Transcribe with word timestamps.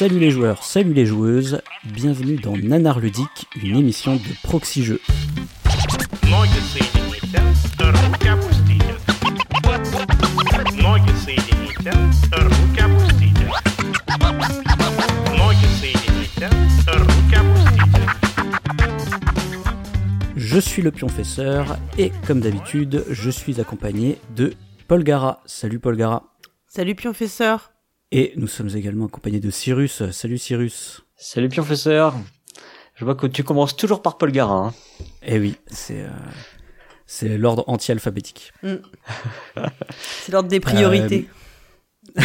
Salut 0.00 0.18
les 0.18 0.30
joueurs, 0.30 0.64
salut 0.64 0.94
les 0.94 1.04
joueuses, 1.04 1.60
bienvenue 1.84 2.36
dans 2.36 2.56
Nanar 2.56 3.00
Ludique, 3.00 3.46
une 3.62 3.76
émission 3.76 4.16
de 4.16 4.20
proxy 4.42 4.82
jeu. 4.82 5.00
Je 20.36 20.58
suis 20.58 20.82
le 20.82 20.90
pionfesseur 20.90 21.76
et 21.98 22.10
comme 22.26 22.40
d'habitude, 22.40 23.04
je 23.10 23.30
suis 23.30 23.60
accompagné 23.60 24.18
de 24.34 24.54
Paul 24.88 25.04
Gara. 25.04 25.40
Salut 25.44 25.78
Paul 25.78 25.96
Gara. 25.96 26.29
Salut 26.72 26.94
pionfesseur. 26.94 27.72
Et 28.12 28.32
nous 28.36 28.46
sommes 28.46 28.68
également 28.76 29.06
accompagnés 29.06 29.40
de 29.40 29.50
Cyrus. 29.50 30.08
Salut 30.12 30.38
Cyrus. 30.38 31.02
Salut 31.16 31.48
professeur. 31.48 32.14
Je 32.94 33.04
vois 33.04 33.16
que 33.16 33.26
tu 33.26 33.42
commences 33.42 33.76
toujours 33.76 34.02
par 34.02 34.18
Paul 34.18 34.30
Gara. 34.30 34.54
Hein. 34.54 34.74
Eh 35.26 35.40
oui, 35.40 35.56
c'est 35.66 36.02
euh, 36.02 36.08
c'est 37.06 37.36
l'ordre 37.36 37.64
anti-alphabétique. 37.66 38.52
Mm. 38.62 38.74
C'est 40.22 40.30
l'ordre 40.30 40.48
des 40.48 40.60
priorités. 40.60 41.28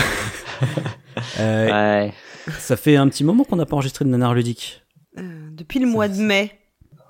Euh, 1.39 1.66
Ouais. 1.72 2.14
Ça 2.59 2.75
fait 2.77 2.98
un 2.98 3.08
petit 3.08 3.23
moment 3.23 3.45
qu'on 3.45 3.55
n'a 3.55 3.66
pas 3.66 3.75
enregistré 3.75 4.05
de 4.05 4.09
Nanar 4.09 4.36
Ludique. 4.36 4.84
Euh, 5.17 5.50
depuis 5.52 5.80
le 5.80 5.88
mois 5.88 6.08
de 6.08 6.22
mai. 6.22 6.52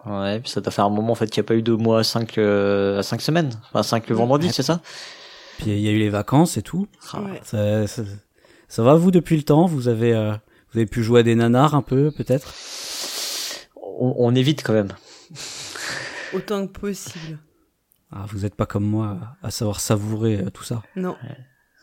Ouais, 0.05 0.39
puis 0.39 0.49
ça 0.49 0.61
doit 0.61 0.71
faire 0.71 0.85
un 0.85 0.89
moment 0.89 1.11
en 1.11 1.15
fait 1.15 1.27
qu'il 1.27 1.41
n'y 1.41 1.45
a 1.45 1.47
pas 1.47 1.55
eu 1.55 1.63
de 1.63 1.73
mois 1.73 1.99
à 1.99 2.03
5 2.03 2.37
à 2.37 3.03
5 3.03 3.21
semaines. 3.21 3.49
Enfin 3.67 3.83
5 3.83 4.07
le 4.07 4.15
vendredi, 4.15 4.53
c'est 4.53 4.63
ça? 4.63 4.79
Puis 5.57 5.71
il 5.71 5.79
y 5.79 5.87
a 5.87 5.91
eu 5.91 5.99
les 5.99 6.09
vacances 6.09 6.57
et 6.57 6.61
tout. 6.61 6.87
Ouais. 7.13 7.39
Ça, 7.43 7.87
ça, 7.87 8.03
ça 8.67 8.83
va 8.83 8.95
vous 8.95 9.11
depuis 9.11 9.37
le 9.37 9.43
temps? 9.43 9.65
Vous 9.65 9.87
avez 9.87 10.13
euh, 10.13 10.31
vous 10.71 10.79
avez 10.79 10.85
pu 10.85 11.03
jouer 11.03 11.21
à 11.21 11.23
des 11.23 11.35
nanars 11.35 11.75
un 11.75 11.81
peu 11.81 12.11
peut-être? 12.11 12.53
On, 13.75 14.15
on 14.17 14.35
évite 14.35 14.63
quand 14.63 14.73
même. 14.73 14.93
Autant 16.33 16.67
que 16.67 16.71
possible. 16.71 17.39
Ah, 18.11 18.25
vous 18.29 18.45
êtes 18.45 18.55
pas 18.55 18.65
comme 18.65 18.85
moi 18.85 19.17
à 19.41 19.51
savoir 19.51 19.79
savourer 19.79 20.41
euh, 20.41 20.49
tout 20.49 20.63
ça. 20.63 20.83
Non. 20.95 21.15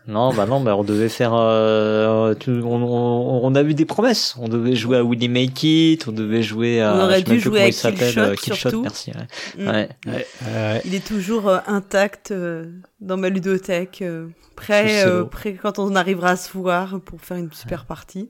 Non, 0.08 0.34
bah 0.34 0.46
non, 0.46 0.60
bah 0.60 0.76
on 0.76 0.82
devait 0.82 1.08
faire. 1.08 1.32
euh, 1.34 2.34
tu- 2.34 2.50
on, 2.50 2.74
on, 2.82 3.44
on 3.46 3.54
a 3.54 3.62
eu 3.62 3.72
des 3.74 3.84
promesses. 3.84 4.34
On 4.38 4.48
devait 4.48 4.74
jouer 4.74 4.96
à 4.96 5.04
Willy 5.04 5.28
Make 5.28 5.62
It, 5.62 6.08
on 6.08 6.12
devait 6.12 6.42
jouer 6.42 6.80
à. 6.82 6.94
On 6.96 7.00
aurait 7.04 7.22
dû 7.22 7.38
jouer 7.38 7.52
comment 7.52 7.64
à 7.64 7.68
il 7.68 7.72
s'appelle, 7.72 7.98
Killshot, 8.12 8.20
euh, 8.20 8.34
Killshot, 8.34 8.54
surtout. 8.56 8.82
merci. 8.82 9.12
Ouais. 9.12 9.26
Mm. 9.64 9.68
Ouais. 9.68 9.88
Ouais, 10.06 10.26
ouais. 10.46 10.82
Il 10.84 10.94
est 10.94 11.06
toujours 11.06 11.48
euh, 11.48 11.58
intact 11.68 12.32
euh, 12.32 12.70
dans 13.00 13.16
ma 13.16 13.28
ludothèque. 13.28 14.02
euh, 14.02 14.26
prêt, 14.56 15.04
euh, 15.06 15.24
prêt 15.24 15.54
quand 15.54 15.78
on 15.78 15.94
arrivera 15.94 16.30
à 16.30 16.36
se 16.36 16.52
voir 16.52 17.00
pour 17.00 17.20
faire 17.20 17.36
une 17.36 17.52
super 17.52 17.84
partie. 17.86 18.28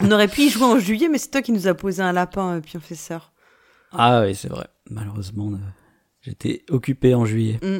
on 0.00 0.10
aurait 0.10 0.28
pu 0.28 0.42
y 0.42 0.48
jouer 0.50 0.64
en 0.64 0.78
juillet, 0.78 1.08
mais 1.08 1.18
c'est 1.18 1.30
toi 1.30 1.42
qui 1.42 1.52
nous 1.52 1.68
as 1.68 1.74
posé 1.74 2.02
un 2.02 2.12
lapin, 2.12 2.56
euh, 2.56 2.60
pionfesseur. 2.60 3.32
Ah 3.92 4.22
oui, 4.24 4.34
c'est 4.34 4.48
vrai. 4.48 4.66
Malheureusement, 4.90 5.50
euh, 5.52 5.56
j'étais 6.20 6.64
occupé 6.68 7.14
en 7.14 7.24
juillet. 7.24 7.60
Mm. 7.62 7.78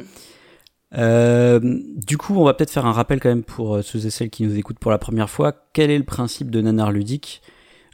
Euh, 0.95 1.59
du 1.95 2.17
coup, 2.17 2.35
on 2.35 2.43
va 2.43 2.53
peut-être 2.53 2.69
faire 2.71 2.85
un 2.85 2.91
rappel 2.91 3.19
quand 3.19 3.29
même 3.29 3.43
pour 3.43 3.75
euh, 3.75 3.81
ceux 3.81 4.05
et 4.05 4.09
celles 4.09 4.29
qui 4.29 4.43
nous 4.43 4.55
écoutent 4.57 4.79
pour 4.79 4.91
la 4.91 4.97
première 4.99 5.29
fois. 5.29 5.53
Quel 5.73 5.89
est 5.89 5.97
le 5.97 6.03
principe 6.03 6.51
de 6.51 6.61
Nanar 6.61 6.91
Ludique 6.91 7.41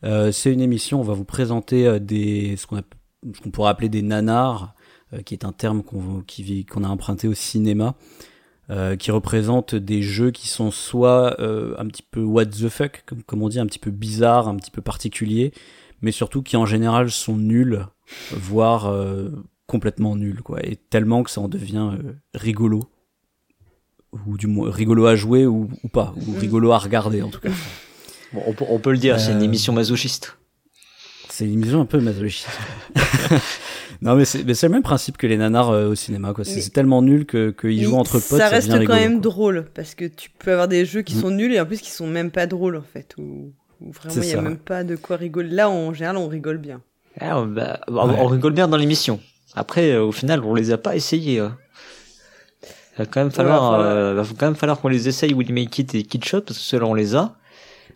Euh, 0.03 0.31
C'est 0.31 0.51
une 0.51 0.61
émission, 0.61 0.99
on 0.99 1.03
va 1.03 1.13
vous 1.13 1.25
présenter 1.25 1.87
euh, 1.87 1.99
des 1.99 2.55
ce 2.57 2.67
qu'on 2.67 2.81
qu'on 3.43 3.51
pourrait 3.51 3.69
appeler 3.71 3.89
des 3.89 4.01
nanars, 4.01 4.75
euh, 5.13 5.21
qui 5.21 5.33
est 5.33 5.43
un 5.43 5.51
terme 5.51 5.83
qu'on 5.83 6.23
qu'on 6.69 6.83
a 6.83 6.87
emprunté 6.87 7.27
au 7.27 7.33
cinéma, 7.33 7.95
qui 8.99 9.11
représente 9.11 9.73
des 9.75 10.01
jeux 10.03 10.31
qui 10.31 10.47
sont 10.47 10.69
soit 10.71 11.41
un 11.41 11.87
petit 11.87 12.03
peu 12.03 12.21
what 12.21 12.45
the 12.45 12.69
fuck, 12.69 13.03
comme, 13.07 13.23
comme 13.23 13.41
on 13.41 13.49
dit, 13.49 13.59
un 13.59 13.65
petit 13.65 13.79
peu 13.79 13.91
bizarre, 13.91 14.47
un 14.47 14.55
petit 14.55 14.69
peu 14.71 14.81
particulier, 14.81 15.53
mais 16.01 16.11
surtout 16.11 16.43
qui 16.43 16.55
en 16.55 16.67
général 16.67 17.09
sont 17.09 17.35
nuls, 17.35 17.85
voire 18.31 18.93
complètement 19.65 20.15
nuls, 20.15 20.43
quoi, 20.43 20.59
et 20.63 20.75
tellement 20.75 21.23
que 21.23 21.31
ça 21.31 21.41
en 21.41 21.49
devient 21.49 21.91
rigolo, 22.35 22.83
ou 24.27 24.37
du 24.37 24.47
moins 24.47 24.71
rigolo 24.71 25.05
à 25.05 25.15
jouer 25.15 25.45
ou, 25.45 25.69
ou 25.83 25.87
pas, 25.87 26.13
ou 26.27 26.37
rigolo 26.39 26.71
à 26.71 26.77
regarder 26.79 27.21
en 27.21 27.29
tout 27.29 27.39
cas. 27.39 27.49
Bon, 28.33 28.41
on, 28.45 28.53
peut- 28.53 28.65
on 28.69 28.79
peut 28.79 28.91
le 28.91 28.97
dire, 28.97 29.19
c'est 29.19 29.31
une 29.31 29.39
Euh, 29.41 29.43
émission 29.45 29.73
masochiste. 29.73 30.37
C'est 31.29 31.45
une 31.45 31.53
émission 31.53 31.81
un 31.81 31.85
peu 31.85 31.99
masochiste. 31.99 32.47
non 34.01 34.15
mais 34.15 34.25
c'est 34.25 34.43
mais 34.43 34.53
c'est 34.53 34.67
le 34.67 34.73
même 34.73 34.83
principe 34.83 35.17
que 35.17 35.27
les 35.27 35.37
nanars 35.37 35.69
euh, 35.69 35.89
au 35.89 35.95
cinéma, 35.95 36.33
quoi. 36.33 36.43
C'est 36.45 36.69
tellement 36.71 37.01
nul 37.01 37.25
que 37.25 37.51
qu'ils 37.51 37.83
jouent 37.83 37.91
Mais 37.91 37.97
entre 37.97 38.13
potes, 38.19 38.39
ça 38.39 38.49
reste 38.49 38.69
quand 38.71 38.77
rigolo, 38.79 38.97
même 38.99 39.13
quoi. 39.21 39.21
drôle 39.31 39.65
parce 39.73 39.95
que 39.95 40.05
tu 40.05 40.29
peux 40.29 40.51
avoir 40.51 40.67
des 40.67 40.85
jeux 40.85 41.01
qui 41.01 41.15
Mm. 41.15 41.21
sont 41.21 41.31
nuls 41.31 41.53
et 41.53 41.59
en 41.59 41.65
plus 41.65 41.81
qui 41.81 41.91
sont 41.91 42.07
même 42.07 42.31
pas 42.31 42.47
drôles 42.47 42.75
en 42.77 42.81
fait 42.83 43.15
ou 43.17 43.53
vraiment 43.81 44.13
C'est 44.21 44.27
il 44.27 44.29
y 44.29 44.33
a 44.33 44.41
même 44.41 44.57
pas 44.57 44.83
de 44.83 44.95
quoi 44.95 45.15
rigoler. 45.17 45.49
Là 45.49 45.69
en 45.69 45.93
général 45.93 46.17
on 46.17 46.27
rigole 46.27 46.57
bien. 46.57 46.81
Ah, 47.19 47.43
bah, 47.45 47.79
Ouais. 47.89 47.95
On 48.19 48.27
rigole 48.27 48.53
bien 48.53 48.67
dans 48.67 48.77
l'émission. 48.77 49.19
Après, 49.55 49.91
euh, 49.91 50.03
au 50.05 50.11
final, 50.11 50.41
on 50.45 50.53
les 50.53 50.71
a 50.71 50.77
pas 50.77 50.95
essayés. 50.95 51.39
hein. 51.39 51.57
Il 52.99 53.03
va 53.03 53.05
quand 53.05 53.21
même 53.21 53.31
falloir, 53.31 53.79
Ouais, 53.79 53.85
euh, 53.85 54.13
va 54.13 54.23
quand 54.37 54.45
même 54.47 54.55
falloir 54.55 54.79
qu'on 54.81 54.89
les 54.89 55.07
essaye 55.07 55.33
Willy 55.33 55.53
Make 55.53 55.79
It 55.79 55.95
et 55.95 56.03
Kidshot 56.03 56.41
parce 56.41 56.59
que 56.59 56.63
ceux-là 56.65 56.85
on 56.85 56.93
les 56.93 57.15
a 57.15 57.33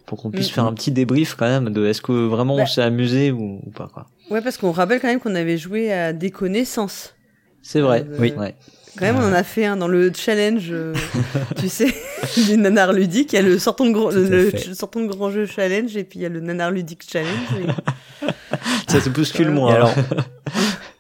pour 0.05 0.21
qu'on 0.21 0.31
puisse 0.31 0.49
Mm, 0.49 0.53
faire 0.53 0.63
un 0.65 0.73
petit 0.73 0.91
débrief 0.91 1.35
quand 1.35 1.47
même 1.47 1.69
de 1.71 1.85
est-ce 1.85 2.01
que 2.01 2.11
vraiment 2.13 2.55
Bah. 2.55 2.63
on 2.63 2.65
s'est 2.65 2.81
amusé 2.81 3.31
ou, 3.31 3.59
ou 3.65 3.69
pas 3.71 3.89
quoi. 3.93 4.05
Ouais 4.29 4.41
parce 4.41 4.57
qu'on 4.57 4.71
rappelle 4.71 4.99
quand 5.01 5.07
même 5.09 5.19
qu'on 5.19 5.35
avait 5.35 5.57
joué 5.57 5.91
à 5.91 6.13
des 6.13 6.31
connaissances. 6.31 7.15
C'est 7.61 7.81
vrai. 7.81 8.05
Euh, 8.09 8.17
Oui. 8.19 8.33
Ouais. 8.37 8.55
Quand 8.97 9.05
même 9.05 9.15
on 9.17 9.23
en 9.27 9.33
a 9.33 9.43
fait 9.43 9.65
un 9.65 9.75
dans 9.75 9.87
le 9.87 10.11
challenge 10.15 10.67
euh, 10.71 10.93
tu 11.57 11.67
sais 11.67 11.93
du 12.45 12.57
nanar 12.57 12.93
ludique, 12.93 13.33
il 13.33 13.35
y 13.37 13.39
a 13.39 13.41
le 13.41 13.57
sortons 13.59 13.87
de 13.87 13.91
grand 13.91 14.09
le, 14.11 14.51
le 14.51 14.73
sortons 14.75 15.01
de 15.01 15.07
grand 15.07 15.31
jeu 15.31 15.45
challenge 15.47 15.97
et 15.97 16.03
puis 16.03 16.19
il 16.19 16.21
y 16.21 16.25
a 16.25 16.29
le 16.29 16.39
nanar 16.39 16.71
ludique 16.71 17.03
challenge. 17.11 17.29
et- 17.59 18.27
Ça 18.87 19.01
se 19.01 19.09
bouscule 19.09 19.49
moins. 19.49 19.71
Hein. 19.71 19.75
alors, 19.75 19.93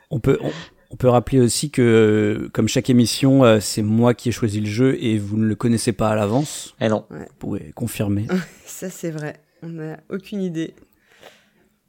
on 0.09 0.19
peut, 0.19 0.39
on, 0.41 0.49
on 0.93 0.95
peut 0.95 1.09
rappeler 1.09 1.39
aussi 1.39 1.71
que, 1.71 2.51
comme 2.53 2.67
chaque 2.67 2.87
émission, 2.91 3.43
euh, 3.43 3.59
c'est 3.59 3.81
moi 3.81 4.13
qui 4.13 4.29
ai 4.29 4.31
choisi 4.31 4.61
le 4.61 4.67
jeu 4.67 4.95
et 5.03 5.17
vous 5.17 5.37
ne 5.37 5.45
le 5.45 5.55
connaissez 5.55 5.91
pas 5.91 6.09
à 6.09 6.15
l'avance. 6.15 6.75
Eh 6.79 6.87
non. 6.87 7.05
Vous 7.09 7.25
pouvez 7.39 7.71
confirmer 7.73 8.27
Ça 8.65 8.91
c'est 8.91 9.09
vrai. 9.09 9.37
On 9.63 9.69
n'a 9.69 9.97
aucune 10.11 10.43
idée. 10.43 10.75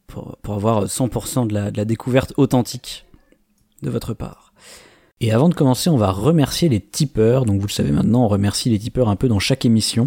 pour, 0.06 0.38
pour 0.42 0.54
avoir 0.54 0.86
100% 0.86 1.48
de 1.48 1.52
la, 1.52 1.70
de 1.70 1.76
la 1.76 1.84
découverte 1.84 2.32
authentique 2.38 3.04
de 3.82 3.90
votre 3.90 4.14
part. 4.14 4.54
Et 5.20 5.32
avant 5.32 5.50
de 5.50 5.54
commencer, 5.54 5.90
on 5.90 5.98
va 5.98 6.10
remercier 6.10 6.70
les 6.70 6.80
tipeurs. 6.80 7.44
Donc 7.44 7.60
vous 7.60 7.66
le 7.66 7.72
savez 7.72 7.92
maintenant, 7.92 8.24
on 8.24 8.28
remercie 8.28 8.70
les 8.70 8.78
tipeurs 8.78 9.10
un 9.10 9.16
peu 9.16 9.28
dans 9.28 9.38
chaque 9.38 9.66
émission. 9.66 10.04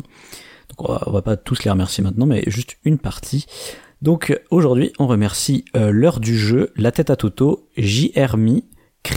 Donc 0.70 0.90
on 0.90 0.94
va, 0.94 1.04
on 1.06 1.12
va 1.12 1.22
pas 1.22 1.38
tous 1.38 1.64
les 1.64 1.70
remercier 1.70 2.04
maintenant, 2.04 2.26
mais 2.26 2.44
juste 2.48 2.78
une 2.84 2.98
partie. 2.98 3.46
Donc 4.02 4.42
aujourd'hui, 4.50 4.92
on 4.98 5.06
remercie 5.06 5.66
euh, 5.76 5.92
l'heure 5.92 6.20
du 6.20 6.36
jeu, 6.36 6.74
la 6.76 6.92
tête 6.92 7.12
à 7.12 7.16
Toto, 7.16 7.70
JRMI, 7.78 8.66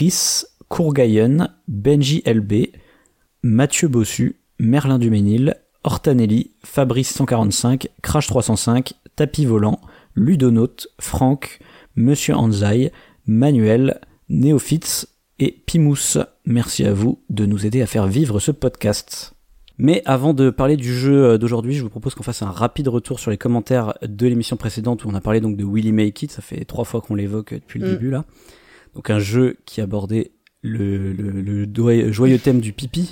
Chris, 0.00 0.44
Courgayen, 0.68 1.48
Benji 1.66 2.22
LB, 2.24 2.68
Mathieu 3.42 3.88
Bossu, 3.88 4.36
Merlin 4.60 5.00
Duménil, 5.00 5.56
Hortanelli, 5.82 6.52
Fabrice 6.64 7.12
145, 7.12 7.88
Crash 8.00 8.28
305, 8.28 8.94
Tapis 9.16 9.46
Volant, 9.46 9.80
Ludonaute, 10.14 10.86
Franck, 11.00 11.58
Monsieur 11.96 12.36
Anzai, 12.36 12.92
Manuel, 13.26 14.00
Néophytes 14.28 15.08
et 15.40 15.50
Pimous. 15.66 16.18
Merci 16.46 16.84
à 16.84 16.92
vous 16.92 17.18
de 17.28 17.44
nous 17.44 17.66
aider 17.66 17.82
à 17.82 17.86
faire 17.86 18.06
vivre 18.06 18.38
ce 18.38 18.52
podcast. 18.52 19.32
Mais 19.76 20.02
avant 20.04 20.34
de 20.34 20.50
parler 20.50 20.76
du 20.76 20.94
jeu 20.94 21.24
euh, 21.24 21.36
d'aujourd'hui, 21.38 21.74
je 21.74 21.82
vous 21.82 21.88
propose 21.90 22.14
qu'on 22.14 22.22
fasse 22.22 22.42
un 22.42 22.50
rapide 22.52 22.86
retour 22.86 23.18
sur 23.18 23.32
les 23.32 23.38
commentaires 23.38 23.94
de 24.06 24.26
l'émission 24.28 24.56
précédente 24.56 25.04
où 25.04 25.08
on 25.08 25.14
a 25.14 25.20
parlé 25.20 25.40
donc 25.40 25.56
de 25.56 25.64
Willy 25.64 25.90
Make 25.90 26.22
It. 26.22 26.30
Ça 26.30 26.42
fait 26.42 26.64
trois 26.64 26.84
fois 26.84 27.00
qu'on 27.00 27.16
l'évoque 27.16 27.54
depuis 27.54 27.80
le 27.80 27.88
Mm. 27.88 27.90
début 27.90 28.10
là. 28.10 28.24
Donc 28.94 29.10
un 29.10 29.18
jeu 29.18 29.56
qui 29.66 29.80
abordait 29.80 30.32
le, 30.62 31.12
le, 31.12 31.30
le 31.40 31.66
doy- 31.66 32.12
joyeux 32.12 32.38
thème 32.38 32.60
du 32.60 32.72
pipi. 32.72 33.10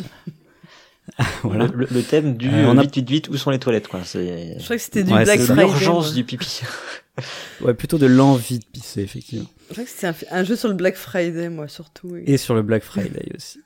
voilà. 1.42 1.66
Le, 1.75 2.02
thème 2.02 2.36
du 2.36 2.48
Euh, 2.48 2.66
on 2.69 2.76
a- 2.78 2.82
vite 2.82 2.94
vite 2.96 3.08
vite 3.10 3.28
où 3.28 3.36
sont 3.36 3.50
les 3.50 3.58
toilettes 3.58 3.88
quoi. 3.88 4.00
C'est 4.04 4.56
Je 4.58 4.64
crois 4.64 4.76
que 4.76 4.82
c'était 4.82 5.04
du 5.04 5.12
Ouais, 5.12 5.25
Black 5.25 5.40
Friday. 5.40 5.62
l'urgence 5.62 6.14
du 6.14 6.25
pipi. 6.25 6.60
Ouais, 7.60 7.75
plutôt 7.75 7.98
de 7.98 8.06
l'envie 8.06 8.60
de 8.60 8.64
pisser 8.64 9.00
effectivement. 9.02 9.48
Je 9.70 9.72
crois 9.72 9.82
que 9.84 9.90
c'était 9.90 10.06
un, 10.06 10.14
un 10.30 10.44
jeu 10.44 10.54
sur 10.54 10.69
le 10.69 10.75
Black 10.75 10.94
Friday 10.94 11.48
moi 11.48 11.66
surtout. 11.66 12.10
oui. 12.12 12.22
Et 12.26 12.36
sur 12.36 12.54
le 12.54 12.62
Black 12.62 12.84
Friday 12.84 13.32
aussi. 13.36 13.58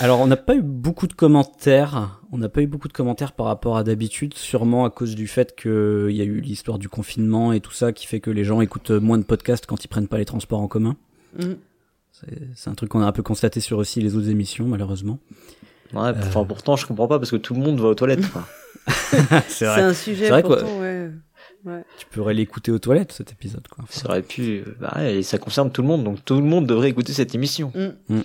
Alors, 0.00 0.18
on 0.18 0.26
n'a 0.26 0.36
pas 0.36 0.56
eu 0.56 0.62
beaucoup 0.62 1.06
de 1.06 1.12
commentaires. 1.12 2.20
On 2.32 2.38
n'a 2.38 2.48
pas 2.48 2.60
eu 2.62 2.66
beaucoup 2.66 2.88
de 2.88 2.92
commentaires 2.92 3.30
par 3.30 3.46
rapport 3.46 3.76
à 3.76 3.84
d'habitude, 3.84 4.34
sûrement 4.34 4.84
à 4.84 4.90
cause 4.90 5.14
du 5.14 5.28
fait 5.28 5.54
qu'il 5.54 6.10
y 6.10 6.20
a 6.20 6.24
eu 6.24 6.40
l'histoire 6.40 6.80
du 6.80 6.88
confinement 6.88 7.52
et 7.52 7.60
tout 7.60 7.70
ça 7.70 7.92
qui 7.92 8.04
fait 8.08 8.18
que 8.18 8.30
les 8.30 8.42
gens 8.42 8.60
écoutent 8.60 8.90
moins 8.90 9.18
de 9.18 9.22
podcasts 9.22 9.64
quand 9.66 9.84
ils 9.84 9.88
prennent 9.88 10.08
pas 10.08 10.18
les 10.18 10.24
transports 10.24 10.60
en 10.60 10.66
commun. 10.66 10.96
Mm. 11.38 11.54
C'est 12.54 12.70
un 12.70 12.74
truc 12.74 12.88
qu'on 12.90 13.02
a 13.02 13.06
un 13.06 13.12
peu 13.12 13.22
constaté 13.22 13.60
sur 13.60 13.76
aussi 13.78 14.00
les 14.00 14.16
autres 14.16 14.30
émissions, 14.30 14.66
malheureusement. 14.66 15.18
Ouais, 15.92 16.10
enfin 16.18 16.44
pourtant 16.44 16.74
je 16.76 16.86
comprends 16.86 17.06
pas 17.06 17.18
parce 17.18 17.30
que 17.30 17.36
tout 17.36 17.54
le 17.54 17.60
monde 17.60 17.78
va 17.78 17.88
aux 17.88 17.94
toilettes 17.94 18.28
quoi. 18.32 18.46
C'est 19.48 19.66
un 19.66 19.94
sujet 19.94 20.24
C'est 20.24 20.30
vrai 20.30 20.42
pourtant 20.42 20.80
ouais. 20.80 21.10
ouais. 21.64 21.84
Tu 21.98 22.06
pourrais 22.06 22.34
l'écouter 22.34 22.72
aux 22.72 22.78
toilettes, 22.78 23.12
cet 23.12 23.32
épisode, 23.32 23.66
quoi. 23.68 23.84
Ça 23.88 24.08
aurait 24.08 24.22
pu. 24.22 24.64
euh, 24.66 24.76
Bah 24.80 24.92
ouais, 24.96 25.16
et 25.16 25.22
ça 25.22 25.38
concerne 25.38 25.70
tout 25.70 25.82
le 25.82 25.88
monde, 25.88 26.02
donc 26.04 26.24
tout 26.24 26.34
le 26.36 26.42
monde 26.42 26.66
devrait 26.66 26.88
écouter 26.88 27.12
cette 27.12 27.34
émission. 27.34 27.72
Mm. 28.08 28.20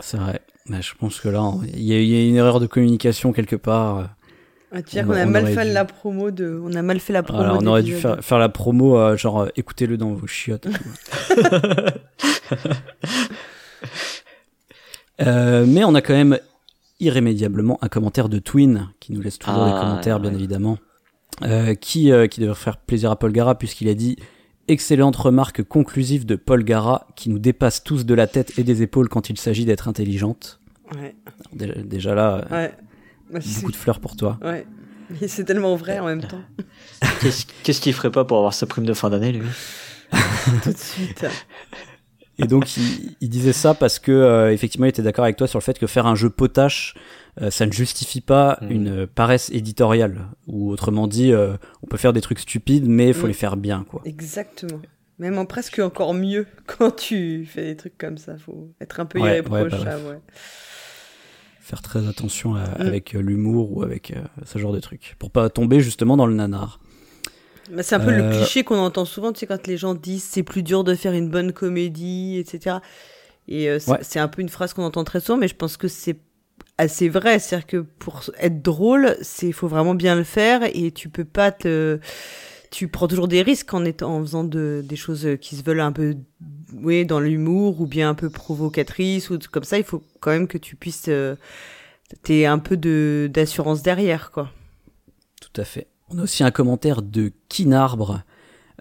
C'est 0.00 0.16
vrai. 0.18 0.40
Bah, 0.68 0.80
je 0.80 0.92
pense 0.98 1.20
que 1.20 1.28
là, 1.28 1.42
on- 1.42 1.62
il 1.62 1.82
y, 1.82 1.92
a- 1.94 2.00
il 2.00 2.08
y 2.08 2.16
a 2.16 2.28
une 2.28 2.36
erreur 2.36 2.60
de 2.60 2.66
communication 2.66 3.32
quelque 3.32 3.56
part. 3.56 4.10
Ah, 4.72 4.82
tu 4.82 4.96
veux 4.96 5.02
dire 5.02 5.10
On 5.10 5.12
qu'on 5.14 5.18
a 5.20 5.26
mal 5.26 5.46
fait 5.48 5.64
dû- 5.66 5.72
la 5.72 5.84
promo 5.84 6.30
de. 6.30 6.60
On 6.64 6.72
a 6.74 6.82
mal 6.82 7.00
fait 7.00 7.12
la 7.12 7.22
promo. 7.22 7.38
Voilà, 7.42 7.58
on 7.60 7.66
aurait 7.66 7.82
dû 7.82 7.94
faire, 7.96 8.22
faire 8.24 8.38
la 8.38 8.48
promo, 8.48 8.96
euh, 8.98 9.16
genre 9.16 9.40
euh, 9.42 9.48
écoutez-le 9.56 9.96
dans 9.96 10.12
vos 10.14 10.26
chiottes. 10.26 10.68
Euh, 15.20 15.66
mais 15.68 15.84
on 15.84 15.94
a 15.94 16.00
quand 16.00 16.14
même 16.14 16.38
irrémédiablement 16.98 17.78
un 17.82 17.88
commentaire 17.88 18.28
de 18.30 18.38
Twin 18.38 18.88
qui 19.00 19.12
nous 19.12 19.20
laisse 19.20 19.38
toujours 19.38 19.62
Ah, 19.62 19.66
des 19.74 19.78
commentaires, 19.78 20.18
bien 20.18 20.30
ouais. 20.30 20.36
évidemment, 20.36 20.78
qui 21.80 22.10
qui 22.30 22.40
devrait 22.40 22.54
faire 22.54 22.78
plaisir 22.78 23.10
à 23.10 23.18
Paul 23.18 23.30
Gara 23.32 23.54
puisqu'il 23.56 23.88
a 23.88 23.94
dit 23.94 24.16
excellente 24.68 25.16
remarque 25.16 25.62
conclusive 25.62 26.24
de 26.24 26.36
Paul 26.36 26.64
Gara 26.64 27.06
qui 27.16 27.28
nous 27.28 27.38
dépasse 27.38 27.84
tous 27.84 28.06
de 28.06 28.14
la 28.14 28.26
tête 28.26 28.58
et 28.58 28.62
des 28.64 28.80
épaules 28.82 29.08
quand 29.10 29.28
il 29.28 29.38
s'agit 29.38 29.64
d'être 29.66 29.88
intelligente. 29.88 30.60
Ouais, 30.94 31.14
Alors, 31.26 31.48
déjà, 31.52 31.74
déjà 31.82 32.14
là, 32.14 32.44
ouais. 32.50 32.72
Bah, 33.32 33.40
c'est- 33.40 33.60
beaucoup 33.60 33.72
de 33.72 33.76
fleurs 33.76 34.00
pour 34.00 34.16
toi. 34.16 34.38
Ouais. 34.42 34.66
Mais 35.20 35.26
c'est 35.28 35.44
tellement 35.44 35.74
vrai 35.76 35.98
en 35.98 36.06
même 36.06 36.22
temps. 36.22 36.40
Qu'est-ce 37.62 37.80
qu'il 37.80 37.92
ferait 37.94 38.10
pas 38.12 38.24
pour 38.24 38.36
avoir 38.38 38.54
sa 38.54 38.66
prime 38.66 38.84
de 38.86 38.94
fin 38.94 39.10
d'année, 39.10 39.32
lui? 39.32 39.46
Tout 40.62 40.72
de 40.72 40.76
suite. 40.78 41.26
Et 42.38 42.46
donc 42.46 42.76
il, 42.76 43.16
il 43.20 43.28
disait 43.28 43.52
ça 43.52 43.74
parce 43.74 43.98
que 43.98 44.12
euh, 44.12 44.52
effectivement 44.52 44.86
il 44.86 44.90
était 44.90 45.02
d'accord 45.02 45.24
avec 45.24 45.36
toi 45.36 45.46
sur 45.46 45.58
le 45.58 45.62
fait 45.62 45.78
que 45.78 45.86
faire 45.86 46.06
un 46.06 46.14
jeu 46.14 46.30
potache 46.30 46.94
euh, 47.42 47.50
ça 47.50 47.66
ne 47.66 47.72
justifie 47.72 48.22
pas 48.22 48.58
Mm. 48.62 48.70
une 48.70 49.06
paresse 49.06 49.50
éditoriale 49.50 50.26
ou 50.46 50.70
autrement 50.70 51.06
dit 51.06 51.32
euh, 51.32 51.52
on 51.82 51.86
peut 51.86 51.98
faire 51.98 52.14
des 52.14 52.22
trucs 52.22 52.38
stupides 52.38 52.88
mais 52.88 53.08
il 53.08 53.14
faut 53.14 53.26
Mm. 53.26 53.28
les 53.28 53.34
faire 53.34 53.56
bien 53.58 53.84
quoi. 53.88 54.00
Exactement. 54.06 54.80
Même 55.18 55.36
en 55.36 55.44
presque 55.44 55.80
encore 55.80 56.14
mieux 56.14 56.46
quand 56.66 56.92
tu 56.96 57.44
fais 57.44 57.64
des 57.66 57.76
trucs 57.76 57.98
comme 57.98 58.16
ça. 58.16 58.38
Faut 58.38 58.72
être 58.80 59.00
un 59.00 59.04
peu 59.06 59.18
Ouais, 59.20 59.40
ouais, 59.40 59.42
bah 59.42 59.60
irréprochable. 59.60 60.02
ouais. 60.08 60.18
Faire 61.70 61.82
très 61.82 62.08
attention 62.08 62.56
à- 62.56 62.64
Mm. 62.64 62.86
avec 62.86 63.14
euh, 63.14 63.20
l'humour 63.20 63.76
ou 63.76 63.82
avec 63.84 64.10
euh, 64.10 64.20
ce 64.44 64.58
genre 64.58 64.72
de 64.72 64.80
trucs 64.80 65.14
pour 65.20 65.30
pas 65.30 65.48
tomber 65.50 65.80
justement 65.80 66.16
dans 66.16 66.26
le 66.26 66.34
nanar. 66.34 66.80
Mais 67.70 67.84
c'est 67.84 67.94
un 67.94 68.00
peu 68.00 68.10
le 68.10 68.24
Euh, 68.24 68.30
cliché 68.42 68.64
qu'on 68.64 68.78
entend 68.78 69.04
souvent, 69.04 69.32
tu 69.32 69.38
sais, 69.40 69.46
quand 69.46 69.68
les 69.68 69.76
gens 69.76 69.94
disent 69.94 70.24
c'est 70.24 70.42
plus 70.42 70.64
dur 70.64 70.82
de 70.82 70.96
faire 70.96 71.12
une 71.12 71.28
bonne 71.30 71.52
comédie, 71.52 72.38
etc. 72.38 72.78
Et 73.46 73.78
c'est 73.78 73.92
Ouais. 73.92 74.18
un 74.18 74.26
peu 74.28 74.42
une 74.42 74.48
phrase 74.48 74.74
qu'on 74.74 74.82
entend 74.82 75.04
très 75.04 75.20
souvent, 75.20 75.38
mais 75.38 75.46
je 75.46 75.54
pense 75.54 75.76
que 75.76 75.86
c'est 75.86 76.16
assez 76.78 77.08
vrai. 77.08 77.38
C'est-à-dire 77.38 77.66
que 77.68 77.76
pour 78.00 78.22
être 78.40 78.60
drôle, 78.62 79.16
c'est 79.22 79.52
faut 79.52 79.68
vraiment 79.68 79.94
bien 79.94 80.16
le 80.16 80.24
faire 80.24 80.62
et 80.74 80.90
tu 80.90 81.08
peux 81.08 81.24
pas 81.24 81.52
te. 81.52 82.00
Tu 82.70 82.88
prends 82.88 83.08
toujours 83.08 83.28
des 83.28 83.42
risques 83.42 83.74
en, 83.74 83.84
étant, 83.84 84.16
en 84.16 84.20
faisant 84.20 84.44
de, 84.44 84.84
des 84.84 84.96
choses 84.96 85.26
qui 85.40 85.56
se 85.56 85.62
veulent 85.62 85.80
un 85.80 85.92
peu 85.92 86.16
oui, 86.74 87.04
dans 87.04 87.20
l'humour 87.20 87.80
ou 87.80 87.86
bien 87.86 88.10
un 88.10 88.14
peu 88.14 88.30
provocatrices 88.30 89.30
ou 89.30 89.38
comme 89.50 89.64
ça. 89.64 89.78
Il 89.78 89.84
faut 89.84 90.02
quand 90.20 90.30
même 90.30 90.46
que 90.46 90.58
tu 90.58 90.76
puisses. 90.76 91.06
Euh, 91.08 91.34
T'aies 92.22 92.46
un 92.46 92.58
peu 92.58 92.76
de 92.76 93.30
d'assurance 93.32 93.82
derrière, 93.82 94.30
quoi. 94.32 94.50
Tout 95.40 95.60
à 95.60 95.64
fait. 95.64 95.86
On 96.08 96.18
a 96.18 96.22
aussi 96.22 96.42
un 96.42 96.50
commentaire 96.50 97.02
de 97.02 97.32
Kinarbre 97.48 98.22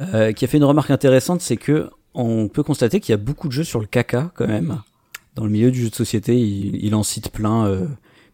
euh, 0.02 0.32
qui 0.32 0.46
a 0.46 0.48
fait 0.48 0.58
une 0.58 0.64
remarque 0.64 0.90
intéressante, 0.90 1.42
c'est 1.42 1.58
que 1.58 1.90
on 2.16 2.48
peut 2.48 2.64
constater 2.64 3.00
qu'il 3.00 3.12
y 3.12 3.14
a 3.14 3.18
beaucoup 3.18 3.48
de 3.48 3.54
jeux 3.54 3.64
sur 3.64 3.80
le 3.80 3.86
caca 3.86 4.32
quand 4.34 4.48
même. 4.48 4.82
Dans 5.36 5.44
le 5.44 5.52
milieu 5.52 5.70
du 5.70 5.84
jeu 5.84 5.90
de 5.90 5.96
société, 5.96 6.40
il, 6.40 6.84
il 6.84 6.96
en 6.96 7.04
cite 7.04 7.30
plein, 7.30 7.68
euh, 7.68 7.86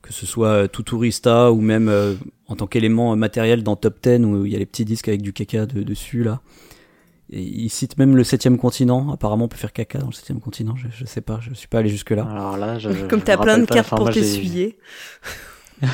que 0.06 0.14
ce 0.14 0.26
soit 0.28 0.48
euh, 0.50 0.68
Tuturista 0.68 1.52
ou 1.52 1.62
même 1.62 1.90
euh, 1.90 2.14
en 2.48 2.56
tant 2.56 2.68
qu'élément 2.68 3.16
matériel 3.16 3.64
dans 3.64 3.76
Top 3.76 3.98
10 4.04 4.24
où 4.26 4.46
il 4.46 4.52
y 4.52 4.56
a 4.56 4.60
les 4.60 4.66
petits 4.68 4.86
disques 4.86 5.08
avec 5.08 5.22
du 5.24 5.34
caca 5.34 5.66
de- 5.66 5.82
dessus 5.84 6.24
là. 6.24 6.42
Et 7.32 7.42
il 7.42 7.70
cite 7.72 7.98
même 7.98 8.16
le 8.16 8.24
septième 8.24 8.60
continent. 8.60 9.12
Apparemment, 9.12 9.46
on 9.46 9.48
peut 9.48 9.58
faire 9.58 9.74
caca 9.74 9.98
dans 9.98 10.06
le 10.08 10.14
septième 10.14 10.40
continent. 10.40 10.76
Je, 10.76 10.88
je 10.96 11.06
sais 11.06 11.22
pas, 11.22 11.40
je 11.42 11.56
suis 11.56 11.68
pas 11.68 11.80
allé 11.80 11.90
jusque 11.90 12.12
là. 12.12 12.24
Alors 12.30 12.56
là, 12.58 12.78
je, 12.78 12.92
je- 12.92 13.06
Comme 13.08 13.22
t'as 13.24 13.36
plein 13.38 13.58
de 13.58 13.66
cartes 13.66 13.90
pour 13.90 14.06
t'essuyer. 14.22 14.78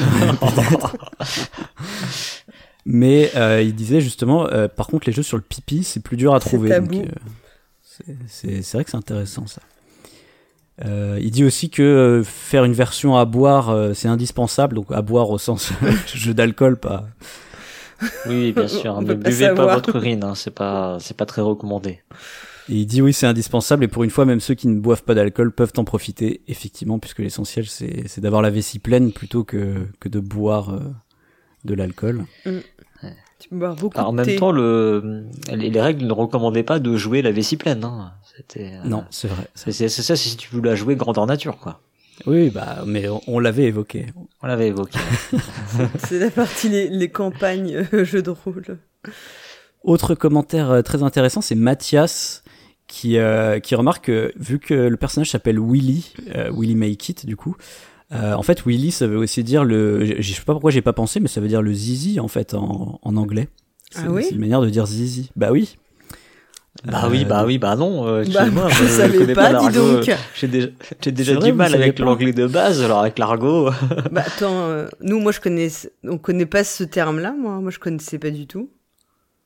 Mais 2.85 3.31
euh, 3.35 3.61
il 3.61 3.75
disait 3.75 4.01
justement, 4.01 4.47
euh, 4.47 4.67
par 4.67 4.87
contre, 4.87 5.07
les 5.07 5.13
jeux 5.13 5.23
sur 5.23 5.37
le 5.37 5.43
pipi, 5.43 5.83
c'est 5.83 5.99
plus 6.01 6.17
dur 6.17 6.33
à 6.33 6.39
trouver. 6.39 6.69
euh, 7.01 8.13
c'est 8.27 8.71
vrai 8.73 8.83
que 8.83 8.89
c'est 8.91 8.97
intéressant 8.97 9.45
ça. 9.47 9.61
Euh, 10.85 11.19
il 11.21 11.31
dit 11.31 11.43
aussi 11.43 11.69
que 11.69 11.81
euh, 11.81 12.23
faire 12.23 12.63
une 12.63 12.73
version 12.73 13.15
à 13.17 13.25
boire, 13.25 13.69
euh, 13.69 13.93
c'est 13.93 14.07
indispensable. 14.07 14.75
Donc 14.75 14.91
à 14.91 15.01
boire 15.01 15.29
au 15.29 15.37
sens 15.37 15.71
jeu 16.13 16.33
d'alcool, 16.33 16.77
pas. 16.77 17.05
Oui, 18.27 18.51
bien 18.51 18.67
sûr. 18.67 18.99
Ne 19.01 19.07
pas 19.07 19.29
buvez 19.29 19.53
pas 19.53 19.75
votre 19.75 19.95
urine, 19.95 20.23
hein, 20.23 20.35
c'est 20.35 20.53
pas, 20.53 20.97
c'est 20.99 21.15
pas 21.15 21.25
très 21.25 21.41
recommandé. 21.41 21.99
Et 22.69 22.75
il 22.75 22.85
dit 22.85 23.01
oui, 23.01 23.13
c'est 23.13 23.27
indispensable. 23.27 23.83
Et 23.83 23.87
pour 23.87 24.03
une 24.03 24.09
fois, 24.09 24.25
même 24.25 24.39
ceux 24.39 24.53
qui 24.53 24.67
ne 24.67 24.79
boivent 24.79 25.03
pas 25.03 25.13
d'alcool 25.13 25.51
peuvent 25.51 25.73
en 25.77 25.83
profiter, 25.83 26.41
effectivement, 26.47 26.99
puisque 26.99 27.19
l'essentiel 27.19 27.65
c'est 27.67 28.07
c'est 28.07 28.21
d'avoir 28.21 28.41
la 28.41 28.49
vessie 28.49 28.79
pleine 28.79 29.11
plutôt 29.11 29.43
que 29.43 29.87
que 29.99 30.09
de 30.09 30.19
boire 30.19 30.73
euh, 30.73 30.79
de 31.65 31.73
l'alcool. 31.73 32.25
Tu 33.39 33.49
peux 33.49 33.57
boire 33.57 33.75
beaucoup 33.75 33.97
Alors, 33.97 34.09
en 34.09 34.13
même 34.13 34.35
temps, 34.35 34.51
le, 34.51 35.25
les, 35.51 35.71
les 35.71 35.81
règles 35.81 36.05
ne 36.05 36.13
recommandaient 36.13 36.63
pas 36.63 36.77
de 36.77 36.95
jouer 36.95 37.23
la 37.23 37.31
vessie 37.31 37.57
pleine. 37.57 37.83
Hein. 37.83 38.11
C'était. 38.35 38.71
euh, 38.73 38.87
Non, 38.87 39.05
c'est 39.09 39.27
vrai. 39.27 39.47
C'est 39.55 39.89
ça 39.89 40.15
si 40.15 40.37
tu 40.37 40.53
veux 40.55 40.61
la 40.61 40.75
jouer 40.75 40.95
grandeur 40.95 41.25
nature, 41.25 41.57
quoi. 41.57 41.81
Oui, 42.27 42.49
bah, 42.49 42.83
mais 42.85 43.07
on, 43.09 43.21
on 43.27 43.39
l'avait 43.39 43.63
évoqué. 43.63 44.05
On 44.43 44.47
l'avait 44.47 44.67
évoqué. 44.67 44.99
C'est 46.07 46.19
la 46.19 46.29
partie 46.29 46.69
les, 46.69 46.87
les 46.87 47.09
campagnes 47.09 47.87
euh, 47.93 48.03
jeux 48.05 48.21
de 48.21 48.29
rôle. 48.29 48.77
Autre 49.83 50.13
commentaire 50.13 50.69
euh, 50.69 50.81
très 50.83 51.01
intéressant, 51.01 51.41
c'est 51.41 51.55
Mathias 51.55 52.43
qui, 52.85 53.17
euh, 53.17 53.59
qui 53.59 53.73
remarque 53.73 54.05
que 54.05 54.31
vu 54.35 54.59
que 54.59 54.73
le 54.75 54.97
personnage 54.97 55.31
s'appelle 55.31 55.59
Willy, 55.59 56.13
euh, 56.35 56.51
Willy 56.55 56.75
Make 56.75 57.09
It 57.09 57.25
du 57.25 57.35
coup, 57.35 57.55
euh, 58.11 58.33
en 58.33 58.43
fait 58.43 58.65
Willy 58.67 58.91
ça 58.91 59.07
veut 59.07 59.17
aussi 59.17 59.43
dire 59.43 59.63
le, 59.63 60.05
je 60.05 60.21
je 60.21 60.33
sais 60.33 60.41
pas 60.43 60.53
pourquoi 60.53 60.69
j'ai 60.69 60.81
pas 60.83 60.93
pensé, 60.93 61.19
mais 61.19 61.27
ça 61.29 61.41
veut 61.41 61.47
dire 61.47 61.63
le 61.63 61.73
zizi 61.73 62.19
en 62.19 62.27
fait 62.27 62.53
en, 62.53 62.99
en 63.01 63.17
anglais. 63.17 63.47
C'est 63.89 64.01
Ah 64.05 64.11
oui 64.11 64.23
c'est 64.23 64.35
une 64.35 64.41
manière 64.41 64.61
de 64.61 64.69
dire 64.69 64.85
zizi. 64.85 65.31
Bah 65.35 65.51
oui. 65.51 65.77
Bah 66.85 67.03
Euh, 67.05 67.09
oui, 67.09 67.25
bah 67.25 67.43
oui, 67.45 67.57
bah 67.57 67.75
non. 67.75 68.03
Bah, 68.03 68.09
Euh, 68.09 68.23
je 68.25 68.49
moi, 68.51 68.69
savais 68.71 69.17
connais 69.17 69.33
pas, 69.33 69.51
l'argot, 69.51 69.69
dis 69.69 69.77
donc. 69.77 70.09
euh, 70.09 70.15
J'ai 70.35 70.47
déjà, 70.47 70.67
déjà 71.05 71.33
vrai, 71.35 71.51
du 71.51 71.53
mal 71.53 71.73
avec 71.75 71.97
pas 71.97 72.03
l'anglais 72.03 72.33
de 72.33 72.47
base, 72.47 72.81
alors 72.81 72.99
avec 72.99 73.19
l'argot. 73.19 73.69
Bah 74.11 74.23
attends, 74.25 74.63
euh, 74.69 74.87
nous 75.01 75.19
moi 75.19 75.31
je 75.31 75.39
connais, 75.39 75.67
on 76.03 76.17
connaît 76.17 76.45
pas 76.45 76.63
ce 76.63 76.83
terme-là, 76.83 77.33
moi, 77.37 77.59
moi 77.59 77.71
je 77.71 77.79
connaissais 77.79 78.17
pas 78.19 78.31
du 78.31 78.47
tout. 78.47 78.69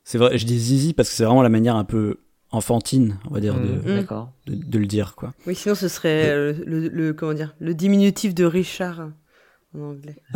C'est 0.03 0.17
vrai, 0.17 0.37
je 0.37 0.45
dis 0.45 0.59
zizi 0.59 0.93
parce 0.93 1.09
que 1.09 1.15
c'est 1.15 1.23
vraiment 1.25 1.41
la 1.41 1.49
manière 1.49 1.75
un 1.75 1.83
peu 1.83 2.17
enfantine, 2.51 3.17
on 3.29 3.33
va 3.33 3.39
dire, 3.41 3.55
de, 3.55 3.91
Mm. 3.91 3.95
D'accord. 3.97 4.31
de, 4.47 4.55
de 4.55 4.79
le 4.79 4.85
dire 4.85 5.15
quoi. 5.15 5.33
Oui, 5.47 5.55
sinon 5.55 5.75
ce 5.75 5.87
serait 5.87 6.29
euh, 6.29 6.53
le, 6.65 6.87
le- 6.89 7.13
comment 7.13 7.33
dire, 7.33 7.53
le 7.59 7.73
diminutif 7.73 8.33
de 8.35 8.45
Richard 8.45 9.01
euh, 9.01 9.07
en 9.77 9.81
anglais. 9.91 10.15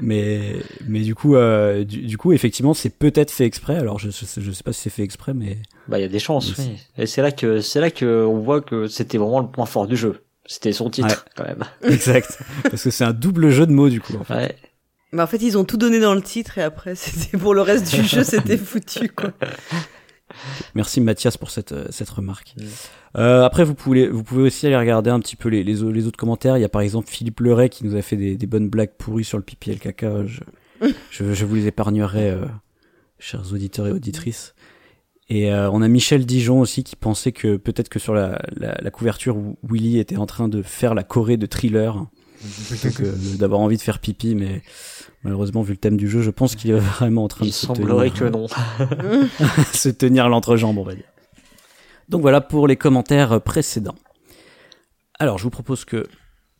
Mais 0.00 0.56
mais 0.86 1.00
du 1.00 1.14
coup 1.14 1.36
euh, 1.36 1.84
du, 1.84 2.02
du 2.02 2.18
coup 2.18 2.32
effectivement 2.32 2.74
c'est 2.74 2.90
peut-être 2.90 3.30
fait 3.30 3.44
exprès. 3.44 3.76
Alors 3.76 3.98
je, 3.98 4.10
je, 4.10 4.24
sais- 4.24 4.40
je 4.40 4.50
sais 4.52 4.62
pas 4.62 4.72
si 4.72 4.82
c'est 4.82 4.90
fait 4.90 5.02
exprès, 5.02 5.32
mais 5.34 5.58
Bah 5.88 5.98
il 5.98 6.02
y 6.02 6.04
a 6.04 6.08
des 6.08 6.18
chances, 6.18 6.56
Oui, 6.58 6.64
oui. 6.70 6.78
Et 7.02 7.06
c'est 7.06 7.22
là 7.22 7.32
que 7.32 7.60
c'est 7.60 7.80
là 7.80 7.90
que 7.90 8.24
on 8.24 8.38
voit 8.40 8.60
que 8.60 8.86
c'était 8.88 9.18
vraiment 9.18 9.40
le 9.40 9.48
point 9.48 9.66
fort 9.66 9.86
du 9.86 9.96
jeu. 9.96 10.22
C'était 10.46 10.72
son 10.72 10.90
titre 10.90 11.24
quand 11.36 11.44
même. 11.44 11.64
exact 11.82 12.38
parce 12.64 12.82
que 12.82 12.90
c'est 12.90 13.04
un 13.04 13.12
double 13.12 13.50
jeu 13.50 13.66
de 13.66 13.72
mots 13.72 13.88
du 13.88 14.00
coup. 14.00 14.14
En 14.20 14.24
fait. 14.24 14.34
Ouais. 14.34 14.56
Mais 15.12 15.22
en 15.22 15.26
fait 15.26 15.38
ils 15.42 15.56
ont 15.56 15.64
tout 15.64 15.76
donné 15.76 15.98
dans 16.00 16.14
le 16.14 16.22
titre 16.22 16.58
et 16.58 16.62
après 16.62 16.94
c'était 16.96 17.36
pour 17.38 17.54
le 17.54 17.62
reste 17.62 17.94
du 17.94 18.02
jeu 18.04 18.22
c'était 18.24 18.56
foutu 18.58 19.08
quoi. 19.08 19.32
Merci 20.74 21.00
Mathias 21.00 21.36
pour 21.36 21.50
cette, 21.50 21.72
euh, 21.72 21.86
cette 21.90 22.10
remarque. 22.10 22.54
Mm. 22.56 22.64
Euh, 23.18 23.44
après, 23.44 23.64
vous 23.64 23.74
pouvez, 23.74 24.08
vous 24.08 24.22
pouvez 24.22 24.42
aussi 24.42 24.66
aller 24.66 24.76
regarder 24.76 25.10
un 25.10 25.20
petit 25.20 25.36
peu 25.36 25.48
les, 25.48 25.64
les, 25.64 25.82
au- 25.82 25.90
les 25.90 26.06
autres 26.06 26.18
commentaires. 26.18 26.56
Il 26.58 26.60
y 26.60 26.64
a 26.64 26.68
par 26.68 26.82
exemple 26.82 27.08
Philippe 27.08 27.40
Leray 27.40 27.68
qui 27.70 27.84
nous 27.86 27.96
a 27.96 28.02
fait 28.02 28.16
des, 28.16 28.36
des 28.36 28.46
bonnes 28.46 28.68
blagues 28.68 28.92
pourries 28.98 29.24
sur 29.24 29.38
le 29.38 29.44
pipi 29.44 29.70
et 29.70 29.74
le 29.74 29.78
caca. 29.80 30.26
Je, 30.26 30.40
je, 31.10 31.32
je 31.32 31.44
vous 31.46 31.54
les 31.54 31.66
épargnerai, 31.66 32.30
euh, 32.30 32.44
chers 33.18 33.52
auditeurs 33.52 33.86
et 33.86 33.92
auditrices. 33.92 34.54
Et 35.28 35.50
euh, 35.50 35.68
on 35.72 35.82
a 35.82 35.88
Michel 35.88 36.24
Dijon 36.24 36.60
aussi 36.60 36.84
qui 36.84 36.94
pensait 36.94 37.32
que 37.32 37.56
peut-être 37.56 37.88
que 37.88 37.98
sur 37.98 38.14
la, 38.14 38.40
la, 38.54 38.76
la 38.80 38.90
couverture, 38.90 39.36
Willy 39.68 39.98
était 39.98 40.18
en 40.18 40.26
train 40.26 40.46
de 40.48 40.62
faire 40.62 40.94
la 40.94 41.02
Corée 41.02 41.36
de 41.36 41.46
thriller 41.46 42.04
plutôt 42.68 42.90
que 42.96 43.36
d'avoir 43.36 43.60
envie 43.60 43.76
de 43.76 43.82
faire 43.82 43.98
pipi. 43.98 44.34
Mais 44.36 44.62
malheureusement, 45.26 45.62
vu 45.62 45.72
le 45.72 45.76
thème 45.78 45.96
du 45.96 46.08
jeu, 46.08 46.22
je 46.22 46.30
pense 46.30 46.54
qu'il 46.56 46.70
est 46.70 46.78
vraiment 46.78 47.24
en 47.24 47.28
train 47.28 47.44
Il 47.44 47.48
de 47.48 47.54
se 47.54 47.66
semblerait 47.66 48.08
tenir- 48.10 48.18
que 48.18 48.24
non. 48.36 48.46
se 49.74 49.88
tenir 49.90 50.28
l'entrejambe, 50.28 50.78
on 50.78 50.84
va 50.84 50.94
dire. 50.94 51.04
Donc 52.08 52.22
voilà 52.22 52.40
pour 52.40 52.66
les 52.68 52.76
commentaires 52.76 53.40
précédents. 53.40 53.96
Alors, 55.18 55.38
je 55.38 55.44
vous 55.44 55.50
propose 55.50 55.84
que 55.84 56.06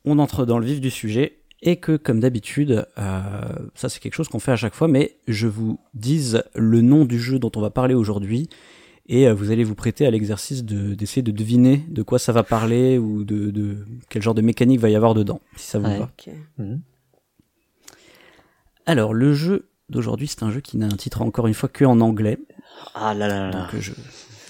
on 0.05 0.19
entre 0.19 0.45
dans 0.47 0.59
le 0.59 0.67
vif 0.67 0.81
du 0.81 0.91
sujet 0.91 1.39
et 1.63 1.77
que, 1.77 1.97
comme 1.97 2.21
d'habitude, 2.21 2.87
euh, 2.99 3.31
ça 3.75 3.89
c'est 3.89 4.01
quelque 4.01 4.15
chose 4.15 4.29
qu'on 4.29 4.39
fait 4.39 4.53
à 4.53 4.57
chaque 4.57 4.75
fois, 4.75 4.89
mais 4.89 5.17
je 5.29 5.47
vous 5.47 5.79
dise 5.95 6.43
le 6.55 6.81
nom 6.83 7.05
du 7.05 7.19
jeu 7.19 7.39
dont 7.39 7.51
on 7.57 7.61
va 7.61 7.71
parler 7.71 7.95
aujourd'hui 7.95 8.49
et 9.09 9.27
euh, 9.29 9.35
vous 9.35 9.51
allez 9.51 9.63
vous 9.65 9.75
prêter 9.75 10.05
à 10.07 10.11
l'exercice 10.11 10.65
de- 10.65 10.95
d'essayer 10.95 11.23
de 11.23 11.31
deviner 11.31 11.83
de 11.89 12.03
quoi 12.03 12.19
ça 12.19 12.33
va 12.33 12.43
parler 12.43 12.99
ou 12.99 13.25
de, 13.25 13.51
de 13.51 13.79
quel 14.09 14.21
genre 14.23 14.35
de 14.35 14.43
mécanique 14.43 14.81
va 14.81 14.91
y 14.91 14.97
avoir 14.97 15.15
dedans, 15.15 15.41
si 15.57 15.67
ça 15.69 15.79
vous 15.79 15.87
Ouais. 15.87 15.99
va. 15.99 16.05
Ok. 16.19 16.33
Mhm. 16.59 16.81
Alors, 18.87 19.15
le 19.15 19.35
jeu 19.35 19.69
d'aujourd'hui, 19.89 20.29
c'est 20.29 20.43
un 20.43 20.51
jeu 20.51 20.61
qui 20.61 20.77
n'a 20.79 20.87
un 20.87 20.97
titre 20.97 21.23
encore 21.23 21.47
une 21.47 21.55
fois 21.55 21.69
que 21.69 21.85
en 21.85 22.01
anglais. 22.01 22.39
Ah 22.95 23.15
là 23.15 23.29
là 23.29 23.51
là. 23.51 23.61
Donc 23.63 23.81
je, 23.81 23.93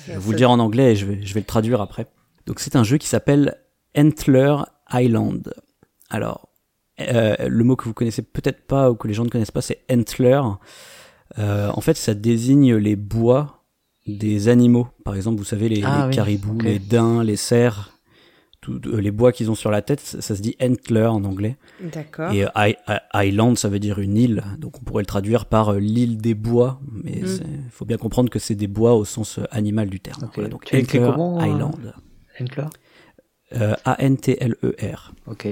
je 0.07 0.12
vais 0.12 0.19
vous 0.19 0.31
le 0.33 0.37
dire 0.37 0.50
en 0.50 0.59
anglais 0.59 0.93
et 0.93 0.97
je 0.97 1.07
vais, 1.07 1.25
je 1.25 1.35
vais 1.35 1.40
le 1.40 1.47
traduire 1.47 1.81
après. 1.81 2.07
Donc 2.47 2.61
c'est 2.61 2.76
un 2.76 2.85
jeu 2.85 2.97
qui 2.99 3.09
s'appelle 3.09 3.57
Antler 3.97 4.57
Island. 4.93 5.52
Alors, 6.11 6.49
euh, 7.00 7.35
le 7.47 7.64
mot 7.64 7.76
que 7.76 7.85
vous 7.85 7.95
connaissez 7.95 8.23
peut-être 8.23 8.66
pas 8.66 8.90
ou 8.90 8.95
que 8.95 9.09
les 9.09 9.14
gens 9.14 9.25
ne 9.25 9.28
connaissent 9.28 9.50
pas, 9.50 9.62
c'est 9.62 9.83
Antler. 9.90 10.40
Euh, 11.38 11.71
en 11.75 11.81
fait, 11.81 11.97
ça 11.97 12.14
désigne 12.14 12.76
les 12.76 12.97
bois 12.97 13.64
des 14.07 14.49
animaux. 14.49 14.88
Par 15.05 15.16
exemple, 15.16 15.38
vous 15.38 15.45
savez, 15.45 15.69
les, 15.69 15.83
Ah 15.85 16.02
les 16.02 16.09
oui, 16.09 16.14
caribous, 16.14 16.59
les 16.61 16.78
daims, 16.78 17.23
les 17.23 17.37
cerfs, 17.37 17.96
tout- 18.66 18.80
euh, 18.90 19.00
les 19.00 19.11
bois 19.11 19.32
qu'ils 19.32 19.50
ont 19.50 19.54
sur 19.54 19.70
la 19.70 19.82
tête, 19.82 20.00
ça, 20.00 20.20
ça 20.20 20.35
se 20.37 20.42
dit 20.42 20.56
Antler 20.61 21.06
en 21.06 21.25
anglais. 21.25 21.56
D'accord. 21.80 22.32
Et 22.32 22.44
euh, 22.44 22.49
I- 22.56 22.76
I- 22.88 23.28
Island, 23.28 23.56
ça 23.58 23.68
veut 23.68 23.78
dire 23.78 23.99
une 23.99 24.16
île, 24.16 24.42
donc 24.58 24.78
on 24.80 24.85
pourrait 24.85 25.02
le 25.02 25.06
traduire 25.06 25.46
par 25.46 25.70
euh, 25.75 25.78
l'île 25.78 26.18
des 26.18 26.35
bois, 26.35 26.80
mais 26.92 27.20
Mm. 27.23 27.38
il 27.66 27.70
faut 27.70 27.85
bien 27.85 27.96
comprendre 27.99 28.30
que 28.30 28.38
c'est 28.38 28.54
des 28.54 28.66
bois 28.68 28.94
au 28.94 29.04
sens 29.04 29.38
euh, 29.38 29.44
animal 29.50 29.88
du 29.88 30.00
terme. 30.00 30.25
Ok. 30.25 30.30
Voilà, 30.35 30.49
donc 30.50 30.64
Antler 30.73 30.85
comment, 31.00 31.44
Island. 31.44 31.94
Entler? 32.40 32.64
Euh, 33.54 33.75
A-N-T-L-E-R. 33.85 35.12
Ok. 35.26 35.49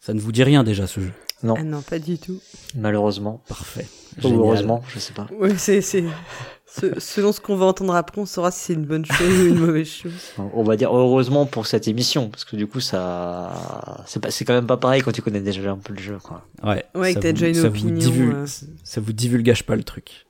Ça 0.00 0.14
ne 0.14 0.20
vous 0.20 0.32
dit 0.32 0.42
rien 0.42 0.64
déjà 0.64 0.86
ce 0.86 1.00
jeu 1.00 1.12
Non, 1.42 1.54
Ah 1.58 1.62
non, 1.64 1.82
pas 1.82 1.98
du 1.98 2.18
tout. 2.18 2.40
malheureusement. 2.74 3.42
Parfait. 3.48 3.86
Ou 4.24 4.28
heureusement, 4.28 4.82
je 4.88 4.98
sais 4.98 5.12
pas. 5.12 5.26
C'est, 5.56 5.80
c'est... 5.80 6.04
ce- 6.70 7.00
Selon 7.00 7.32
ce 7.32 7.40
qu'on 7.40 7.56
va 7.56 7.66
entendre 7.66 7.94
après, 7.94 8.20
on 8.20 8.26
saura 8.26 8.50
si 8.50 8.60
c'est 8.66 8.72
une 8.74 8.84
bonne 8.84 9.04
chose 9.06 9.40
ou 9.40 9.46
une 9.46 9.58
mauvaise 9.58 9.88
chose. 9.88 10.12
On 10.54 10.62
va 10.62 10.76
dire 10.76 10.94
heureusement 10.94 11.46
pour 11.46 11.66
cette 11.66 11.88
émission, 11.88 12.28
parce 12.28 12.44
que 12.44 12.56
du 12.56 12.66
coup, 12.66 12.80
ça, 12.80 14.02
c'est 14.06 14.20
pas, 14.20 14.30
c'est 14.30 14.44
quand 14.44 14.52
même 14.54 14.66
pas 14.66 14.76
pareil 14.76 15.02
quand 15.02 15.12
tu 15.12 15.22
connais 15.22 15.40
déjà 15.40 15.70
un 15.70 15.76
peu 15.78 15.94
le 15.94 16.00
jeu, 16.00 16.18
quoi. 16.22 16.46
Ouais, 16.62 16.84
Ouais, 16.94 17.12
ça 17.14 17.20
que 17.20 17.22
t'as 17.22 17.28
vous- 17.28 17.34
déjà 17.34 17.48
une 17.48 17.54
ça 17.54 17.60
vous 17.62 17.66
opinion, 17.68 17.98
divul- 17.98 18.34
euh. 18.34 18.46
Ça 18.84 19.00
vous 19.00 19.12
divulgage 19.12 19.64
pas 19.64 19.76
le 19.76 19.82
truc. 19.84 20.26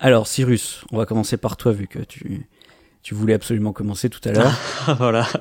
Alors, 0.00 0.26
Cyrus, 0.26 0.82
on 0.92 0.98
va 0.98 1.06
commencer 1.06 1.36
par 1.36 1.56
toi, 1.56 1.72
vu 1.72 1.86
que 1.86 1.98
tu, 2.00 2.46
tu 3.02 3.14
voulais 3.14 3.34
absolument 3.34 3.72
commencer 3.72 4.10
tout 4.10 4.20
à 4.28 4.32
l'heure. 4.32 4.52
voilà. 4.98 5.26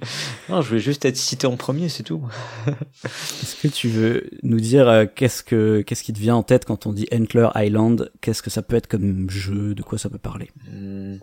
non, 0.48 0.60
je 0.60 0.68
voulais 0.68 0.80
juste 0.80 1.04
être 1.04 1.16
cité 1.16 1.46
en 1.46 1.56
premier, 1.56 1.88
c'est 1.88 2.02
tout. 2.02 2.22
Est-ce 3.04 3.56
que 3.56 3.68
tu 3.68 3.88
veux 3.88 4.28
nous 4.42 4.60
dire 4.60 4.88
euh, 4.88 5.06
qu'est-ce 5.12 5.42
que 5.42 5.82
qu'est-ce 5.82 6.02
qui 6.02 6.12
te 6.12 6.18
vient 6.18 6.36
en 6.36 6.42
tête 6.42 6.64
quand 6.64 6.86
on 6.86 6.92
dit 6.92 7.06
Antler 7.12 7.48
Island? 7.54 8.10
Qu'est-ce 8.20 8.42
que 8.42 8.50
ça 8.50 8.62
peut 8.62 8.76
être 8.76 8.88
comme 8.88 9.30
jeu? 9.30 9.74
De 9.74 9.82
quoi 9.82 9.98
ça 9.98 10.10
peut 10.10 10.18
parler? 10.18 10.50
Hmm. 10.70 11.16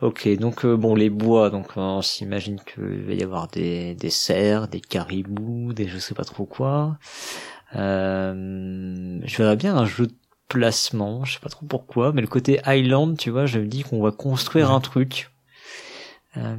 Ok, 0.00 0.28
donc 0.38 0.64
euh, 0.64 0.76
bon, 0.76 0.94
les 0.94 1.10
bois, 1.10 1.50
donc 1.50 1.76
euh, 1.76 1.80
on 1.80 2.02
s'imagine 2.02 2.58
qu'il 2.60 3.02
va 3.02 3.12
y 3.12 3.22
avoir 3.22 3.48
des, 3.48 3.94
des 3.94 4.10
cerfs, 4.10 4.68
des 4.68 4.80
caribous, 4.80 5.72
des 5.74 5.86
je 5.86 5.98
sais 5.98 6.14
pas 6.14 6.24
trop 6.24 6.46
quoi. 6.46 6.98
Euh, 7.76 9.20
je 9.22 9.36
verrais 9.36 9.56
bien 9.56 9.76
un 9.76 9.84
jeu 9.84 10.06
de 10.06 10.14
placement, 10.48 11.24
je 11.24 11.34
sais 11.34 11.40
pas 11.40 11.48
trop 11.48 11.66
pourquoi, 11.66 12.12
mais 12.12 12.22
le 12.22 12.26
côté 12.26 12.60
Island, 12.66 13.16
tu 13.16 13.30
vois, 13.30 13.46
je 13.46 13.58
me 13.58 13.66
dis 13.66 13.82
qu'on 13.82 14.02
va 14.02 14.10
construire 14.10 14.70
un 14.70 14.80
truc. 14.80 15.30
Euh, 16.36 16.56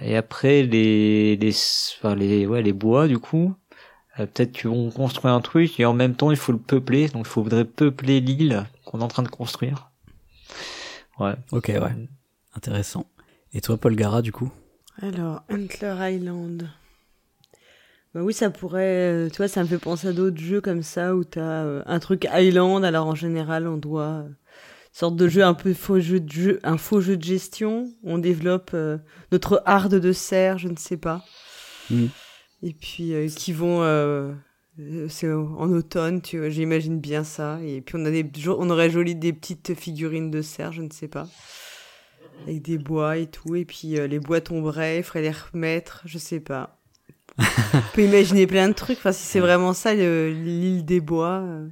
Et 0.00 0.16
après 0.16 0.62
les 0.62 1.36
les 1.36 1.50
enfin, 1.98 2.14
les 2.14 2.46
ouais 2.46 2.62
les 2.62 2.72
bois 2.72 3.08
du 3.08 3.18
coup, 3.18 3.54
euh, 4.18 4.26
peut-être 4.26 4.52
qu'ils 4.52 4.70
vont 4.70 4.90
construire 4.90 5.34
un 5.34 5.40
truc 5.40 5.78
et 5.78 5.84
en 5.84 5.94
même 5.94 6.14
temps 6.14 6.30
il 6.30 6.36
faut 6.36 6.52
le 6.52 6.58
peupler, 6.58 7.08
donc 7.08 7.26
il 7.26 7.30
faudrait 7.30 7.64
peupler 7.64 8.20
l'île 8.20 8.64
qu'on 8.84 9.00
est 9.00 9.04
en 9.04 9.08
train 9.08 9.22
de 9.22 9.28
construire. 9.28 9.90
Ouais. 11.18 11.34
Ok, 11.52 11.68
ouais, 11.68 12.08
intéressant. 12.56 13.06
Et 13.52 13.60
toi, 13.60 13.76
Paul 13.76 13.94
Gara, 13.94 14.22
du 14.22 14.32
coup? 14.32 14.50
Alors, 15.00 15.42
Antler 15.50 15.94
Island. 16.14 16.68
Bah 18.14 18.20
oui, 18.22 18.32
ça 18.32 18.50
pourrait. 18.50 19.10
euh, 19.12 19.28
Tu 19.30 19.36
vois, 19.38 19.48
ça 19.48 19.62
me 19.62 19.68
fait 19.68 19.78
penser 19.78 20.08
à 20.08 20.12
d'autres 20.12 20.40
jeux 20.40 20.60
comme 20.60 20.82
ça 20.82 21.14
où 21.14 21.24
t'as 21.24 21.64
euh, 21.64 21.82
un 21.86 21.98
truc 21.98 22.26
Island. 22.32 22.84
Alors 22.84 23.06
en 23.06 23.14
général, 23.14 23.66
on 23.66 23.76
doit. 23.76 24.24
Sorte 24.92 25.16
de 25.16 25.28
jeu 25.28 25.42
un 25.44 25.54
peu 25.54 25.74
faux 25.74 26.00
jeu 26.00 26.20
de 26.20 26.30
jeu, 26.30 26.60
un 26.62 26.76
faux 26.78 27.00
jeu 27.00 27.16
de 27.16 27.22
gestion. 27.24 27.90
On 28.04 28.18
développe 28.18 28.70
euh, 28.74 28.98
notre 29.32 29.62
harde 29.66 29.94
de 29.94 30.12
serre, 30.12 30.58
je 30.58 30.68
ne 30.68 30.76
sais 30.76 30.96
pas. 30.96 31.24
Hmm. 31.90 32.06
Et 32.62 32.72
puis 32.74 33.14
euh, 33.14 33.28
qui 33.28 33.52
vont. 33.52 33.82
euh, 33.82 34.32
c'est 35.08 35.30
en 35.30 35.70
automne, 35.70 36.22
tu 36.22 36.38
vois, 36.38 36.48
j'imagine 36.48 36.98
bien 36.98 37.24
ça. 37.24 37.58
Et 37.62 37.80
puis 37.80 37.96
on 37.98 38.04
a 38.04 38.10
des, 38.10 38.24
on 38.48 38.70
aurait 38.70 38.90
joli 38.90 39.14
des 39.14 39.32
petites 39.32 39.74
figurines 39.74 40.30
de 40.30 40.42
serre, 40.42 40.72
je 40.72 40.82
ne 40.82 40.90
sais 40.90 41.08
pas 41.08 41.28
avec 42.46 42.62
des 42.62 42.78
bois 42.78 43.18
et 43.18 43.26
tout, 43.28 43.54
et 43.54 43.64
puis 43.64 43.98
euh, 43.98 44.06
les 44.06 44.18
bois 44.18 44.40
tomberaient, 44.40 44.98
il 44.98 45.02
faudrait 45.04 45.22
les 45.22 45.30
remettre, 45.30 46.02
je 46.06 46.18
sais 46.18 46.40
pas. 46.40 46.78
On 47.38 47.80
peut 47.94 48.02
imaginer 48.04 48.46
plein 48.46 48.68
de 48.68 48.72
trucs, 48.72 48.98
enfin 48.98 49.12
si 49.12 49.22
c'est 49.24 49.38
vraiment 49.40 49.72
ça, 49.72 49.94
le- 49.94 50.30
l'île 50.32 50.84
des 50.84 51.00
bois, 51.00 51.40
euh, 51.44 51.68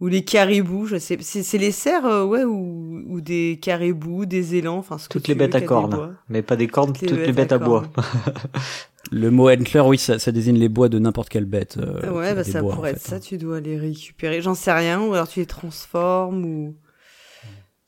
ou 0.00 0.08
les 0.08 0.24
caribous, 0.24 0.86
je 0.86 0.98
sais, 0.98 1.16
c'est 1.20 1.42
c'est 1.42 1.58
les 1.58 1.72
cerfs, 1.72 2.04
euh, 2.04 2.24
ouais, 2.24 2.44
ou, 2.44 3.02
ou 3.08 3.20
des 3.20 3.58
caribous, 3.60 4.26
des 4.26 4.54
élans, 4.56 4.76
enfin 4.78 4.98
ce 4.98 5.08
que 5.08 5.18
Toutes 5.18 5.28
les 5.28 5.34
veux, 5.34 5.38
bêtes 5.38 5.54
à 5.54 5.60
cornes, 5.62 6.16
mais 6.28 6.42
pas 6.42 6.56
des 6.56 6.68
cornes, 6.68 6.92
Toutes 6.92 7.08
toutes, 7.08 7.18
les 7.18 7.26
les 7.26 7.32
bêtes 7.32 7.52
à 7.52 7.56
à 7.56 7.58
bois. 7.58 7.84
Le 9.12 9.30
mot 9.30 9.48
Antler, 9.48 9.80
oui, 9.80 9.98
ça, 9.98 10.18
ça 10.18 10.32
désigne 10.32 10.58
les 10.58 10.68
bois 10.68 10.88
de 10.88 10.98
n'importe 10.98 11.28
quelle 11.28 11.44
bête. 11.44 11.76
euh, 11.78 12.00
qui 12.00 12.08
ouais, 12.08 12.34
bah 12.34 12.44
ça 12.44 12.60
bois, 12.60 12.72
en 12.72 12.76
pourrait 12.76 12.90
fait, 12.90 12.96
être 12.96 13.02
ça, 13.02 13.16
hein. 13.16 13.20
tu 13.20 13.38
dois 13.38 13.60
les 13.60 13.78
récupérer, 13.78 14.42
j'en 14.42 14.54
sais 14.54 14.72
rien, 14.72 15.00
ou 15.00 15.14
alors 15.14 15.28
tu 15.28 15.40
les 15.40 15.46
transformes, 15.46 16.44
ou... 16.44 16.76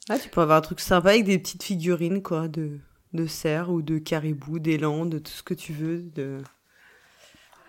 Ah, 0.09 0.19
tu 0.19 0.29
peux 0.29 0.41
avoir 0.41 0.59
un 0.59 0.63
truc 0.63 0.81
sympa 0.81 1.11
avec 1.11 1.25
des 1.25 1.39
petites 1.39 1.63
figurines, 1.65 2.23
quoi, 2.23 2.49
de, 2.49 2.79
de 3.13 3.27
cerfs 3.27 3.71
ou 3.71 3.83
de 3.83 3.99
caribous, 3.99 4.61
d'élan, 4.61 5.07
de 5.07 5.19
tout 5.19 5.33
ce 5.33 5.43
que 5.43 5.55
tu 5.55 5.73
veux, 5.73 6.03
de... 6.03 6.39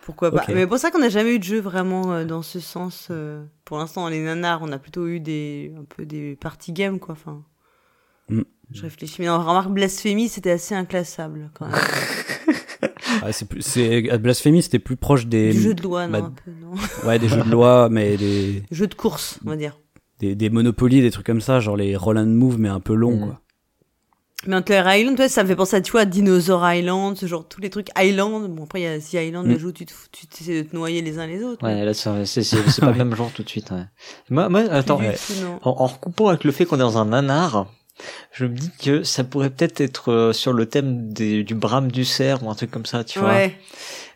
Pourquoi 0.03 0.31
pas. 0.31 0.43
Mais 0.49 0.65
pour 0.65 0.77
ça 0.77 0.89
qu'on 0.91 0.99
n'a 0.99 1.09
jamais 1.09 1.35
eu 1.35 1.39
de 1.39 1.43
jeu 1.43 1.59
vraiment 1.59 2.11
euh, 2.13 2.25
dans 2.25 2.41
ce 2.41 2.59
sens. 2.59 3.07
euh, 3.11 3.43
pour 3.65 3.77
l'instant, 3.77 4.07
les 4.09 4.19
nanars, 4.23 4.61
on 4.63 4.71
a 4.71 4.79
plutôt 4.79 5.07
eu 5.07 5.19
des 5.19 5.71
un 5.79 5.83
peu 5.83 6.05
des 6.05 6.35
party 6.35 6.71
games, 6.73 6.99
quoi. 6.99 7.13
Enfin, 7.13 7.43
Mm. 8.29 8.41
je 8.71 8.81
réfléchis. 8.83 9.15
Mais 9.21 9.29
en 9.29 9.39
remarque, 9.39 9.71
blasphémie, 9.71 10.29
c'était 10.29 10.51
assez 10.51 10.75
inclassable, 10.75 11.49
quand 11.53 11.67
même. 11.67 11.75
Ah, 13.21 13.33
c'est 13.33 13.49
plus- 13.49 13.61
c'est 13.61 14.17
Blasphemy, 14.19 14.61
c'était 14.63 14.79
plus 14.79 14.95
proche 14.95 15.25
des 15.27 15.51
du 15.51 15.59
jeu 15.59 15.73
de 15.73 15.81
loi, 15.81 16.07
non, 16.07 16.19
bah, 16.19 16.25
un 16.27 16.29
peu, 16.31 16.51
non 16.61 16.73
ouais 17.09 17.19
des 17.19 17.27
jeux 17.27 17.43
de 17.43 17.49
loi, 17.51 17.89
mais 17.91 18.15
des 18.15 18.63
Jeu 18.71 18.87
de 18.87 18.93
course, 18.93 19.39
on 19.45 19.49
va 19.49 19.55
dire. 19.57 19.77
des, 20.19 20.35
des 20.35 20.49
Monopoly, 20.49 21.01
des 21.01 21.11
trucs 21.11 21.25
comme 21.25 21.41
ça, 21.41 21.59
genre 21.59 21.75
les 21.75 21.97
roll 21.97 22.17
and 22.17 22.27
move, 22.27 22.57
mais 22.59 22.69
un 22.69 22.79
peu 22.79 22.93
long, 22.93 23.17
Mm. 23.17 23.25
quoi. 23.25 23.41
Mais 24.47 24.55
Antler 24.55 24.81
Island, 24.85 25.17
toi, 25.17 25.27
ça 25.27 25.43
me 25.43 25.49
fait 25.49 25.55
penser 25.55 25.75
à, 25.75 25.81
tu 25.81 25.91
vois, 25.91 26.05
Dinosaur 26.05 26.65
Island, 26.71 27.17
ce 27.17 27.25
genre, 27.25 27.45
tous 27.47 27.59
les 27.59 27.69
trucs 27.69 27.89
Island. 27.97 28.47
Bon, 28.55 28.63
après, 28.63 28.79
il 28.79 28.83
y 28.83 28.87
a 28.87 28.97
The 28.97 29.13
Island, 29.27 29.45
Mm. 29.45 29.51
le 29.51 29.59
jeu 29.59 29.67
où 29.67 29.71
tu 29.73 29.85
te, 29.85 29.91
fous- 29.91 30.07
tu 30.11 30.25
essaies 30.41 30.63
de 30.63 30.69
te 30.69 30.75
noyer 30.75 31.01
les 31.01 31.19
uns 31.19 31.27
les 31.27 31.43
autres. 31.43 31.65
Ouais, 31.65 31.83
là, 31.83 31.93
c'est 31.93 32.25
c'est- 32.25 32.79
pas 32.79 32.91
le 32.91 32.93
même 32.97 33.13
genre 33.15 33.31
tout 33.33 33.43
de 33.43 33.49
suite. 33.49 33.71
Ouais. 33.71 33.83
Moi, 34.29 34.47
moi, 34.47 34.61
attends, 34.71 34.99
ouais. 34.99 35.15
en, 35.63 35.69
en 35.71 35.85
recoupant 35.87 36.29
avec 36.29 36.45
le 36.45 36.51
fait 36.53 36.65
qu'on 36.65 36.77
est 36.77 36.79
dans 36.79 36.97
un 36.97 37.05
nanar, 37.05 37.67
je 38.31 38.45
me 38.45 38.55
dis 38.55 38.71
que 38.81 39.03
ça 39.03 39.23
pourrait 39.23 39.49
peut-être 39.49 39.81
être 39.81 40.11
euh, 40.11 40.33
sur 40.33 40.53
le 40.53 40.65
thème 40.65 41.11
des, 41.11 41.43
du 41.43 41.55
brame 41.55 41.91
du 41.91 42.05
cerf 42.05 42.43
ou 42.43 42.49
un 42.49 42.55
truc 42.55 42.71
comme 42.71 42.85
ça, 42.85 43.03
tu 43.03 43.19
vois. 43.19 43.29
Ouais. 43.29 43.55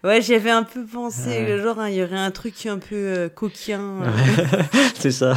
Ouais, 0.03 0.21
j'y 0.21 0.35
avais 0.35 0.49
un 0.51 0.63
peu 0.63 0.83
pensé, 0.85 1.29
Ouais. 1.29 1.61
genre, 1.61 1.79
hein, 1.79 1.87
il 1.87 1.95
y 1.95 2.03
aurait 2.03 2.17
un 2.17 2.31
truc 2.31 2.65
un 2.65 2.77
peu 2.77 2.95
euh, 2.95 3.29
coquin. 3.29 3.79
euh. 4.03 4.09
c'est 4.99 5.11
ça. 5.11 5.33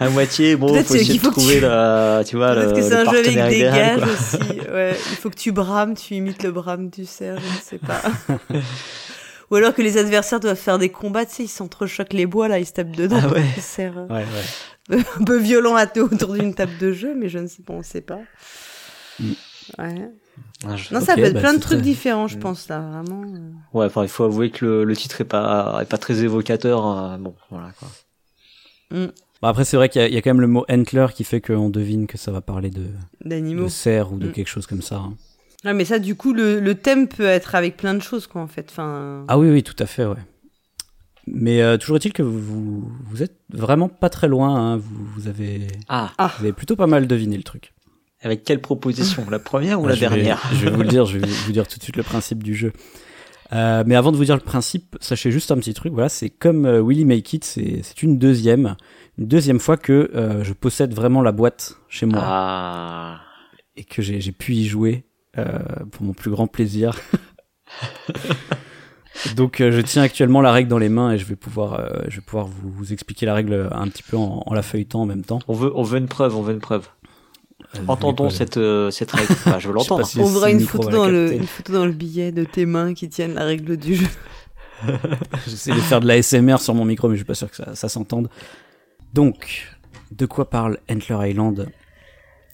à 0.00 0.08
moitié, 0.08 0.56
bon, 0.56 0.68
faut 0.82 0.94
essayer 0.96 1.18
de 1.20 1.24
trouver 1.30 1.54
tu- 1.56 1.60
la, 1.60 2.22
tu 2.26 2.36
vois, 2.36 2.54
Peut-être 2.54 2.74
que 2.74 2.82
c'est 2.82 2.94
un 2.94 3.04
jeu 3.04 3.18
avec 3.18 3.26
des 3.34 3.56
idéal, 3.56 4.00
gages 4.00 4.08
aussi. 4.08 4.60
Ouais, 4.68 4.96
il 5.10 5.16
faut 5.16 5.30
que 5.30 5.36
tu 5.36 5.52
brames, 5.52 5.94
tu 5.94 6.14
imites 6.14 6.42
le 6.42 6.50
brame 6.50 6.90
du 6.90 7.06
cerf, 7.06 7.38
je 7.38 7.46
ne 7.56 7.60
sais 7.62 7.78
pas. 7.78 8.02
Ou 9.50 9.56
alors 9.56 9.74
que 9.74 9.82
les 9.82 9.98
adversaires 9.98 10.40
doivent 10.40 10.56
faire 10.56 10.78
des 10.78 10.88
combats, 10.88 11.26
tu 11.26 11.34
sais, 11.34 11.42
ils 11.44 11.48
s'entrechoquent 11.48 12.14
les 12.14 12.26
bois, 12.26 12.48
là, 12.48 12.58
ils 12.58 12.66
se 12.66 12.72
tapent 12.72 12.96
dedans. 12.96 13.20
Ah 13.22 13.28
ouais. 13.28 13.44
Cerf, 13.60 13.92
euh, 13.96 14.06
Ouais, 14.08 14.24
un 15.20 15.24
peu 15.24 15.38
violent 15.38 15.76
à 15.76 15.86
autour 15.98 16.34
d'une 16.34 16.54
table 16.54 16.76
de 16.80 16.92
jeu, 16.92 17.14
mais 17.16 17.28
je 17.28 17.38
ne 17.38 17.46
sais 17.46 17.62
pas, 17.62 17.72
on 17.74 17.78
ne 17.78 17.82
sait 17.82 18.00
pas. 18.00 18.20
Mm. 19.20 19.30
Ouais. 19.78 20.10
Ah, 20.66 20.76
je- 20.76 20.92
Non, 20.94 21.00
ça 21.00 21.14
peut 21.14 21.22
être 21.24 21.34
bah, 21.34 21.40
plein 21.40 21.54
de 21.54 21.60
trucs 21.60 21.80
différents, 21.80 22.26
je 22.28 22.36
Mm. 22.36 22.40
pense, 22.40 22.68
là, 22.68 22.78
vraiment. 22.80 23.22
euh. 23.22 23.50
Ouais, 23.78 23.86
enfin, 23.86 24.02
il 24.02 24.08
faut 24.08 24.24
avouer 24.24 24.50
que 24.50 24.64
le, 24.64 24.84
le 24.84 24.96
titre 24.96 25.20
est 25.20 25.24
pas, 25.26 25.78
est 25.82 25.86
pas 25.86 25.98
très 25.98 26.22
évocateur. 26.24 26.84
hein. 26.84 27.18
Bon, 27.18 27.34
voilà, 27.50 27.70
quoi. 27.78 27.88
Bon, 28.90 29.48
après, 29.48 29.64
c'est 29.64 29.76
vrai 29.76 29.88
qu'il 29.88 30.00
y, 30.02 30.04
a- 30.04 30.08
il 30.08 30.14
y 30.14 30.16
a 30.18 30.22
quand 30.22 30.30
même 30.30 30.40
le 30.40 30.46
mot 30.46 30.64
Antler 30.70 31.06
qui 31.14 31.24
fait 31.24 31.40
qu'on 31.40 31.68
devine 31.70 32.06
que 32.06 32.16
ça 32.18 32.30
va 32.30 32.40
parler 32.40 32.70
de, 32.70 32.86
D'animaux. 33.24 33.64
de 33.64 33.68
cerf 33.68 34.12
ou 34.12 34.18
de 34.18 34.28
Mm. 34.28 34.32
quelque 34.32 34.48
chose 34.48 34.66
comme 34.66 34.82
ça. 34.82 34.96
hein. 34.96 35.14
Ah, 35.64 35.72
mais 35.74 35.84
ça, 35.84 35.98
du 36.00 36.14
coup, 36.16 36.32
le, 36.32 36.58
le 36.60 36.74
thème 36.74 37.06
peut 37.08 37.24
être 37.24 37.54
avec 37.54 37.76
plein 37.76 37.94
de 37.94 38.02
choses, 38.02 38.26
quoi, 38.26 38.40
en 38.42 38.48
fait. 38.48 38.66
Enfin, 38.70 39.24
Ah 39.28 39.38
oui, 39.38 39.48
oui, 39.50 39.62
tout 39.62 39.76
à 39.78 39.86
fait, 39.86 40.04
ouais. 40.04 40.16
Mais 41.26 41.62
euh, 41.62 41.76
toujours 41.78 41.96
est-il 41.96 42.12
que 42.12 42.22
vous, 42.22 42.90
vous 43.06 43.22
êtes 43.22 43.36
vraiment 43.52 43.88
pas 43.88 44.08
très 44.10 44.28
loin. 44.28 44.54
hein. 44.56 44.76
Vous, 44.76 45.04
vous 45.14 45.28
avez, 45.28 45.68
Ah, 45.88 46.10
vous 46.38 46.44
avez 46.44 46.52
plutôt 46.52 46.74
pas 46.76 46.86
mal 46.88 47.06
deviné 47.06 47.36
le 47.36 47.42
truc. 47.44 47.72
avec 48.20 48.42
quelle 48.44 48.60
proposition 48.60 49.24
La 49.30 49.38
première 49.38 49.80
ou 49.80 49.84
Ah, 49.86 49.90
la 49.90 49.94
je 49.94 50.00
vais- 50.00 50.08
dernière? 50.08 50.42
Je 50.52 50.64
vais 50.64 50.70
vous 50.70 50.82
le 50.82 50.88
dire, 50.88 51.06
je 51.06 51.18
vais 51.18 51.26
vous 51.28 51.52
dire 51.52 51.66
tout 51.68 51.78
de 51.78 51.82
suite 51.82 51.96
le 51.96 52.02
principe 52.02 52.42
du 52.42 52.54
jeu. 52.54 52.72
Euh, 53.52 53.84
mais 53.86 53.94
avant 53.96 54.12
de 54.12 54.16
vous 54.16 54.24
dire 54.24 54.34
le 54.36 54.40
principe, 54.42 54.96
sachez 55.00 55.30
juste 55.30 55.50
un 55.52 55.56
petit 55.56 55.74
truc. 55.74 55.92
Voilà, 55.92 56.08
c'est 56.08 56.30
comme 56.30 56.64
euh, 56.66 56.82
Willy 56.82 57.04
Make 57.04 57.32
It, 57.34 57.44
c'est 57.44 58.02
une 58.02 58.18
deuxième, 58.18 58.76
une 59.18 59.26
deuxième 59.28 59.60
fois 59.60 59.76
que 59.76 60.10
euh, 60.14 60.42
je 60.42 60.52
possède 60.54 60.94
vraiment 60.94 61.20
la 61.22 61.32
boîte 61.32 61.76
chez 61.88 62.06
moi 62.06 62.22
Ah. 62.24 63.20
et 63.76 63.84
que 63.84 64.00
j'ai 64.02 64.20
j'ai 64.22 64.32
pu 64.32 64.54
y 64.54 64.66
jouer 64.66 65.04
euh, 65.38 65.58
pour 65.90 66.02
mon 66.02 66.14
plus 66.14 66.30
grand 66.30 66.46
plaisir. 66.46 66.98
Donc 69.36 69.60
euh, 69.60 69.70
je 69.72 69.80
tiens 69.80 70.02
actuellement 70.02 70.40
la 70.40 70.52
règle 70.52 70.68
dans 70.70 70.78
les 70.78 70.88
mains 70.88 71.12
et 71.12 71.18
je 71.18 71.24
vais 71.26 71.36
pouvoir, 71.36 71.74
euh, 71.80 72.02
je 72.08 72.16
vais 72.16 72.22
pouvoir 72.22 72.46
vous, 72.46 72.70
vous 72.70 72.92
expliquer 72.92 73.26
la 73.26 73.34
règle 73.34 73.68
un 73.72 73.86
petit 73.88 74.02
peu 74.02 74.16
en, 74.16 74.42
en 74.46 74.54
la 74.54 74.62
feuilletant 74.62 75.02
en 75.02 75.06
même 75.06 75.22
temps. 75.24 75.38
On 75.48 75.52
veut, 75.54 75.70
on 75.74 75.82
veut 75.82 75.98
une 75.98 76.08
preuve, 76.08 76.36
on 76.36 76.42
veut 76.42 76.54
une 76.54 76.60
preuve. 76.60 76.88
Entendons 77.88 78.24
Nicolas. 78.24 78.30
cette, 78.30 78.56
euh, 78.56 78.90
cette 78.90 79.12
règle. 79.12 79.32
Enfin, 79.32 79.58
je 79.58 79.68
veux 79.68 79.74
l'entendre. 79.74 80.04
si- 80.06 80.18
On 80.20 80.26
verra 80.26 80.50
une 80.50 80.60
photo, 80.60 80.88
dans 80.90 81.08
le, 81.08 81.32
une 81.34 81.46
photo 81.46 81.72
dans 81.72 81.86
le 81.86 81.92
billet 81.92 82.32
de 82.32 82.44
tes 82.44 82.66
mains 82.66 82.92
qui 82.94 83.08
tiennent 83.08 83.34
la 83.34 83.44
règle 83.44 83.76
du 83.76 83.94
jeu. 83.96 84.06
J'essaie 85.46 85.72
de 85.72 85.80
faire 85.80 86.00
de 86.00 86.06
la 86.08 86.20
SMR 86.22 86.58
sur 86.58 86.74
mon 86.74 86.84
micro, 86.84 87.08
mais 87.08 87.14
je 87.14 87.18
suis 87.20 87.24
pas 87.26 87.34
sûr 87.34 87.48
que 87.50 87.56
ça, 87.56 87.74
ça 87.74 87.88
s'entende. 87.88 88.28
Donc, 89.14 89.68
de 90.10 90.26
quoi 90.26 90.50
parle 90.50 90.78
Antler 90.90 91.30
Island? 91.30 91.68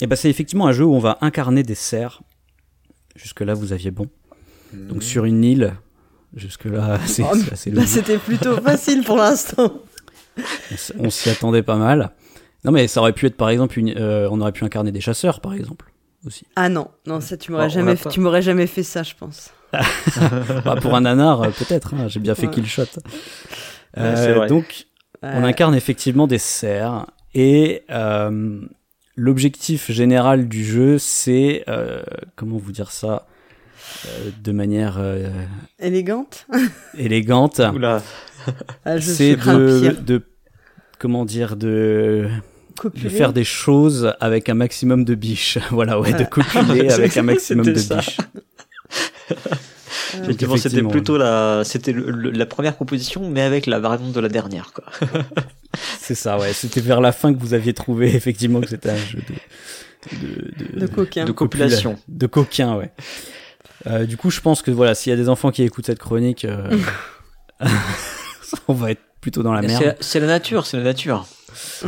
Eh 0.01 0.07
ben, 0.07 0.15
c'est 0.15 0.31
effectivement 0.31 0.67
un 0.67 0.73
jeu 0.73 0.85
où 0.85 0.95
on 0.95 0.99
va 1.01 1.19
incarner 1.21 1.63
des 1.63 1.75
cerfs. 1.75 2.23
Jusque-là, 3.17 3.55
vous 3.55 3.73
aviez 3.73 3.91
bon. 3.91 4.09
Donc, 4.73 5.03
sur 5.03 5.25
une 5.25 5.43
île. 5.45 5.75
Jusque-là, 6.35 6.99
c'est 7.07 7.23
Oh, 7.25 7.35
assez 7.53 7.71
Là, 7.71 7.87
c'était 7.87 8.19
plutôt 8.19 8.61
facile 8.61 9.03
pour 9.05 9.17
l'instant. 9.17 9.73
On 10.99 11.11
s'y 11.11 11.31
attendait 11.31 11.63
pas 11.63 11.77
mal. 11.77 12.11
Non, 12.65 12.73
mais 12.73 12.87
ça 12.89 13.01
aurait 13.01 13.13
pu 13.13 13.27
être, 13.27 13.37
par 13.37 13.49
exemple, 13.51 13.79
une, 13.79 13.95
euh, 13.97 14.29
on 14.31 14.41
aurait 14.41 14.53
pu 14.53 14.65
incarner 14.65 14.93
des 14.93 15.01
chasseurs, 15.01 15.41
par 15.41 15.55
exemple. 15.55 15.93
Aussi. 16.27 16.45
Ah 16.57 16.69
non, 16.69 16.89
non, 17.07 17.21
ça 17.21 17.37
tu 17.37 17.53
m'aurais 17.53 17.67
Oh, 17.67 17.71
jamais, 17.71 17.95
tu 17.97 18.19
m'aurais 18.21 18.43
jamais 18.43 18.67
fait 18.67 18.83
ça, 18.83 19.03
je 19.05 19.15
pense. 19.15 19.53
Bah, 20.65 20.77
pour 20.81 20.95
un 20.97 21.03
nanar, 21.03 21.43
euh, 21.43 21.51
peut-être. 21.51 21.95
hein, 21.95 22.09
J'ai 22.09 22.19
bien 22.21 22.35
fait 22.35 22.47
Ouais. 22.47 22.53
kill 22.53 22.67
shot. 22.67 22.85
Euh, 23.97 24.47
donc, 24.49 24.87
On 25.23 25.45
incarne 25.45 25.75
effectivement 25.75 26.27
des 26.27 26.39
cerfs 26.39 27.07
et 27.35 27.83
euh, 27.91 28.61
l'objectif 29.17 29.91
général 29.91 30.49
du 30.49 30.65
jeu, 30.65 30.99
c'est 30.99 31.65
euh, 31.69 32.03
comment 32.37 32.57
vous 32.59 32.73
dire 32.73 32.91
ça? 32.91 33.27
Euh, 34.07 34.31
de 34.43 34.53
manière 34.53 34.97
euh, 34.99 35.29
élégante. 35.79 36.47
élégante. 36.99 37.61
Oula. 37.75 38.03
Ah, 38.85 39.01
C'est 39.01 39.37
de, 39.37 39.97
de 40.01 40.23
comment 40.99 41.25
dire 41.25 41.57
de 41.57 42.29
de 42.95 43.09
faire 43.09 43.33
des 43.33 43.45
choses 43.45 44.15
avec 44.21 44.49
un 44.49 44.55
maximum 44.55 45.05
de 45.05 45.15
biches. 45.15 45.59
voilà, 45.71 45.99
ouais, 46.01 46.13
de 46.13 46.25
copuler 46.25 46.91
avec 46.93 47.17
un 47.17 47.23
maximum 47.23 47.67
de 47.67 47.75
ça. 47.75 47.97
biches. 47.97 48.19
Effectivement, 50.23 50.57
c'était 50.57 50.83
plutôt 50.83 51.19
la, 51.19 51.63
c'était 51.65 51.93
la 51.95 52.47
première 52.47 52.75
proposition, 52.75 53.29
mais 53.29 53.43
avec 53.43 53.67
la 53.67 53.79
variante 53.79 54.13
de 54.13 54.21
la 54.21 54.29
dernière, 54.29 54.73
quoi. 54.73 54.85
C'est 56.01 56.15
ça, 56.15 56.39
ouais. 56.39 56.53
C'était 56.53 56.81
vers 56.81 57.01
la 57.01 57.13
fin 57.13 57.35
que 57.35 57.39
vous 57.39 57.53
aviez 57.53 57.75
trouvé 57.75 58.15
effectivement 58.15 58.61
que 58.61 58.69
c'était 58.69 58.91
un 58.91 58.97
jeu 58.97 59.19
de 59.29 59.35
de, 60.17 60.81
De 60.81 60.87
coquin. 60.87 61.25
De 61.25 61.33
copulation. 61.33 61.99
De 62.09 62.27
coquin, 62.27 62.77
ouais. 62.77 62.91
Euh, 63.87 64.07
du 64.07 64.17
coup, 64.17 64.31
je 64.31 64.41
pense 64.41 64.63
que 64.63 64.71
voilà, 64.71 64.95
s'il 64.95 65.11
y 65.11 65.13
a 65.13 65.17
des 65.17 65.29
enfants 65.29 65.51
qui 65.51 65.63
écoutent 65.63 65.87
cette 65.87 65.99
chronique, 66.01 66.45
euh, 66.45 66.77
on 68.69 68.73
va 68.75 68.91
être 68.91 69.01
plutôt 69.21 69.43
dans 69.43 69.53
la 69.53 69.63
merde. 69.63 69.97
C'est 70.01 70.21
la 70.21 70.27
nature, 70.27 70.67
c'est 70.67 70.77
la 70.77 70.85
nature. 70.85 71.27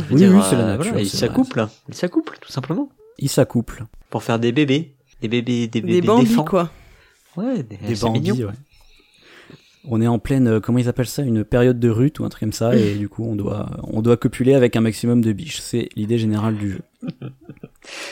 Oui, 0.09 0.15
dire, 0.15 0.31
oui, 0.33 0.41
c'est 0.49 0.55
la 0.55 0.61
euh, 0.63 0.77
nature, 0.77 0.91
voilà, 0.91 1.01
ils 1.01 1.09
s'accouplent, 1.09 1.67
ils 1.87 1.95
s'accouplent, 1.95 2.37
tout 2.41 2.51
simplement. 2.51 2.89
Ils 3.19 3.29
s'accouplent. 3.29 3.85
Pour 4.09 4.23
faire 4.23 4.39
des 4.39 4.51
bébés. 4.51 4.95
Des 5.21 5.27
bébés, 5.27 5.67
des 5.67 5.81
bébés 5.81 6.01
Des 6.01 6.07
bandits, 6.07 6.35
quoi. 6.45 6.71
Ouais, 7.37 7.63
des, 7.63 7.77
Des 7.77 7.95
bandits, 7.95 8.43
ouais. 8.43 8.53
On 9.87 9.99
est 10.01 10.07
en 10.07 10.19
pleine, 10.19 10.59
comment 10.59 10.77
ils 10.77 10.87
appellent 10.89 11.07
ça, 11.07 11.23
une 11.23 11.43
période 11.43 11.79
de 11.79 11.89
rut 11.89 12.19
ou 12.19 12.25
un 12.25 12.29
truc 12.29 12.41
comme 12.41 12.53
ça, 12.53 12.75
et 12.75 12.95
du 12.95 13.09
coup, 13.09 13.25
on 13.25 13.35
doit, 13.35 13.69
on 13.83 14.01
doit 14.01 14.15
copuler 14.17 14.53
avec 14.53 14.75
un 14.75 14.81
maximum 14.81 15.21
de 15.21 15.31
biches. 15.33 15.59
C'est 15.59 15.89
l'idée 15.95 16.19
générale 16.19 16.55
du 16.55 16.71
jeu. 16.73 16.81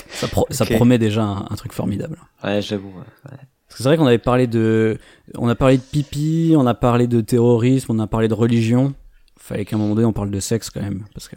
Ça, 0.09 0.27
pro- 0.27 0.47
ça 0.49 0.63
Ok. 0.63 0.73
promet 0.75 0.97
déjà 0.97 1.23
un, 1.23 1.45
un 1.49 1.55
truc 1.55 1.73
formidable. 1.73 2.17
Ouais, 2.43 2.61
j'avoue. 2.61 2.89
ouais. 2.89 3.37
Parce 3.69 3.77
que 3.77 3.83
c'est 3.83 3.89
vrai 3.89 3.97
qu'on 3.97 4.07
avait 4.07 4.17
parlé 4.17 4.47
de, 4.47 4.97
on 5.37 5.47
a 5.47 5.55
parlé 5.55 5.77
de 5.77 5.83
pipi, 5.83 6.53
on 6.57 6.65
a 6.67 6.73
parlé 6.73 7.07
de 7.07 7.21
terrorisme, 7.21 7.91
on 7.93 7.99
a 7.99 8.07
parlé 8.07 8.27
de 8.27 8.33
religion. 8.33 8.93
Fallait 9.39 9.63
qu'à 9.65 9.75
un 9.77 9.79
moment 9.79 9.95
donné 9.95 10.05
on 10.07 10.13
parle 10.13 10.31
de 10.31 10.39
sexe 10.39 10.69
quand 10.69 10.81
même, 10.81 11.05
parce 11.13 11.27
que 11.29 11.35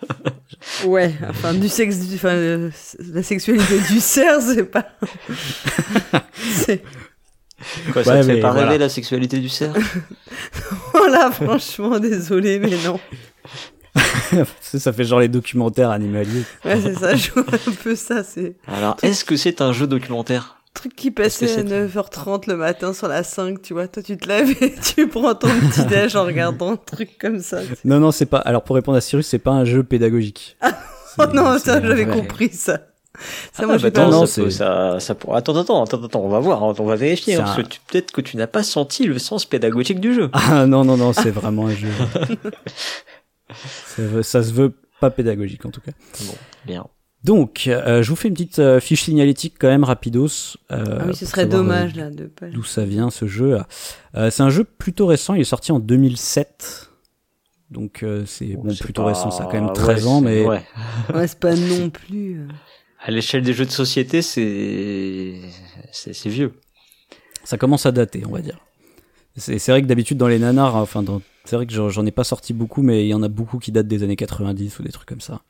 Ouais, 0.86 1.14
enfin, 1.28 1.54
du 1.54 1.68
sexe, 1.68 1.98
du, 2.06 2.14
enfin, 2.16 2.28
euh, 2.30 2.70
la 3.12 3.22
sexualité 3.22 3.78
du 3.90 4.00
cerf, 4.00 4.40
c'est 4.40 4.64
pas. 4.64 4.86
c'est. 6.34 6.82
Quoi, 7.92 8.04
ça 8.04 8.14
Ouais, 8.14 8.20
te 8.20 8.26
fait 8.26 8.40
pas 8.40 8.52
voilà. 8.52 8.66
rêver 8.68 8.78
la 8.78 8.88
sexualité 8.88 9.38
du 9.38 9.48
cerf? 9.48 9.74
Voilà, 10.92 11.30
franchement, 11.30 11.98
désolé, 11.98 12.58
mais 12.58 12.76
non. 12.84 12.98
ça, 14.60 14.78
ça 14.78 14.92
fait 14.92 15.04
genre 15.04 15.20
les 15.20 15.28
documentaires 15.28 15.90
animaliers. 15.90 16.44
Ouais, 16.64 16.80
c'est 16.80 16.94
ça, 16.94 17.14
je 17.16 17.30
vois 17.32 17.44
un 17.44 17.72
peu 17.82 17.94
ça, 17.96 18.22
c'est. 18.22 18.56
Alors, 18.66 18.96
est-ce 19.02 19.24
que 19.24 19.36
c'est 19.36 19.60
un 19.60 19.72
jeu 19.72 19.86
documentaire? 19.86 20.57
Truc 20.78 20.96
qui 20.96 21.10
passait 21.10 21.46
à 21.50 21.54
c'est- 21.56 21.62
9h30 21.64 22.46
le 22.48 22.56
matin 22.56 22.92
sur 22.92 23.08
la 23.08 23.22
5, 23.22 23.60
tu 23.62 23.72
vois. 23.74 23.88
Toi, 23.88 24.02
tu 24.02 24.16
te 24.16 24.26
lèves 24.28 24.50
et 24.62 24.74
tu 24.94 25.08
prends 25.08 25.34
ton 25.34 25.48
petit 25.48 25.84
déj 25.88 26.16
en 26.16 26.24
regardant 26.24 26.72
un 26.72 26.76
truc 26.76 27.18
comme 27.18 27.40
ça. 27.40 27.58
Non, 27.84 27.98
non, 28.00 28.10
c'est 28.12 28.26
pas. 28.26 28.38
Alors 28.38 28.62
pour 28.62 28.76
répondre 28.76 28.96
à 28.96 29.00
Cyrus, 29.00 29.26
c'est 29.26 29.38
pas 29.38 29.50
un 29.52 29.64
jeu 29.64 29.82
pédagogique. 29.82 30.56
Oh 31.20 31.24
C'est- 31.26 31.34
non, 31.34 31.58
ça, 31.58 31.82
j'avais 31.82 32.06
compris 32.06 32.50
ça. 32.52 32.74
Ça, 33.52 33.62
Ah, 33.64 33.66
moi, 33.66 33.78
bah, 33.78 33.88
attends, 33.88 34.08
non, 34.08 34.24
ça, 34.26 34.48
ça, 34.50 35.00
ça 35.00 35.14
pour- 35.16 35.34
Attends, 35.34 35.56
attends, 35.56 35.82
attends, 35.82 36.04
attends, 36.04 36.20
on 36.20 36.28
va 36.28 36.38
voir, 36.38 36.62
on 36.62 36.72
va 36.72 36.94
vérifier. 36.94 37.34
Hein, 37.34 37.44
un- 37.58 37.62
peut-être 37.90 38.12
que 38.12 38.20
tu 38.20 38.36
n'as 38.36 38.46
pas 38.46 38.62
senti 38.62 39.04
le 39.04 39.18
sens 39.18 39.44
pédagogique 39.44 39.98
du 39.98 40.14
jeu. 40.14 40.30
Ah 40.32 40.66
non, 40.66 40.84
non, 40.84 40.96
non, 40.96 41.12
c'est 41.12 41.30
vraiment 41.32 41.66
un 41.66 41.74
jeu. 41.74 41.88
ça, 43.50 44.02
veut- 44.02 44.22
ça 44.22 44.42
se 44.44 44.52
veut 44.52 44.72
pas 45.00 45.10
pédagogique 45.10 45.64
en 45.66 45.70
tout 45.70 45.80
cas. 45.80 45.90
Bon, 46.26 46.34
bien. 46.66 46.86
Donc, 47.28 47.66
euh, 47.66 48.02
je 48.02 48.08
vous 48.08 48.16
fais 48.16 48.28
une 48.28 48.34
petite 48.34 48.58
euh, 48.58 48.80
fiche 48.80 49.02
signalétique 49.04 49.56
quand 49.60 49.68
même 49.68 49.84
rapidos. 49.84 50.56
euh, 50.72 50.84
Ah 51.00 51.04
oui, 51.08 51.14
ce 51.14 51.26
serait 51.26 51.44
dommage, 51.44 51.94
là, 51.94 52.08
de 52.08 52.24
pas. 52.24 52.46
D'où 52.48 52.62
ça 52.64 52.86
vient 52.86 53.10
ce 53.10 53.26
jeu 53.26 53.58
euh, 54.16 54.30
C'est 54.30 54.42
un 54.42 54.48
jeu 54.48 54.64
plutôt 54.64 55.06
récent, 55.06 55.34
il 55.34 55.42
est 55.42 55.44
sorti 55.44 55.70
en 55.70 55.78
2007. 55.78 56.88
Donc 57.70 58.02
euh, 58.02 58.24
c'est 58.24 58.56
bon, 58.56 58.74
plutôt 58.74 59.02
pas- 59.02 59.08
récent, 59.08 59.30
ça 59.30 59.42
a 59.42 59.46
quand 59.46 59.52
même 59.60 59.66
ouais, 59.66 59.72
13 59.74 60.06
ans, 60.06 60.20
mais 60.22 60.42
Ouais. 60.46 60.62
Ouais, 61.14 61.26
c'est 61.26 61.38
pas 61.38 61.54
non 61.54 61.90
plus. 61.90 62.46
À 62.98 63.10
l'échelle 63.10 63.42
des 63.42 63.52
jeux 63.52 63.66
de 63.66 63.70
société, 63.70 64.22
c'est, 64.22 65.34
c'est, 65.92 66.30
vieux. 66.30 66.54
ça 67.44 67.58
commence 67.58 67.84
à 67.84 67.92
dater, 67.92 68.22
on 68.26 68.30
va 68.32 68.40
dire. 68.40 68.58
C'est 69.36 69.58
vrai 69.68 69.82
que 69.82 69.86
d'habitude 69.86 70.16
dans 70.16 70.28
les 70.28 70.38
nanars, 70.38 70.76
enfin, 70.76 71.02
dans- 71.02 71.20
c'est 71.44 71.56
vrai 71.56 71.66
que 71.66 71.72
j'en 71.90 72.06
ai 72.06 72.10
pas 72.10 72.24
sorti 72.24 72.54
beaucoup, 72.54 72.80
mais 72.80 73.04
il 73.04 73.08
y 73.08 73.14
en 73.14 73.22
a 73.22 73.28
beaucoup 73.28 73.58
qui 73.58 73.70
datent 73.70 73.86
des 73.86 74.02
années 74.02 74.16
90 74.16 74.78
ou 74.78 74.82
des 74.82 74.90
trucs 74.92 75.06
comme 75.08 75.20
ça. 75.20 75.42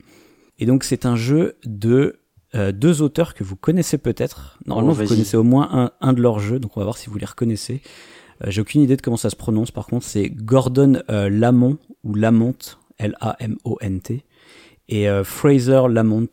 Et 0.58 0.66
donc 0.66 0.84
c'est 0.84 1.06
un 1.06 1.16
jeu 1.16 1.56
de 1.64 2.18
euh, 2.54 2.72
deux 2.72 3.02
auteurs 3.02 3.34
que 3.34 3.44
vous 3.44 3.56
connaissez 3.56 3.98
peut-être. 3.98 4.58
Normalement, 4.66 4.92
Oh, 4.92 5.02
vous 5.02 5.06
connaissez 5.08 5.36
au 5.36 5.42
moins 5.44 5.68
un, 5.72 5.90
un 6.00 6.12
de 6.12 6.20
leurs 6.22 6.38
jeux, 6.40 6.58
donc 6.58 6.76
on 6.76 6.80
va 6.80 6.84
voir 6.84 6.96
si 6.96 7.10
vous 7.10 7.18
les 7.18 7.26
reconnaissez. 7.26 7.82
Euh, 8.44 8.50
J'ai 8.50 8.60
aucune 8.60 8.80
idée 8.80 8.96
de 8.96 9.02
comment 9.02 9.16
ça 9.18 9.30
se 9.30 9.36
prononce. 9.36 9.70
Par 9.70 9.86
contre, 9.86 10.04
c'est 10.06 10.30
Gordon 10.30 11.02
euh, 11.10 11.28
Lamont 11.28 11.78
ou 12.04 12.14
Lamont, 12.14 12.54
L-A-M-O-N-T, 12.98 14.24
et 14.88 15.08
euh, 15.08 15.24
Fraser 15.24 15.82
Lamont. 15.88 16.28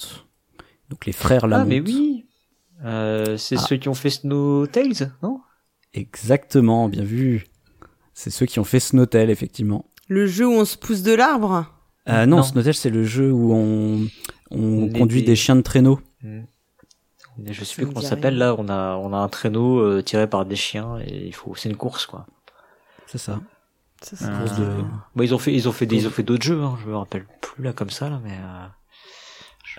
Donc 0.89 1.05
les 1.05 1.11
frères 1.11 1.47
Lamont. 1.47 1.63
Ah, 1.63 1.65
mais 1.67 1.81
oui. 1.81 2.25
Euh, 2.83 3.37
c'est 3.37 3.57
Ah. 3.57 3.61
ceux 3.61 3.77
qui 3.77 3.89
ont 3.89 3.93
fait 3.93 4.09
Snow 4.09 4.67
Tales, 4.67 5.11
non? 5.23 5.41
Exactement, 5.93 6.89
bien 6.89 7.03
vu. 7.03 7.45
C'est 8.13 8.29
ceux 8.29 8.45
qui 8.45 8.59
ont 8.59 8.63
fait 8.63 8.79
Snowtell, 8.79 9.29
effectivement. 9.29 9.85
Le 10.07 10.25
jeu 10.27 10.47
où 10.47 10.51
on 10.51 10.65
se 10.65 10.77
pousse 10.77 11.01
de 11.01 11.13
l'arbre? 11.13 11.65
Euh, 12.07 12.25
non, 12.25 12.37
Non. 12.37 12.71
C'est 12.73 12.89
le 12.89 13.03
jeu 13.03 13.31
où 13.31 13.53
on, 13.53 14.07
on 14.51 14.89
conduit 14.89 15.21
des- 15.21 15.27
des 15.27 15.35
chiens 15.35 15.55
de 15.55 15.61
traîneau. 15.61 15.99
Mais 16.21 17.51
Je 17.51 17.59
sais 17.59 17.65
Ça 17.65 17.73
plus 17.75 17.85
me 17.85 17.89
comment 17.89 18.01
ça 18.01 18.09
s'appelle 18.09 18.37
là. 18.37 18.55
On 18.57 18.69
a, 18.69 18.95
on 18.95 19.11
a 19.13 19.17
un 19.17 19.27
traîneau 19.27 19.79
euh, 19.79 20.01
tiré 20.01 20.27
par 20.27 20.45
des 20.45 20.55
chiens 20.55 20.97
et 21.05 21.25
il 21.27 21.33
faut, 21.33 21.53
c'est 21.55 21.69
une 21.69 21.75
course 21.75 22.05
quoi. 22.05 22.25
C'est 23.07 23.17
ça. 23.17 23.41
Ça, 24.01 24.15
c'est- 24.15 24.25
Euh, 24.25 24.39
course 24.39 24.57
de- 24.59 24.65
Bon, 25.15 25.23
ils 25.23 25.33
ont 25.33 25.37
fait, 25.39 25.53
ils 25.53 25.67
ont 25.67 25.71
fait, 25.71 25.85
des, 25.85 25.97
ils 25.97 26.07
ont 26.07 26.11
fait 26.11 26.23
d'autres 26.23 26.43
jeux. 26.43 26.61
Hein, 26.61 26.77
je 26.83 26.89
me 26.89 26.95
rappelle 26.95 27.25
plus 27.41 27.63
là 27.63 27.73
comme 27.73 27.89
ça 27.89 28.09
là, 28.09 28.19
mais. 28.23 28.31
Euh... 28.31 28.65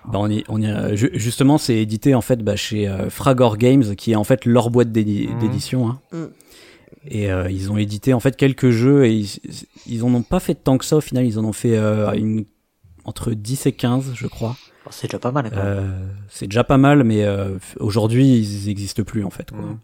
Bah, 0.05 0.19
on 0.21 0.29
y, 0.29 0.45
on 0.49 0.61
y, 0.61 0.67
euh, 0.67 0.95
ju- 0.95 1.11
justement, 1.15 1.57
c'est 1.57 1.77
édité 1.77 2.15
en 2.15 2.21
fait 2.21 2.43
bah, 2.45 2.55
chez 2.57 2.87
euh, 2.87 3.09
Fragor 3.09 3.57
Games, 3.57 3.95
qui 3.97 4.13
est 4.13 4.17
en 4.17 4.25
fait 4.25 4.45
leur 4.45 4.69
boîte 4.69 4.89
Mhm. 4.89 4.93
d'édition. 5.39 5.89
Hein. 5.89 6.01
Mm. 6.13 6.25
Et 7.09 7.31
euh, 7.31 7.51
ils 7.51 7.71
ont 7.71 7.77
édité 7.77 8.15
en 8.15 8.21
fait 8.21 8.37
quelques 8.37 8.71
jeux 8.71 9.07
et 9.07 9.15
ils, 9.15 9.29
ils 9.87 10.05
en 10.05 10.13
ont 10.15 10.23
pas 10.23 10.41
fait 10.41 10.55
tant 10.55 10.79
que 10.79 10.85
ça 10.85 10.97
au 10.97 11.01
final. 11.01 11.25
Ils 11.25 11.39
en 11.39 11.45
ont 11.45 11.53
fait 11.53 11.77
euh, 11.77 12.11
une, 12.13 12.45
entre 13.05 13.33
10 13.33 13.67
et 13.67 13.73
15, 13.73 14.13
je 14.15 14.27
crois. 14.27 14.57
bon, 14.85 14.91
c'est 14.91 15.07
déjà 15.09 15.19
pas 15.19 15.31
mal. 15.33 15.51
Euh, 15.55 15.87
c'est 16.29 16.47
déjà 16.47 16.65
pas 16.65 16.79
mal, 16.79 17.05
mais 17.05 17.25
euh, 17.25 17.59
aujourd'hui, 17.79 18.27
ils 18.39 18.69
existent 18.69 19.03
plus 19.05 19.25
en 19.25 19.31
fait. 19.31 19.51
Quoi. 19.51 19.61
Mhm. 19.61 19.79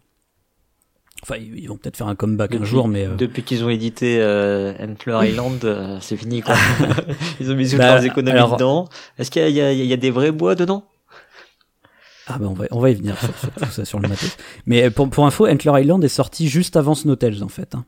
Enfin, 1.21 1.35
ils, 1.37 1.67
vont 1.69 1.77
peut-être 1.77 1.95
faire 1.95 2.07
un 2.07 2.15
comeback 2.15 2.53
un 2.53 2.65
jour, 2.65 2.89
mais 2.89 3.05
euh, 3.07 3.15
Depuis 3.15 3.43
qu'ils 3.43 3.63
ont 3.63 3.69
édité 3.69 4.17
euh, 4.19 4.73
Antler 4.77 5.29
Island, 5.29 5.63
euh, 5.63 5.97
c'est 6.01 6.17
fini 6.17 6.41
quoi. 6.41 6.55
ils 7.39 7.49
ont 7.49 7.55
mis 7.55 7.69
toutes 7.69 7.77
Bah, 7.77 7.95
leurs 7.95 8.03
économies 8.03 8.35
alors- 8.37 8.57
dedans. 8.57 8.89
Est-ce 9.17 9.31
qu'il 9.31 9.47
y 9.47 9.51
y, 9.53 9.87
y 9.87 9.93
a 9.93 9.97
des 9.97 10.11
vrais 10.11 10.33
bois 10.33 10.55
dedans? 10.55 10.83
Ah 12.27 12.37
bah 12.39 12.45
on 12.49 12.53
va, 12.53 12.65
on 12.71 12.79
va 12.79 12.89
y 12.89 12.95
venir 12.95 13.17
sur, 13.19 13.37
sur 13.37 13.51
tout 13.51 13.65
ça 13.71 13.85
sur 13.85 13.99
le 13.99 14.07
matos. 14.07 14.37
Mais 14.65 14.89
pour, 14.89 15.09
pour 15.09 15.25
info, 15.25 15.45
Antler 15.47 15.81
Island 15.81 16.03
est 16.03 16.07
sorti 16.09 16.47
juste 16.47 16.75
avant 16.77 16.95
Snowtales 16.95 17.43
en 17.43 17.49
fait. 17.49 17.75
hein. 17.75 17.85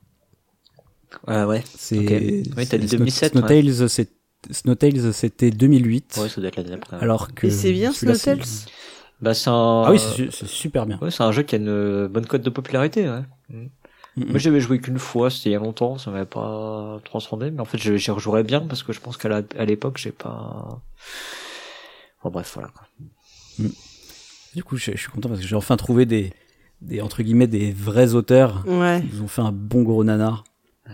Ouais, 1.28 1.44
ouais. 1.46 1.64
C'est 1.78 1.98
Ok. 2.00 2.12
Oui, 2.58 2.68
t'as 2.68 2.78
dit 2.78 2.88
Snow- 2.88 2.98
2007, 3.00 3.32
Snowtales, 3.32 3.90
c'est 3.90 4.10
Snowtales 4.52 5.14
c'était 5.14 5.50
2008. 5.52 6.20
Ouais, 6.22 6.30
ça 6.30 6.42
doit 6.42 6.50
être 6.50 6.58
l'année 6.58 6.72
ouais. 6.72 6.98
Alors 7.00 7.34
que 7.34 7.48
Et 7.48 7.50
c'est 7.50 7.72
bien, 7.72 7.92
Snowtales 7.94 8.40
Bah, 9.22 9.34
c'est 9.34 9.50
un. 9.50 9.84
Ah 9.86 9.92
oui, 9.92 10.00
c'est 10.00 10.14
su- 10.14 10.30
c'est 10.32 10.48
super 10.48 10.86
bien. 10.86 11.00
Ouais, 11.02 11.10
c'est 11.12 11.24
un 11.24 11.32
jeu 11.32 11.44
qui 11.44 11.56
a 11.56 11.58
une 11.58 11.70
euh, 11.70 12.08
bonne 12.10 12.26
cote 12.26 12.42
de 12.42 12.50
popularité. 12.50 13.10
Ouais. 13.10 13.22
Mm, 13.50 13.68
Moi, 14.18 14.26
mm. 14.34 14.38
j'avais 14.40 14.60
joué 14.60 14.80
qu'une 14.82 15.00
fois, 15.00 15.30
c'était 15.30 15.50
il 15.50 15.54
y 15.54 15.56
a 15.56 15.60
longtemps, 15.60 15.98
ça 15.98 16.12
m'avait 16.12 16.26
pas 16.26 17.00
transcendé, 17.06 17.50
mais 17.52 17.62
en 17.62 17.66
fait, 17.66 17.78
je- 17.78 17.96
j'y 17.96 18.12
rejouerais 18.12 18.44
bien 18.44 18.60
parce 18.62 18.84
que 18.84 18.92
je 18.92 19.00
pense 19.00 19.16
qu'à 19.16 19.30
la- 19.30 19.42
à 19.58 19.66
l'époque, 19.66 19.98
j'ai 19.98 20.12
pas. 20.12 20.82
Bon, 22.24 22.30
bref, 22.30 22.52
voilà. 22.56 22.70
Quoi. 22.70 23.68
Du 24.56 24.64
coup, 24.64 24.78
je, 24.78 24.92
je 24.92 24.98
suis 24.98 25.10
content 25.10 25.30
parce 25.30 25.42
que 25.42 25.48
j'ai 25.48 25.56
enfin 25.56 25.76
trouvé 25.78 26.06
des, 26.06 26.32
des 26.82 27.02
entre 27.02 27.22
guillemets 27.24 27.48
des 27.48 27.72
vrais 27.72 28.14
auteurs. 28.14 28.64
Ouais, 28.68 29.00
Ils 29.02 29.18
nous 29.18 29.24
ont 29.24 29.28
fait 29.28 29.42
un 29.42 29.52
bon 29.52 29.84
gros 29.84 30.04
nanar. 30.04 30.44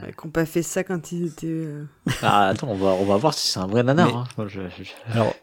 ouais, 0.01 0.11
qu'on 0.13 0.29
pas 0.29 0.45
fait 0.45 0.63
ça 0.63 0.83
quand 0.83 1.11
ils 1.11 1.27
étaient. 1.27 1.47
euh, 1.47 1.85
Ah, 2.23 2.47
attends, 2.47 2.69
on 2.69 2.75
va, 2.75 2.87
on 2.89 3.05
va 3.05 3.17
voir 3.17 3.33
si 3.33 3.47
c'est 3.47 3.59
un 3.59 3.67
vrai 3.67 3.83
nanar. 3.83 4.07
Mais- 4.07 4.13
hein. 4.13 4.23
Moi, 4.37 4.47
je- 4.47 4.61
je- 4.69 4.91
Alors, 5.13 5.33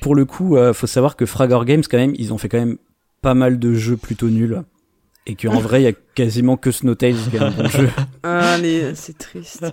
pour 0.00 0.14
le 0.14 0.24
coup, 0.24 0.56
euh, 0.56 0.72
faut 0.72 0.86
savoir 0.86 1.14
que 1.16 1.26
Fragor 1.26 1.64
Games, 1.66 1.82
quand 1.88 1.98
même, 1.98 2.14
ils 2.16 2.32
ont 2.32 2.38
fait 2.38 2.48
quand 2.48 2.58
même 2.58 2.78
pas 3.22 3.34
mal 3.34 3.58
de 3.58 3.74
jeux 3.74 3.96
plutôt 3.98 4.28
nuls. 4.30 4.62
Et 5.26 5.34
qu'en 5.36 5.58
vrai, 5.60 5.82
il 5.82 5.84
y 5.84 5.88
a 5.88 5.92
quasiment 5.92 6.56
que 6.56 6.70
Snowtails 6.72 7.16
qui 7.30 7.36
est 7.36 7.40
un 7.40 7.50
bon 7.50 7.68
jeu. 7.68 7.90
Ah, 8.22 8.56
les... 8.58 8.94
c'est 8.94 9.16
triste. 9.18 9.60
là. 9.62 9.70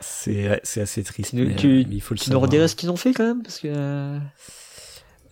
C'est 0.00 0.48
ouais, 0.48 0.60
c'est 0.62 0.82
assez 0.82 1.02
triste. 1.02 1.30
Tu, 1.30 1.36
nous- 1.36 1.46
mais, 1.48 1.56
tu, 1.56 1.66
euh, 1.68 1.84
mais 1.88 1.94
il 1.96 2.00
faut 2.00 2.14
le 2.14 2.18
tu 2.18 2.28
nous 2.28 2.34
savoir. 2.34 2.42
redirais 2.42 2.68
ce 2.68 2.76
qu'ils 2.76 2.90
ont 2.90 2.96
fait 2.96 3.12
quand 3.14 3.24
même 3.24 3.42
Parce 3.42 3.58
que. 3.60 3.68
euh, 3.70 4.18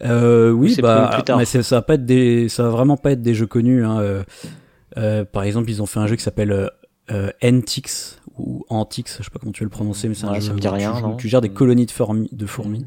Euh, 0.03 0.51
oui, 0.51 0.77
bah, 0.81 1.07
plus- 1.09 1.17
plus 1.17 1.25
tard. 1.25 1.39
mais 1.39 1.45
ça 1.45 1.61
va 1.77 1.83
pas 1.83 1.95
être 1.95 2.05
des, 2.05 2.49
ça 2.49 2.65
va 2.65 2.69
vraiment 2.71 2.97
pas 2.97 3.13
être 3.13 3.23
des 3.23 3.35
jeux 3.35 3.47
connus. 3.47 3.85
Hein. 3.85 4.01
Euh, 4.01 4.23
euh, 4.99 5.25
par 5.25 5.43
exemple, 5.45 5.71
ils 5.71 5.81
ont 5.83 5.87
fait 5.87 6.01
un 6.01 6.07
jeu 6.07 6.17
qui 6.17 6.23
s'appelle 6.23 6.71
euh, 7.11 7.31
Antix 7.43 8.21
ou 8.37 8.65
Antix, 8.69 9.19
je 9.19 9.25
sais 9.25 9.31
pas 9.31 9.39
comment 9.39 9.53
tu 9.53 9.63
veux 9.63 9.67
le 9.67 9.71
prononcer, 9.71 10.09
mais 10.09 10.15
c'est 10.15 10.27
un 10.27 10.35
jeu 10.35 10.41
ça 10.41 10.53
me 10.53 10.59
dit 10.59 10.67
où 10.67 10.71
tu 10.71 10.75
rien, 10.77 11.17
tu 11.19 11.29
gères 11.29 11.41
des 11.41 11.49
Mm. 11.49 11.55
colonies 11.55 11.87
de 11.87 11.91
fourmis. 11.93 12.29
De 12.33 12.47
fourmis. 12.47 12.85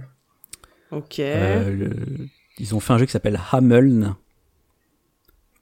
Ok. 0.92 1.20
Euh, 1.20 1.70
le- 1.74 2.28
Ils 2.60 2.74
ont 2.76 2.80
fait 2.80 2.94
un 2.94 2.98
jeu 2.98 3.06
qui 3.06 3.12
s'appelle 3.12 3.40
Hameln, 3.52 4.16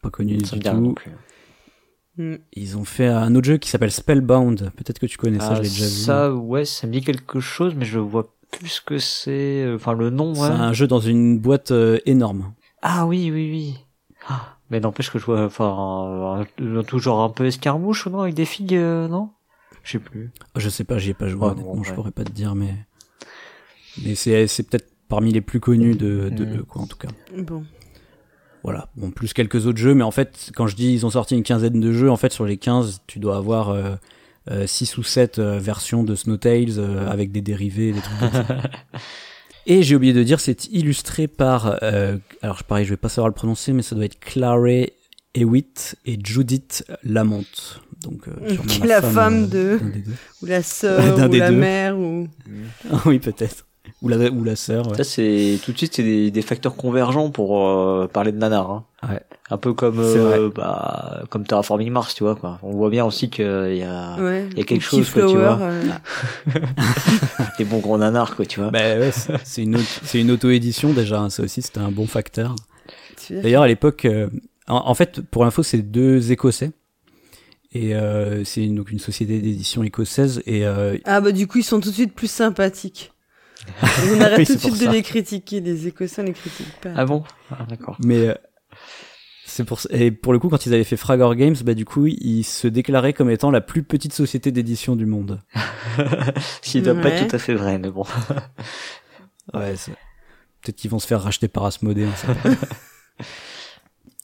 pas 0.02 0.10
connu 0.10 0.40
ça 0.46 0.56
du 0.56 0.62
tout. 0.64 0.96
Hmm. 2.18 2.36
Ils 2.54 2.78
ont 2.78 2.86
fait 2.86 3.08
un 3.08 3.36
autre 3.36 3.46
jeu 3.46 3.58
qui 3.58 3.70
s'appelle 3.70 3.92
Spellbound. 3.92 4.72
Peut-être 4.78 5.00
que 5.00 5.06
tu 5.06 5.18
connais 5.18 5.40
ça, 5.40 5.50
Ah, 5.52 5.56
je 5.56 5.62
l'ai 5.64 5.68
déjà 5.68 5.84
vu. 5.86 5.92
ça, 5.92 6.34
ouais, 6.34 6.64
ça 6.64 6.88
me 6.88 6.94
dit 6.94 7.02
quelque 7.02 7.42
chose, 7.42 7.76
mais 7.76 7.84
je 7.84 8.00
vois 8.00 8.34
plus 8.52 8.80
que 8.80 8.98
c'est. 8.98 9.64
euh, 9.66 9.76
Enfin, 9.76 9.94
le 9.94 10.10
nom, 10.10 10.34
C'est 10.36 10.42
ouais. 10.42 10.48
un 10.50 10.74
jeu 10.74 10.88
dans 10.88 11.00
une 11.00 11.38
boîte 11.40 11.72
euh, 11.72 12.00
énorme. 12.06 12.54
Ah 12.82 13.06
oui, 13.06 13.32
oui, 13.32 13.50
oui. 13.52 13.76
Ah, 14.28 14.58
mais 14.70 14.80
n'empêche 14.80 15.12
que 15.12 15.20
je 15.20 15.26
vois, 15.26 15.46
enfin, 15.46 16.46
un- 16.60 16.78
un- 16.80 16.84
toujours 16.84 17.20
un 17.22 17.30
peu 17.30 17.46
escarmouche, 17.46 18.08
non, 18.08 18.22
avec 18.22 18.34
des 18.36 18.46
figues, 18.46 18.76
euh, 18.76 19.08
non? 19.08 19.30
Je 19.84 19.92
sais 19.94 20.00
plus. 20.00 20.32
Je 20.56 20.70
sais 20.70 20.84
pas, 20.84 20.98
j'y 20.98 21.12
ai 21.12 21.14
pas 21.14 21.28
joué, 21.28 21.42
Ouais, 21.46 21.52
honnêtement, 21.52 21.76
bon, 21.76 21.84
je 21.84 21.90
ouais. 21.90 21.96
pourrais 21.96 22.12
pas 22.12 22.24
te 22.24 22.32
dire, 22.32 22.56
mais 22.56 22.74
mais 24.04 24.16
c'est 24.16 24.48
c'est 24.48 24.64
peut-être 24.64 24.90
parmi 25.08 25.32
les 25.32 25.42
plus 25.42 25.60
connus 25.60 25.96
de, 25.96 26.30
de 26.30 26.46
Mm. 26.46 26.56
eux, 26.60 26.64
quoi, 26.64 26.82
en 26.82 26.88
tout 26.88 26.98
cas. 26.98 27.10
Bon. 27.38 27.64
Voilà. 28.64 28.90
Bon, 28.96 29.12
plus 29.12 29.34
quelques 29.34 29.68
autres 29.68 29.78
jeux, 29.78 29.94
mais 29.94 30.04
en 30.04 30.10
fait, 30.12 30.52
quand 30.56 30.66
je 30.68 30.76
dis 30.76 30.92
ils 30.94 31.06
ont 31.06 31.12
sorti 31.12 31.36
une 31.36 31.44
quinzaine 31.44 31.80
de 31.80 31.92
jeux, 31.92 32.10
en 32.10 32.18
fait, 32.18 32.34
sur 32.34 32.46
les 32.46 32.58
15, 32.58 33.02
tu 33.06 33.20
dois 33.20 33.38
avoir 33.38 33.70
euh, 33.70 33.96
6 34.66 34.98
ou 34.98 35.04
7 35.04 35.40
versions 35.40 36.04
de 36.04 36.16
Snowtails 36.16 36.76
euh, 36.78 37.10
avec 37.10 37.32
des 37.32 37.42
dérivés, 37.42 37.92
des 37.92 38.02
trucs 38.02 38.20
comme 38.20 38.32
ça. 38.32 38.46
Et 39.68 39.82
j'ai 39.82 39.96
oublié 39.96 40.14
de 40.14 40.22
dire, 40.22 40.40
c'est 40.40 40.66
illustré 40.68 41.28
par, 41.28 41.80
euh, 41.82 42.18
alors 42.44 42.64
pareil, 42.64 42.86
je 42.86 42.92
vais 42.92 42.98
pas 42.98 43.10
savoir 43.10 43.30
le 43.30 43.34
prononcer, 43.34 43.74
mais 43.74 43.82
ça 43.82 43.96
doit 43.96 44.06
être 44.06 44.20
Clare 44.20 44.60
Hewitt 45.34 45.96
et 46.06 46.18
Judith 46.24 46.86
Lamont. 47.04 47.44
Donc, 48.02 48.28
euh, 48.28 48.56
Qui 48.68 48.84
est 48.84 48.88
la 48.88 49.02
femme 49.02 49.50
euh, 49.54 49.80
de-. 49.80 49.80
Ou 50.44 50.46
la 50.46 50.62
sœur, 50.62 51.16
ou 51.16 51.34
la 51.34 51.50
deux. 51.50 51.56
mère, 51.56 51.98
ou. 51.98 52.28
Ah 52.92 53.02
oui, 53.06 53.20
peut-être. 53.20 53.66
Ou 54.02 54.08
la, 54.08 54.18
ou 54.30 54.44
la 54.44 54.56
sœur, 54.56 54.88
ouais. 54.90 54.98
Ça, 54.98 55.04
c'est, 55.04 55.60
tout 55.64 55.72
de 55.72 55.78
suite, 55.78 55.96
c'est 55.96 56.04
des, 56.04 56.30
des 56.30 56.42
facteurs 56.42 56.76
convergents 56.76 57.32
pour 57.32 57.68
euh, 57.68 58.08
parler 58.08 58.32
de 58.32 58.38
nanar, 58.38 58.70
hein. 58.70 58.86
Ouais. 59.10 59.22
Un 59.52 59.58
peu 59.58 59.74
comme, 59.74 60.00
euh, 60.00 60.50
bah, 60.56 61.24
comme 61.30 61.46
Terraforming 61.46 61.92
Mars, 61.92 62.16
tu 62.16 62.24
vois, 62.24 62.36
quoi. 62.36 62.58
On 62.64 62.72
voit 62.72 62.90
bien 62.90 63.06
aussi 63.06 63.30
qu'il 63.30 63.46
y 63.46 63.84
a 63.84 64.16
Ouais. 64.20 64.48
il 64.52 64.58
y 64.58 64.62
a 64.62 64.64
quelque 64.64 64.82
chose, 64.84 65.10
quoi, 65.12 65.22
tu 65.22 65.28
Keyflower, 65.28 65.56
vois. 65.56 65.60
euh, 65.62 65.82
des 67.58 67.66
bons 67.66 67.80
gros 67.80 67.98
nanars, 67.98 68.36
quoi, 68.36 68.46
tu 68.46 68.60
vois. 68.60 68.72
Bah 68.72 68.80
ouais, 68.98 69.12
c'est 69.12 69.34
c'est 69.44 69.64
une, 69.64 69.76
auto- 69.76 69.84
c'est 70.04 70.20
une 70.22 70.32
auto-édition 70.32 70.94
déjà, 70.94 71.20
hein, 71.20 71.30
ça 71.30 71.44
aussi 71.44 71.62
c'était 71.62 71.80
un 71.80 71.92
bon 71.92 72.08
facteur. 72.08 72.56
tu 73.18 73.40
D'ailleurs 73.42 73.64
à 73.64 73.68
l'époque, 73.68 74.06
euh, 74.06 74.30
en, 74.68 74.78
en 74.90 74.94
fait 74.96 75.22
pour 75.22 75.44
l'info 75.46 75.62
c'est 75.64 75.80
deux 75.84 76.32
Écossais, 76.32 76.72
et 77.72 77.94
euh, 77.96 78.44
c'est 78.46 78.64
une, 78.64 78.76
donc 78.76 78.92
une 78.92 79.00
société 79.00 79.40
d'édition 79.40 79.84
écossaise, 79.84 80.42
et 80.48 80.66
euh, 80.66 80.98
Ah 81.06 81.22
bah 81.22 81.32
du 81.32 81.46
coup 81.48 81.60
ils 81.60 81.64
sont 81.64 81.80
tout 81.80 81.90
de 81.90 81.94
suite 81.96 82.14
plus 82.16 82.32
sympathiques. 82.32 83.12
On 83.82 84.22
arrête 84.22 84.40
Oui, 84.40 84.46
tout 84.46 84.54
de 84.56 84.60
suite 84.60 84.86
de 84.88 84.92
les 84.92 85.02
critiquer, 85.02 85.60
les 85.60 85.88
Écossais 85.88 86.22
on 86.22 86.26
les 86.26 86.34
critique 86.34 86.68
pas. 86.82 86.90
Ah 86.96 87.06
bon? 87.06 87.24
Ah, 87.52 87.66
d'accord. 87.70 87.98
mais 88.04 88.28
euh, 88.30 88.34
pour 89.64 89.80
et 89.92 90.12
pour 90.12 90.34
le 90.34 90.40
coup 90.40 90.50
quand 90.50 90.66
ils 90.66 90.74
avaient 90.74 90.84
fait 90.84 90.98
Fragor 90.98 91.36
Games, 91.36 91.56
bah 91.64 91.74
du 91.74 91.86
coup 91.86 92.08
ils 92.08 92.44
se 92.44 92.68
déclaraient 92.68 93.14
comme 93.14 93.30
étant 93.30 93.52
la 93.52 93.62
plus 93.62 93.84
petite 93.84 94.14
société 94.14 94.52
d'édition 94.52 94.96
du 94.96 95.06
monde. 95.06 95.40
Ce 96.62 96.72
qui 96.72 96.82
doit 96.82 96.96
pas 96.96 97.10
être 97.10 97.28
tout 97.28 97.36
à 97.36 97.40
fait 97.40 97.54
vrai, 97.56 97.78
mais 97.80 97.90
bon. 97.92 98.04
Ouais, 99.54 99.76
c'est- 99.78 99.92
peut-être 100.64 100.76
qu'ils 100.76 100.90
vont 100.90 100.98
se 101.00 101.06
faire 101.06 101.22
racheter 101.22 101.48
par 101.48 101.66
Asmodée. 101.66 102.08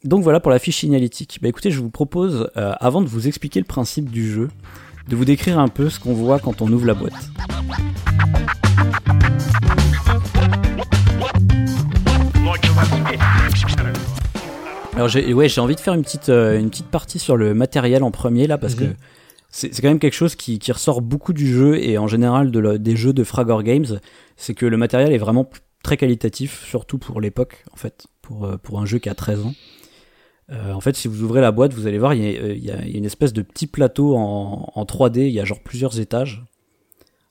Donc 0.03 0.23
voilà 0.23 0.39
pour 0.39 0.49
la 0.51 0.57
fiche 0.57 0.77
signalétique. 0.77 1.37
Bah 1.43 1.47
écoutez, 1.47 1.69
je 1.69 1.79
vous 1.79 1.91
propose, 1.91 2.49
euh, 2.57 2.73
avant 2.79 3.03
de 3.03 3.07
vous 3.07 3.27
expliquer 3.27 3.59
le 3.59 3.67
principe 3.67 4.09
du 4.09 4.27
jeu, 4.31 4.49
de 5.07 5.15
vous 5.15 5.25
décrire 5.25 5.59
un 5.59 5.67
peu 5.67 5.91
ce 5.91 5.99
qu'on 5.99 6.13
voit 6.15 6.39
quand 6.39 6.63
on 6.63 6.71
ouvre 6.71 6.87
la 6.87 6.95
boîte. 6.95 7.13
Alors 14.93 15.07
j'ai 15.07 15.33
ouais, 15.33 15.47
j'ai 15.49 15.61
envie 15.61 15.75
de 15.75 15.79
faire 15.79 15.93
une 15.93 16.01
petite, 16.03 16.29
euh, 16.29 16.59
une 16.59 16.69
petite 16.69 16.87
partie 16.87 17.17
sur 17.19 17.37
le 17.37 17.53
matériel 17.53 18.03
en 18.03 18.11
premier 18.11 18.45
là, 18.47 18.57
parce 18.57 18.75
que 18.75 18.83
c'est 19.49 19.81
quand 19.81 19.87
même 19.89 19.99
quelque 19.99 20.13
chose 20.13 20.35
qui, 20.35 20.59
qui 20.59 20.71
ressort 20.71 21.01
beaucoup 21.01 21.33
du 21.33 21.47
jeu 21.51 21.77
et 21.81 21.97
en 21.97 22.07
général 22.07 22.51
de 22.51 22.59
la- 22.59 22.77
des 22.77 22.95
jeux 22.95 23.11
de 23.13 23.23
Fragor 23.23 23.63
Games, 23.63 23.85
c'est 24.37 24.53
que 24.53 24.65
le 24.65 24.77
matériel 24.77 25.11
est 25.13 25.17
vraiment 25.17 25.49
très 25.83 25.97
qualitatif, 25.97 26.63
surtout 26.65 26.97
pour 26.97 27.19
l'époque 27.21 27.63
en 27.73 27.75
fait, 27.77 28.07
pour, 28.21 28.45
euh, 28.45 28.57
pour 28.57 28.79
un 28.79 28.85
jeu 28.85 28.99
qui 28.99 29.09
a 29.09 29.15
13 29.15 29.45
ans. 29.45 29.53
Euh, 30.51 30.73
en 30.73 30.81
fait, 30.81 30.95
si 30.95 31.07
vous 31.07 31.23
ouvrez 31.23 31.39
la 31.41 31.51
boîte, 31.51 31.73
vous 31.73 31.87
allez 31.87 31.97
voir, 31.97 32.13
il 32.13 32.21
y, 32.23 32.27
a, 32.27 32.29
il 32.53 32.63
y 32.63 32.71
a- 32.71 32.81
il 32.85 32.91
y 32.91 32.95
a 32.95 32.97
une 32.97 33.05
espèce 33.05 33.31
de 33.33 33.41
petit 33.41 33.67
plateau 33.67 34.15
en, 34.17 34.71
en 34.75 34.85
3D, 34.85 35.21
il 35.27 35.33
y 35.33 35.39
a 35.39 35.45
genre 35.45 35.61
plusieurs 35.63 35.99
étages. 35.99 36.43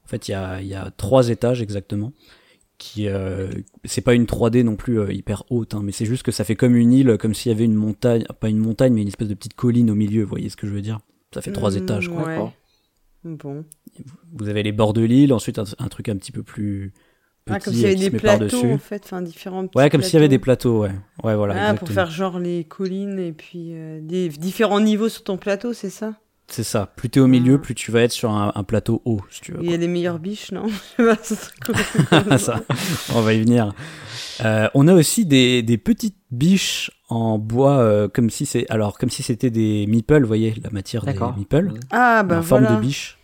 En 0.05 0.09
fait, 0.09 0.29
il 0.29 0.33
y 0.33 0.35
a, 0.35 0.61
il 0.63 0.67
y 0.67 0.75
a 0.75 0.91
trois 0.97 1.29
étages 1.29 1.61
exactement. 1.63 2.13
Qui, 2.83 3.09
euh, 3.09 3.51
c'est 3.85 4.01
pas 4.01 4.15
une 4.15 4.25
3D 4.25 4.63
non 4.65 4.75
plus 4.75 4.99
euh, 4.99 5.13
hyper 5.13 5.45
haute, 5.51 5.75
hein, 5.75 5.83
mais 5.85 5.93
c'est 5.93 6.07
juste 6.07 6.23
que 6.23 6.33
ça 6.33 6.45
fait 6.45 6.57
comme 6.57 6.75
une 6.75 6.95
île, 6.95 7.19
comme 7.21 7.35
s'il 7.35 7.53
y 7.53 7.55
avait 7.55 7.67
une 7.67 7.75
montagne, 7.75 8.25
pas 8.41 8.49
une 8.49 8.57
montagne, 8.57 8.95
mais 8.95 9.03
une 9.03 9.09
espèce 9.09 9.29
de 9.29 9.35
petite 9.35 9.53
colline 9.53 9.91
au 9.91 9.95
milieu, 9.95 10.23
vous 10.23 10.31
voyez 10.31 10.49
ce 10.49 10.57
que 10.57 10.67
je 10.67 10.73
veux 10.73 10.81
dire? 10.81 10.99
Ça 11.35 11.43
fait 11.43 11.53
trois 11.53 11.73
Mm, 11.73 11.77
étages, 11.77 12.09
quoi. 12.09 12.25
ouais. 12.25 12.39
Bon. 13.23 13.67
Vous 14.33 14.49
avez 14.49 14.63
les 14.63 14.73
bords 14.73 14.95
de 14.95 15.03
l'île, 15.03 15.35
ensuite 15.35 15.59
un, 15.59 15.65
un 15.79 15.89
truc 15.89 16.09
un 16.09 16.17
petit 16.17 16.33
peu 16.33 16.43
plus 16.43 16.93
petit 17.45 17.55
Ah, 17.55 17.61
comme 17.61 17.75
s'il 17.75 17.83
y 17.83 17.87
avait 17.87 17.97
des 17.97 18.11
plateaux 18.11 18.65
en 18.73 18.79
fait, 18.79 19.03
enfin 19.05 19.21
différents 19.21 19.67
petits 19.67 19.77
Ouais, 19.79 19.91
comme 19.91 20.01
s'il 20.03 20.15
y 20.15 20.17
avait 20.17 20.29
des 20.29 20.39
plateaux. 20.39 20.81
plateaux, 20.81 20.95
ouais. 21.23 21.29
Ouais, 21.31 21.37
voilà. 21.37 21.55
ah, 21.55 21.59
exactement. 21.59 21.79
pour 21.79 21.89
faire 21.91 22.11
genre 22.11 22.39
les 22.39 22.65
collines 22.65 23.19
et 23.19 23.33
puis 23.33 23.75
euh, 23.75 24.01
des 24.01 24.31
différents 24.31 24.81
niveaux 24.81 25.11
sur 25.11 25.23
ton 25.25 25.37
plateau, 25.37 25.75
c'est 25.75 25.91
ça? 25.91 26.19
C'est 26.51 26.65
ça. 26.65 26.93
Plus 26.97 27.09
t'es 27.11 27.21
au 27.21 27.27
milieu, 27.29 27.55
Ah. 27.55 27.59
plus 27.59 27.75
tu 27.75 27.91
vas 27.93 28.03
être 28.03 28.13
sur 28.13 28.31
un, 28.33 28.53
un 28.55 28.65
plateau 28.65 29.01
haut, 29.05 29.21
si 29.31 29.41
tu 29.41 29.53
veux. 29.53 29.61
Il 29.63 29.71
y 29.71 29.75
a 29.75 29.79
des 29.79 29.89
meilleures 29.89 30.19
biches, 30.19 30.51
non? 30.53 30.67
Je 30.99 31.05
sais 31.05 31.09
pas, 31.17 31.23
ce 31.23 31.35
serait 31.37 31.53
cool. 31.65 32.39
ça, 32.39 32.61
on 33.15 33.21
va 33.21 33.33
y 33.35 33.41
venir. 33.41 33.73
Euh, 34.45 34.69
on 34.75 34.89
a 34.89 34.95
aussi 34.95 35.27
des, 35.27 35.63
des 35.63 35.79
petites 35.79 36.17
biches 36.31 36.91
en 37.09 37.39
bois, 37.39 37.79
euh, 37.79 38.09
comme 38.09 38.31
si 38.31 38.47
c'est 38.47 38.69
alors 38.71 38.99
comme 38.99 39.11
si 39.11 39.23
c'était 39.23 39.51
des 39.51 39.87
meeples, 39.87 40.23
vous 40.23 40.27
voyez 40.27 40.55
la 40.63 40.71
matière 40.71 41.05
des 41.05 41.13
D'accord. 41.13 41.37
meeples, 41.37 41.73
Ah 41.91 42.23
bah 42.23 42.39
en 42.39 42.43
forme 42.43 42.63
voilà. 42.63 42.77
de 42.77 42.81
biche. 42.81 43.19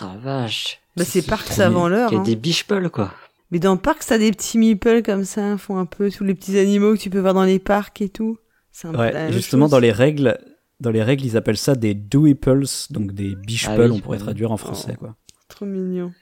Ah, 0.00 0.14
vache. 0.22 0.80
Bah 0.96 1.04
c'est 1.04 1.22
Parc 1.22 1.46
trop 1.46 1.54
Savant 1.54 1.88
l'heure. 1.88 2.10
Il 2.12 2.14
y 2.14 2.18
a 2.18 2.20
hein. 2.20 2.24
des 2.24 2.36
bichepels, 2.36 2.90
quoi. 2.90 3.12
Mais 3.50 3.58
dans 3.60 3.76
Parc, 3.78 4.04
t'as 4.06 4.18
des 4.18 4.30
petits 4.30 4.58
meeples 4.58 5.02
comme 5.02 5.24
ça, 5.24 5.56
font 5.56 5.78
un 5.78 5.86
peu 5.86 6.10
tous 6.10 6.24
les 6.24 6.34
petits 6.34 6.58
animaux 6.58 6.92
que 6.94 6.98
tu 7.00 7.08
peux 7.10 7.20
voir 7.20 7.32
dans 7.34 7.44
les 7.44 7.58
parcs 7.58 8.02
et 8.02 8.10
tout. 8.10 8.36
C'est 8.72 8.88
un 8.88 8.94
Ouais, 8.94 9.32
justement 9.32 9.64
chose. 9.64 9.70
dans 9.70 9.78
les 9.78 9.90
règles, 9.92 10.38
dans 10.80 10.90
les 10.90 11.02
règles, 11.02 11.24
ils 11.24 11.36
appellent 11.36 11.56
ça 11.56 11.74
des 11.74 11.94
dweeples, 11.94 12.64
donc 12.90 13.12
des 13.12 13.34
bicheples, 13.34 13.80
Ah 13.82 13.86
oui, 13.86 13.90
on 13.96 14.00
pourrait 14.00 14.18
traduire 14.18 14.52
en 14.52 14.56
français 14.56 14.92
Oh. 14.96 15.00
quoi. 15.00 15.16
Trop 15.48 15.64
mignon. 15.66 16.12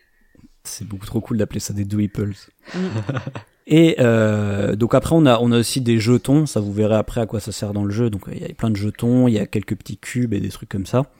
C'est 0.64 0.86
beaucoup 0.86 1.06
trop 1.06 1.20
cool 1.20 1.36
d'appeler 1.38 1.60
ça 1.60 1.72
des 1.74 1.84
dweeples. 1.84 2.32
Mm. 2.74 2.78
Et 3.68 3.96
euh, 3.98 4.76
donc 4.76 4.94
après 4.94 5.14
on 5.16 5.26
a 5.26 5.38
on 5.40 5.50
a 5.50 5.58
aussi 5.58 5.80
des 5.80 5.98
jetons, 5.98 6.46
ça 6.46 6.60
vous 6.60 6.72
verrez 6.72 6.94
après 6.94 7.20
à 7.20 7.26
quoi 7.26 7.40
ça 7.40 7.50
sert 7.50 7.72
dans 7.72 7.82
le 7.84 7.90
jeu. 7.90 8.10
Donc 8.10 8.22
il 8.32 8.40
y 8.40 8.44
a 8.44 8.48
plein 8.54 8.70
de 8.70 8.76
jetons, 8.76 9.26
il 9.26 9.32
y 9.34 9.38
a 9.40 9.46
quelques 9.46 9.74
petits 9.76 9.98
cubes 9.98 10.32
et 10.34 10.40
des 10.40 10.50
trucs 10.50 10.68
comme 10.68 10.86
ça. 10.86 11.10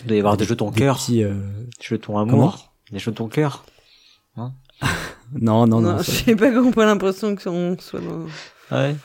Il 0.00 0.06
doit 0.06 0.16
y 0.16 0.20
avoir 0.20 0.36
des 0.38 0.46
jetons 0.46 0.70
Des 0.70 0.78
cœur, 0.80 0.96
petits, 0.96 1.22
euh, 1.22 1.34
des 1.34 1.70
jetons 1.82 2.16
amour, 2.18 2.72
des 2.90 2.98
jetons 2.98 3.28
cœur. 3.28 3.64
Non 5.32 5.66
non 5.66 5.66
non, 5.66 5.80
Non, 5.80 5.98
je 5.98 6.10
ça- 6.10 6.24
sais 6.24 6.34
pas 6.36 6.50
qu'on 6.50 6.72
pas 6.72 6.86
l'impression 6.86 7.36
qu'on 7.36 7.76
soit 7.78 8.00
dans. 8.00 8.26
Ouais. 8.76 8.96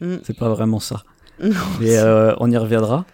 Mm. 0.00 0.16
c'est 0.24 0.36
pas 0.36 0.48
vraiment 0.50 0.80
ça. 0.80 1.04
Mais 1.40 1.96
euh, 1.96 2.34
on 2.38 2.50
y 2.50 2.56
reviendra. 2.56 3.06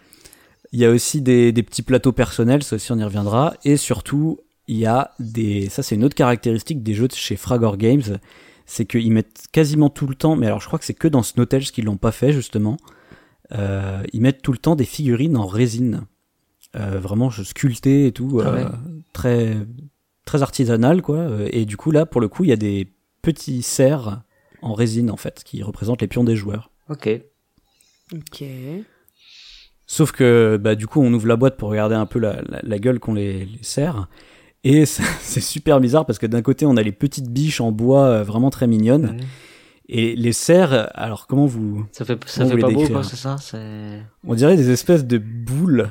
Il 0.72 0.80
y 0.80 0.84
a 0.84 0.90
aussi 0.90 1.22
des, 1.22 1.52
des 1.52 1.62
petits 1.62 1.82
plateaux 1.82 2.12
personnels, 2.12 2.62
ça 2.62 2.76
aussi 2.76 2.92
on 2.92 2.98
y 2.98 3.04
reviendra. 3.04 3.54
Et 3.64 3.76
surtout, 3.76 4.40
il 4.66 4.76
y 4.76 4.86
a 4.86 5.12
des. 5.18 5.68
Ça, 5.68 5.82
c'est 5.82 5.94
une 5.94 6.04
autre 6.04 6.14
caractéristique 6.14 6.82
des 6.82 6.94
jeux 6.94 7.08
de 7.08 7.14
chez 7.14 7.36
Fragor 7.36 7.76
Games. 7.76 8.18
C'est 8.66 8.84
qu'ils 8.84 9.12
mettent 9.12 9.46
quasiment 9.50 9.88
tout 9.88 10.06
le 10.06 10.14
temps. 10.14 10.36
Mais 10.36 10.46
alors, 10.46 10.60
je 10.60 10.66
crois 10.66 10.78
que 10.78 10.84
c'est 10.84 10.94
que 10.94 11.08
dans 11.08 11.22
Snowtails 11.22 11.64
qu'ils 11.64 11.86
l'ont 11.86 11.96
pas 11.96 12.12
fait, 12.12 12.32
justement. 12.32 12.76
Euh, 13.52 14.02
ils 14.12 14.20
mettent 14.20 14.42
tout 14.42 14.52
le 14.52 14.58
temps 14.58 14.76
des 14.76 14.84
figurines 14.84 15.36
en 15.36 15.46
résine. 15.46 16.02
Euh, 16.76 17.00
vraiment 17.00 17.30
sculptées 17.30 18.06
et 18.06 18.12
tout. 18.12 18.42
Ah 18.44 18.52
ouais. 18.52 18.66
Très, 19.14 19.56
très 20.26 20.42
artisanal, 20.42 21.00
quoi. 21.00 21.28
Et 21.50 21.64
du 21.64 21.78
coup, 21.78 21.90
là, 21.90 22.04
pour 22.04 22.20
le 22.20 22.28
coup, 22.28 22.44
il 22.44 22.50
y 22.50 22.52
a 22.52 22.56
des 22.56 22.92
petits 23.22 23.62
cerfs 23.62 24.22
en 24.62 24.74
résine 24.74 25.10
en 25.10 25.16
fait, 25.16 25.42
qui 25.44 25.62
représentent 25.62 26.02
les 26.02 26.08
pions 26.08 26.24
des 26.24 26.36
joueurs. 26.36 26.70
Ok. 26.88 27.08
Ok. 28.14 28.44
Sauf 29.86 30.12
que 30.12 30.58
bah, 30.60 30.74
du 30.74 30.86
coup, 30.86 31.00
on 31.02 31.12
ouvre 31.12 31.26
la 31.26 31.36
boîte 31.36 31.56
pour 31.56 31.70
regarder 31.70 31.94
un 31.94 32.06
peu 32.06 32.18
la, 32.18 32.42
la, 32.48 32.60
la 32.62 32.78
gueule 32.78 32.98
qu'on 33.00 33.14
les, 33.14 33.46
les 33.46 33.62
sert. 33.62 34.08
Et 34.64 34.84
c'est 34.86 35.40
super 35.40 35.80
bizarre 35.80 36.04
parce 36.04 36.18
que 36.18 36.26
d'un 36.26 36.42
côté, 36.42 36.66
on 36.66 36.76
a 36.76 36.82
les 36.82 36.92
petites 36.92 37.30
biches 37.30 37.60
en 37.60 37.72
bois 37.72 38.04
euh, 38.06 38.22
vraiment 38.22 38.50
très 38.50 38.66
mignonnes. 38.66 39.18
Et 39.90 40.14
les 40.16 40.32
serres, 40.34 40.90
alors 40.94 41.26
comment 41.26 41.46
vous... 41.46 41.86
Ça 41.92 42.04
fait, 42.04 42.22
ça 42.28 42.44
fait 42.44 42.54
vous 42.56 42.60
pas 42.60 42.68
les 42.68 42.74
beau, 42.74 42.86
quoi, 42.88 43.02
c'est 43.02 43.16
ça? 43.16 43.36
C'est. 43.40 44.02
On 44.26 44.34
dirait 44.34 44.56
des 44.56 44.70
espèces 44.70 45.06
de 45.06 45.16
boules 45.16 45.88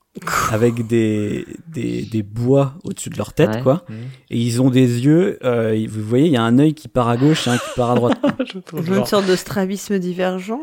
avec 0.50 0.86
des, 0.86 1.46
des, 1.68 2.02
des 2.02 2.22
bois 2.22 2.74
au-dessus 2.84 3.08
de 3.08 3.16
leur 3.16 3.32
tête, 3.32 3.54
Ouais. 3.54 3.62
quoi. 3.62 3.84
Et 4.28 4.36
ils 4.38 4.60
ont 4.60 4.68
des 4.68 5.02
yeux, 5.06 5.38
euh, 5.44 5.86
vous 5.88 6.02
voyez, 6.02 6.26
il 6.26 6.32
y 6.32 6.36
a 6.36 6.42
un 6.42 6.58
œil 6.58 6.74
qui 6.74 6.88
part 6.88 7.08
à 7.08 7.16
gauche 7.16 7.46
et 7.46 7.50
un 7.50 7.56
qui 7.56 7.70
part 7.74 7.92
à 7.92 7.94
droite. 7.94 8.18
Une 8.86 9.06
sorte 9.06 9.26
de 9.26 9.36
strabisme 9.36 9.98
divergent. 9.98 10.60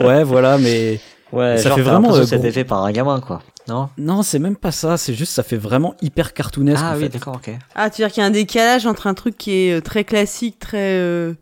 Ouais, 0.00 0.24
voilà, 0.24 0.58
mais... 0.58 1.00
Ouais, 1.32 1.58
Ça 1.58 1.68
genre, 1.70 1.76
fait 1.78 1.82
vraiment, 1.82 2.14
euh, 2.14 2.24
gros. 2.24 2.26
fait 2.52 2.64
par 2.64 2.84
un 2.84 2.92
gamin, 2.92 3.20
quoi. 3.20 3.42
Non? 3.68 3.88
Non, 3.98 4.22
c'est 4.22 4.38
même 4.38 4.56
pas 4.56 4.70
ça, 4.70 4.96
c'est 4.96 5.12
juste, 5.12 5.32
ça 5.32 5.42
fait 5.42 5.56
vraiment 5.56 5.94
hyper 6.00 6.34
cartoonesque, 6.34 6.82
Ah 6.84 6.94
en 6.94 6.98
oui, 6.98 7.08
d'accord, 7.08 7.36
ok. 7.36 7.50
Ah, 7.74 7.90
tu 7.90 8.00
veux 8.00 8.06
dire 8.06 8.14
qu'il 8.14 8.20
y 8.20 8.24
a 8.24 8.28
un 8.28 8.30
décalage 8.30 8.86
entre 8.86 9.08
un 9.08 9.14
truc 9.14 9.36
qui 9.36 9.50
est 9.52 9.72
euh, 9.78 9.80
très 9.80 10.04
classique, 10.04 10.58
très. 10.58 10.98
euh, 10.98 11.34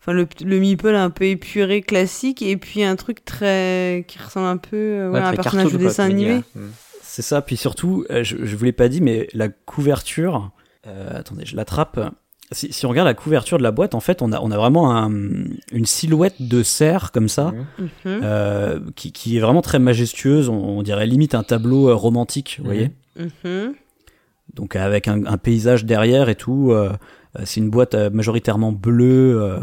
Enfin, 0.00 0.12
le, 0.12 0.26
le 0.42 0.58
meeple 0.60 0.94
un 0.94 1.10
peu 1.10 1.24
épuré, 1.24 1.82
classique, 1.82 2.40
et 2.40 2.56
puis 2.56 2.84
un 2.84 2.96
truc 2.96 3.24
très. 3.24 4.04
qui 4.08 4.18
ressemble 4.18 4.46
un 4.46 4.56
peu 4.56 4.76
euh, 4.76 5.10
ouais, 5.10 5.18
à 5.18 5.28
un 5.28 5.34
personnage 5.34 5.64
cartoon, 5.66 5.78
de 5.78 5.84
dessin 5.84 6.04
animé. 6.04 6.42
Mhm. 6.54 6.70
C'est 7.02 7.22
ça, 7.22 7.42
puis 7.42 7.56
surtout, 7.56 8.06
euh, 8.10 8.22
je, 8.24 8.36
je 8.44 8.56
vous 8.56 8.64
l'ai 8.64 8.72
pas 8.72 8.88
dit, 8.88 9.00
mais 9.02 9.28
la 9.34 9.48
couverture, 9.48 10.50
euh, 10.86 11.10
attendez, 11.18 11.44
je 11.44 11.56
l'attrape. 11.56 11.98
Si, 12.50 12.72
si 12.72 12.86
on 12.86 12.88
regarde 12.88 13.06
la 13.06 13.14
couverture 13.14 13.58
de 13.58 13.62
la 13.62 13.72
boîte, 13.72 13.94
en 13.94 14.00
fait, 14.00 14.22
on 14.22 14.32
a, 14.32 14.40
on 14.40 14.50
a 14.50 14.56
vraiment 14.56 14.96
un- 14.96 15.10
une 15.72 15.84
silhouette 15.84 16.36
de 16.40 16.62
cerf 16.62 17.12
comme 17.12 17.28
ça, 17.28 17.52
Mhm. 17.78 17.84
Mhm. 18.06 18.20
euh, 18.22 18.80
qui, 18.96 19.12
qui 19.12 19.36
est 19.36 19.40
vraiment 19.40 19.60
très 19.60 19.78
majestueuse. 19.78 20.48
On, 20.48 20.54
on 20.78 20.82
dirait 20.82 21.06
limite 21.06 21.34
un 21.34 21.42
tableau 21.42 21.88
euh, 21.90 21.94
romantique, 21.94 22.56
vous 22.60 22.64
voyez. 22.64 22.90
Mhm. 23.16 23.74
Donc 24.54 24.76
avec 24.76 25.08
un, 25.08 25.26
un 25.26 25.36
paysage 25.36 25.84
derrière 25.84 26.28
et 26.30 26.36
tout. 26.36 26.70
euh, 26.72 26.90
euh, 27.38 27.42
c'est 27.44 27.60
une 27.60 27.68
boîte 27.68 27.94
euh, 27.94 28.08
majoritairement 28.08 28.72
bleue, 28.72 29.42
euh, 29.42 29.58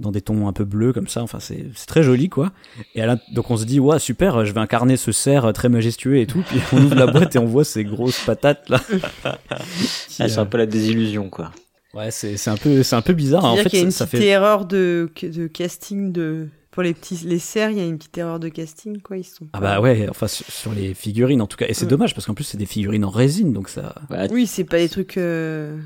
dans 0.00 0.10
des 0.10 0.20
tons 0.20 0.48
un 0.48 0.52
peu 0.52 0.64
bleus 0.64 0.92
comme 0.92 1.06
ça. 1.06 1.22
Enfin, 1.22 1.38
c'est 1.38 1.66
c'est 1.76 1.86
très 1.86 2.02
joli, 2.02 2.28
quoi. 2.28 2.50
Et 2.96 3.02
à 3.02 3.16
donc 3.32 3.52
on 3.52 3.56
se 3.56 3.64
dit, 3.64 3.78
ouais, 3.78 4.00
super, 4.00 4.44
je 4.44 4.52
vais 4.52 4.58
incarner 4.60 4.96
ce 4.96 5.12
cerf 5.12 5.52
très 5.52 5.68
majestueux 5.68 6.16
et 6.18 6.26
tout. 6.26 6.42
Puis 6.48 6.58
on 6.72 6.78
ouvre 6.78 6.96
la 6.96 7.06
boîte 7.06 7.36
et 7.36 7.38
on 7.38 7.44
voit 7.46 7.62
ces 7.64 7.84
grosses 7.84 8.18
patates 8.26 8.68
là. 8.70 8.80
Ah, 9.24 9.58
c'est 9.78 10.36
un 10.38 10.46
peu 10.46 10.58
la 10.58 10.66
désillusion, 10.66 11.30
quoi. 11.30 11.52
Ouais, 11.94 12.10
c'est 12.10 12.36
c'est 12.36 12.50
un 12.50 12.56
peu 12.56 12.82
c'est 12.82 12.96
un 12.96 13.02
peu 13.02 13.12
bizarre. 13.12 13.44
En 13.44 13.54
C'est-à-dire 13.54 13.62
fait, 13.64 13.70
qu'il 13.70 13.78
y 13.78 13.82
a 13.82 13.84
une 13.84 13.90
ça, 13.90 13.98
ça 13.98 14.06
petite 14.06 14.20
fait 14.20 14.26
erreur 14.28 14.64
de, 14.66 15.10
de 15.22 15.46
casting 15.46 16.12
de. 16.12 16.48
Pour 16.70 16.82
les 16.82 16.92
petits 16.92 17.20
les 17.24 17.38
serres, 17.38 17.70
il 17.70 17.78
y 17.78 17.80
a 17.80 17.84
une 17.84 17.98
petite 17.98 18.18
erreur 18.18 18.40
de 18.40 18.48
casting, 18.48 19.00
quoi. 19.00 19.16
Ils 19.16 19.22
sont. 19.24 19.46
ah 19.52 19.60
bah 19.60 19.80
ouais, 19.80 20.08
enfin 20.10 20.26
sur, 20.26 20.44
sur 20.46 20.72
les 20.72 20.92
figurines 20.94 21.40
en 21.40 21.46
tout 21.46 21.56
cas. 21.56 21.66
Et 21.68 21.74
c'est 21.74 21.84
Mm. 21.84 21.88
dommage 21.88 22.14
parce 22.14 22.26
qu'en 22.26 22.34
plus 22.34 22.42
c'est 22.42 22.58
des 22.58 22.66
figurines 22.66 23.04
en 23.04 23.10
résine, 23.10 23.52
donc 23.52 23.68
ça 23.68 23.94
Ouais, 24.10 24.26
Oui, 24.32 24.46
c'est 24.48 24.64
pas 24.64 24.78
des 24.78 24.88
trucs. 24.88 25.16
euh, 25.16 25.78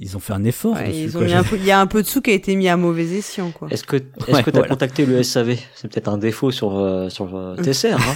ils 0.00 0.16
ont 0.16 0.20
fait 0.20 0.32
un 0.32 0.42
effort. 0.42 0.74
ouais, 0.74 0.88
dessus, 0.88 0.98
ils 1.00 1.16
ont 1.16 1.20
quoi. 1.20 1.28
mis 1.28 1.34
un 1.34 1.44
peu- 1.44 1.56
Il 1.56 1.64
y 1.64 1.70
a 1.70 1.78
un 1.80 1.86
peu 1.86 2.02
de 2.02 2.08
sous 2.08 2.20
qui 2.22 2.30
a 2.30 2.32
été 2.34 2.56
mis 2.56 2.66
à 2.68 2.76
mauvais 2.76 3.04
escient, 3.04 3.52
quoi. 3.52 3.68
Est-ce 3.70 3.84
que 3.84 3.96
est-ce 4.26 4.32
Ouais, 4.32 4.42
que 4.42 4.50
t'as 4.50 4.58
voilà. 4.58 4.68
contacté 4.74 5.06
le 5.06 5.22
SAV 5.22 5.56
C'est 5.76 5.86
peut-être 5.92 6.08
un 6.08 6.18
défaut 6.18 6.50
sur 6.50 6.76
euh, 6.76 7.08
sur 7.08 7.36
euh, 7.36 7.54
tes 7.62 7.72
serres, 7.72 8.00
hein 8.00 8.14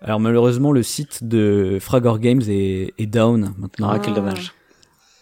Alors 0.00 0.20
malheureusement 0.20 0.70
le 0.70 0.84
site 0.84 1.24
de 1.24 1.78
Fragor 1.80 2.20
Games 2.20 2.42
est, 2.46 2.94
est 2.98 3.06
down 3.06 3.52
maintenant, 3.58 3.90
Ah, 3.90 3.98
quel 3.98 4.14
dommage. 4.14 4.52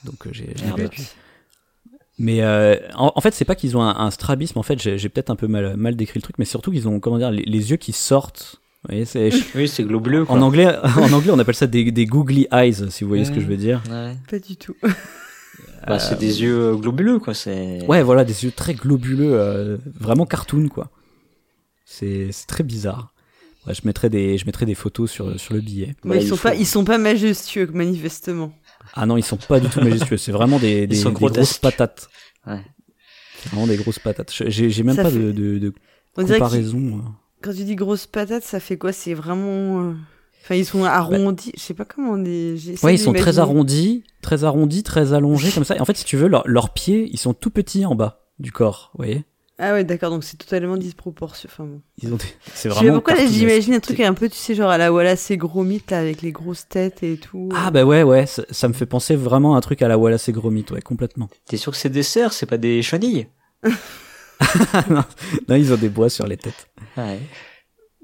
Donc 0.06 0.26
euh, 0.26 0.30
j'ai 0.32 0.46
pas 0.70 0.88
pu. 0.88 1.02
Mais 2.18 2.40
euh, 2.42 2.76
en, 2.94 3.12
en 3.14 3.20
fait, 3.20 3.34
c'est 3.34 3.44
pas 3.44 3.54
qu'ils 3.54 3.76
ont 3.76 3.82
un, 3.82 3.94
un 3.94 4.10
strabisme. 4.10 4.58
En 4.58 4.62
fait, 4.62 4.80
j'ai 4.80 4.96
j'ai 4.96 5.08
peut-être 5.10 5.28
un 5.28 5.36
peu 5.36 5.48
mal, 5.48 5.76
mal 5.76 5.96
décrit 5.96 6.18
le 6.18 6.22
truc, 6.22 6.36
mais 6.38 6.46
surtout 6.46 6.70
qu'ils 6.72 6.88
ont 6.88 6.98
comment 6.98 7.18
dire 7.18 7.30
les, 7.30 7.42
les 7.42 7.70
yeux 7.70 7.76
qui 7.76 7.92
sortent. 7.92 8.56
Vous 8.84 8.88
voyez, 8.92 9.04
c'est 9.04 9.30
Oui, 9.54 9.68
c'est 9.68 9.84
globuleux, 9.84 10.24
quoi. 10.24 10.34
en 10.36 10.40
anglais. 10.40 10.74
En 10.96 11.12
anglais, 11.12 11.30
on 11.32 11.38
appelle 11.38 11.54
ça 11.54 11.66
des, 11.66 11.90
des 11.92 12.06
googly 12.06 12.46
eyes, 12.52 12.90
si 12.90 13.04
vous 13.04 13.08
voyez 13.08 13.24
ce 13.26 13.32
que 13.32 13.40
je 13.40 13.46
veux 13.46 13.56
dire. 13.58 13.82
Ouais. 13.90 14.14
Pas 14.30 14.38
du 14.38 14.56
tout. 14.56 14.74
Bah, 15.86 15.98
c'est 15.98 16.18
des 16.18 16.42
yeux 16.42 16.74
globuleux, 16.76 17.18
quoi. 17.18 17.34
C'est. 17.34 17.84
Ouais, 17.86 18.02
voilà, 18.02 18.24
des 18.24 18.44
yeux 18.44 18.50
très 18.50 18.74
globuleux, 18.74 19.32
euh, 19.34 19.76
vraiment 20.00 20.24
cartoon, 20.24 20.68
quoi. 20.68 20.90
C'est 21.84 22.32
c'est 22.32 22.46
très 22.46 22.64
bizarre. 22.64 23.12
Ouais, 23.66 23.74
je 23.74 23.82
mettrai 23.84 24.08
des 24.10 24.38
je 24.38 24.46
mettrai 24.46 24.66
des 24.66 24.74
photos 24.74 25.10
sur 25.10 25.38
sur 25.38 25.54
le 25.54 25.60
billet. 25.60 25.94
Mais 26.04 26.10
Bah, 26.10 26.16
ils 26.16 26.22
il 26.22 26.28
sont 26.28 26.36
faut. 26.36 26.48
pas, 26.48 26.54
ils 26.54 26.66
sont 26.66 26.84
pas 26.84 26.98
majestueux, 26.98 27.68
manifestement. 27.72 28.52
Ah 28.94 29.06
non, 29.06 29.16
ils 29.16 29.24
sont 29.24 29.36
pas 29.36 29.60
du 29.60 29.68
tout 29.68 29.80
majestueux. 29.80 30.16
C'est 30.16 30.32
vraiment 30.32 30.58
des, 30.58 30.86
des, 30.86 31.02
grosses 31.02 31.58
patates. 31.58 32.08
Ouais. 32.46 32.60
C'est 33.42 33.50
vraiment 33.50 33.66
des 33.66 33.76
grosses 33.76 33.98
patates. 33.98 34.32
Je- 34.34 34.48
J'ai 34.48 34.70
j'ai 34.70 34.82
même 34.82 34.96
Ça 34.96 35.02
pas 35.02 35.10
fait- 35.10 35.18
de, 35.18 35.32
de, 35.32 35.58
de 35.58 35.72
On 36.16 36.22
dirait 36.22 36.38
que 36.38 36.44
comparaison. 36.44 37.02
quand 37.42 37.52
tu 37.52 37.64
dis 37.64 37.74
grosse 37.76 38.06
patate, 38.06 38.42
ça 38.44 38.60
fait 38.60 38.76
quoi? 38.78 38.92
C'est 38.92 39.14
vraiment. 39.14 39.82
euh, 39.82 39.92
Enfin, 40.42 40.54
ils 40.54 40.64
sont 40.64 40.84
arrondis. 40.84 41.50
Je 41.56 41.60
sais 41.60 41.74
pas 41.74 41.84
comment 41.84 42.12
on 42.12 42.18
dit. 42.18 42.56
j'essaie 42.56 42.86
Ouais, 42.86 42.94
ils 42.94 42.98
sont 42.98 43.12
très 43.12 43.38
arrondis, 43.40 44.04
très 44.22 44.44
arrondis, 44.44 44.84
très 44.84 45.12
allongés 45.12 45.50
comme 45.50 45.64
ça. 45.64 45.74
Et 45.76 45.80
en 45.80 45.84
fait, 45.84 45.96
si 45.96 46.04
tu 46.04 46.16
veux, 46.16 46.28
leur- 46.28 46.46
leurs 46.46 46.70
pieds, 46.72 47.08
ils 47.12 47.18
sont 47.18 47.34
tout 47.34 47.50
petits 47.50 47.84
en 47.84 47.96
bas 47.96 48.26
du 48.38 48.52
corps. 48.52 48.90
Vous 48.94 49.04
voyez? 49.04 49.24
Ah 49.58 49.72
ouais, 49.72 49.84
d'accord, 49.84 50.10
donc 50.10 50.22
c'est 50.22 50.36
totalement 50.36 50.76
disproportionné. 50.76 51.50
Enfin 51.52 51.64
bon. 51.64 51.80
Ils 52.02 52.12
ont 52.12 52.16
des- 52.16 52.24
C'est 52.52 52.68
Je 52.68 52.74
sais 52.74 52.80
vraiment. 52.80 53.00
pas 53.00 53.00
pourquoi 53.12 53.14
là, 53.24 53.30
j'imagine 53.30 53.72
un 53.74 53.80
truc 53.80 54.00
un 54.00 54.12
peu, 54.12 54.28
tu 54.28 54.36
sais, 54.36 54.54
genre 54.54 54.68
à 54.70 54.76
la 54.76 54.92
Wallace 54.92 55.30
et 55.30 55.38
Gromit, 55.38 55.82
là, 55.90 55.98
avec 56.00 56.20
les 56.20 56.30
grosses 56.32 56.68
têtes 56.68 57.02
et 57.02 57.16
tout. 57.16 57.48
Ah 57.54 57.70
bah 57.70 57.84
ouais, 57.84 58.02
ouais, 58.02 58.26
ça, 58.26 58.42
ça 58.50 58.68
me 58.68 58.74
fait 58.74 58.84
penser 58.84 59.16
vraiment 59.16 59.54
à 59.54 59.58
un 59.58 59.60
truc 59.62 59.80
à 59.80 59.88
la 59.88 59.96
Wallace 59.96 60.28
et 60.28 60.32
Gromit, 60.32 60.66
ouais, 60.72 60.82
complètement. 60.82 61.30
T'es 61.46 61.56
sûr 61.56 61.72
que 61.72 61.78
c'est 61.78 61.88
des 61.88 62.02
cerfs, 62.02 62.34
c'est 62.34 62.44
pas 62.46 62.58
des 62.58 62.82
chenilles? 62.82 63.28
Non, 64.90 65.04
non, 65.48 65.54
ils 65.56 65.72
ont 65.72 65.76
des 65.76 65.88
bois 65.88 66.10
sur 66.10 66.26
les 66.26 66.36
têtes. 66.36 66.68
Ouais. 66.96 67.18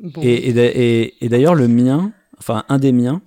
Bon. 0.01 0.23
Et, 0.23 0.49
et, 0.49 0.59
et- 1.03 1.25
et 1.25 1.29
d'ailleurs, 1.29 1.55
le 1.55 1.69
mien, 1.69 2.13
enfin 2.39 2.65
un 2.71 2.79
des 2.79 2.93
miens, 2.93 3.21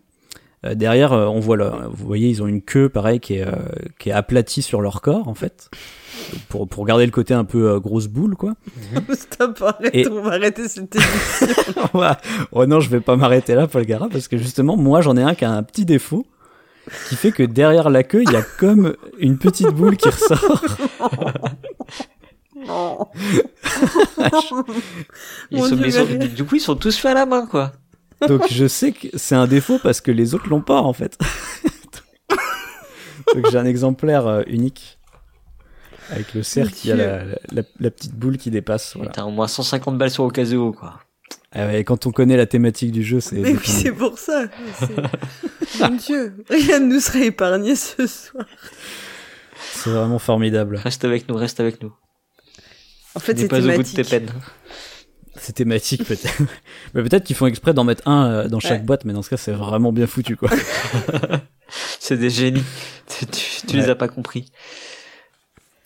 derrière, 0.73 1.13
euh, 1.13 1.25
on 1.27 1.39
voit, 1.39 1.57
le, 1.57 1.69
vous 1.91 2.07
voyez, 2.07 2.29
ils 2.29 2.41
ont 2.41 2.47
une 2.47 2.61
queue 2.63 2.89
pareil 2.89 3.19
qui 3.19 3.35
est, 3.35 3.45
euh, 3.47 3.51
qui 3.99 4.09
est 4.09 4.13
aplatie 4.13 4.61
sur 4.63 4.81
leur 4.81 5.01
corps 5.01 5.27
en 5.27 5.35
fait, 5.35 5.69
pour, 6.49 6.67
pour 6.67 6.85
garder 6.85 7.05
le 7.05 7.11
côté 7.11 7.33
un 7.35 7.43
peu 7.45 7.69
euh, 7.69 7.79
grosse 7.79 8.07
boule 8.07 8.35
quoi. 8.35 8.53
Stop, 9.13 9.61
arrête, 9.61 9.93
Et- 9.93 10.07
on 10.07 10.23
va 10.23 10.31
arrêter 10.31 10.67
cette 10.67 10.95
émission. 10.95 11.47
Oh 12.51 12.65
non, 12.65 12.79
je 12.79 12.89
vais 12.89 13.01
pas 13.01 13.15
m'arrêter 13.15 13.53
là, 13.53 13.67
Paul 13.67 13.85
Gara, 13.85 14.07
parce 14.09 14.27
que 14.27 14.37
justement, 14.37 14.75
moi 14.77 15.01
j'en 15.01 15.15
ai 15.17 15.21
un 15.21 15.35
qui 15.35 15.45
a 15.45 15.51
un 15.51 15.61
petit 15.63 15.85
défaut, 15.85 16.25
qui 17.09 17.15
fait 17.15 17.31
que 17.31 17.43
derrière 17.43 17.89
la 17.89 18.03
queue, 18.03 18.23
il 18.23 18.31
y 18.31 18.35
a 18.35 18.41
comme 18.41 18.95
une 19.19 19.37
petite 19.37 19.69
boule 19.69 19.97
qui 19.97 20.09
ressort. 20.09 20.63
Non. 22.67 22.97
Ils 25.51 25.61
sont- 25.61 25.67
sont- 25.91 26.35
du 26.35 26.43
coup, 26.45 26.55
ils 26.55 26.59
sont 26.61 26.75
tous 26.75 26.97
faits 26.97 27.11
à 27.11 27.13
la 27.13 27.25
main, 27.25 27.45
quoi. 27.45 27.73
Donc 28.27 28.43
je 28.51 28.67
sais 28.67 28.91
que 28.91 29.07
c'est 29.15 29.35
un 29.35 29.47
défaut 29.47 29.79
parce 29.81 30.01
que 30.01 30.11
les 30.11 30.33
autres 30.33 30.49
l'ont 30.49 30.61
pas 30.61 30.81
en 30.81 30.93
fait. 30.93 31.17
Donc 33.33 33.49
j'ai 33.51 33.57
un 33.57 33.65
exemplaire 33.65 34.27
euh, 34.27 34.43
unique 34.47 34.99
avec 36.11 36.33
le 36.33 36.43
cerf 36.43 36.71
qui 36.71 36.91
a 36.91 36.95
la, 36.95 37.23
la, 37.51 37.63
la 37.79 37.91
petite 37.91 38.13
boule 38.13 38.37
qui 38.37 38.51
dépasse. 38.51 38.95
Voilà. 38.95 39.11
T'as 39.11 39.23
au 39.23 39.31
moins 39.31 39.47
150 39.47 39.97
balles 39.97 40.11
sur 40.11 40.23
Ocasio, 40.23 40.71
quoi. 40.71 40.99
Ah 41.57 41.67
ouais, 41.67 41.83
quand 41.85 42.05
on 42.05 42.11
connaît 42.11 42.35
la 42.35 42.45
thématique 42.45 42.91
du 42.91 43.01
jeu, 43.01 43.21
c'est 43.21 43.37
Mais 43.37 43.53
oui, 43.53 43.59
c'est 43.63 43.93
pour 43.93 44.19
ça. 44.19 44.43
Mon 45.79 45.89
Dieu, 45.95 46.35
rien 46.49 46.79
ne 46.79 46.93
nous 46.93 46.99
serait 46.99 47.27
épargné 47.27 47.75
ce 47.75 48.05
soir. 48.07 48.45
c'est 49.73 49.89
vraiment 49.89 50.19
formidable. 50.19 50.75
Reste 50.75 51.05
avec 51.05 51.29
nous, 51.29 51.35
reste 51.35 51.61
avec 51.61 51.81
nous. 51.81 51.93
En 53.15 53.19
fait, 53.21 53.37
c'est 53.39 53.47
pas 53.47 53.59
au 53.59 53.71
bout 53.77 53.83
de 53.83 53.87
tes 53.87 54.03
peines. 54.03 54.29
C'est 55.37 55.53
thématique 55.53 56.03
peut-être. 56.05 56.41
mais 56.93 57.03
peut-être 57.03 57.23
qu'ils 57.23 57.35
font 57.35 57.45
exprès 57.47 57.73
d'en 57.73 57.83
mettre 57.83 58.07
un 58.07 58.25
euh, 58.29 58.47
dans 58.47 58.59
chaque 58.59 58.79
Ouais. 58.79 58.85
boîte, 58.85 59.05
mais 59.05 59.13
dans 59.13 59.21
ce 59.21 59.29
cas, 59.29 59.37
c'est 59.37 59.51
vraiment 59.51 59.91
bien 59.91 60.07
foutu 60.07 60.35
quoi. 60.37 60.49
C'est 61.99 62.17
des 62.17 62.29
génies. 62.29 62.63
Tu, 63.07 63.25
tu- 63.25 63.67
tu 63.67 63.75
Ouais. 63.75 63.81
les 63.83 63.89
as 63.89 63.95
pas 63.95 64.07
compris. 64.07 64.51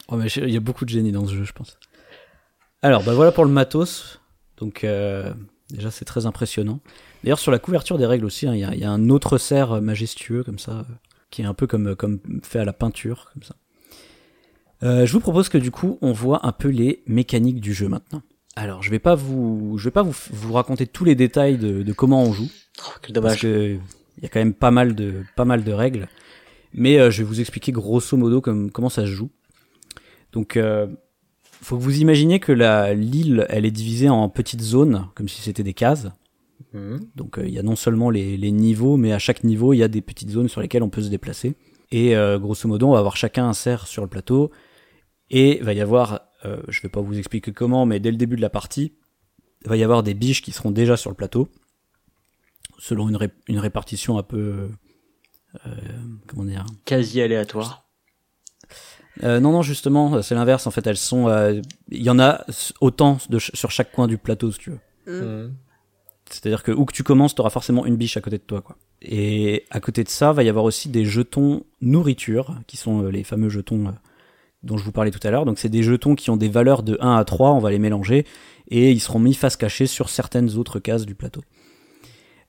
Oh, 0.09 0.17
mais 0.17 0.27
il 0.27 0.49
y 0.49 0.57
a 0.57 0.59
beaucoup 0.59 0.85
de 0.85 0.89
génie 0.89 1.12
dans 1.12 1.25
ce 1.27 1.33
jeu, 1.35 1.43
je 1.43 1.53
pense. 1.53 1.77
Alors, 2.81 3.03
bah 3.03 3.13
voilà 3.13 3.31
pour 3.31 3.45
le 3.45 3.51
matos. 3.51 4.19
Donc, 4.57 4.83
euh, 4.83 5.31
déjà, 5.69 5.91
c'est 5.91 6.05
très 6.05 6.25
impressionnant. 6.25 6.79
D'ailleurs, 7.23 7.39
sur 7.39 7.51
la 7.51 7.59
couverture 7.59 7.97
des 7.97 8.05
règles 8.05 8.25
aussi, 8.25 8.47
hein, 8.47 8.53
il 8.53 8.59
y, 8.59 8.63
a, 8.63 8.73
il 8.73 8.79
y 8.79 8.83
a 8.85 8.91
un 8.91 9.09
autre 9.09 9.38
cerf 9.38 9.81
majestueux, 9.81 10.43
comme 10.43 10.59
ça, 10.59 10.85
qui 11.31 11.41
est 11.41 11.45
un 11.45 11.53
peu 11.53 11.67
comme, 11.67 11.95
comme 11.95 12.19
fait 12.43 12.59
à 12.59 12.65
la 12.65 12.73
peinture, 12.73 13.29
comme 13.33 13.43
ça. 13.43 13.55
Euh, 14.83 15.05
je 15.05 15.12
vous 15.13 15.19
propose 15.19 15.49
que 15.49 15.57
du 15.57 15.71
coup, 15.71 15.97
on 16.01 16.12
voit 16.12 16.45
un 16.45 16.51
peu 16.53 16.69
les 16.69 17.03
mécaniques 17.07 17.59
du 17.62 17.73
jeu 17.73 17.88
maintenant. 17.89 18.21
Alors, 18.62 18.84
je 18.84 18.89
vais 18.91 19.00
pas 19.00 19.15
vous, 19.15 19.78
je 19.78 19.86
vais 19.86 19.91
pas 19.91 20.04
vous, 20.04 20.13
vous 20.32 20.54
raconter 20.54 20.86
tous 20.86 21.06
les 21.06 21.15
détails 21.15 21.58
de, 21.58 21.82
de 21.82 21.93
comment 21.93 22.22
on 22.24 22.34
joue, 22.34 22.50
Oh, 22.80 22.91
quel 23.02 23.13
parce 23.13 23.39
dommage. 23.39 23.41
que 23.41 23.78
il 24.17 24.24
y 24.24 24.26
a 24.26 24.30
quand 24.30 24.39
même 24.39 24.54
pas 24.54 24.69
mal 24.72 24.95
de, 24.95 25.24
pas 25.38 25.45
mal 25.45 25.63
de 25.63 25.72
règles. 25.72 26.10
Mais 26.74 27.00
euh, 27.00 27.10
je 27.10 27.19
vais 27.19 27.24
vous 27.24 27.39
expliquer 27.39 27.72
grosso 27.72 28.17
modo 28.17 28.41
comme, 28.41 28.69
comment 28.69 28.89
ça 28.89 29.04
se 29.04 29.12
joue. 29.12 29.30
Donc, 30.34 30.58
euh, 30.58 30.88
faut 31.62 31.78
que 31.78 31.82
vous 31.82 32.00
imaginiez 32.02 32.39
que 32.41 32.52
la 32.52 32.93
l'île, 32.93 33.45
elle 33.50 33.65
est 33.65 33.72
divisée 33.72 34.10
en 34.10 34.28
petites 34.28 34.62
zones, 34.62 35.08
comme 35.15 35.30
si 35.30 35.41
c'était 35.41 35.63
des 35.63 35.74
cases. 35.74 36.08
Mhm. 36.74 37.00
Donc, 37.15 37.39
euh, 37.39 37.48
il 37.48 37.54
y 37.54 37.60
a 37.60 37.63
non 37.63 37.78
seulement 37.78 38.10
les, 38.10 38.36
les 38.36 38.52
niveaux, 38.52 38.98
mais 38.98 39.13
à 39.13 39.19
chaque 39.19 39.45
niveau, 39.45 39.72
il 39.74 39.78
y 39.78 39.84
a 39.84 39.88
des 39.88 40.02
petites 40.02 40.30
zones 40.32 40.50
sur 40.50 40.60
lesquelles 40.60 40.84
on 40.84 40.89
peut 40.89 41.02
se 41.02 41.10
déplacer. 41.10 41.56
Et 41.91 42.15
euh, 42.15 42.38
grosso 42.38 42.67
modo, 42.67 42.88
on 42.89 42.91
va 42.93 43.00
avoir 43.00 43.15
chacun 43.15 43.48
un 43.48 43.54
cerf 43.54 43.88
sur 43.88 44.02
le 44.04 44.10
plateau. 44.10 44.52
Et 45.32 45.60
il 45.60 45.63
va 45.63 45.74
y 45.74 45.82
avoir, 45.82 46.22
euh, 46.45 46.62
je 46.67 46.82
vais 46.82 46.89
pas 46.89 47.02
vous 47.02 47.17
expliquer 47.17 47.52
comment, 47.52 47.86
mais 47.86 47.99
dès 47.99 48.12
le 48.12 48.17
début 48.17 48.36
de 48.36 48.41
la 48.41 48.49
partie, 48.49 48.93
il 49.63 49.69
va 49.69 49.78
y 49.78 49.84
avoir 49.84 50.04
des 50.04 50.13
biches 50.13 50.41
qui 50.41 50.52
seront 50.52 50.71
déjà 50.71 50.95
sur 50.97 51.10
le 51.10 51.15
plateau, 51.15 51.49
selon 52.78 53.10
une, 53.10 53.15
ré- 53.17 53.32
une 53.47 53.60
répartition 53.60 54.17
un 54.17 54.23
peu, 54.23 54.69
euh, 55.65 55.69
comment 56.28 56.45
dire, 56.45 56.65
Quasi 56.86 57.21
aléatoire. 57.21 57.86
Euh, 59.23 59.39
non, 59.41 59.52
non, 59.52 59.62
justement, 59.63 60.21
c'est 60.21 60.36
l'inverse. 60.36 60.65
En 60.67 60.71
fait, 60.71 60.86
elles 60.88 60.95
sont. 60.97 61.28
euh, 61.28 61.62
Il 61.89 62.02
y 62.04 62.10
en 62.10 62.19
a 62.19 62.45
autant 62.80 63.17
de 63.30 63.38
ch- 63.39 63.52
sur 63.54 63.69
chaque 63.71 63.91
coin 63.91 64.08
du 64.08 64.17
plateau, 64.17 64.52
si 64.52 64.60
tu 64.60 64.69
veux. 64.71 64.80
Mhm. 65.08 65.56
C'est-à-dire 66.30 66.62
que 66.63 66.71
où 66.71 66.86
que 66.86 66.93
tu 66.93 67.04
commences, 67.04 67.34
tu 67.36 67.41
auras 67.41 67.49
forcément 67.49 67.86
une 67.86 67.97
biche 67.97 68.15
à 68.15 68.21
côté 68.21 68.38
de 68.38 68.43
toi, 68.43 68.62
quoi. 68.62 68.78
Et 69.02 69.65
à 69.71 69.80
côté 69.80 70.04
de 70.04 70.10
ça, 70.10 70.32
va 70.32 70.43
y 70.43 70.49
avoir 70.49 70.63
aussi 70.63 70.88
des 70.89 71.04
jetons 71.06 71.65
nourriture, 71.82 72.56
qui 72.67 72.78
sont 72.78 73.04
euh, 73.04 73.10
les 73.10 73.23
fameux 73.23 73.49
jetons 73.49 73.88
euh, 73.88 73.91
dont 74.63 74.78
je 74.78 74.84
vous 74.84 74.91
parlais 74.91 75.12
tout 75.12 75.26
à 75.26 75.32
l'heure. 75.32 75.45
Donc, 75.45 75.60
c'est 75.60 75.69
des 75.69 75.84
jetons 75.84 76.15
qui 76.15 76.30
ont 76.30 76.38
des 76.38 76.50
valeurs 76.50 76.84
de 76.84 76.98
1 77.00 77.15
à 77.15 77.24
3, 77.24 77.52
on 77.52 77.60
va 77.60 77.72
les 77.72 77.80
mélanger, 77.80 78.26
et 78.69 78.91
ils 78.91 79.00
seront 79.00 79.19
mis 79.19 79.34
face 79.34 79.56
cachée 79.56 79.88
sur 79.88 80.10
certaines 80.10 80.56
autres 80.56 80.80
cases 80.80 81.06
du 81.06 81.15
plateau. 81.15 81.41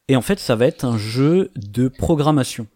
Et 0.09 0.17
en 0.17 0.23
fait, 0.23 0.41
ça 0.41 0.57
va 0.57 0.67
être 0.67 0.85
un 0.85 0.99
jeu 0.99 1.51
de 1.55 1.89
programmation 1.89 2.67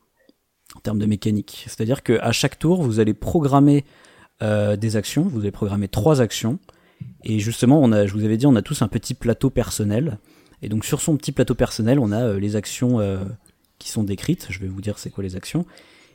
en 0.76 0.80
termes 0.80 0.98
de 0.98 1.06
mécanique. 1.06 1.64
C'est-à-dire 1.66 2.02
qu'à 2.02 2.32
chaque 2.32 2.58
tour, 2.58 2.82
vous 2.82 3.00
allez 3.00 3.14
programmer 3.14 3.84
euh, 4.42 4.76
des 4.76 4.96
actions. 4.96 5.22
Vous 5.22 5.40
allez 5.40 5.50
programmer 5.50 5.88
trois 5.88 6.20
actions. 6.20 6.58
Et 7.24 7.38
justement, 7.38 7.90
je 8.06 8.12
vous 8.12 8.24
avais 8.24 8.36
dit, 8.36 8.46
on 8.46 8.56
a 8.56 8.62
tous 8.62 8.82
un 8.82 8.88
petit 8.88 9.14
plateau 9.14 9.50
personnel. 9.50 10.18
Et 10.62 10.68
donc 10.68 10.84
sur 10.84 11.00
son 11.00 11.16
petit 11.16 11.32
plateau 11.32 11.54
personnel, 11.54 11.98
on 11.98 12.10
a 12.10 12.22
euh, 12.22 12.40
les 12.40 12.56
actions 12.56 13.00
euh, 13.00 13.18
qui 13.78 13.90
sont 13.90 14.02
décrites. 14.02 14.46
Je 14.50 14.60
vais 14.60 14.68
vous 14.68 14.80
dire 14.80 14.98
c'est 14.98 15.10
quoi 15.10 15.22
les 15.22 15.36
actions. 15.36 15.66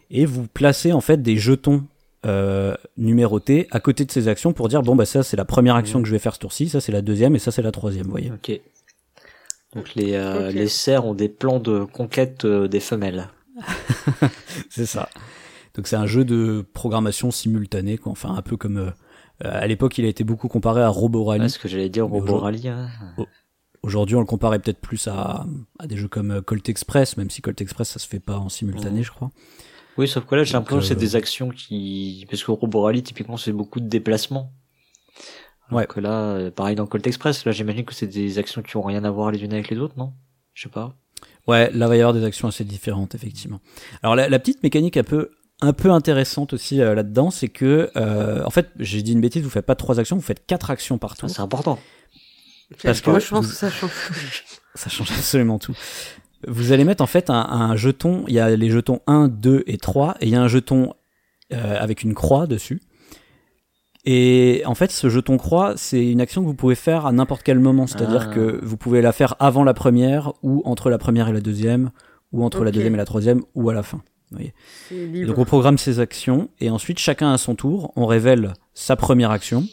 Et 0.10 0.26
vous 0.26 0.48
placez 0.48 0.92
en 0.92 1.02
fait 1.02 1.22
des 1.22 1.38
jetons 1.38 1.86
euh, 2.26 2.76
numérotés 2.98 3.68
à 3.72 3.80
côté 3.80 4.04
de 4.06 4.12
ces 4.12 4.28
actions 4.28 4.52
pour 4.54 4.68
dire 4.68 4.82
bon 4.82 4.96
bah 4.96 5.06
ça 5.06 5.24
c'est 5.24 5.38
la 5.38 5.46
première 5.46 5.76
action 5.76 6.02
que 6.02 6.08
je 6.08 6.12
vais 6.12 6.20
faire 6.20 6.34
ce 6.36 6.40
tour-ci, 6.40 6.68
ça 6.70 6.82
c'est 6.82 6.92
la 6.92 7.02
deuxième 7.02 7.36
et 7.36 7.40
ça 7.40 7.52
c'est 7.52 7.62
la 7.62 7.72
troisième. 7.72 8.06
Vous 8.06 8.12
voyez. 8.12 8.32
Ok. 8.32 8.60
Donc 9.76 9.94
les, 9.96 10.16
euh, 10.16 10.52
les 10.52 10.68
cerfs 10.68 11.06
ont 11.06 11.14
des 11.14 11.30
plans 11.30 11.60
de 11.60 11.84
conquête 11.84 12.44
euh, 12.46 12.68
des 12.68 12.80
femelles. 12.80 13.30
C'est 14.70 14.86
ça. 14.86 15.10
Donc 15.76 15.88
c'est 15.88 15.96
un 15.96 16.06
jeu 16.08 16.26
de 16.26 16.66
programmation 16.74 17.30
simultanée, 17.32 17.98
quoi. 17.98 18.12
enfin 18.12 18.34
un 18.36 18.42
peu 18.42 18.58
comme 18.58 18.78
euh, 18.78 18.92
à 19.42 19.68
l'époque 19.68 19.98
il 19.98 20.06
a 20.06 20.08
été 20.08 20.24
beaucoup 20.24 20.48
comparé 20.48 20.82
à 20.82 20.90
Robo 20.90 21.24
Rally. 21.24 21.44
Ouais, 21.44 21.50
ce 21.50 21.60
que 21.60 21.68
j'allais 21.70 21.90
dire, 21.90 22.08
Mais 22.10 22.20
Robo 22.20 22.34
aujourd'hui- 22.38 22.68
Rally. 22.70 22.90
hein. 23.18 23.26
Aujourd'hui 23.84 24.16
on 24.16 24.20
le 24.20 24.26
comparait 24.26 24.60
peut-être 24.60 24.80
plus 24.82 25.08
à, 25.08 25.46
à 25.78 25.88
des 25.88 25.96
jeux 25.96 26.08
comme 26.10 26.32
euh, 26.32 26.42
Colt 26.42 26.68
Express, 26.68 27.16
même 27.16 27.30
si 27.30 27.42
Colt 27.42 27.62
Express 27.62 27.90
ça 27.90 28.00
se 28.00 28.08
fait 28.08 28.20
pas 28.20 28.38
en 28.38 28.50
simultané 28.50 29.00
Mhm. 29.00 29.04
je 29.06 29.12
crois. 29.12 29.32
Oui, 30.00 30.08
sauf 30.08 30.26
que 30.26 30.34
là, 30.36 30.44
j'ai 30.44 30.54
l'impression 30.54 30.80
que 30.80 30.86
c'est 30.86 30.94
euh, 30.94 30.98
des 30.98 31.16
actions 31.16 31.50
qui... 31.50 32.26
Parce 32.30 32.44
que 32.44 32.52
Robo 32.52 32.82
Rally, 32.82 33.04
typiquement, 33.04 33.38
c'est 33.38 33.52
beaucoup 33.52 33.80
de 33.82 33.88
déplacements. 33.88 34.52
Alors 35.68 35.80
Ouais. 35.82 35.86
que 35.88 36.00
là, 36.00 36.12
euh, 36.36 36.52
pareil 36.52 36.76
dans 36.76 36.88
Colt 36.88 37.06
Express, 37.06 37.46
là, 37.46 37.52
j'imagine 37.52 37.86
que 37.86 37.94
c'est 37.94 38.08
des 38.08 38.38
actions 38.40 38.62
qui 38.62 38.76
ont 38.78 38.82
rien 38.82 39.04
à 39.04 39.12
voir 39.12 39.30
les 39.32 39.44
unes 39.44 39.54
avec 39.54 39.70
les 39.70 39.78
autres, 39.78 39.96
non? 39.98 40.14
Je 40.54 40.64
sais 40.64 40.70
pas. 40.70 40.96
Ouais, 41.48 41.70
là 41.74 41.88
va 41.88 41.96
y 41.98 42.00
avoir 42.00 42.14
des 42.14 42.24
actions 42.24 42.48
assez 42.48 42.64
différentes 42.64 43.14
effectivement. 43.16 43.60
Alors 44.04 44.16
la, 44.16 44.30
la 44.30 44.40
petite 44.40 44.64
mécanique 44.64 44.98
un 44.98 45.04
peu 45.04 45.32
un 45.62 45.74
peu 45.74 45.92
intéressante 45.92 46.54
aussi 46.54 46.80
euh, 46.82 46.96
là-dedans, 46.96 47.30
c'est 47.32 47.50
que 47.50 47.92
euh, 47.98 48.44
en 48.46 48.50
fait 48.50 48.70
j'ai 48.80 49.02
dit 49.02 49.12
une 49.14 49.20
bêtise, 49.22 49.44
vous 49.44 49.50
faites 49.50 49.66
pas 49.66 49.76
trois 49.76 50.00
actions, 50.00 50.16
vous 50.16 50.22
faites 50.22 50.46
quatre 50.46 50.70
actions 50.72 50.98
par 50.98 51.12
Ça, 51.16 51.18
tour. 51.18 51.30
c'est 51.30 51.42
important. 51.42 51.78
Parce 52.84 53.02
que 53.02 53.10
Moi, 53.10 53.20
je 53.20 53.28
pense 53.30 53.48
que 53.48 53.54
ça 53.54 53.70
change. 53.70 53.92
Ça 54.76 54.90
change 54.90 55.12
absolument 55.18 55.60
tout. 55.60 55.76
Vous 56.48 56.72
allez 56.72 56.84
mettre 56.86 57.04
en 57.04 57.08
fait 57.08 57.30
un, 57.30 57.36
un 57.36 57.76
jeton, 57.76 58.24
il 58.28 58.34
y 58.34 58.40
a 58.40 58.56
les 58.56 58.70
jetons 58.70 59.02
1, 59.08 59.28
2 59.28 59.64
et 59.68 59.78
3, 59.78 60.16
et 60.22 60.26
il 60.28 60.32
y 60.32 60.36
a 60.36 60.42
un 60.42 60.48
jeton 60.48 60.94
euh, 61.52 61.78
avec 61.80 62.04
une 62.04 62.14
croix 62.14 62.48
dessus. 62.48 62.82
Et 64.06 64.64
en 64.66 64.76
fait, 64.76 64.92
ce 64.92 65.10
jeton 65.10 65.38
croix, 65.38 65.74
c'est 65.76 66.10
une 66.10 66.22
action 66.22 66.42
que 66.42 66.48
vous 66.48 66.54
pouvez 66.54 66.76
faire 66.76 67.06
à 67.06 67.12
n'importe 67.12 67.44
quel 67.44 67.60
moment. 67.60 67.86
C'est-à-dire 67.86 68.28
Ah. 68.30 68.34
que 68.34 68.60
vous 68.64 68.78
pouvez 68.78 69.02
la 69.02 69.12
faire 69.12 69.36
avant 69.40 69.64
la 69.64 69.74
première, 69.74 70.34
ou 70.42 70.62
entre 70.66 70.90
la 70.90 70.98
première 70.98 71.28
et 71.28 71.34
la 71.34 71.42
deuxième, 71.42 71.92
ou 72.32 72.44
entre 72.44 72.64
la 72.64 72.72
deuxième 72.72 72.94
et 72.94 72.98
la 72.98 73.06
troisième, 73.06 73.42
ou 73.56 73.70
à 73.70 73.74
la 73.74 73.84
fin. 73.84 74.02
Libre. 74.92 75.28
donc 75.28 75.38
on 75.40 75.46
programme 75.46 75.78
ses 75.80 76.00
actions, 76.00 76.50
et 76.60 76.70
ensuite 76.70 77.00
chacun 77.00 77.34
à 77.34 77.38
son 77.40 77.56
tour, 77.56 77.92
on 77.96 78.06
révèle 78.06 78.54
sa 78.76 78.96
première 78.96 79.32
action, 79.32 79.64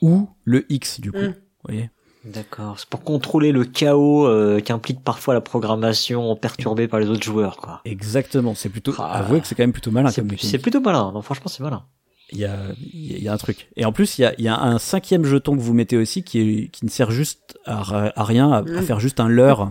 ou 0.00 0.28
le 0.44 0.64
X 0.72 1.00
du 1.00 1.12
coup. 1.12 1.18
Mm. 1.18 1.34
Vous 1.34 1.68
voyez 1.68 1.90
D'accord. 2.24 2.78
C'est 2.78 2.88
pour 2.88 3.02
contrôler 3.04 3.52
le 3.52 3.64
chaos 3.64 4.26
euh, 4.26 4.60
qu'implique 4.60 5.02
parfois 5.02 5.34
la 5.34 5.40
programmation 5.40 6.34
perturbée 6.36 6.88
par 6.88 7.00
les 7.00 7.08
autres 7.08 7.22
joueurs, 7.22 7.56
quoi. 7.56 7.80
Exactement, 7.84 8.54
c'est 8.54 8.68
plutôt... 8.68 8.92
Ah. 8.98 9.12
Avouez 9.18 9.40
que 9.40 9.46
c'est 9.46 9.54
quand 9.54 9.62
même 9.62 9.72
plutôt 9.72 9.90
malin 9.90 10.10
C'est 10.10 10.20
comme 10.22 10.30
mécanique. 10.30 10.50
c'est 10.50 10.58
plutôt 10.58 10.80
malin. 10.80 11.12
Non, 11.12 11.22
franchement, 11.22 11.46
c'est 11.48 11.62
malin. 11.62 11.84
Il 12.32 12.38
y 12.38 12.44
a, 12.44 12.56
il 12.92 13.22
y 13.22 13.28
a 13.28 13.32
un 13.32 13.36
truc. 13.38 13.68
Et 13.76 13.84
en 13.86 13.92
plus, 13.92 14.18
il 14.18 14.22
y 14.22 14.24
a, 14.26 14.34
il 14.36 14.44
y 14.44 14.48
a 14.48 14.60
un 14.60 14.78
cinquième 14.78 15.24
jeton 15.24 15.56
que 15.56 15.62
vous 15.62 15.72
mettez 15.72 15.96
aussi 15.96 16.22
qui, 16.24 16.40
est, 16.40 16.68
qui 16.68 16.84
ne 16.84 16.90
sert 16.90 17.10
juste 17.10 17.58
à, 17.64 17.82
rien, 18.22 18.50
à, 18.52 18.58
à 18.58 18.62
Mm. 18.62 18.82
faire 18.82 19.00
juste 19.00 19.20
un 19.20 19.28
leurre, 19.28 19.70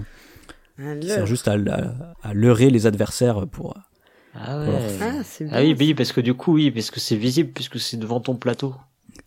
Un 0.80 0.98
qui 0.98 1.08
sert 1.08 1.18
leurre. 1.18 1.26
juste 1.28 1.48
à, 1.48 1.54
à, 1.54 2.30
à 2.30 2.34
leurrer 2.34 2.72
les 2.72 2.88
adversaires 2.88 3.46
pour. 3.46 3.78
Ah 4.34 4.60
ouais. 4.60 4.68
Ah, 5.02 5.12
c'est 5.24 5.44
bien. 5.46 5.54
Ah 5.56 5.62
oui, 5.62 5.76
oui, 5.78 5.94
parce 5.94 6.12
que 6.14 6.22
du 6.22 6.34
coup, 6.34 6.54
oui, 6.54 6.72
parce 6.72 6.90
que 6.90 7.00
c'est 7.00 7.16
visible, 7.16 7.52
puisque 7.54 7.80
c'est 7.80 7.98
devant 7.98 8.20
ton 8.22 8.36
plateau. 8.36 8.74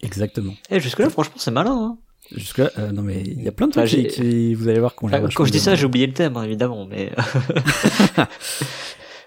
Exactement. 0.00 0.54
Eh, 0.70 0.80
jusque-là, 0.80 1.10
franchement, 1.10 1.34
c'est 1.36 1.50
malin, 1.52 1.72
hein. 1.76 1.98
Jusque 2.34 2.60
euh, 2.60 2.92
non 2.92 3.02
mais 3.02 3.22
il 3.24 3.42
y 3.42 3.48
a 3.48 3.52
plein 3.52 3.66
de 3.66 3.72
Enfin, 3.72 3.84
trucs 3.86 4.06
qui, 4.08 4.14
qui- 4.22 4.54
vous 4.54 4.68
allez 4.68 4.78
voir 4.80 4.94
qu'on 4.94 5.08
Enfin, 5.08 5.28
quand 5.34 5.44
je 5.44 5.50
dis 5.52 5.58
ça, 5.60 5.74
j'ai 5.74 5.84
oublié 5.86 6.06
le 6.06 6.12
thème, 6.12 6.36
hein, 6.36 6.44
évidemment, 6.44 6.86
mais... 6.86 7.10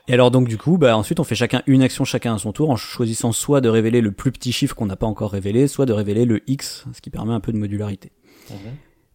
Et 0.09 0.13
alors 0.13 0.31
donc 0.31 0.49
du 0.49 0.57
coup, 0.57 0.77
bah 0.77 0.97
ensuite 0.97 1.19
on 1.21 1.23
fait 1.23 1.35
chacun 1.35 1.61
une 1.65 1.81
action 1.81 2.03
chacun 2.03 2.35
à 2.35 2.37
son 2.37 2.51
tour 2.51 2.69
en 2.69 2.75
choisissant 2.75 3.31
soit 3.31 3.61
de 3.61 3.69
révéler 3.69 4.01
le 4.01 4.11
plus 4.11 4.31
petit 4.33 4.51
chiffre 4.51 4.75
qu'on 4.75 4.85
n'a 4.85 4.97
pas 4.97 5.07
encore 5.07 5.31
révélé, 5.31 5.67
soit 5.67 5.85
de 5.85 5.93
révéler 5.93 6.25
le 6.25 6.41
X, 6.47 6.83
ce 6.93 6.99
qui 7.01 7.09
permet 7.09 7.33
un 7.33 7.39
peu 7.39 7.53
de 7.53 7.57
modularité. 7.57 8.11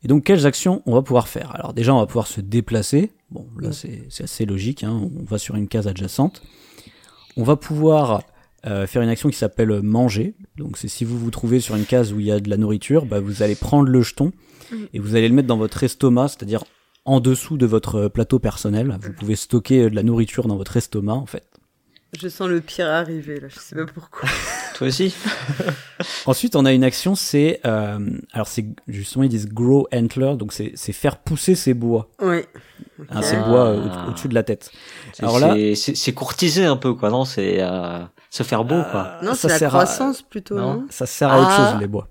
Et 0.03 0.09
donc, 0.09 0.25
quelles 0.25 0.47
actions 0.47 0.81
on 0.87 0.95
va 0.95 1.03
pouvoir 1.03 1.29
faire? 1.29 1.55
Alors, 1.57 1.75
déjà, 1.75 1.93
on 1.93 1.99
va 1.99 2.07
pouvoir 2.07 2.27
se 2.29 2.41
déplacer. 2.41 3.11
Bon, 3.31 3.47
là, 3.61 3.73
c'est 3.73 4.05
c'est 4.09 4.25
assez 4.25 4.47
logique. 4.47 4.83
Hein. 4.85 5.11
On 5.21 5.25
va 5.25 5.39
sur 5.39 5.57
une 5.57 5.69
case 5.69 5.89
adjacente. 5.89 6.41
On 7.37 7.43
va 7.43 7.57
pouvoir 7.57 8.23
euh, 8.67 8.87
faire 8.87 9.03
une 9.03 9.09
action 9.09 9.29
qui 9.29 9.37
s'appelle 9.37 9.81
manger. 9.83 10.35
Donc, 10.57 10.77
c'est 10.79 10.89
si 10.89 11.05
vous 11.05 11.19
vous 11.19 11.31
trouvez 11.31 11.61
sur 11.61 11.77
une 11.77 11.85
case 11.85 12.13
où 12.13 12.21
il 12.21 12.27
y 12.27 12.33
a 12.33 12.41
de 12.41 12.51
la 12.51 12.57
nourriture, 12.57 13.07
bah, 13.07 13.21
vous 13.21 13.43
allez 13.43 13.55
prendre 13.55 13.89
le 13.89 14.03
jeton 14.03 14.33
et 14.93 14.99
vous 14.99 15.15
allez 15.17 15.29
le 15.29 15.35
mettre 15.35 15.49
dans 15.49 15.57
votre 15.57 15.83
estomac, 15.83 16.29
c'est-à-dire 16.29 16.65
en 17.05 17.21
dessous 17.21 17.57
de 17.57 17.65
votre 17.67 18.09
plateau 18.09 18.39
personnel. 18.39 18.99
Vous 19.01 19.13
pouvez 19.13 19.37
stocker 19.37 19.89
de 19.89 19.95
la 19.95 20.03
nourriture 20.03 20.47
dans 20.47 20.57
votre 20.57 20.77
estomac, 20.77 21.15
en 21.15 21.27
fait. 21.27 21.45
Je 22.19 22.29
sens 22.29 22.49
le 22.49 22.61
pire 22.63 22.87
arriver, 22.87 23.39
là. 23.39 23.49
Je 23.49 23.59
sais 23.59 23.77
pas 23.77 23.85
pourquoi. 23.87 24.29
Toi 24.77 24.89
aussi 24.89 25.15
Ensuite, 26.27 26.57
on 26.57 26.65
a 26.65 26.73
une 26.73 26.85
action, 26.85 27.15
c'est 27.15 27.61
euh, 27.67 27.99
alors 28.33 28.47
c'est 28.49 28.65
justement 28.87 29.25
ils 29.25 29.29
disent 29.29 29.49
grow 29.49 29.89
antler, 29.93 30.35
donc 30.37 30.53
c'est 30.53 30.73
c'est 30.75 30.93
faire 30.93 31.19
pousser 31.19 31.55
ses 31.55 31.75
bois, 31.75 32.09
Ouais. 32.21 32.47
hein, 33.11 33.21
ses 33.23 33.37
Ah. 33.37 33.49
bois 33.49 33.67
euh, 33.67 33.89
au- 34.07 34.11
au-dessus 34.11 34.29
de 34.29 34.35
la 34.35 34.43
tête. 34.45 34.71
C'est- 35.13 35.23
Alors 35.25 35.39
là- 35.41 35.55
c'est- 35.75 36.13
courtiser 36.13 36.65
un 36.65 36.77
peu, 36.77 36.95
quoi, 36.95 37.11
non? 37.11 37.25
C'est 37.25 37.57
euh, 37.61 37.99
se 38.31 38.43
faire 38.43 38.65
beau, 38.65 38.83
quoi. 38.91 39.19
Non, 39.23 39.35
Ça 39.35 39.43
c'est 39.43 39.49
la 39.49 39.59
sert 39.59 39.75
à- 39.77 39.85
croissance 39.85 40.23
plutôt, 40.23 40.57
non. 40.57 40.75
non, 40.75 40.87
Ça 40.91 41.07
sert 41.07 41.31
à 41.33 41.41
autre 41.41 41.51
Ah. 41.51 41.71
chose 41.73 41.81
les 41.81 41.87
bois. 41.87 42.09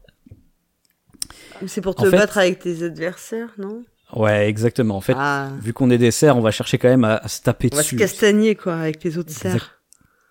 C'est 1.65 1.81
pour 1.81 1.99
En 1.99 2.03
te 2.03 2.09
fait- 2.09 2.17
battre 2.17 2.37
avec 2.37 2.59
tes 2.59 2.83
adversaires, 2.83 3.49
non 3.57 3.83
Ouais, 4.15 4.47
exactement. 4.47 4.95
En 4.95 5.01
fait, 5.01 5.15
Ah. 5.17 5.49
vu 5.61 5.73
qu'on 5.73 5.89
est 5.89 5.97
des 5.97 6.11
cerfs, 6.11 6.37
on 6.37 6.41
va 6.41 6.51
chercher 6.51 6.77
quand 6.77 6.87
même 6.87 7.03
à, 7.03 7.17
à 7.17 7.27
se 7.27 7.41
taper 7.41 7.69
On 7.73 7.75
va 7.75 7.81
se 7.83 7.87
dessus. 7.87 7.95
castagner, 7.97 8.55
quoi, 8.55 8.75
avec 8.77 9.03
les 9.03 9.17
autres 9.17 9.31
Exact. 9.31 9.51
cerfs. 9.51 9.79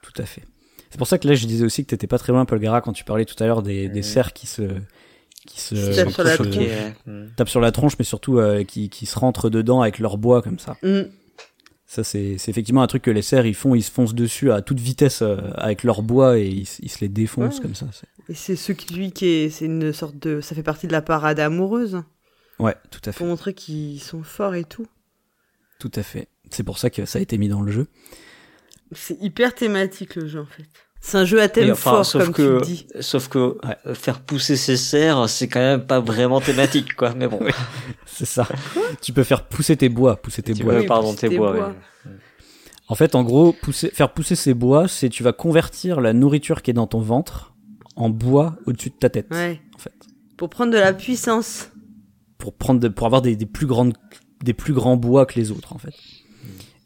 Tout 0.03 0.23
à 0.23 0.25
fait. 0.25 0.43
C'est 0.91 0.99
pour 0.99 1.07
ça 1.07 1.19
que 1.19 1.29
là, 1.29 1.35
je 1.35 1.47
disais 1.47 1.65
aussi 1.65 1.85
que 1.85 1.91
t'étais 1.91 2.07
pas 2.07 2.19
très 2.19 2.33
loin, 2.33 2.45
Polgara, 2.47 2.81
quand 2.81 2.93
tu 2.93 3.05
parlais 3.05 3.25
tout 3.27 3.41
à 3.43 3.47
l'heure 3.47 3.63
des, 3.63 3.89
des 3.89 4.03
cerfs 4.03 4.33
qui 4.33 4.47
se 4.47 4.63
qui 5.47 5.61
se, 5.61 5.75
tapent 5.95 6.11
sur 6.11 6.25
la 6.25 6.35
tronche. 6.35 6.49
Sur 7.47 7.61
la 7.61 7.71
mais 7.99 8.05
surtout 8.05 8.39
euh, 8.39 8.65
qui, 8.65 8.89
qui 8.89 9.07
se 9.07 9.17
rentrent 9.17 9.49
dedans 9.49 9.81
avec 9.81 10.01
leur 10.01 10.19
bois 10.19 10.43
comme 10.43 10.59
ça. 10.59 10.77
Mm. 10.83 11.03
Ça, 11.89 12.03
c'est 12.03 12.33
effectivement 12.49 12.83
un 12.83 12.87
truc 12.89 13.03
que 13.05 13.11
les 13.13 13.23
cerfs 13.23 13.47
ils 13.47 13.55
font. 13.55 13.75
Ils 13.77 13.83
se 13.83 13.91
foncent 13.93 14.15
dessus 14.15 14.51
à 14.51 14.61
toute 14.61 14.81
vitesse 14.81 15.23
euh, 15.23 15.37
avec 15.55 15.85
leur 15.85 16.03
bois 16.03 16.37
et 16.39 16.49
ils, 16.49 16.69
ils 16.81 16.91
se 16.91 16.99
les 17.01 17.09
défoncent 17.09 17.57
Ouais. 17.57 17.63
comme 17.63 17.75
ça. 17.77 17.87
Et 18.29 18.35
c'est 18.35 18.57
ce 18.57 18.73
qui, 18.73 18.93
lui, 18.95 19.13
qui 19.13 19.27
est, 19.27 19.51
c'est 19.51 19.67
une 19.67 19.93
sorte 19.93 20.17
de, 20.19 20.41
ça 20.41 20.55
fait 20.57 20.65
partie 20.65 20.89
de 20.89 20.93
la 20.93 21.01
parade 21.03 21.39
amoureuse, 21.39 22.03
Ouais, 22.59 22.75
tout 22.91 23.01
à 23.05 23.13
fait. 23.13 23.19
pour 23.19 23.27
montrer 23.29 23.55
qu'ils 23.55 24.01
sont 24.01 24.23
forts 24.25 24.55
et 24.57 24.65
tout. 24.65 24.87
Tout 25.79 25.93
à 25.95 26.03
fait. 26.03 26.29
C'est 26.51 26.65
pour 26.65 26.79
ça 26.79 26.91
que 26.91 27.05
ça 27.07 27.19
a 27.19 27.23
été 27.23 27.39
mis 27.39 27.49
dans 27.49 27.61
le 27.63 27.71
jeu. 27.71 27.87
C'est 28.93 29.21
hyper 29.21 29.55
thématique, 29.55 30.17
le 30.17 30.27
jeu, 30.27 30.41
en 30.41 30.47
fait. 30.47 30.65
C'est 31.01 31.19
un 31.19 31.25
jeu 31.25 31.41
à 31.41 31.49
thème 31.49 31.71
enfin, 31.71 31.91
fort, 31.93 32.07
sauf 32.07 32.25
comme 32.25 32.33
que, 32.35 32.59
tu 32.61 32.67
dis. 32.73 32.87
sauf 33.01 33.29
que 33.29 33.39
Ouais. 33.65 33.77
euh, 33.87 33.95
faire 33.95 34.21
pousser 34.21 34.57
ses 34.57 34.77
serres, 34.77 35.29
c'est 35.29 35.47
quand 35.47 35.61
même 35.61 35.87
pas 35.87 36.01
vraiment 36.01 36.41
thématique, 36.41 36.95
quoi. 36.97 37.15
Mais 37.15 37.29
bon, 37.29 37.39
C'est 38.07 38.25
ça. 38.27 38.49
tu 39.03 39.13
peux 39.13 39.23
faire 39.23 39.45
pousser 39.45 39.77
tes 39.77 39.89
bois, 39.89 40.17
pousser 40.17 40.43
tes 40.43 40.53
Tu 40.55 40.65
bois. 40.65 40.83
pardon, 40.87 41.11
pousser 41.13 41.21
tes 41.21 41.29
tes 41.29 41.39
bois. 41.39 41.53
bois. 41.53 41.69
ouais. 41.69 42.13
En 42.89 42.95
fait, 42.95 43.15
en 43.15 43.23
gros, 43.25 43.53
pousser, 43.53 43.91
faire 43.91 44.13
pousser 44.13 44.35
ces 44.37 44.55
bois, 44.55 44.89
c'est 44.89 45.09
tu 45.09 45.23
vas 45.23 45.33
convertir 45.33 46.01
la 46.01 46.13
nourriture 46.13 46.63
qui 46.63 46.71
est 46.71 46.75
dans 46.75 46.87
ton 46.87 47.01
ventre 47.01 47.55
en 47.97 48.11
bois 48.11 48.57
au-dessus 48.67 48.91
de 48.91 48.95
ta 48.95 49.09
tête. 49.11 49.27
Ouais. 49.31 49.61
En 49.75 49.79
fait, 49.79 49.93
Pour 50.37 50.51
prendre 50.51 50.73
de 50.73 50.79
la 50.79 50.93
puissance. 50.93 51.71
pour 52.39 52.55
prendre, 52.55 52.81
de- 52.81 52.89
pour 52.89 53.07
avoir 53.07 53.23
des, 53.23 53.35
des 53.37 53.47
plus 53.47 53.67
grandes, 53.67 53.95
des 54.43 54.55
plus 54.55 54.73
grands 54.73 54.97
bois 54.97 55.25
que 55.27 55.39
les 55.39 55.51
autres, 55.51 55.73
en 55.73 55.79
fait. 55.79 55.95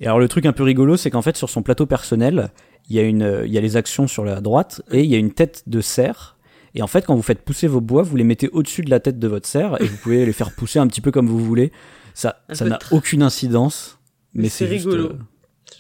Et 0.01 0.07
alors 0.07 0.19
le 0.19 0.29
truc 0.29 0.47
un 0.47 0.53
peu 0.53 0.63
rigolo, 0.63 0.97
c'est 0.97 1.11
qu'en 1.11 1.21
fait 1.23 1.37
sur 1.37 1.51
son 1.51 1.63
plateau 1.63 1.85
personnel, 1.85 2.51
il 2.91 2.97
y 2.97 2.99
a 2.99 3.03
une, 3.03 3.43
il 3.47 3.53
y 3.53 3.57
a 3.57 3.61
les 3.63 3.77
actions 3.77 4.07
sur 4.07 4.25
la 4.25 4.41
droite 4.41 4.83
et 4.91 5.01
il 5.01 5.07
y 5.11 5.15
a 5.15 5.19
une 5.19 5.33
tête 5.33 5.63
de 5.67 5.81
cerf. 5.81 6.37
Et 6.75 6.83
en 6.83 6.87
fait, 6.87 7.07
quand 7.07 7.15
vous 7.17 7.23
faites 7.23 7.43
pousser 7.43 7.67
vos 7.67 7.81
bois, 7.81 8.03
vous 8.03 8.17
les 8.17 8.25
mettez 8.25 8.49
au-dessus 8.51 8.83
de 8.83 8.91
la 8.91 9.01
tête 9.01 9.19
de 9.19 9.27
votre 9.29 9.47
cerf 9.49 9.81
et 9.81 9.87
vous 9.87 9.97
pouvez 9.97 10.27
les 10.27 10.33
faire 10.33 10.53
pousser 10.55 10.79
un 10.79 10.87
petit 10.87 11.01
peu 11.01 11.11
comme 11.11 11.27
vous 11.27 11.43
voulez. 11.45 11.73
Ça, 12.15 12.43
Un 12.49 12.55
ça 12.55 12.65
n'a 12.67 12.79
aucune 12.91 13.23
incidence, 13.23 13.99
mais 14.35 14.43
Mais 14.45 14.49
c'est 14.51 14.67
rigolo. 14.67 15.05
euh, 15.07 15.19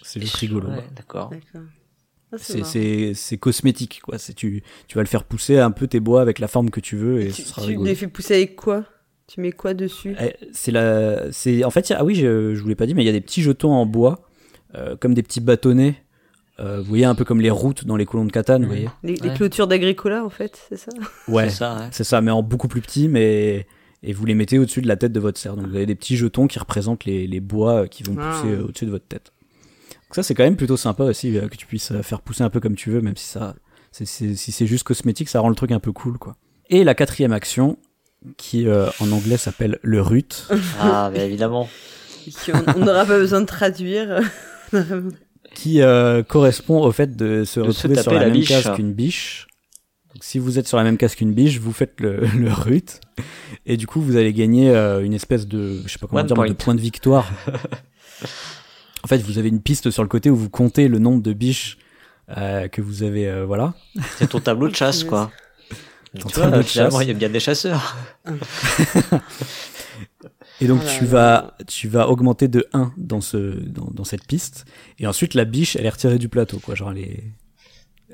c'est 0.03 0.21
juste 0.21 0.37
rigolo. 0.37 0.69
Ouais, 0.69 0.77
ouais. 0.77 0.85
d'accord. 0.97 1.31
Ah, 2.33 2.37
c'est 2.39 3.39
cosmétique, 3.39 4.01
quoi. 4.03 4.19
C'est 4.19 4.35
tu, 4.35 4.63
tu 4.87 4.95
vas 4.97 5.03
le 5.03 5.09
faire 5.09 5.25
pousser 5.25 5.59
un 5.59 5.71
peu 5.73 5.87
tes 5.89 5.99
bois 6.01 6.23
avec 6.23 6.39
la 6.39 6.47
forme 6.49 6.71
que 6.71 6.81
tu 6.81 6.97
veux 6.97 7.21
et 7.23 7.27
tu, 7.31 7.43
ce 7.43 7.49
sera 7.49 7.63
tu 7.63 7.69
rigolo. 7.69 7.87
les 7.89 7.95
fais 7.95 8.07
pousser 8.07 8.35
avec 8.35 8.57
quoi? 8.57 8.85
Tu 9.27 9.41
mets 9.41 9.53
quoi 9.53 9.75
dessus? 9.75 10.17
Eh, 10.21 10.35
C'est 10.53 10.71
la, 10.73 11.31
c'est 11.33 11.65
en 11.65 11.71
fait, 11.71 11.93
ah 11.97 12.05
oui, 12.05 12.15
je, 12.15 12.55
je 12.55 12.61
vous 12.63 12.69
l'ai 12.69 12.75
pas 12.75 12.87
dit, 12.87 12.95
mais 12.95 13.03
il 13.03 13.07
y 13.07 13.11
a 13.11 13.13
des 13.13 13.21
petits 13.21 13.43
jetons 13.43 13.73
en 13.73 13.87
bois, 13.87 14.29
euh, 14.77 14.97
comme 14.97 15.15
des 15.15 15.23
petits 15.23 15.41
bâtonnets. 15.41 15.97
Euh, 16.61 16.79
vous 16.79 16.85
voyez 16.85 17.05
un 17.07 17.15
peu 17.15 17.25
comme 17.25 17.41
les 17.41 17.51
routes 17.51 17.87
dans 17.87 17.97
les 17.97 18.05
colons 18.07 18.25
de 18.27 18.33
Catane, 18.33 18.63
vous 18.63 18.69
voyez. 18.69 18.89
les, 19.03 19.15
les 19.17 19.29
Ouais. 19.31 19.35
clôtures 19.35 19.67
d'Agricola, 19.67 20.25
en 20.25 20.31
fait, 20.31 20.61
c'est 20.69 20.77
ça? 20.77 20.91
Ouais, 21.27 21.49
C'est 21.49 21.57
ça, 21.57 21.75
ouais. 21.77 21.89
c'est 21.91 22.05
ça, 22.05 22.21
mais 22.21 22.31
en 22.31 22.43
beaucoup 22.43 22.69
plus 22.69 22.81
petit, 22.83 23.09
mais 23.09 23.67
et 24.03 24.13
vous 24.13 24.25
les 24.27 24.35
mettez 24.35 24.59
au-dessus 24.59 24.81
de 24.83 24.89
la 24.89 24.97
tête 24.97 25.13
de 25.13 25.21
votre 25.21 25.39
cerf. 25.39 25.57
Donc 25.57 25.67
vous 25.69 25.77
avez 25.77 25.87
des 25.87 25.95
petits 25.95 26.17
jetons 26.17 26.47
qui 26.47 26.59
représentent 26.59 27.05
les, 27.05 27.27
les 27.27 27.41
bois 27.41 27.87
qui 27.89 28.03
vont 28.03 28.15
Ah. 28.19 28.31
pousser 28.31 28.53
euh, 28.55 28.65
au-dessus 28.65 28.87
de 28.87 28.91
votre 28.91 29.07
tête. 29.07 29.33
Donc 29.91 30.15
ça, 30.17 30.23
c'est 30.23 30.35
quand 30.35 30.43
même 30.45 30.57
plutôt 30.57 30.77
sympa 30.77 31.05
aussi 31.05 31.37
euh, 31.39 31.49
que 31.49 31.57
tu 31.57 31.67
puisses 31.67 31.93
euh, 31.93 32.03
faire 32.03 32.21
pousser 32.21 32.43
un 32.43 32.51
peu 32.51 32.61
comme 32.61 32.75
tu 32.77 32.91
veux, 32.91 33.01
même 33.01 33.17
si 33.17 33.27
ça, 33.27 33.55
si 33.93 34.07
c'est 34.37 34.67
juste 34.67 34.85
cosmétique, 34.85 35.29
ça 35.29 35.41
rend 35.41 35.49
le 35.51 35.55
truc 35.55 35.71
un 35.73 35.81
peu 35.81 35.93
cool, 35.93 36.19
quoi. 36.19 36.37
Et 36.69 36.83
la 36.85 36.95
quatrième 36.95 37.33
action, 37.33 37.79
qui 38.37 38.67
euh, 38.69 38.87
en 39.01 39.11
anglais 39.13 39.37
s'appelle 39.39 39.79
le 39.83 40.01
rut. 40.03 40.47
Ah, 40.79 41.11
mais 41.13 41.27
évidemment. 41.27 41.69
On 42.77 42.81
n'aura 42.81 43.07
pas 43.07 43.19
besoin 43.19 43.41
de 43.41 43.47
traduire. 43.47 44.21
qui 45.55 45.83
euh, 45.83 46.23
correspond 46.23 46.83
au 46.83 46.93
fait 46.93 47.17
de 47.17 47.45
se 47.45 47.61
De 47.61 47.71
se 47.71 47.89
retrouver 47.89 48.03
sur 48.03 48.13
la, 48.13 48.21
la 48.27 48.31
même 48.31 48.45
case 48.45 48.71
qu'une 48.75 48.93
biche. 48.93 49.47
Donc, 50.15 50.25
si 50.25 50.39
vous 50.39 50.59
êtes 50.59 50.67
sur 50.67 50.77
la 50.77 50.85
même 50.85 50.97
case 50.97 51.15
qu'une 51.15 51.33
biche, 51.33 51.59
vous 51.59 51.73
faites 51.73 52.01
le, 52.01 52.27
le 52.39 52.53
rut 52.53 53.01
et 53.67 53.77
du 53.77 53.87
coup 53.87 54.01
vous 54.01 54.17
allez 54.17 54.33
gagner 54.33 54.71
euh, 54.71 55.05
une 55.05 55.13
espèce 55.15 55.47
de, 55.47 55.83
je 55.85 55.93
sais 55.93 55.99
pas 55.99 56.07
comment 56.07 56.21
One 56.21 56.27
dire, 56.27 56.37
mais 56.37 56.49
de 56.49 56.55
point. 56.55 56.65
point 56.65 56.75
de 56.75 56.81
victoire. 56.81 57.31
en 59.05 59.07
fait, 59.07 59.19
vous 59.19 59.39
avez 59.39 59.49
une 59.49 59.61
piste 59.63 59.91
sur 59.91 60.03
le 60.03 60.09
côté 60.09 60.31
où 60.31 60.37
vous 60.37 60.51
comptez 60.51 60.89
le 60.89 60.99
nombre 60.99 61.23
de 61.23 61.33
biches 61.33 61.79
euh, 62.37 62.69
que 62.69 62.81
vous 62.81 63.03
avez, 63.03 63.29
euh, 63.29 63.45
voilà. 63.45 63.75
C'est 64.17 64.29
ton 64.29 64.41
tableau 64.41 64.69
de 64.69 64.75
chasse, 64.75 65.05
quoi. 65.05 65.31
Ton 66.19 66.29
Tu 66.29 66.35
tableau 66.35 66.51
vois, 66.51 66.59
de 66.63 66.67
chasse. 66.69 66.95
il 67.03 67.09
y 67.09 67.11
a 67.11 67.15
bien 67.15 67.29
des 67.29 67.41
chasseurs. 67.41 67.97
Et 70.61 70.67
donc 70.67 70.85
là 70.85 70.91
tu 70.99 71.05
vas, 71.07 71.57
tu 71.67 71.89
vas 71.89 72.09
augmenter 72.09 72.49
de 72.49 72.67
1 72.73 72.93
dans 72.97 73.21
ce, 73.21 73.37
dans, 73.37 73.89
dans 73.93 74.05
cette 74.05 74.27
piste. 74.27 74.65
Et 74.99 75.07
ensuite 75.07 75.35
la 75.35 75.45
biche, 75.45 75.77
elle 75.77 75.87
est 75.87 75.91
retirée 75.91 76.19
du 76.19 76.29
plateau, 76.29 76.59
quoi. 76.59 76.75
Genre 76.75 76.91
elle 76.93 76.99
est, 76.99 77.25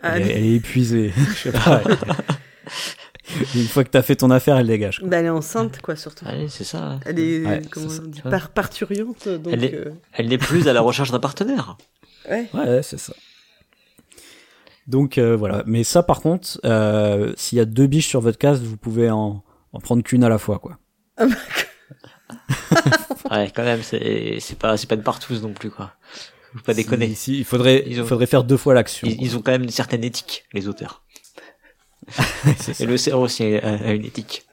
Ah, 0.03 0.19
elle, 0.19 0.23
est- 0.29 0.33
elle 0.35 0.45
est 0.45 0.55
épuisée. 0.55 1.13
Je 1.31 1.35
sais 1.35 1.53
pas. 1.53 1.83
elle- 1.85 1.97
Une 3.57 3.67
fois 3.67 3.83
que 3.83 3.91
t'as 3.91 4.03
fait 4.03 4.15
ton 4.17 4.31
affaire, 4.31 4.57
elle 4.57 4.69
dégage. 4.69 5.01
quoi. 5.01 5.09
bah, 5.09 5.17
elle 5.19 5.27
est 5.27 5.31
enceinte, 5.31 5.81
quoi, 5.83 5.97
surtout. 5.97 6.25
Allez, 6.29 6.49
c'est 6.49 6.63
ça. 6.65 7.01
Elle 7.05 7.19
est, 7.19 7.45
Ouais, 7.45 7.63
comment 7.71 7.89
c'est 7.89 7.97
ça, 7.97 8.03
on 8.05 8.07
dit, 8.09 8.17
tu 8.19 8.23
vois. 8.23 8.31
par- 8.31 8.51
parturiante, 8.51 9.29
donc... 9.29 9.53
Elle 9.53 9.65
est- 9.65 9.75
euh, 9.75 9.91
Elle 10.13 10.29
n'est 10.29 10.39
plus 10.39 10.69
à 10.69 10.73
la 10.73 10.81
recherche 10.81 11.11
d'un 11.11 11.19
partenaire. 11.19 11.77
ouais. 12.31 12.47
Ouais, 12.55 12.61
ouais, 12.61 12.83
c'est 12.85 12.99
ça. 12.99 13.15
Donc 14.87 15.19
euh, 15.19 15.35
voilà. 15.37 15.65
Mais 15.67 15.83
ça, 15.83 16.05
par 16.05 16.21
contre, 16.21 16.61
euh, 16.65 17.33
s'il 17.37 17.59
y 17.59 17.61
a 17.61 17.65
deux 17.65 17.89
biches 17.89 18.07
sur 18.07 18.21
votre 18.21 18.39
case, 18.39 18.63
vous 18.63 18.77
pouvez 18.77 19.11
en, 19.11 19.43
en 19.73 19.81
prendre 19.81 20.05
qu'une 20.05 20.23
à 20.23 20.29
la 20.29 20.39
fois, 20.39 20.61
quoi. 20.61 20.79
Ouais, 23.31 23.51
quand 23.55 23.65
même, 23.65 23.83
c'est 23.83 24.39
c'est 24.41 24.59
pas 24.59 24.77
c'est 24.77 24.87
pas 24.89 24.95
une 24.95 25.03
partouze 25.03 25.43
non 25.43 25.53
plus, 25.53 25.71
quoi. 25.71 25.93
Faut 26.53 26.61
pas 26.61 26.75
déconner. 26.75 27.09
Si- 27.09 27.15
si, 27.17 27.39
il 27.39 27.45
faudrait, 27.45 27.85
il 27.87 28.03
faudrait 28.05 28.27
faire 28.27 28.45
deux 28.45 28.57
fois 28.57 28.73
l'action. 28.75 29.07
Ils, 29.07 29.21
ils 29.23 29.37
ont 29.37 29.43
quand 29.43 29.51
même 29.53 29.63
une 29.65 29.71
certaine 29.71 30.05
éthique, 30.05 30.45
les 30.53 30.69
auteurs. 30.69 31.03
Ça. 32.59 32.73
Et 32.81 32.87
le 32.87 32.97
cerf 32.97 33.19
aussi 33.19 33.43
a, 33.57 33.69
a 33.69 33.93
une 33.93 34.05
éthique. 34.05 34.45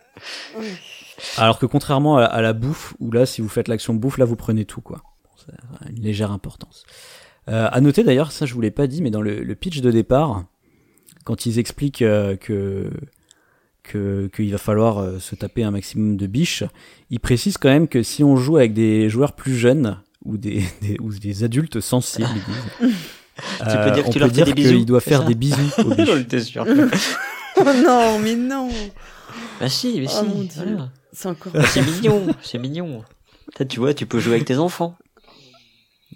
Alors 1.38 1.60
que 1.60 1.66
contrairement 1.66 2.18
à, 2.18 2.24
à 2.26 2.42
la 2.42 2.54
bouffe, 2.54 2.94
où 3.00 3.12
là, 3.12 3.26
si 3.26 3.42
vous 3.42 3.50
faites 3.50 3.68
l'action 3.68 3.94
bouffe, 3.94 4.18
là, 4.18 4.26
vous 4.26 4.36
prenez 4.36 4.66
tout, 4.66 4.82
quoi. 4.82 5.02
Bon, 5.24 5.30
ça 5.38 5.54
a 5.86 5.90
une 5.90 6.02
légère 6.02 6.32
importance. 6.32 6.84
Euh, 7.50 7.68
à 7.72 7.82
noter 7.82 8.04
d'ailleurs, 8.04 8.32
ça 8.32 8.46
je 8.46 8.54
vous 8.54 8.62
l'ai 8.62 8.72
pas 8.72 8.88
dit, 8.88 9.02
mais 9.02 9.12
dans 9.12 9.22
le, 9.22 9.44
le 9.44 9.56
pitch 9.56 9.82
de 9.82 9.92
départ, 9.92 10.46
quand 11.26 11.46
ils 11.46 11.60
expliquent 11.60 12.02
euh, 12.02 12.36
que 12.38 12.90
que 13.84 14.30
qu'il 14.34 14.52
va 14.52 14.58
falloir 14.58 15.00
euh, 15.00 15.20
se 15.20 15.36
taper 15.36 15.64
un 15.64 15.72
maximum 15.72 16.18
de 16.18 16.28
biches, 16.28 16.64
ils 17.10 17.20
précisent 17.20 17.58
quand 17.58 17.70
même 17.70 17.88
que 17.88 18.02
si 18.02 18.24
on 18.24 18.36
joue 18.36 18.58
avec 18.58 18.74
des 18.74 19.10
joueurs 19.10 19.34
plus 19.34 19.56
jeunes 19.56 20.00
ou 20.26 20.38
des, 20.38 20.64
des 20.82 20.98
ou 21.00 21.14
des 21.14 21.44
adultes 21.44 21.80
sensibles, 21.82 22.28
ils 22.34 22.88
disent, 22.90 22.96
Tu 23.60 23.78
peux 23.78 23.92
dire 23.92 24.20
leur 24.20 24.32
des 24.32 24.54
bisous, 24.54 24.70
qu'il 24.76 24.86
doit 24.86 25.02
c'est 25.02 25.10
faire 25.10 25.26
des 25.26 25.36
bisous 25.36 25.58
aux 25.80 25.84
biches. 25.96 26.08
J'en 26.08 26.18
étais 26.18 26.40
sûr. 26.40 26.66
Oh 26.68 27.64
non, 27.84 28.20
mais 28.20 28.36
non 28.36 28.70
bah 29.60 29.70
si, 29.70 30.00
mais 30.00 30.08
Oh 30.08 30.24
si. 30.50 30.50
voilà. 30.56 30.90
C'est 31.12 31.28
encore... 31.30 31.54
Bah, 31.54 31.64
c'est 31.66 31.82
mignon, 31.82 32.28
c'est 32.42 32.58
mignon. 32.58 33.04
Tu 33.70 33.80
vois, 33.80 33.94
tu 33.94 34.06
peux 34.06 34.20
jouer 34.20 34.36
avec 34.36 34.46
tes 34.46 34.58
enfants. 34.58 34.96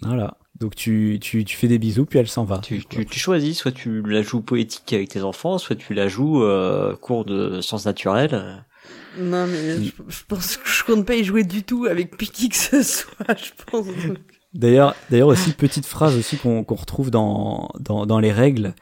Voilà. 0.02 0.36
Donc 0.58 0.74
tu, 0.74 1.18
tu, 1.20 1.44
tu 1.44 1.56
fais 1.56 1.68
des 1.68 1.78
bisous, 1.78 2.04
puis 2.04 2.18
elle 2.18 2.28
s'en 2.28 2.44
va. 2.44 2.58
Tu, 2.58 2.84
tu, 2.84 3.06
tu 3.06 3.18
choisis, 3.18 3.56
soit 3.58 3.72
tu 3.72 4.02
la 4.02 4.22
joues 4.22 4.40
poétique 4.40 4.92
avec 4.92 5.08
tes 5.10 5.22
enfants, 5.22 5.58
soit 5.58 5.76
tu 5.76 5.94
la 5.94 6.08
joues 6.08 6.42
euh, 6.42 6.96
cours 6.96 7.24
de 7.24 7.60
sciences 7.60 7.86
naturelles. 7.86 8.64
Non, 9.18 9.46
mais 9.46 9.84
je, 9.84 9.92
je 10.08 10.22
pense 10.26 10.56
que 10.56 10.68
je 10.68 10.84
compte 10.84 11.06
pas 11.06 11.14
y 11.14 11.24
jouer 11.24 11.44
du 11.44 11.62
tout 11.62 11.86
avec 11.86 12.16
qui 12.32 12.48
que 12.48 12.56
ce 12.56 12.82
soit, 12.82 13.36
je 13.36 13.50
pense. 13.70 13.86
D'ailleurs, 14.54 14.94
d'ailleurs 15.10 15.28
aussi 15.28 15.52
petite 15.52 15.86
phrase 15.86 16.16
aussi 16.16 16.36
qu'on 16.36 16.64
qu'on 16.64 16.74
retrouve 16.74 17.10
dans, 17.10 17.68
dans, 17.78 18.06
dans 18.06 18.18
les 18.18 18.32
règles. 18.32 18.74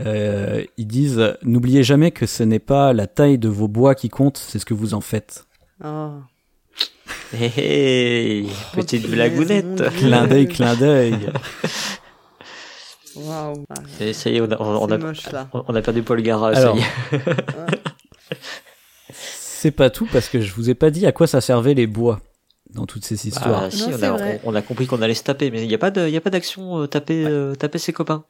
Euh, 0.00 0.64
ils 0.78 0.86
disent 0.86 1.36
n'oubliez 1.42 1.82
jamais 1.82 2.10
que 2.10 2.26
ce 2.26 2.42
n'est 2.42 2.58
pas 2.58 2.92
la 2.92 3.06
taille 3.06 3.38
de 3.38 3.48
vos 3.48 3.68
bois 3.68 3.94
qui 3.94 4.08
compte, 4.08 4.38
c'est 4.38 4.58
ce 4.58 4.64
que 4.64 4.74
vous 4.74 4.94
en 4.94 5.00
faites. 5.00 5.46
Oh. 5.84 6.12
Hé 7.34 7.50
hé, 7.56 8.46
Oh, 8.46 8.76
petite 8.76 9.08
blagounette. 9.08 9.90
Clin 9.96 10.26
d'œil, 10.26 10.48
clin 10.48 10.74
d'œil. 10.76 11.30
Waouh. 13.16 13.64
Et 14.00 14.12
ça 14.12 14.30
y 14.30 14.36
est, 14.36 14.40
on 14.40 14.50
a, 14.50 14.56
on, 14.60 14.88
c'est 14.88 14.94
a, 14.94 14.98
moche, 14.98 15.30
là. 15.32 15.48
on 15.52 15.74
a 15.74 15.82
perdu 15.82 16.02
Paul 16.02 16.22
Gara, 16.22 16.48
Alors. 16.48 16.76
ça 16.76 16.80
y 16.80 17.16
est. 17.16 17.78
C'est 19.14 19.70
pas 19.70 19.90
tout 19.90 20.08
parce 20.12 20.28
que 20.28 20.40
je 20.40 20.52
vous 20.54 20.70
ai 20.70 20.74
pas 20.74 20.90
dit 20.90 21.06
à 21.06 21.12
quoi 21.12 21.26
ça 21.26 21.40
servait 21.40 21.74
les 21.74 21.86
bois 21.86 22.20
dans 22.74 22.86
toutes 22.86 23.04
ces 23.04 23.28
histoires. 23.28 23.64
Ah, 23.64 23.70
si, 23.70 23.88
Non, 23.90 24.16
on 24.44 24.54
a, 24.54 24.58
on, 24.58 24.62
compris 24.62 24.86
qu'on 24.86 25.02
allait 25.02 25.14
se 25.14 25.22
taper, 25.22 25.50
mais 25.50 25.62
il 25.62 25.68
n'y 25.68 25.74
a 25.74 25.78
pas 25.78 25.90
de, 25.90 26.08
il 26.08 26.12
y 26.12 26.16
a 26.16 26.20
pas 26.20 26.30
d'action 26.30 26.80
euh, 26.80 26.86
taper, 26.86 27.24
euh, 27.26 27.54
taper 27.54 27.78
ses 27.78 27.92
copains. 27.92 28.24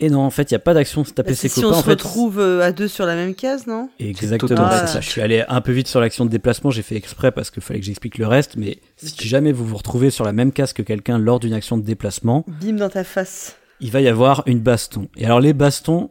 Et 0.00 0.10
non, 0.10 0.20
en 0.20 0.30
fait, 0.30 0.50
il 0.50 0.54
y 0.54 0.56
a 0.56 0.60
pas 0.60 0.74
d'action 0.74 1.02
de 1.02 1.08
se 1.08 1.12
taper 1.12 1.30
Bah, 1.30 1.34
ses 1.34 1.48
c'est 1.48 1.54
si 1.56 1.60
copains. 1.62 1.74
on 1.74 1.78
en 1.78 1.80
se 1.80 1.84
fait, 1.84 1.90
retrouve 1.90 2.38
euh, 2.38 2.62
à 2.62 2.70
deux 2.70 2.86
sur 2.86 3.04
la 3.04 3.16
même 3.16 3.34
case, 3.34 3.66
non? 3.66 3.90
Exactement, 3.98 4.48
total. 4.64 4.86
c'est 4.86 4.92
ça. 4.94 5.00
Je 5.00 5.08
suis 5.08 5.20
allé 5.20 5.44
un 5.48 5.60
peu 5.60 5.72
vite 5.72 5.88
sur 5.88 6.00
l'action 6.00 6.24
de 6.24 6.30
déplacement, 6.30 6.70
j'ai 6.70 6.82
fait 6.82 6.94
exprès 6.94 7.32
parce 7.32 7.50
qu'il 7.50 7.62
fallait 7.64 7.80
que 7.80 7.86
j'explique 7.86 8.16
le 8.16 8.26
reste, 8.28 8.56
mais 8.56 8.78
si 8.96 9.26
jamais 9.26 9.50
vous 9.50 9.66
vous 9.66 9.76
retrouvez 9.76 10.10
sur 10.10 10.24
la 10.24 10.32
même 10.32 10.52
case 10.52 10.72
que 10.72 10.82
quelqu'un 10.82 11.18
lors 11.18 11.40
d'une 11.40 11.52
action 11.52 11.76
de 11.76 11.82
déplacement, 11.82 12.44
Bim 12.62 12.74
dans 12.74 12.88
ta 12.88 13.02
face. 13.02 13.56
il 13.80 13.90
va 13.90 14.00
y 14.00 14.06
avoir 14.06 14.44
une 14.46 14.60
baston. 14.60 15.08
Et 15.16 15.24
alors 15.24 15.40
les 15.40 15.52
bastons, 15.52 16.10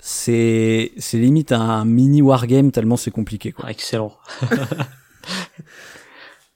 c'est 0.00 0.90
c'est 0.98 1.18
limite 1.18 1.52
un 1.52 1.84
mini 1.84 2.20
wargame 2.20 2.72
tellement 2.72 2.96
c'est 2.96 3.12
compliqué 3.12 3.52
quoi. 3.52 3.66
Ah, 3.68 3.70
excellent. 3.70 4.12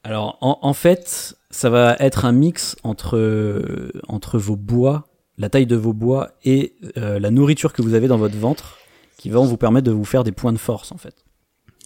Alors 0.04 0.38
en, 0.40 0.58
en 0.62 0.72
fait, 0.74 1.36
ça 1.50 1.70
va 1.70 1.96
être 1.98 2.24
un 2.24 2.32
mix 2.32 2.76
entre 2.82 3.90
entre 4.08 4.38
vos 4.38 4.56
bois, 4.56 5.07
la 5.38 5.48
taille 5.48 5.66
de 5.66 5.76
vos 5.76 5.92
bois 5.92 6.32
et 6.44 6.74
euh, 6.96 7.18
la 7.18 7.30
nourriture 7.30 7.72
que 7.72 7.80
vous 7.82 7.94
avez 7.94 8.08
dans 8.08 8.18
votre 8.18 8.36
ventre 8.36 8.76
qui 9.16 9.30
vont 9.30 9.44
vous 9.44 9.56
permettre 9.56 9.86
de 9.86 9.92
vous 9.92 10.04
faire 10.04 10.24
des 10.24 10.32
points 10.32 10.52
de 10.52 10.58
force 10.58 10.92
en 10.92 10.96
fait. 10.98 11.14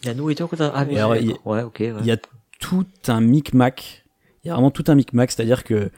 La 0.04 0.14
nourriture 0.14 0.48
que. 0.48 0.56
Ah, 0.60 0.84
Et 0.90 0.98
alors, 0.98 1.14
d'accord. 1.14 1.46
ouais, 1.46 1.62
ok. 1.62 1.76
ouais. 1.80 1.94
Il 2.00 2.06
y 2.06 2.10
a 2.10 2.16
tout 2.58 2.86
un 3.08 3.20
micmac. 3.20 4.04
Il 4.44 4.48
y 4.48 4.50
a 4.50 4.54
vraiment 4.54 4.70
tout 4.72 4.84
un 4.88 4.94
micmac, 4.96 5.30
c'est-à-dire 5.30 5.62
que 5.64 5.90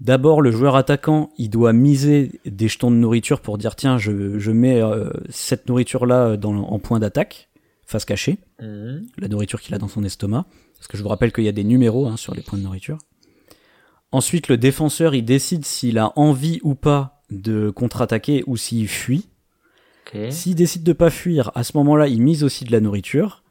d'abord 0.00 0.42
le 0.42 0.50
joueur 0.50 0.74
attaquant, 0.74 1.30
il 1.38 1.48
doit 1.50 1.72
miser 1.72 2.32
des 2.44 2.66
jetons 2.68 2.90
de 2.90 2.96
nourriture 2.96 3.40
pour 3.40 3.58
dire 3.58 3.76
tiens, 3.76 3.98
je, 3.98 4.38
je 4.38 4.50
mets 4.50 4.82
euh, 4.82 5.10
cette 5.28 5.68
nourriture 5.68 6.06
là 6.06 6.36
dans 6.36 6.54
en 6.54 6.78
point 6.80 6.98
d'attaque, 6.98 7.48
face 7.86 8.04
cachée, 8.04 8.38
Mhm. 8.60 9.06
la 9.18 9.28
nourriture 9.28 9.60
qu'il 9.60 9.74
a 9.74 9.78
dans 9.78 9.88
son 9.88 10.02
estomac, 10.04 10.44
parce 10.76 10.88
que 10.88 10.96
je 10.96 11.02
vous 11.02 11.08
rappelle 11.08 11.32
qu'il 11.32 11.44
y 11.44 11.48
a 11.48 11.52
des 11.52 11.64
numéros 11.64 12.06
hein, 12.06 12.16
sur 12.16 12.34
les 12.34 12.42
points 12.42 12.58
de 12.58 12.64
nourriture. 12.64 12.98
Ensuite, 14.12 14.48
le 14.48 14.56
défenseur, 14.58 15.14
il 15.14 15.24
décide 15.24 15.64
s'il 15.64 15.98
a 15.98 16.12
envie 16.18 16.60
ou 16.62 16.74
pas 16.74 17.22
de 17.30 17.70
contre-attaquer 17.70 18.44
ou 18.46 18.56
s'il 18.56 18.88
fuit. 18.88 19.28
Ok. 20.06 20.20
S'il 20.30 20.54
décide 20.54 20.82
de 20.82 20.92
pas 20.92 21.10
fuir, 21.10 21.50
à 21.54 21.64
ce 21.64 21.76
moment-là, 21.78 22.08
il 22.08 22.20
mise 22.22 22.44
aussi 22.44 22.64
de 22.64 22.72
la 22.72 22.80
nourriture. 22.80 23.42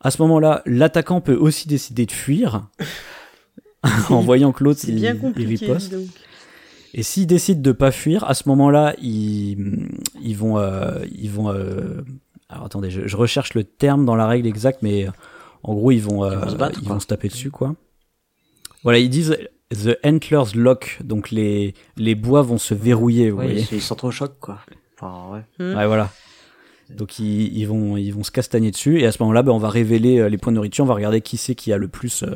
À 0.00 0.10
ce 0.10 0.22
moment-là, 0.22 0.62
l'attaquant 0.64 1.20
peut 1.20 1.34
aussi 1.34 1.68
décider 1.68 2.06
de 2.06 2.12
fuir 2.12 2.68
en 4.10 4.20
voyant 4.20 4.52
que 4.52 4.64
l'autre 4.64 4.80
il, 4.88 4.98
il 4.98 5.46
riposte. 5.46 5.92
donc. 5.92 6.06
Et 6.94 7.02
s'ils 7.02 7.26
décident 7.26 7.60
de 7.60 7.72
pas 7.72 7.90
fuir, 7.90 8.24
à 8.24 8.32
ce 8.32 8.48
moment-là, 8.48 8.94
ils, 9.02 9.88
ils 10.22 10.36
vont, 10.36 10.58
euh, 10.58 11.04
ils 11.12 11.30
vont. 11.30 11.50
euh, 11.52 12.00
alors 12.48 12.64
attendez, 12.64 12.90
je, 12.90 13.06
je 13.06 13.16
recherche 13.16 13.52
le 13.52 13.62
terme 13.64 14.06
dans 14.06 14.16
la 14.16 14.26
règle 14.26 14.46
exacte, 14.48 14.78
mais 14.80 15.06
euh, 15.06 15.10
en 15.62 15.74
gros, 15.74 15.90
ils 15.90 16.00
vont, 16.00 16.24
euh, 16.24 16.38
vont 16.38 16.48
se 16.48 16.56
battre, 16.56 16.78
ils 16.82 16.88
vont 16.88 16.98
se 17.00 17.06
taper 17.06 17.28
dessus, 17.28 17.50
quoi. 17.50 17.74
Voilà, 18.84 19.00
ils 19.00 19.10
disent 19.10 19.36
the 19.72 19.96
antlers 20.04 20.54
lock, 20.54 20.98
donc 21.02 21.30
les 21.30 21.74
les 21.96 22.14
bois 22.14 22.42
vont 22.42 22.58
se 22.58 22.74
verrouiller, 22.74 23.30
vous 23.30 23.36
voyez. 23.36 23.60
ils 23.70 23.76
ils 23.76 23.82
sont 23.82 23.94
trop 23.94 24.10
choc, 24.10 24.34
quoi. 24.40 24.58
Enfin, 25.00 25.32
ouais. 25.32 25.40
Hmm. 25.58 25.76
Ouais, 25.76 25.86
voilà. 25.86 26.10
Donc 26.90 27.18
ils, 27.18 27.54
ils 27.56 27.66
vont 27.66 27.96
ils 27.96 28.10
vont 28.12 28.22
se 28.24 28.30
castagner 28.30 28.70
dessus 28.70 29.00
et 29.00 29.06
à 29.06 29.12
ce 29.12 29.22
moment-là, 29.22 29.42
ben, 29.42 29.52
on 29.52 29.58
va 29.58 29.68
révéler 29.68 30.18
euh, 30.18 30.28
les 30.28 30.38
points 30.38 30.52
de 30.52 30.56
nourriture, 30.56 30.84
on 30.84 30.88
va 30.88 30.94
regarder 30.94 31.20
qui 31.20 31.36
c'est 31.36 31.54
qui 31.54 31.72
a 31.72 31.76
le 31.76 31.88
plus 31.88 32.22
euh, 32.22 32.34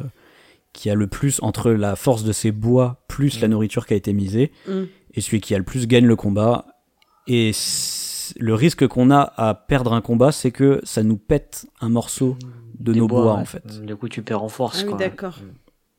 qui 0.74 0.90
a 0.90 0.94
le 0.94 1.06
plus 1.06 1.38
entre 1.42 1.70
la 1.70 1.96
force 1.96 2.22
de 2.22 2.32
ses 2.32 2.52
bois 2.52 3.02
plus 3.08 3.40
la 3.40 3.48
nourriture 3.48 3.86
qui 3.86 3.94
a 3.94 3.96
été 3.96 4.12
misée 4.12 4.52
Mm. 4.68 4.82
et 5.14 5.20
celui 5.22 5.40
qui 5.40 5.54
a 5.54 5.58
le 5.58 5.64
plus 5.64 5.86
gagne 5.86 6.06
le 6.06 6.16
combat. 6.16 6.66
Et 7.28 7.52
le 8.38 8.54
risque 8.54 8.86
qu'on 8.88 9.10
a 9.10 9.32
à 9.36 9.54
perdre 9.54 9.92
un 9.92 10.00
combat, 10.00 10.32
c'est 10.32 10.50
que 10.50 10.80
ça 10.82 11.02
nous 11.02 11.16
pète 11.16 11.66
un 11.80 11.88
morceau 11.88 12.36
de 12.78 12.92
Des 12.92 12.98
nos 12.98 13.06
bois, 13.06 13.34
ouais. 13.34 13.40
en 13.40 13.44
fait. 13.44 13.84
Du 13.86 13.94
coup, 13.96 14.08
tu 14.08 14.22
perds 14.22 14.42
en 14.42 14.48
force. 14.48 14.82
Ah 14.84 14.90
oui, 14.90 14.94
d'accord. 14.98 15.38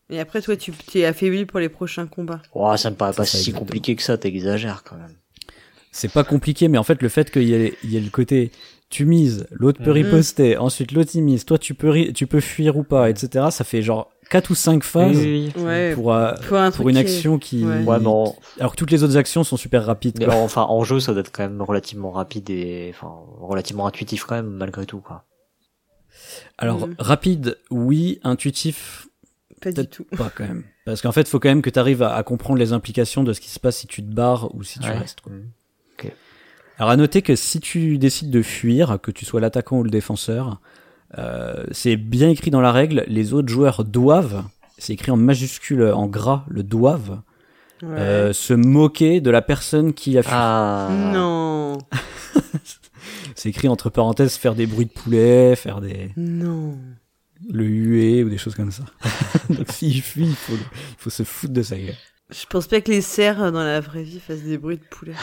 Et 0.09 0.19
après, 0.19 0.41
toi, 0.41 0.55
tu 0.57 0.71
tu 0.71 0.99
es 0.99 1.05
affaibli 1.05 1.45
pour 1.45 1.59
les 1.59 1.69
prochains 1.69 2.07
combats. 2.07 2.41
Oh, 2.53 2.75
ça 2.77 2.89
me 2.89 2.95
paraît 2.95 3.13
pas 3.13 3.25
ça, 3.25 3.31
si 3.31 3.37
exactement. 3.37 3.59
compliqué 3.59 3.95
que 3.95 4.03
ça, 4.03 4.17
t'exagères 4.17 4.83
quand 4.83 4.95
même. 4.97 5.15
C'est 5.91 6.11
pas 6.11 6.23
compliqué, 6.23 6.67
mais 6.67 6.77
en 6.77 6.83
fait, 6.83 7.01
le 7.01 7.09
fait 7.09 7.29
qu'il 7.31 7.43
y 7.43 7.53
ait, 7.53 7.75
il 7.83 7.91
y 7.91 7.97
ait 7.97 8.01
le 8.01 8.09
côté 8.09 8.51
tu 8.89 9.05
mises, 9.05 9.47
l'autre 9.49 9.79
peut 9.81 9.89
Mhm. 9.89 10.05
riposter, 10.05 10.57
ensuite 10.57 10.91
l'autre 10.91 11.09
il 11.15 11.23
mise, 11.23 11.45
toi 11.45 11.57
tu 11.57 11.73
peux, 11.73 11.89
ri- 11.89 12.13
tu 12.13 12.27
peux 12.27 12.39
fuir 12.41 12.77
ou 12.77 12.83
pas, 12.83 13.09
etc. 13.09 13.47
Ça 13.49 13.63
fait 13.63 13.81
genre 13.81 14.11
4 14.29 14.51
ou 14.51 14.55
5 14.55 14.83
phases 14.83 15.17
Oui, 15.17 15.51
oui. 15.55 15.63
Ouais. 15.63 15.95
pour, 15.95 16.13
euh, 16.13 16.33
Pour, 16.47 16.57
un 16.57 16.69
pour 16.69 16.81
truc 16.83 16.89
une 16.89 16.97
action 16.97 17.39
qui. 17.39 17.63
Ouais. 17.65 17.83
Ouais, 17.85 17.95
Alors 17.95 18.71
que 18.71 18.75
toutes 18.75 18.91
les 18.91 19.03
autres 19.03 19.17
actions 19.17 19.43
sont 19.43 19.57
super 19.57 19.83
rapides. 19.85 20.23
quoi. 20.23 20.35
en- 20.35 20.43
enfin, 20.43 20.63
en 20.63 20.83
jeu, 20.83 20.99
ça 20.99 21.11
doit 21.13 21.21
être 21.21 21.31
quand 21.31 21.41
même 21.41 21.59
relativement 21.61 22.11
rapide 22.11 22.51
et, 22.51 22.91
enfin, 22.93 23.11
relativement 23.39 23.87
intuitif 23.87 24.25
quand 24.25 24.35
même, 24.35 24.49
malgré 24.51 24.85
tout, 24.85 24.99
quoi. 24.99 25.23
Alors, 26.59 26.87
Mhm. 26.87 26.95
rapide, 26.99 27.57
oui, 27.71 28.19
intuitif, 28.23 29.07
Pas 29.63 29.71
du 29.83 29.87
tout. 29.87 30.05
pas 30.17 30.31
quand 30.35 30.43
même. 30.45 30.63
Parce 30.85 31.01
qu'en 31.01 31.11
fait, 31.11 31.27
faut 31.27 31.39
quand 31.39 31.49
même 31.49 31.61
que 31.61 31.69
tu 31.69 31.79
arrives 31.79 32.01
à, 32.03 32.13
à 32.15 32.23
comprendre 32.23 32.59
les 32.59 32.73
implications 32.73 33.23
de 33.23 33.31
ce 33.33 33.39
qui 33.41 33.49
se 33.49 33.59
passe 33.59 33.77
si 33.77 33.87
tu 33.87 34.03
te 34.03 34.11
barres 34.13 34.53
ou 34.55 34.63
si 34.63 34.79
tu 34.79 34.87
Ouais. 34.89 34.97
restes. 34.97 35.21
quoi. 35.21 35.31
Mhm. 35.31 35.49
Alors 36.79 36.89
à 36.89 36.97
noter 36.97 37.21
que 37.21 37.35
si 37.35 37.59
tu 37.59 37.99
décides 37.99 38.31
de 38.31 38.41
fuir, 38.41 38.97
que 39.01 39.11
tu 39.11 39.25
sois 39.25 39.39
l'attaquant 39.39 39.77
ou 39.77 39.83
le 39.83 39.91
défenseur, 39.91 40.59
euh, 41.19 41.63
c'est 41.71 41.95
bien 41.97 42.29
écrit 42.29 42.49
dans 42.49 42.61
la 42.61 42.71
règle, 42.71 43.03
les 43.07 43.31
autres 43.33 43.47
joueurs 43.49 43.83
doivent, 43.83 44.43
c'est 44.79 44.93
écrit 44.93 45.11
en 45.11 45.15
majuscule 45.15 45.83
en 45.93 46.07
gras, 46.07 46.45
le 46.49 46.63
doivent, 46.63 47.21
Ouais. 47.83 47.89
euh, 47.99 48.33
se 48.33 48.53
moquer 48.55 49.21
de 49.21 49.29
la 49.29 49.43
personne 49.43 49.93
qui 49.93 50.17
a 50.17 50.23
fui. 50.23 50.31
Ah. 50.33 50.89
Non. 51.13 51.77
C'est 53.35 53.49
écrit 53.49 53.67
entre 53.67 53.89
parenthèses 53.89 54.35
faire 54.37 54.55
des 54.55 54.65
bruits 54.65 54.85
de 54.85 54.91
poulet, 54.91 55.55
faire 55.55 55.79
des 55.81 56.11
Non. 56.17 56.75
Le 57.51 57.65
huer 57.65 58.23
ou 58.23 58.29
des 58.29 58.37
choses 58.37 58.55
comme 58.55 58.71
ça. 58.71 58.83
Donc 59.49 59.67
s'il 59.71 60.01
fuit, 60.01 60.25
il 60.27 60.35
faut, 60.35 60.53
il 60.53 60.95
faut 60.97 61.09
se 61.09 61.23
foutre 61.23 61.53
de 61.53 61.61
sa 61.63 61.77
gueule. 61.77 61.95
Je 62.29 62.45
pense 62.47 62.67
pas 62.67 62.81
que 62.81 62.89
les 62.89 63.01
cerfs 63.01 63.41
euh, 63.43 63.51
dans 63.51 63.63
la 63.63 63.79
vraie 63.79 64.01
vie 64.03 64.19
fassent 64.19 64.41
des 64.43 64.57
bruits 64.57 64.77
de 64.77 64.83
poulet. 64.89 65.13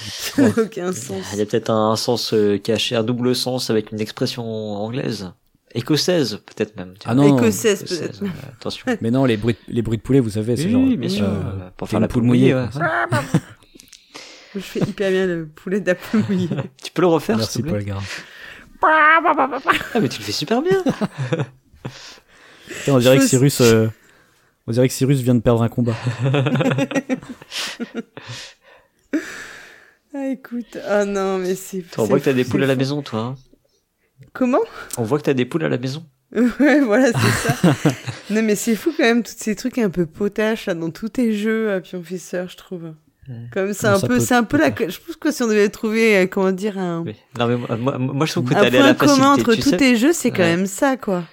Ça 0.00 0.42
n'a 0.42 0.48
aucun 0.64 0.92
sens. 0.92 1.24
Il 1.32 1.38
y 1.38 1.42
a 1.42 1.46
peut-être 1.46 1.70
un 1.70 1.96
sens 1.96 2.32
euh, 2.34 2.58
caché, 2.58 2.94
un 2.96 3.02
double 3.02 3.34
sens 3.34 3.70
avec 3.70 3.90
une 3.92 4.00
expression 4.00 4.44
anglaise. 4.44 5.32
Écossaise, 5.74 6.40
peut-être 6.46 6.76
même. 6.76 6.94
Ah 7.04 7.14
non, 7.14 7.36
Écossaise 7.36 7.82
Écossaise, 7.82 7.98
peut-être. 8.00 8.22
ouais, 8.22 8.30
attention. 8.58 8.86
mais 9.00 9.10
non, 9.10 9.24
les 9.24 9.36
bruits, 9.36 9.54
de- 9.54 9.72
les 9.74 9.82
bruits 9.82 9.98
de 9.98 10.02
poulet, 10.02 10.20
vous 10.20 10.30
savez, 10.30 10.56
c'est 10.56 10.64
Oui, 10.66 10.72
genre 10.72 10.82
oui, 10.82 10.96
bien 10.96 11.08
sûr. 11.08 11.24
euh, 11.24 11.28
euh, 11.28 11.70
pour 11.76 11.88
faire 11.88 12.00
la 12.00 12.08
poule 12.08 12.20
poule 12.22 12.28
mouillée, 12.28 12.54
mouillée, 12.54 12.66
ouais. 12.66 13.40
Je 14.54 14.60
fais 14.60 14.80
hyper 14.80 15.10
bien 15.10 15.26
le 15.26 15.46
poulet 15.46 15.80
d'après 15.80 16.18
mouillé. 16.18 16.48
Tu 16.82 16.90
peux 16.92 17.02
le 17.02 17.08
refaire, 17.08 17.36
Merci 17.36 17.52
s'il 17.54 17.62
te 17.64 17.68
Paul 17.68 17.78
plaît 17.78 17.86
Gara. 17.88 18.02
Ah, 18.82 20.00
mais 20.00 20.08
tu 20.08 20.18
le 20.18 20.24
fais 20.24 20.32
super 20.32 20.62
bien. 20.62 20.82
On 22.88 22.98
dirait 22.98 23.18
que 23.18 23.26
Cyrus, 23.26 23.60
euh, 23.60 23.88
on 24.66 24.72
dirait 24.72 24.88
que 24.88 24.94
Cyrus 24.94 25.20
vient 25.20 25.34
de 25.34 25.40
perdre 25.40 25.62
un 25.62 25.68
combat. 25.68 25.94
Ah 30.14 30.28
écoute, 30.28 30.78
ah 30.86 31.04
non 31.04 31.38
mais 31.38 31.54
c'est. 31.54 31.84
On 31.98 32.04
voit 32.04 32.18
que 32.18 32.24
t'as 32.24 32.32
des 32.32 32.44
fou, 32.44 32.52
poules 32.52 32.64
à 32.64 32.66
la 32.66 32.76
maison, 32.76 33.02
toi. 33.02 33.20
hein. 33.20 33.34
Comment? 34.32 34.60
On 34.96 35.02
voit 35.02 35.18
que 35.18 35.24
t'as 35.24 35.34
des 35.34 35.44
poules 35.44 35.64
à 35.64 35.68
la 35.68 35.78
maison. 35.78 36.04
Ouais, 36.34 36.80
voilà, 36.80 37.10
c'est 37.12 37.48
ça. 37.48 37.74
non 38.30 38.42
mais 38.42 38.54
c'est 38.54 38.76
fou 38.76 38.92
quand 38.96 39.02
même, 39.04 39.22
tous 39.22 39.34
ces 39.36 39.54
trucs 39.56 39.78
un 39.78 39.90
peu 39.90 40.04
potaches 40.06 40.66
là, 40.66 40.74
dans 40.74 40.90
tous 40.90 41.08
tes 41.10 41.32
jeux 41.34 41.72
à 41.72 41.80
Pionfisseur, 41.80 42.48
je 42.48 42.56
trouve. 42.56 42.92
Comme 43.52 43.72
c'est 43.74 43.86
un 43.86 43.98
ça, 43.98 44.06
peu, 44.06 44.20
c'est 44.20 44.34
un 44.34 44.44
peu 44.44 44.56
la. 44.58 44.68
Je 44.70 44.98
pense 44.98 45.16
que 45.20 45.30
si 45.32 45.42
on 45.42 45.48
devait 45.48 45.68
trouver, 45.68 46.16
euh, 46.16 46.26
comment 46.26 46.50
dire, 46.52 46.78
un, 46.78 47.04
Non, 47.38 47.46
mais 47.46 47.56
moi, 47.56 47.76
moi, 47.76 47.98
moi, 47.98 48.26
je 48.26 48.32
trouve 48.32 48.44
que 48.48 48.54
un 48.54 48.60
t'allais 48.60 48.78
à 48.78 48.80
point 48.80 48.86
la 48.88 48.94
commun 48.94 49.08
facilité. 49.36 49.40
entre 49.42 49.54
tu 49.54 49.60
tous 49.62 49.70
sais. 49.70 49.76
tes 49.76 49.96
jeux, 49.96 50.12
c'est 50.12 50.30
quand 50.30 50.38
Ouais. 50.42 50.56
même 50.56 50.66
ça, 50.66 50.96
quoi. 50.96 51.24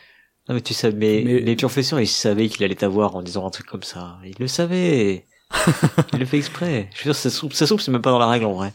Non, 0.49 0.55
mais 0.55 0.61
tu 0.61 0.73
sais, 0.73 0.91
mais, 0.91 1.23
Mais- 1.25 1.39
les 1.39 1.55
pionfesseurs, 1.55 1.99
ils 1.99 2.07
savaient 2.07 2.49
qu'il 2.49 2.63
allait 2.63 2.75
t'avoir 2.75 3.15
en 3.15 3.21
disant 3.23 3.47
un 3.47 3.49
truc 3.49 3.65
comme 3.65 3.83
ça. 3.83 4.17
Ils 4.25 4.35
le 4.39 4.47
savaient. 4.47 5.25
Il 6.13 6.19
le 6.19 6.25
fait 6.25 6.37
exprès. 6.37 6.89
Je 6.93 6.99
veux 6.99 7.03
dire, 7.11 7.15
ça 7.15 7.29
se 7.29 7.37
trouve, 7.37 7.53
ça 7.53 7.65
trouve, 7.65 7.79
c'est 7.79 7.91
même 7.91 8.01
pas 8.01 8.11
dans 8.11 8.19
la 8.19 8.27
règle, 8.27 8.45
en 8.45 8.53
vrai. 8.53 8.73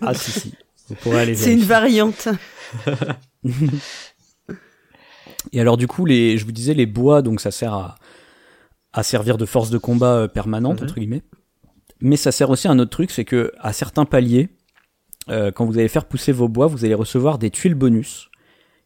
Ah 0.00 0.14
si 0.14 0.30
si. 0.30 0.54
Aller 1.12 1.34
C'est 1.34 1.52
une 1.52 1.62
variante. 1.64 2.28
Et 5.52 5.60
alors 5.60 5.76
du 5.76 5.86
coup, 5.86 6.04
les, 6.06 6.38
je 6.38 6.44
vous 6.44 6.52
disais, 6.52 6.74
les 6.74 6.86
bois, 6.86 7.22
donc 7.22 7.40
ça 7.40 7.50
sert 7.50 7.74
à, 7.74 7.96
à 8.92 9.02
servir 9.02 9.36
de 9.38 9.44
force 9.46 9.70
de 9.70 9.78
combat 9.78 10.14
euh, 10.14 10.28
permanente 10.28 10.80
Mhm. 10.80 10.84
entre 10.86 10.94
guillemets. 10.94 11.22
Mais 12.02 12.16
ça 12.16 12.32
sert 12.32 12.50
aussi 12.50 12.68
à 12.68 12.72
un 12.72 12.78
autre 12.78 12.90
truc, 12.90 13.10
c'est 13.10 13.24
que 13.24 13.52
à 13.58 13.72
certains 13.72 14.04
paliers, 14.04 14.50
euh, 15.28 15.50
quand 15.50 15.64
vous 15.64 15.78
allez 15.78 15.88
faire 15.88 16.04
pousser 16.04 16.32
vos 16.32 16.48
bois, 16.48 16.66
vous 16.66 16.84
allez 16.84 16.94
recevoir 16.94 17.38
des 17.38 17.50
tuiles 17.50 17.74
bonus, 17.74 18.28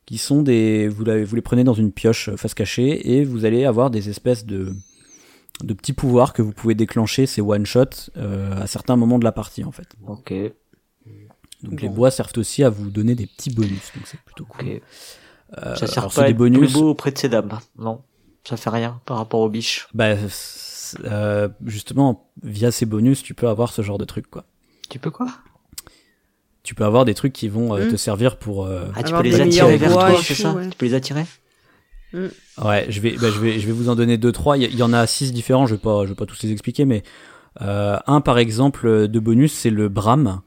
qui 0.04 0.18
sont 0.18 0.42
des, 0.42 0.86
vous, 0.86 1.04
les 1.04 1.42
prenez 1.42 1.64
dans 1.64 1.74
une 1.74 1.90
pioche 1.92 2.28
euh, 2.28 2.36
face 2.36 2.54
cachée 2.54 3.16
et 3.16 3.24
vous 3.24 3.44
allez 3.44 3.64
avoir 3.64 3.90
des 3.90 4.08
espèces 4.08 4.46
de 4.46 4.72
de 5.64 5.74
petits 5.74 5.92
pouvoirs 5.92 6.32
que 6.32 6.42
vous 6.42 6.52
pouvez 6.52 6.74
déclencher, 6.74 7.26
ces 7.26 7.40
one 7.40 7.64
shot 7.64 7.84
euh, 8.16 8.60
à 8.60 8.66
certains 8.66 8.96
moments 8.96 9.18
de 9.18 9.24
la 9.24 9.32
partie 9.32 9.64
en 9.64 9.72
fait. 9.72 9.88
Ok, 10.06 10.32
Donc 11.62 11.80
les 11.80 11.88
bois 11.88 12.10
servent 12.10 12.32
aussi 12.36 12.62
à 12.62 12.70
vous 12.70 12.90
donner 12.90 13.14
des 13.14 13.26
petits 13.26 13.50
bonus, 13.50 13.90
donc 13.94 14.06
c'est 14.06 14.20
plutôt 14.20 14.44
cool. 14.44 14.68
ok. 14.68 14.82
Euh, 15.58 15.76
ça 15.76 15.86
sert 15.86 16.02
alors, 16.02 16.12
pas 16.14 16.22
à 16.22 16.24
des 16.24 16.30
être 16.32 16.36
bonus. 16.36 16.58
plus 16.58 16.72
beau 16.72 16.90
auprès 16.90 17.12
de 17.12 17.18
ces 17.18 17.28
dames. 17.28 17.58
Non? 17.78 18.02
Ça 18.44 18.56
fait 18.56 18.70
rien 18.70 19.00
par 19.06 19.16
rapport 19.16 19.40
aux 19.40 19.48
biches. 19.48 19.88
Bah, 19.94 20.16
euh, 21.04 21.48
justement, 21.64 22.30
via 22.42 22.70
ces 22.70 22.86
bonus, 22.86 23.22
tu 23.22 23.34
peux 23.34 23.48
avoir 23.48 23.72
ce 23.72 23.82
genre 23.82 23.98
de 23.98 24.04
truc, 24.04 24.28
quoi. 24.30 24.44
Tu 24.88 24.98
peux 24.98 25.10
quoi? 25.10 25.26
Tu 26.62 26.74
peux 26.74 26.84
avoir 26.84 27.04
des 27.04 27.14
trucs 27.14 27.32
qui 27.32 27.48
vont 27.48 27.74
euh, 27.76 27.86
Hmm. 27.86 27.90
te 27.92 27.96
servir 27.96 28.38
pour. 28.38 28.66
euh, 28.66 28.86
Ah, 28.94 29.02
tu 29.02 29.12
peux 29.12 29.22
les 29.22 29.40
attirer 29.40 29.76
vers 29.76 29.92
toi, 29.92 30.12
et 30.12 30.16
c'est 30.22 30.34
tout, 30.34 30.42
ça? 30.42 30.52
ouais. 30.52 30.68
Tu 30.70 30.76
peux 30.76 30.86
les 30.86 30.94
attirer? 30.94 31.24
Ouais, 32.64 32.86
je 32.88 33.00
vais, 33.00 33.12
bah, 33.12 33.30
je 33.30 33.38
vais, 33.40 33.58
je 33.60 33.66
vais 33.66 33.72
vous 33.72 33.88
en 33.88 33.94
donner 33.96 34.16
deux, 34.16 34.32
trois. 34.32 34.56
Il 34.56 34.62
y, 34.62 34.66
il 34.66 34.76
y 34.76 34.82
en 34.82 34.92
a 34.92 35.06
six 35.06 35.32
différents. 35.32 35.66
Je 35.66 35.74
vais 35.74 35.80
pas, 35.80 36.04
je 36.04 36.08
vais 36.10 36.14
pas 36.14 36.24
tous 36.26 36.42
les 36.42 36.50
expliquer, 36.52 36.84
mais 36.86 37.02
euh, 37.60 37.98
un 38.06 38.20
par 38.20 38.38
exemple 38.38 39.08
de 39.08 39.20
bonus, 39.20 39.52
c'est 39.52 39.70
le 39.70 39.88
Bram. 39.88 40.40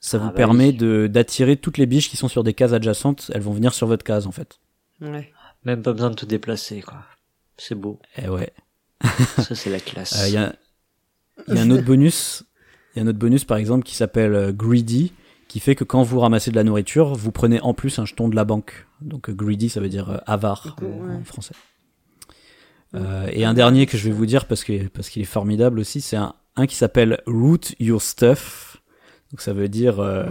Ça 0.00 0.16
Ah 0.16 0.20
vous 0.24 0.28
bah 0.28 0.34
permet 0.34 0.68
oui. 0.68 0.74
de 0.74 1.06
d'attirer 1.06 1.56
toutes 1.56 1.78
les 1.78 1.86
biches 1.86 2.08
qui 2.10 2.16
sont 2.16 2.28
sur 2.28 2.42
des 2.44 2.54
cases 2.54 2.72
adjacentes. 2.72 3.30
Elles 3.34 3.42
vont 3.42 3.52
venir 3.52 3.74
sur 3.74 3.86
votre 3.86 4.04
case, 4.04 4.26
en 4.26 4.32
fait. 4.32 4.58
Ouais. 5.00 5.32
Même 5.64 5.82
pas 5.82 5.92
besoin 5.92 6.10
de 6.10 6.14
te 6.14 6.26
déplacer, 6.26 6.82
quoi. 6.82 6.98
C'est 7.56 7.74
beau. 7.74 7.98
Eh 8.22 8.28
ouais. 8.28 8.52
Ça, 9.38 9.54
c'est 9.54 9.70
la 9.70 9.80
classe. 9.80 10.20
Euh, 10.22 10.28
Il 10.28 10.34
y 10.34 10.36
a, 10.36 10.54
il 11.48 11.54
y 11.54 11.58
a 11.58 11.62
un 11.62 11.70
autre 11.70 11.84
bonus. 11.84 12.44
Il 12.94 12.98
y 12.98 13.02
a 13.02 13.04
un 13.04 13.08
autre 13.08 13.18
bonus, 13.18 13.44
par 13.44 13.56
exemple, 13.58 13.84
qui 13.84 13.94
s'appelle 13.94 14.34
euh, 14.34 14.52
Greedy, 14.52 15.12
qui 15.46 15.60
fait 15.60 15.74
que 15.74 15.84
quand 15.84 16.02
vous 16.02 16.20
ramassez 16.20 16.50
de 16.50 16.56
la 16.56 16.64
nourriture, 16.64 17.14
vous 17.14 17.32
prenez 17.32 17.60
en 17.60 17.74
plus 17.74 17.98
un 17.98 18.04
jeton 18.04 18.28
de 18.28 18.36
la 18.36 18.44
banque. 18.44 18.86
Donc 19.00 19.30
euh, 19.30 19.32
Greedy, 19.32 19.68
ça 19.68 19.80
veut 19.80 19.88
dire 19.88 20.20
avare 20.26 20.74
coup, 20.76 20.86
en, 20.86 21.06
ouais. 21.06 21.14
en 21.16 21.24
français. 21.24 21.54
Euh, 22.94 23.28
et 23.32 23.44
un 23.44 23.54
dernier 23.54 23.86
que 23.86 23.98
je 23.98 24.04
vais 24.04 24.14
vous 24.14 24.26
dire 24.26 24.46
parce 24.46 24.64
que 24.64 24.88
parce 24.88 25.10
qu'il 25.10 25.20
est 25.20 25.26
formidable 25.26 25.78
aussi, 25.78 26.00
c'est 26.00 26.16
un, 26.16 26.34
un 26.56 26.66
qui 26.66 26.74
s'appelle 26.74 27.20
Root 27.26 27.74
Your 27.78 28.00
Stuff. 28.00 28.78
Donc 29.30 29.42
ça 29.42 29.52
veut 29.52 29.68
dire 29.68 30.00
euh, 30.00 30.24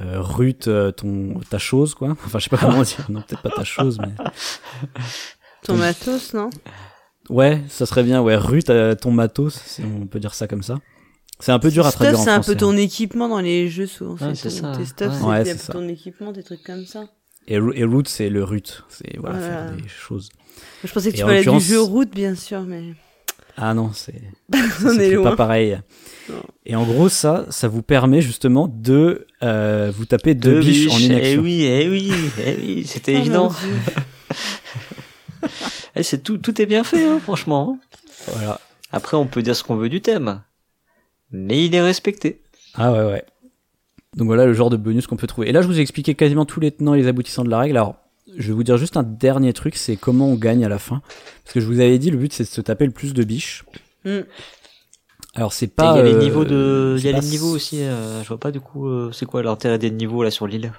euh, 0.00 0.20
root 0.20 0.68
euh, 0.68 0.92
ton 0.92 1.40
ta 1.50 1.58
chose 1.58 1.94
quoi. 1.94 2.10
Enfin 2.24 2.38
je 2.38 2.44
sais 2.44 2.50
pas 2.50 2.56
comment 2.58 2.82
dire. 2.82 3.04
Non 3.08 3.22
peut-être 3.22 3.42
pas 3.42 3.50
ta 3.50 3.64
chose 3.64 3.98
mais 3.98 4.14
Ton 5.64 5.76
matos, 5.76 6.34
non? 6.34 6.50
Ouais 7.30 7.62
ça 7.68 7.86
serait 7.86 8.02
bien 8.02 8.20
ouais 8.22 8.36
root 8.36 8.68
euh, 8.70 8.94
ton 8.94 9.10
matos 9.10 9.60
si 9.66 9.82
on 9.82 10.06
peut 10.06 10.20
dire 10.20 10.34
ça 10.34 10.46
comme 10.46 10.62
ça. 10.62 10.78
C'est 11.40 11.50
un 11.52 11.58
peu 11.58 11.70
dur 11.70 11.84
à 11.84 11.90
Stuff, 11.90 12.00
traduire 12.02 12.20
en 12.20 12.24
c'est 12.24 12.30
un 12.30 12.40
peu 12.40 12.54
ton 12.54 12.76
équipement 12.76 13.28
dans 13.28 13.40
les 13.40 13.68
jeux, 13.68 13.86
souvent. 13.88 14.14
Ouais, 14.24 14.34
c'est 14.36 14.50
ça. 14.50 14.72
Tes 14.76 14.84
stuff, 14.84 15.20
Ouais. 15.24 15.44
c'est 15.44 15.52
Ouais, 15.68 15.72
ton 15.74 15.88
équipement, 15.88 16.30
des 16.32 16.44
trucs 16.44 16.62
comme 16.62 16.86
ça. 16.86 17.06
Et, 17.48 17.54
et 17.54 17.84
root 17.84 18.04
c'est 18.06 18.30
le 18.30 18.44
root, 18.44 18.60
c'est 18.88 19.18
voilà, 19.18 19.38
Voilà. 19.38 19.66
faire 19.68 19.76
des 19.76 19.88
choses. 19.88 20.28
Je 20.84 20.92
pensais 20.92 21.10
que 21.10 21.16
Et 21.16 21.18
tu 21.18 21.24
parlais 21.24 21.44
du 21.44 21.60
jeu 21.60 21.80
route, 21.82 22.10
bien 22.14 22.36
sûr, 22.36 22.62
mais 22.62 22.94
Ah 23.56 23.74
non 23.74 23.90
c'est 23.92 24.22
on 24.84 24.98
est 24.98 25.10
loin. 25.10 25.30
pas 25.30 25.36
pareil. 25.36 25.80
Non. 26.30 26.36
Et 26.64 26.76
en 26.76 26.84
gros, 26.84 27.08
ça, 27.10 27.44
ça 27.50 27.66
vous 27.68 27.82
permet 27.82 28.20
justement 28.22 28.68
de 28.72 29.26
euh, 29.42 29.92
vous 29.94 30.06
taper 30.06 30.34
deux, 30.34 30.54
Deux 30.54 30.60
biches, 30.60 30.92
en 30.92 30.98
Eh 30.98 31.02
inaction. 31.04 31.42
oui, 31.42 31.64
eh 31.64 31.88
oui, 31.88 32.12
eh 32.46 32.56
oui, 32.62 32.84
c'était 32.86 33.14
Oh, 33.16 33.18
évident. 33.18 33.52
Eh, 35.96 36.02
c'est 36.02 36.18
tout, 36.22 36.38
tout 36.38 36.60
est 36.60 36.66
bien 36.66 36.84
fait, 36.84 37.06
hein, 37.06 37.20
franchement. 37.20 37.78
Voilà. 38.32 38.60
Après, 38.92 39.16
on 39.16 39.26
peut 39.26 39.42
dire 39.42 39.54
ce 39.56 39.62
qu'on 39.64 39.76
veut 39.76 39.88
du 39.88 40.00
thème. 40.00 40.42
Mais 41.30 41.64
il 41.64 41.74
est 41.74 41.82
respecté. 41.82 42.42
Ah 42.74 42.92
ouais, 42.92 43.04
ouais. 43.04 43.24
Donc 44.16 44.26
voilà 44.26 44.46
le 44.46 44.54
genre 44.54 44.70
de 44.70 44.76
bonus 44.76 45.06
qu'on 45.06 45.16
peut 45.16 45.26
trouver. 45.26 45.48
Et 45.48 45.52
là, 45.52 45.62
je 45.62 45.66
vous 45.66 45.78
ai 45.78 45.82
expliqué 45.82 46.14
quasiment 46.14 46.44
tous 46.44 46.60
les 46.60 46.70
tenants 46.70 46.94
et 46.94 46.98
les 47.02 47.08
aboutissants 47.08 47.44
de 47.44 47.50
la 47.50 47.58
règle. 47.58 47.76
Alors, 47.76 47.96
je 48.36 48.48
vais 48.48 48.52
vous 48.54 48.62
dire 48.62 48.76
juste 48.76 48.96
un 48.96 49.02
dernier 49.02 49.52
truc, 49.52 49.76
c'est 49.76 49.96
comment 49.96 50.28
on 50.28 50.34
gagne 50.34 50.64
à 50.64 50.68
la 50.68 50.78
fin. 50.78 51.02
Parce 51.42 51.54
que 51.54 51.60
je 51.60 51.66
vous 51.66 51.80
avais 51.80 51.98
dit, 51.98 52.10
le 52.10 52.16
but 52.16 52.32
c'est 52.32 52.44
de 52.44 52.48
se 52.48 52.60
taper 52.60 52.86
le 52.86 52.92
plus 52.92 53.14
de 53.14 53.24
biches. 53.24 53.64
Mm. 54.04 54.20
Alors 55.36 55.52
c'est 55.52 55.66
Il 55.66 55.70
pas. 55.70 55.96
y 55.96 55.98
a 55.98 56.02
les 56.04 56.14
euh, 56.14 56.18
niveaux 56.18 56.44
de, 56.44 56.94
il 56.98 57.04
y 57.04 57.08
a 57.08 57.12
pas 57.12 57.20
les 57.20 57.26
niveaux 57.26 57.50
aussi. 57.50 57.82
euh, 57.82 58.22
je 58.22 58.28
vois 58.28 58.38
pas 58.38 58.52
du 58.52 58.60
coup, 58.60 58.86
euh, 58.86 59.10
c'est 59.12 59.26
quoi 59.26 59.42
l'intérêt 59.42 59.78
des 59.78 59.90
niveaux 59.90 60.22
là 60.22 60.30
sur 60.30 60.46
l'île? 60.46 60.72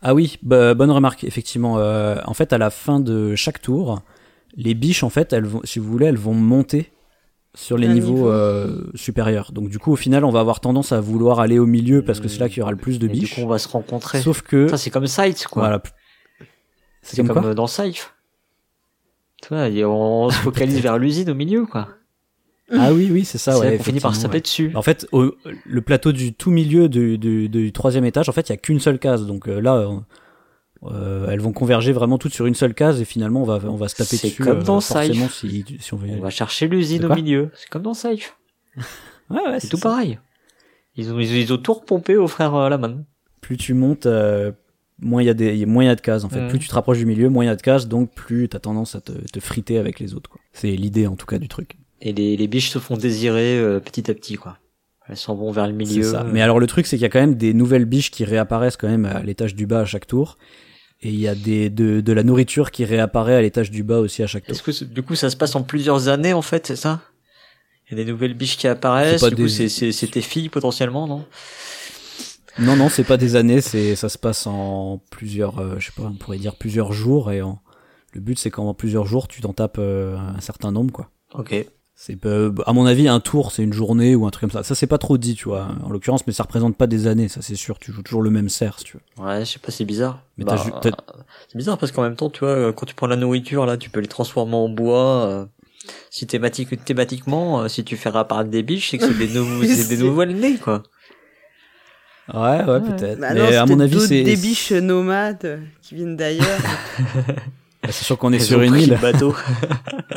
Ah 0.00 0.14
oui, 0.14 0.38
bah, 0.42 0.72
bonne 0.72 0.90
remarque, 0.90 1.24
effectivement. 1.24 1.78
Euh, 1.78 2.16
en 2.24 2.32
fait, 2.32 2.54
à 2.54 2.58
la 2.58 2.70
fin 2.70 2.98
de 2.98 3.34
chaque 3.36 3.60
tour, 3.60 4.00
les 4.56 4.74
biches, 4.74 5.02
en 5.02 5.10
fait, 5.10 5.32
elles 5.32 5.44
vont, 5.46 5.60
si 5.64 5.78
vous 5.78 5.90
voulez, 5.90 6.06
elles 6.06 6.16
vont 6.18 6.34
monter 6.34 6.92
sur 7.54 7.76
les 7.76 7.88
Un 7.88 7.94
niveaux 7.94 8.12
niveau. 8.14 8.30
euh, 8.30 8.90
supérieurs. 8.94 9.50
Donc 9.52 9.68
du 9.70 9.78
coup, 9.78 9.92
au 9.92 9.96
final, 9.96 10.24
on 10.24 10.30
va 10.30 10.40
avoir 10.40 10.60
tendance 10.60 10.92
à 10.92 11.00
vouloir 11.00 11.40
aller 11.40 11.58
au 11.58 11.66
milieu 11.66 12.02
parce 12.02 12.20
que 12.20 12.28
c'est 12.28 12.38
là 12.38 12.48
qu'il 12.48 12.58
y 12.58 12.62
aura 12.62 12.70
le 12.70 12.76
plus 12.76 12.98
de 12.98 13.06
Et 13.06 13.08
du 13.10 13.20
biches. 13.20 13.34
coup, 13.34 13.40
on 13.40 13.46
va 13.48 13.58
se 13.58 13.68
rencontrer. 13.68 14.20
Sauf 14.22 14.42
que, 14.42 14.68
Ça, 14.68 14.76
c'est 14.76 14.90
comme 14.90 15.06
Sight, 15.08 15.46
quoi. 15.48 15.62
voilà. 15.62 15.82
c'est 17.02 17.16
comme 17.16 17.26
comme, 17.28 17.40
quoi 17.42 17.50
euh, 17.50 17.54
dans 17.54 17.66
Safe. 17.66 18.14
Tu 19.42 19.48
vois, 19.48 19.68
et 19.68 19.84
on 19.84 20.30
se 20.30 20.36
focalise 20.36 20.80
vers 20.80 20.98
l'usine 20.98 21.30
au 21.30 21.34
milieu, 21.34 21.64
quoi. 21.66 21.88
Ah 22.72 22.92
oui, 22.92 23.08
oui, 23.10 23.24
c'est 23.24 23.38
ça. 23.38 23.58
ouais, 23.58 23.78
qu'on 23.78 23.82
finit 23.82 23.98
par 23.98 24.14
se 24.14 24.22
taper 24.22 24.34
ouais. 24.34 24.40
dessus. 24.42 24.70
En 24.76 24.82
fait, 24.82 25.08
au- 25.10 25.34
le 25.66 25.80
plateau 25.80 26.12
du 26.12 26.32
tout 26.34 26.52
milieu 26.52 26.88
du, 26.88 27.18
du, 27.18 27.48
du 27.48 27.72
troisième 27.72 28.04
étage, 28.04 28.28
en 28.28 28.32
fait, 28.32 28.48
il 28.48 28.52
y 28.52 28.54
a 28.54 28.58
qu'une 28.58 28.78
seule 28.78 29.00
case. 29.00 29.26
Donc 29.26 29.48
euh, 29.48 29.58
là, 29.60 29.88
euh, 30.84 31.28
elles 31.30 31.40
vont 31.40 31.52
converger 31.52 31.92
vraiment 31.92 32.16
toutes 32.18 32.32
sur 32.32 32.46
une 32.46 32.54
seule 32.54 32.74
case 32.74 33.00
et 33.00 33.04
finalement, 33.04 33.42
on 33.42 33.44
va, 33.44 33.60
on 33.68 33.76
va 33.76 33.88
se 33.88 33.96
taper 33.96 34.16
C'est 34.16 34.28
dessus. 34.28 34.42
comme 34.42 34.58
euh, 34.60 34.62
dans 34.62 34.80
forcément, 34.80 35.26
Safe. 35.28 35.34
si, 35.34 35.64
si 35.78 35.94
on 35.94 35.96
veut 35.98 36.16
va 36.18 36.30
chercher 36.30 36.68
l'usine 36.68 37.04
au 37.04 37.14
milieu. 37.14 37.50
C'est 37.54 37.68
comme 37.68 37.82
dans 37.82 37.94
Safe. 37.94 38.36
Ouais, 39.30 39.38
ouais, 39.46 39.60
C'est 39.60 39.68
tout 39.68 39.76
ça. 39.76 39.90
pareil. 39.90 40.18
Ils 40.96 41.12
ont, 41.12 41.20
ils, 41.20 41.30
ont- 41.30 41.36
ils 41.36 41.52
ont 41.52 41.58
tout 41.58 41.72
repompé 41.74 42.16
au 42.16 42.26
frère 42.26 42.52
euh, 42.56 42.68
Laman. 42.68 43.04
plus 43.40 43.56
tu 43.56 43.74
montes, 43.74 44.06
euh, 44.06 44.50
moins 44.98 45.22
il 45.22 45.26
y 45.26 45.28
a 45.30 45.34
des, 45.34 45.64
moins 45.66 45.84
il 45.84 45.86
y 45.86 45.90
a 45.90 45.94
de 45.94 46.00
cases 46.00 46.24
en 46.24 46.28
fait. 46.28 46.40
Mhm. 46.40 46.48
Plus 46.48 46.58
tu 46.58 46.66
te 46.68 46.74
rapproches 46.74 46.98
du 46.98 47.06
milieu, 47.06 47.28
moins 47.28 47.44
il 47.44 47.46
y 47.46 47.50
a 47.50 47.54
de 47.54 47.62
cases, 47.62 47.86
donc 47.86 48.12
plus 48.12 48.48
t'as 48.48 48.58
tendance 48.58 48.96
à 48.96 49.00
te, 49.00 49.12
te 49.12 49.38
friter 49.38 49.78
avec 49.78 50.00
les 50.00 50.14
autres. 50.14 50.28
quoi. 50.30 50.40
C'est 50.52 50.72
l'idée 50.72 51.06
en 51.06 51.14
tout 51.14 51.26
cas 51.26 51.38
du 51.38 51.46
truc. 51.46 51.76
Et 52.00 52.12
les, 52.12 52.36
les 52.36 52.48
biches 52.48 52.70
se 52.70 52.78
font 52.80 52.96
désirer 52.96 53.56
euh, 53.58 53.78
petit 53.78 54.10
à 54.10 54.14
petit, 54.14 54.34
quoi. 54.34 54.58
Elles 55.06 55.16
s'en 55.16 55.34
vont 55.36 55.52
vers 55.52 55.66
le 55.68 55.72
C'est 55.72 55.76
milieu. 55.94 56.02
ça. 56.02 56.24
Mais 56.32 56.40
alors 56.42 56.58
le 56.58 56.66
truc 56.66 56.86
c'est 56.86 56.96
qu'il 56.96 57.02
y 57.02 57.06
a 57.06 57.10
quand 57.10 57.20
même 57.20 57.36
des 57.36 57.54
nouvelles 57.54 57.84
biches 57.84 58.10
qui 58.10 58.24
réapparaissent 58.24 58.76
quand 58.76 58.88
même 58.88 59.04
à 59.04 59.22
l'étage 59.22 59.54
du 59.54 59.66
bas 59.66 59.80
à 59.80 59.84
chaque 59.84 60.08
tour. 60.08 60.38
Et 61.02 61.08
il 61.08 61.18
y 61.18 61.28
a 61.28 61.34
des, 61.34 61.70
de, 61.70 62.00
de 62.00 62.12
la 62.12 62.22
nourriture 62.22 62.70
qui 62.70 62.84
réapparaît 62.84 63.34
à 63.36 63.40
l'étage 63.40 63.70
du 63.70 63.82
bas 63.82 63.98
aussi 64.00 64.22
à 64.22 64.26
chaque 64.26 64.44
tour. 64.44 64.52
Est-ce 64.54 64.62
que 64.62 64.72
c'est- 64.72 64.92
du 64.92 65.02
coup 65.02 65.14
ça 65.14 65.30
se 65.30 65.36
passe 65.36 65.54
en 65.56 65.62
plusieurs 65.62 66.08
années 66.08 66.32
en 66.34 66.42
fait, 66.42 66.66
c'est 66.66 66.76
ça? 66.76 67.00
Il 67.90 67.96
y 67.98 68.00
a 68.00 68.04
des 68.04 68.10
nouvelles 68.10 68.34
biches 68.34 68.56
qui 68.58 68.68
apparaissent. 68.68 69.22
Du 69.22 69.30
coup 69.30 69.34
des- 69.36 69.48
c'est 69.48 69.68
c'est 69.68 69.92
c'est 69.92 70.06
tes 70.08 70.20
filles 70.20 70.48
potentiellement, 70.50 71.06
non? 71.06 71.24
Non, 72.58 72.76
non, 72.76 72.88
c'est 72.88 73.04
pas 73.04 73.16
des 73.16 73.36
années, 73.36 73.60
c'est 73.60 73.96
ça 73.96 74.08
se 74.08 74.18
passe 74.18 74.46
en 74.46 75.00
plusieurs, 75.10 75.58
euh, 75.60 75.76
je 75.78 75.86
sais 75.86 75.92
pas, 75.96 76.02
on 76.02 76.14
pourrait 76.14 76.38
dire 76.38 76.56
plusieurs 76.56 76.92
jours. 76.92 77.32
Et 77.32 77.40
en... 77.40 77.60
le 78.12 78.20
but 78.20 78.38
c'est 78.38 78.50
qu'en 78.50 78.74
plusieurs 78.74 79.06
jours 79.06 79.26
tu 79.28 79.40
t'en 79.40 79.52
tapes 79.54 79.78
euh, 79.78 80.16
un 80.18 80.40
certain 80.40 80.70
nombre 80.70 80.92
quoi. 80.92 81.10
Ok. 81.32 81.54
C'est 82.02 82.16
à 82.24 82.72
mon 82.72 82.86
avis 82.86 83.08
un 83.08 83.20
tour 83.20 83.52
c'est 83.52 83.62
une 83.62 83.74
journée 83.74 84.14
ou 84.16 84.26
un 84.26 84.30
truc 84.30 84.50
comme 84.50 84.62
ça. 84.62 84.66
Ça 84.66 84.74
c'est 84.74 84.86
pas 84.86 84.96
trop 84.96 85.18
dit 85.18 85.34
tu 85.34 85.50
vois 85.50 85.68
en 85.84 85.90
l'occurrence 85.90 86.26
mais 86.26 86.32
ça 86.32 86.44
représente 86.44 86.74
pas 86.74 86.86
des 86.86 87.06
années 87.06 87.28
ça 87.28 87.42
c'est 87.42 87.56
sûr. 87.56 87.78
Tu 87.78 87.92
joues 87.92 88.02
toujours 88.02 88.22
le 88.22 88.30
même 88.30 88.48
cerf 88.48 88.78
si 88.78 88.84
tu 88.86 88.96
veux. 88.96 89.22
Ouais, 89.22 89.40
je 89.44 89.50
sais 89.50 89.58
pas, 89.58 89.70
c'est 89.70 89.84
bizarre. 89.84 90.22
Mais 90.38 90.46
Bah, 90.46 90.56
c'est 90.56 91.58
bizarre 91.58 91.76
parce 91.76 91.92
qu'en 91.92 92.00
même 92.00 92.16
temps, 92.16 92.30
tu 92.30 92.40
vois, 92.40 92.48
euh, 92.54 92.72
quand 92.72 92.86
tu 92.86 92.94
prends 92.94 93.06
la 93.06 93.16
nourriture 93.16 93.66
là, 93.66 93.76
tu 93.76 93.90
peux 93.90 94.00
les 94.00 94.08
transformer 94.08 94.54
en 94.54 94.70
bois. 94.70 95.26
euh, 95.26 95.44
si 96.08 96.26
thématique, 96.26 96.82
thématiquement, 96.86 97.60
euh, 97.60 97.68
si 97.68 97.84
tu 97.84 97.98
fais 97.98 98.08
réapparaître 98.08 98.48
des 98.48 98.62
biches, 98.62 98.92
c'est 98.92 98.96
que 98.96 99.04
c'est 99.04 99.18
des 99.18 99.28
nouveaux, 99.34 99.62
c'est 99.66 99.94
des 99.94 100.02
nouvelles 100.02 100.36
nées 100.36 100.56
quoi. 100.56 100.82
Ouais 102.32 102.64
ouais, 102.64 102.80
peut-être. 102.80 103.20
Bah 103.20 103.34
mais 103.34 103.40
non, 103.40 103.46
à 103.48 103.66
c'est 103.66 103.74
mon 103.74 103.80
avis 103.80 104.00
c'est 104.00 104.22
des 104.22 104.36
biches 104.36 104.72
nomades 104.72 105.60
qui 105.82 105.96
viennent 105.96 106.16
d'ailleurs. 106.16 106.60
c'est 107.86 108.04
sûr 108.04 108.18
qu'on 108.18 108.32
est 108.32 108.36
Elles 108.36 108.42
sur 108.42 108.58
ont 108.58 108.62
une 108.62 108.72
pris 108.72 108.82
île. 108.84 108.90
le 108.90 108.96
bateau. 108.96 109.34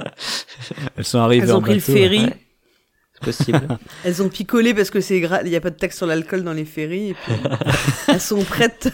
Elles 0.98 1.06
sont 1.06 1.20
arrivées 1.20 1.46
Elles 1.46 1.54
ont 1.54 1.58
en 1.58 1.62
pris 1.62 1.74
le 1.76 1.80
bateau, 1.80 1.94
ferry. 1.94 2.26
ouais. 2.26 2.38
c'est 3.14 3.24
possible. 3.26 3.68
Elles 4.04 4.22
ont 4.22 4.30
picolé 4.30 4.74
parce 4.74 4.90
que 4.90 5.02
c'est 5.02 5.20
gra... 5.22 5.42
il 5.44 5.50
y 5.50 5.56
a 5.56 5.62
pas 5.62 5.70
de 5.70 5.76
taxe 5.78 5.98
sur 5.98 6.06
l'alcool 6.06 6.44
dans 6.44 6.54
les 6.54 6.66
ferries 6.66 7.10
et 7.10 7.14
puis 7.14 7.34
elles 8.08 8.22
sont 8.22 8.44
prêtes 8.44 8.90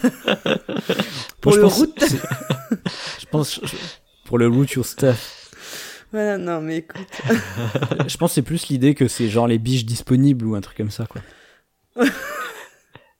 pour 1.40 1.52
Moi, 1.52 1.56
le 1.56 1.62
pense- 1.62 1.76
route. 1.78 2.04
Je 3.20 3.26
pense 3.30 3.60
je- 3.62 3.76
pour 4.24 4.38
le 4.38 4.46
root 4.48 4.66
your 4.76 4.86
stuff. 4.86 5.36
Voilà, 6.12 6.38
non 6.38 6.60
mais 6.60 6.78
écoute. 6.78 7.06
Je 8.08 8.16
pense 8.16 8.30
que 8.30 8.34
c'est 8.36 8.42
plus 8.42 8.68
l'idée 8.68 8.94
que 8.94 9.06
c'est 9.08 9.28
genre 9.28 9.46
les 9.46 9.58
biches 9.58 9.84
disponibles 9.84 10.44
ou 10.46 10.54
un 10.54 10.60
truc 10.60 10.76
comme 10.76 10.90
ça 10.90 11.06
quoi. 11.06 11.20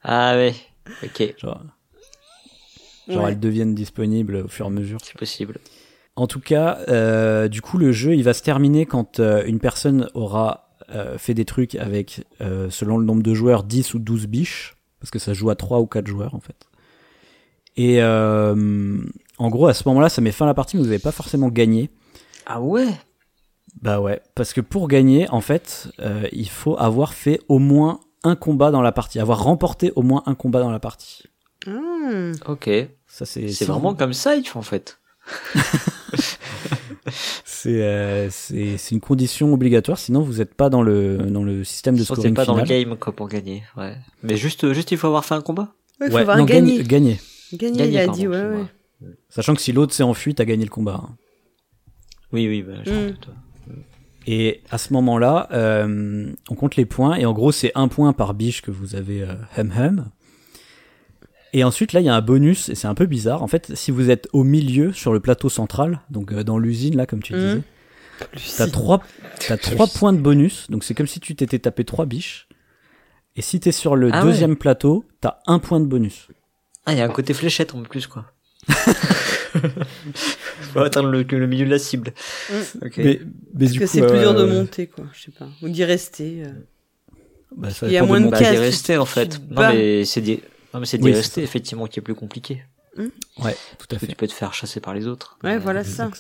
ah 0.03 0.35
ouais. 0.35 0.55
Ok, 1.05 1.35
Genre, 1.39 1.63
genre 3.11 3.25
Ouais. 3.25 3.31
elles 3.33 3.41
deviennent 3.41 3.75
disponibles 3.75 4.37
au 4.37 4.49
fur 4.49 4.67
et 4.67 4.69
à 4.69 4.71
mesure. 4.71 4.99
c'est 5.03 5.17
possible. 5.19 5.59
En 6.17 6.27
tout 6.27 6.41
cas, 6.41 6.79
euh, 6.89 7.49
du 7.49 7.63
coup, 7.63 7.79
le 7.79 7.93
jeu, 7.93 8.15
il 8.15 8.23
va 8.25 8.35
se 8.35 8.43
terminer 8.43 8.85
quand 8.87 9.21
euh, 9.21 9.43
une 9.47 9.59
personne 9.61 10.09
aura 10.15 10.71
euh, 10.93 11.17
fait 11.19 11.35
des 11.35 11.45
trucs 11.45 11.77
avec, 11.77 12.27
euh, 12.41 12.69
selon 12.69 12.99
le 12.99 13.05
nombre 13.05 13.23
de 13.23 13.33
joueurs, 13.33 13.63
10 13.65 13.95
ou 13.95 13.99
12 14.01 14.27
biches, 14.27 14.77
parce 15.01 15.11
que 15.11 15.19
ça 15.21 15.33
joue 15.33 15.49
à 15.51 15.55
3 15.55 15.79
ou 15.81 15.87
4 15.87 16.07
joueurs, 16.09 16.35
en 16.35 16.41
fait. 16.41 16.67
Et 17.77 18.03
euh, 18.03 18.99
en 19.39 19.49
gros, 19.49 19.67
à 19.69 19.75
ce 19.75 19.89
moment-là, 19.89 20.09
ça 20.09 20.21
met 20.21 20.33
fin 20.33 20.45
à 20.45 20.49
la 20.49 20.55
partie, 20.55 20.77
mais 20.77 20.83
vous 20.83 20.89
n'avez 20.89 20.99
pas 20.99 21.13
forcément 21.13 21.49
gagné. 21.49 21.91
Ah 22.47 22.61
ouais? 22.61 22.89
Bah 23.81 24.01
ouais, 24.01 24.21
parce 24.35 24.53
que 24.53 24.61
pour 24.61 24.89
gagner, 24.89 25.29
en 25.31 25.41
fait, 25.41 25.89
euh, 26.01 26.25
il 26.33 26.49
faut 26.51 26.77
avoir 26.79 27.15
fait 27.15 27.41
au 27.49 27.59
moins 27.61 28.01
un 28.25 28.35
combat 28.35 28.73
dans 28.73 28.83
la 28.83 28.93
partie, 28.93 29.21
avoir 29.21 29.45
remporté 29.45 29.93
au 29.95 30.03
moins 30.03 30.25
un 30.27 30.35
combat 30.35 30.59
dans 30.61 30.73
la 30.73 30.81
partie. 30.81 31.23
Hmm. 31.67 32.33
Ok. 32.49 32.69
Ça, 33.21 33.27
c'est 33.27 33.65
vraiment 33.67 33.95
comme 33.95 34.15
ça, 34.15 34.33
en 34.55 34.63
fait. 34.63 34.99
c'est 37.45 37.83
euh, 37.83 38.31
c'est 38.31 38.79
c'est 38.79 38.95
une 38.95 39.01
condition 39.01 39.53
obligatoire, 39.53 39.99
sinon 39.99 40.23
vous 40.23 40.39
n'êtes 40.39 40.55
pas 40.55 40.71
dans 40.71 40.83
le 40.83 41.19
dans 41.19 41.45
le 41.45 41.63
système 41.63 41.97
de 41.97 42.03
scoring 42.03 42.25
c'est 42.31 42.33
pas 42.33 42.47
dans 42.47 42.57
le 42.57 42.63
game 42.65 42.97
quoi 42.97 43.15
pour 43.15 43.29
gagner. 43.29 43.63
Ouais. 43.77 43.97
Mais 44.23 44.37
juste, 44.37 44.73
juste 44.73 44.91
il 44.93 44.97
faut 44.99 45.07
avoir 45.07 45.27
fait 45.27 45.35
un 45.35 45.43
combat. 45.43 45.75
Ouais, 46.01 46.09
faut 46.09 46.15
Ouais, 46.15 46.23
avoir 46.23 46.39
non, 46.39 46.47
gagné. 46.47 46.83
Gagner, 46.83 47.21
Gagner, 47.53 47.89
il 47.89 47.99
a 47.99 48.07
pardon, 48.07 48.19
dit, 48.19 48.29
ouais. 48.29 48.65
Sachant 49.29 49.55
que 49.55 49.61
si 49.61 49.73
l'autre 49.73 49.93
s'est 49.93 50.03
enfui, 50.03 50.35
t'as 50.35 50.47
gagné 50.47 50.65
le 50.65 50.71
combat. 50.71 51.03
hein. 51.05 51.17
Oui, 52.33 52.49
oui, 52.49 52.63
bah, 52.63 52.83
je 52.85 52.91
Mm. 52.91 53.15
Et 54.27 54.63
à 54.71 54.79
ce 54.79 54.93
moment-là, 54.93 55.49
euh, 55.53 56.33
on 56.49 56.55
compte 56.55 56.77
les 56.77 56.85
points, 56.87 57.17
et 57.17 57.27
en 57.27 57.33
gros, 57.33 57.53
c'est 57.53 57.73
un 57.75 57.89
point 57.89 58.13
par 58.13 58.35
biche 58.35 58.63
que 58.63 58.71
vous 58.71 58.95
avez 58.95 59.23
euh, 59.23 59.35
hum 59.59 59.73
hum. 59.77 60.11
Et 61.53 61.65
ensuite, 61.65 61.93
là, 61.93 62.01
il 62.01 62.07
y 62.07 62.09
a 62.09 62.15
un 62.15 62.21
bonus, 62.21 62.69
et 62.69 62.75
c'est 62.75 62.87
un 62.87 62.95
peu 62.95 63.07
bizarre. 63.07 63.43
En 63.43 63.49
fait, 63.49 63.73
si 63.75 63.91
vous 63.91 64.09
êtes 64.11 64.29
au 64.33 64.45
milieu, 64.45 64.93
sur 64.93 65.13
le 65.13 65.21
plateau 65.21 65.49
central, 65.49 66.01
donc 66.11 66.33
euh, 66.33 66.45
dans 66.45 66.59
l'usine, 66.59 66.97
là, 66.97 67.07
comme 67.07 67.23
tu 67.23 67.35
Mhm. 67.35 67.63
disais, 68.37 68.57
t'as 68.57 68.67
trois, 68.69 69.03
t'as 69.49 69.57
trois 69.57 69.87
points 69.89 70.13
de 70.13 70.19
bonus, 70.21 70.67
donc 70.71 70.85
c'est 70.85 70.95
comme 70.95 71.07
si 71.09 71.19
tu 71.21 71.35
t'étais 71.35 71.59
tapé 71.59 71.85
trois 71.85 72.07
biches. 72.07 72.47
Et 73.37 73.43
si 73.43 73.59
t'es 73.61 73.73
sur 73.73 73.97
le 73.97 74.11
Ah 74.13 74.21
ouais. 74.21 74.31
deuxième 74.31 74.57
plateau, 74.57 75.05
t'as 75.21 75.39
un 75.47 75.59
point 75.59 75.81
de 75.81 75.87
bonus. 75.87 76.29
Ah, 76.87 76.93
il 76.93 76.99
y 76.99 77.01
a 77.01 77.05
un 77.05 77.09
côté 77.11 77.33
fléchette 77.35 77.75
en 77.75 77.83
plus, 77.83 78.07
quoi. 78.07 78.27
Faut 80.73 80.81
atteindre 80.81 81.09
le, 81.09 81.23
le 81.23 81.47
milieu 81.47 81.65
de 81.67 81.71
la 81.71 81.79
cible. 81.79 82.13
Mm. 82.51 82.55
Ok. 82.87 82.93
Mais, 82.99 83.05
mais 83.05 83.21
Parce 83.61 83.73
du 83.73 83.79
que 83.81 83.85
coup, 83.85 83.91
c'est 83.93 84.07
plus 84.07 84.19
dur 84.19 84.35
de 84.35 84.43
euh, 84.43 84.47
monter, 84.61 84.87
quoi. 84.87 85.05
Je 85.13 85.23
sais 85.23 85.31
pas. 85.33 85.49
Ou 85.63 85.69
d'y 85.69 85.85
rester. 85.85 86.43
euh. 86.47 86.51
bah, 87.57 87.71
ça 87.71 87.87
Il 87.87 87.93
y 87.93 87.97
a 87.97 88.05
moins 88.05 88.21
de 88.21 88.29
Bah, 88.29 88.39
cases, 88.39 88.51
d'y 88.51 88.57
tu- 88.57 88.61
rester, 88.61 88.97
en 88.99 89.05
fait. 89.07 89.41
Non, 89.51 89.69
mais 89.73 90.05
c'est 90.05 90.21
non, 90.73 90.81
mais 90.81 90.87
c'est 90.87 91.03
Oui, 91.03 91.13
effectivement, 91.37 91.87
qui 91.87 91.99
est 91.99 92.03
plus 92.03 92.15
compliqué. 92.15 92.63
Ouais, 93.39 93.57
tout 93.79 93.87
à 93.95 93.99
fait. 93.99 94.07
tu 94.09 94.17
peux 94.17 94.27
te 94.27 94.33
faire 94.33 94.53
chasser 94.53 94.81
par 94.81 94.95
les 94.95 95.07
autres. 95.07 95.39
Ouais, 95.43 95.55
Mais, 95.55 95.59
voilà 95.59 95.85
ça. 95.85 96.11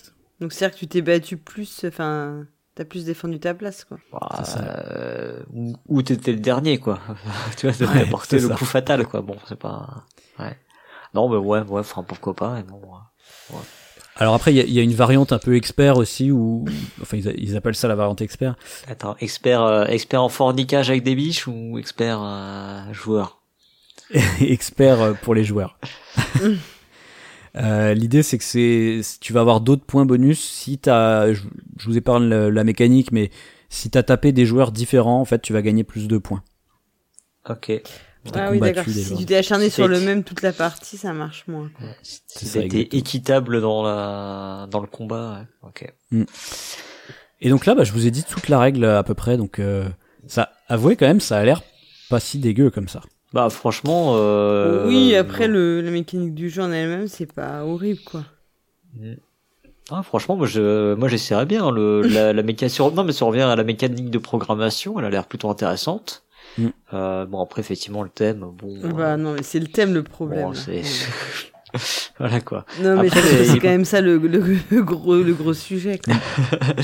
Donc 0.40 0.52
c'est-à-dire 0.52 0.74
que 0.74 0.78
tu 0.80 0.88
t'es 0.88 1.02
battu 1.02 1.36
plus, 1.36 1.84
enfin, 1.84 2.46
t'as 2.74 2.84
plus 2.84 3.04
défendu 3.04 3.38
ta 3.38 3.52
place, 3.52 3.84
quoi. 3.84 3.98
bah, 4.12 4.28
euh, 4.56 5.42
ou, 5.52 5.74
ou 5.88 6.02
t'étais 6.02 6.32
le 6.32 6.40
dernier, 6.40 6.78
quoi. 6.78 6.98
tu 7.58 7.68
vois, 7.68 7.86
Ouais, 7.86 8.04
t'as 8.04 8.10
porté 8.10 8.38
le 8.38 8.48
ça. 8.48 8.54
coup 8.54 8.64
fatal, 8.64 9.06
quoi. 9.06 9.20
Bon, 9.20 9.36
c'est 9.46 9.58
pas, 9.58 10.04
ouais. 10.38 10.56
Non, 11.12 11.28
mais 11.28 11.36
ouais, 11.36 11.60
ouais, 11.60 11.80
enfin, 11.80 12.02
pourquoi 12.02 12.34
pas, 12.34 12.58
et 12.60 12.62
bon, 12.62 12.80
ouais. 13.50 13.58
Alors 14.16 14.34
après, 14.34 14.52
il 14.52 14.56
y, 14.56 14.60
a- 14.60 14.64
il 14.64 14.72
y 14.72 14.78
a 14.78 14.82
une 14.82 14.94
variante 14.94 15.32
un 15.32 15.38
peu 15.38 15.56
expert 15.56 15.96
aussi, 15.96 16.30
où, 16.30 16.64
enfin, 17.00 17.18
ils, 17.18 17.56
appellent 17.56 17.74
ça 17.74 17.88
la 17.88 17.94
variante 17.94 18.20
expert. 18.22 18.54
Attends, 18.86 19.16
expert, 19.20 19.62
euh, 19.62 19.84
expert 19.86 20.22
en 20.22 20.28
fornicage 20.28 20.90
avec 20.90 21.02
des 21.02 21.14
biches 21.14 21.46
ou 21.46 21.78
expert 21.78 22.20
euh, 22.22 22.92
joueur? 22.92 23.39
expert 24.40 25.00
euh, 25.00 25.12
pour 25.14 25.34
les 25.34 25.44
joueurs. 25.44 25.78
Euh, 27.56 27.94
L'idée, 27.94 28.22
c'est 28.22 28.38
que 28.38 28.44
c'est, 28.44 29.00
tu 29.20 29.32
vas 29.32 29.40
avoir 29.40 29.60
d'autres 29.60 29.84
points 29.84 30.06
bonus 30.06 30.38
si 30.40 30.78
t'as, 30.78 31.32
je, 31.32 31.42
je 31.78 31.86
vous 31.86 31.96
épargne 31.96 32.28
la, 32.28 32.48
la 32.48 32.62
mécanique, 32.62 33.10
mais 33.10 33.32
si 33.68 33.90
t'as 33.90 34.04
tapé 34.04 34.30
des 34.30 34.46
joueurs 34.46 34.70
différents, 34.70 35.20
en 35.20 35.24
fait, 35.24 35.42
tu 35.42 35.52
vas 35.52 35.60
gagner 35.60 35.82
plus 35.82 36.06
de 36.06 36.16
points. 36.16 36.44
Ok. 37.48 37.72
Ah 38.34 38.50
oui, 38.50 38.60
d'accord. 38.60 38.84
Si 38.86 39.16
tu 39.16 39.24
t'es 39.24 39.36
acharné 39.36 39.70
sur 39.70 39.88
le 39.88 39.98
même 40.00 40.24
toute 40.24 40.42
la 40.42 40.52
partie, 40.52 40.96
ça 40.98 41.12
marche 41.12 41.44
moins. 41.48 41.70
été 42.04 42.44
exactement. 42.44 42.82
équitable 42.92 43.60
dans 43.60 43.82
la 43.82 44.68
dans 44.70 44.80
le 44.80 44.86
combat. 44.86 45.46
Ouais. 45.62 45.68
Ok. 45.68 46.26
Et 47.40 47.48
donc 47.48 47.64
là, 47.64 47.74
bah, 47.74 47.84
je 47.84 47.92
vous 47.92 48.06
ai 48.06 48.10
dit 48.10 48.24
toute 48.24 48.48
la 48.48 48.58
règle 48.58 48.84
à 48.84 49.02
peu 49.02 49.14
près, 49.14 49.38
donc 49.38 49.58
euh, 49.58 49.88
ça, 50.26 50.52
avouez 50.68 50.96
quand 50.96 51.06
même, 51.06 51.20
ça 51.20 51.38
a 51.38 51.44
l'air 51.44 51.62
pas 52.10 52.20
si 52.20 52.38
dégueu 52.38 52.70
comme 52.70 52.88
ça. 52.88 53.00
Bah 53.32 53.48
franchement. 53.50 54.14
Euh, 54.16 54.86
oui, 54.88 55.14
après 55.14 55.46
le, 55.46 55.80
la 55.80 55.90
mécanique 55.90 56.34
du 56.34 56.50
jeu 56.50 56.62
en 56.62 56.72
elle-même, 56.72 57.06
c'est 57.08 57.32
pas 57.32 57.64
horrible, 57.64 58.00
quoi. 58.04 58.24
Mm. 58.98 59.12
Ah, 59.92 60.02
franchement, 60.02 60.36
moi, 60.36 60.46
je, 60.46 60.94
moi, 60.94 61.08
j'essaierais 61.08 61.46
bien 61.46 61.70
le, 61.70 62.02
la, 62.08 62.32
la 62.32 62.42
mécanique. 62.42 62.78
Non, 62.78 63.04
mais 63.04 63.12
ça 63.12 63.24
revient 63.24 63.42
à 63.42 63.56
la 63.56 63.64
mécanique 63.64 64.10
de 64.10 64.18
programmation. 64.18 64.98
Elle 64.98 65.04
a 65.04 65.10
l'air 65.10 65.26
plutôt 65.26 65.48
intéressante. 65.50 66.24
Mm. 66.58 66.66
Euh, 66.92 67.24
bon, 67.26 67.40
après, 67.42 67.60
effectivement, 67.60 68.02
le 68.02 68.08
thème, 68.08 68.40
bon. 68.52 68.78
Bah 68.96 69.16
non, 69.16 69.34
mais 69.34 69.42
c'est 69.42 69.60
le 69.60 69.66
thème 69.68 69.94
le 69.94 70.02
problème. 70.02 70.46
bon, 70.48 70.54
c'est, 70.54 70.82
voilà, 72.18 72.40
quoi. 72.40 72.64
Non, 72.82 73.00
mais 73.00 73.06
Après, 73.08 73.20
il- 73.20 73.46
c'est 73.46 73.58
quand 73.60 73.68
même 73.68 73.84
ça 73.84 74.00
le, 74.00 74.18
le, 74.18 74.56
le 74.70 74.82
gros, 74.82 75.16
le 75.16 75.32
gros 75.34 75.54
sujet. 75.54 76.00
Quoi. 76.04 76.14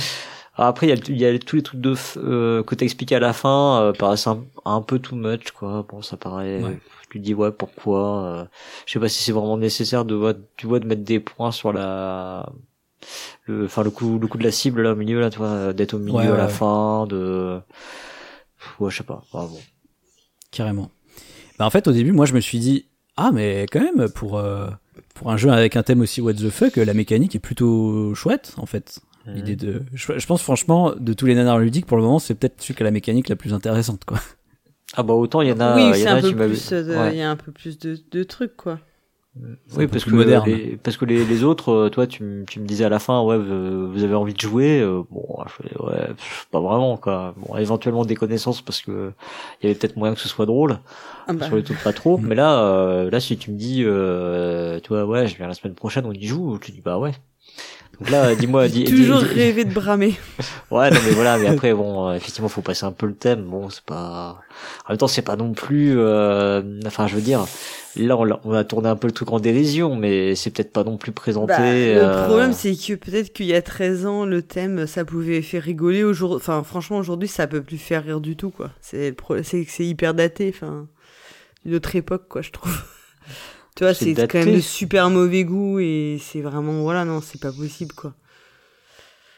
Alors 0.57 0.69
après, 0.71 0.87
il 0.89 1.17
y, 1.17 1.25
a, 1.25 1.33
y 1.33 1.39
tous 1.39 1.57
les 1.57 1.63
trucs 1.63 1.81
de 1.81 1.95
euh, 2.17 2.63
que 2.63 2.75
t'as 2.75 2.85
expliqué 2.85 3.15
à 3.15 3.21
la 3.21 3.33
fin, 3.35 3.81
euh, 3.83 3.93
paraissent 3.93 4.27
un, 4.27 4.43
un 4.65 4.81
peu 4.81 4.99
too 4.99 5.15
much, 5.15 5.51
quoi. 5.51 5.85
Bon, 5.89 6.01
ça 6.01 6.17
paraît. 6.17 6.63
Ouais. 6.63 6.79
Tu 7.11 7.21
te 7.21 7.25
dis 7.25 7.35
ouais, 7.35 7.53
pourquoi 7.53 8.25
euh, 8.25 8.45
Je 8.87 8.93
sais 8.95 8.99
pas 8.99 9.09
si 9.09 9.23
c'est 9.23 9.33
vraiment 9.33 9.59
nécessaire 9.59 10.05
de, 10.05 10.37
tu 10.57 10.67
vois, 10.67 10.81
de 10.81 10.87
mettre 10.87 11.03
des 11.05 11.21
points 11.21 11.53
sur 11.53 11.73
la, 11.73 12.49
le, 13.45 13.67
enfin 13.67 13.83
le 13.83 13.91
coup, 13.91 14.19
le 14.19 14.27
coup 14.27 14.39
de 14.39 14.45
la 14.45 14.51
cible 14.51 14.83
là 14.83 14.93
au 14.93 14.97
milieu 14.97 15.21
là, 15.21 15.31
tu 15.31 15.39
vois, 15.39 15.49
euh, 15.49 15.73
d'être 15.73 15.95
au 15.95 15.99
milieu 15.99 16.19
Ouais, 16.19 16.27
à 16.27 16.33
ouais, 16.33 16.37
la 16.39 16.49
fin, 16.49 17.07
de, 17.07 17.61
ouais, 18.81 18.91
je 18.91 18.97
sais 18.97 19.05
pas. 19.05 19.23
Bon. 19.33 19.51
Carrément. 20.51 20.91
Bah, 21.59 21.67
en 21.67 21.71
fait, 21.71 21.87
au 21.87 21.93
début, 21.93 22.13
moi, 22.13 22.27
je 22.27 22.35
me 22.35 22.41
suis 22.41 22.59
dit, 22.59 22.87
ah, 23.17 23.31
mais 23.33 23.67
quand 23.71 23.81
même, 23.81 24.09
pour, 24.09 24.39
euh, 24.39 24.69
pour 25.15 25.31
un 25.31 25.37
jeu 25.37 25.51
avec 25.51 25.77
un 25.77 25.83
thème 25.83 26.01
aussi 26.01 26.21
what 26.21 26.35
the 26.35 26.51
fuck, 26.51 26.77
la 26.77 26.95
mécanique 26.95 27.35
est 27.35 27.41
plutôt 27.41 28.15
chouette, 28.15 28.55
en 28.57 28.67
fait. 28.67 29.01
Mhm. 29.27 29.35
L'idée 29.35 29.57
de, 29.57 29.83
je, 29.93 30.19
je 30.19 30.27
pense 30.27 30.43
franchement, 30.43 30.93
de 30.99 31.13
tous 31.13 31.27
les 31.27 31.35
nanars 31.35 31.59
ludiques, 31.59 31.87
pour 31.87 31.97
le 31.97 32.03
moment, 32.05 32.19
c'est 32.19 32.35
peut-être 32.35 32.61
celui 32.63 32.75
qui 32.75 32.83
a 32.83 32.85
la 32.85 32.91
mécanique 32.93 33.29
la 33.29 33.37
plus 33.37 33.53
intéressante, 33.55 34.05
quoi. 34.05 34.19
Ah 34.95 35.03
bah 35.03 35.15
autant 35.15 35.43
il 35.43 35.49
y 35.49 35.53
en 35.53 35.61
a, 35.61 35.77
oui, 35.77 35.91
il 35.97 36.01
y 36.01 36.05
c'est 36.05 36.09
en 36.09 36.13
a 36.13 36.15
un 36.17 36.21
peu 36.23 36.29
qui 36.29 36.35
euh, 36.35 36.49
de- 36.85 36.91
il 36.93 36.99
ouais. 36.99 37.17
y 37.17 37.23
a 37.23 37.31
un 37.31 37.37
peu 37.37 37.53
plus 37.53 37.79
de, 37.79 37.99
de 38.11 38.23
trucs, 38.23 38.57
quoi. 38.57 38.81
Oui, 39.77 39.85
un 39.85 39.89
peu 39.89 39.89
parce 39.89 40.05
que 40.05 40.11
moderne. 40.11 40.47
les, 40.47 40.77
parce 40.79 40.97
que 40.97 41.05
les, 41.05 41.25
les 41.27 41.45
autres, 41.45 41.71
euh, 41.71 41.89
toi, 41.91 42.07
tu, 42.07 42.45
tu 42.49 42.59
me 42.61 42.67
disais 42.67 42.85
à 42.87 42.89
la 42.89 42.99
fin, 42.99 43.21
ouais, 43.23 43.37
vous, 43.37 43.93
vous 43.93 44.03
avez 44.03 44.15
envie 44.15 44.33
de 44.33 44.41
jouer. 44.41 44.81
euh, 44.81 45.03
bon, 45.11 45.27
je 45.47 45.53
fais, 45.53 45.79
ouais, 45.79 46.07
pff, 46.15 46.49
pas 46.51 46.61
vraiment, 46.61 46.97
quoi. 46.97 47.35
Bon, 47.37 47.55
éventuellement 47.57 48.07
des 48.07 48.15
connaissances 48.15 48.63
parce 48.63 48.81
que 48.81 49.13
il 49.61 49.67
y 49.67 49.71
avait 49.71 49.79
peut-être 49.79 49.97
moyen 49.97 50.15
que 50.15 50.21
ce 50.21 50.29
soit 50.29 50.47
drôle. 50.47 50.79
Ah 51.27 51.33
bah, 51.35 51.47
Sur 51.47 51.57
les 51.57 51.63
trucs 51.65 51.83
pas 51.83 51.93
trop. 51.93 52.19
Mais 52.19 52.35
là, 52.35 52.61
euh, 52.65 53.11
là, 53.11 53.21
si 53.21 53.37
tu 53.39 53.51
me 53.51 53.59
dis, 53.59 53.83
euh, 53.85 54.81
tu 54.81 54.89
vois, 54.91 55.05
ouais, 55.07 55.27
je 55.29 55.37
viens 55.37 55.49
la 55.49 55.55
semaine 55.55 55.75
prochaine, 55.75 56.07
on 56.07 56.13
y 56.13 56.25
joue, 56.27 56.59
tu 56.61 56.73
dis 56.73 56.81
bah 56.81 56.99
ouais. 56.99 57.13
Donc 58.01 58.11
là, 58.11 58.35
dis-moi, 58.35 58.69
dis, 58.69 58.85
toujours 58.85 59.21
dis- 59.21 59.25
rêvé 59.25 59.65
de 59.65 59.73
bramer. 59.73 60.15
Ouais, 60.71 60.91
non 60.91 60.99
mais 61.05 61.13
voilà, 61.13 61.39
mais 61.39 61.47
après 61.47 61.73
bon, 61.75 62.09
euh, 62.09 62.15
effectivement, 62.15 62.49
faut 62.49 62.61
passer 62.61 62.85
un 62.85 62.93
peu 62.93 63.07
le 63.07 63.15
thème. 63.15 63.43
Bon, 63.45 63.71
c'est 63.71 63.85
pas. 63.85 64.41
En 64.87 64.91
même 64.91 64.99
temps, 64.99 65.07
c'est 65.07 65.23
pas 65.23 65.37
non 65.37 65.53
plus. 65.53 65.95
euh, 65.97 66.63
Enfin, 66.87 67.07
je 67.07 67.15
veux 67.15 67.21
dire, 67.21 67.47
là, 67.97 68.17
on, 68.45 68.53
a 68.53 68.65
tourné 68.65 68.89
un 68.89 68.97
peu 68.97 69.07
le 69.07 69.13
truc 69.13 69.33
en 69.33 69.41
dérision, 69.41 69.97
mais 69.97 70.35
c'est 70.35 70.51
peut-être 70.51 70.73
pas 70.73 70.85
non 70.85 70.97
plus 70.97 71.13
présenté. 71.13 71.53
Bah, 71.53 71.63
le 71.63 72.01
euh, 72.01 72.27
problème, 72.27 72.53
c'est 72.53 72.75
que 72.75 72.95
peut-être 72.95 73.33
qu'il 73.33 73.47
y 73.47 73.55
a 73.55 73.63
13 73.63 74.07
ans, 74.07 74.25
le 74.27 74.43
thème, 74.43 74.87
ça 74.87 75.05
pouvait 75.05 75.41
faire 75.41 75.63
rigoler. 75.63 76.05
Aujourd'hui, 76.05 76.37
enfin, 76.37 76.63
franchement, 76.65 76.99
aujourd'hui, 76.99 77.29
ça 77.29 77.47
peut 77.47 77.63
plus 77.63 77.79
faire 77.79 78.05
rire 78.05 78.21
du 78.21 78.37
tout, 78.37 78.51
quoi. 78.51 78.71
C'est 78.81 79.15
hyper 79.79 80.15
daté, 80.15 80.53
enfin, 80.55 80.89
d'une 81.65 81.77
autre 81.77 81.95
époque, 81.97 82.25
quoi, 82.29 82.43
je 82.43 82.51
trouve. 82.51 82.77
Tu 83.77 83.85
vois, 83.85 83.95
C'est 83.95 84.15
quand 84.27 84.39
même 84.41 84.55
de 84.55 84.61
super 84.61 85.11
mauvais 85.11 85.45
goût 85.45 85.79
et 85.81 86.19
c'est 86.21 86.41
vraiment, 86.43 86.83
voilà, 86.83 87.05
non, 87.05 87.21
c'est 87.21 87.41
pas 87.41 87.53
possible, 87.53 87.95
quoi. 87.95 88.15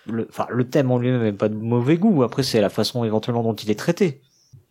le, 0.07 0.27
enfin, 0.31 0.47
le 0.51 0.69
thème 0.69 0.91
en 0.91 0.99
lui-même 0.99 1.23
n'est 1.23 1.33
pas 1.33 1.49
de 1.49 1.55
mauvais 1.55 1.97
goût. 1.97 2.23
Après, 2.23 2.43
c'est 2.43 2.61
la 2.61 2.71
façon 2.71 3.05
éventuellement 3.05 3.43
dont 3.43 3.55
il 3.55 3.71
est 3.71 3.79
traité. 3.79 4.23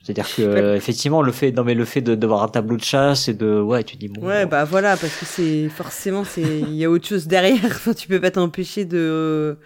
C'est-à-dire 0.03 0.33
que 0.35 0.41
euh, 0.41 0.75
effectivement, 0.75 1.21
le 1.21 1.31
fait, 1.33 1.51
non 1.51 1.63
mais 1.65 1.73
le 1.75 1.85
fait 1.85 2.01
de 2.01 2.15
d'avoir 2.15 2.43
un 2.43 2.47
tableau 2.47 2.77
de 2.77 2.83
chasse 2.83 3.27
et 3.27 3.33
de, 3.33 3.59
ouais, 3.59 3.83
tu 3.83 3.97
dis 3.97 4.07
bon. 4.07 4.25
Ouais, 4.25 4.45
bah 4.45 4.63
voilà, 4.63 4.95
parce 4.97 5.15
que 5.17 5.25
c'est 5.25 5.69
forcément, 5.69 6.23
c'est 6.23 6.41
il 6.61 6.75
y 6.75 6.85
a 6.85 6.89
autre 6.89 7.07
chose 7.07 7.27
derrière. 7.27 7.59
Enfin, 7.65 7.93
tu 7.93 8.07
peux 8.07 8.21
pas 8.21 8.31
t'empêcher 8.31 8.85
de, 8.85 9.57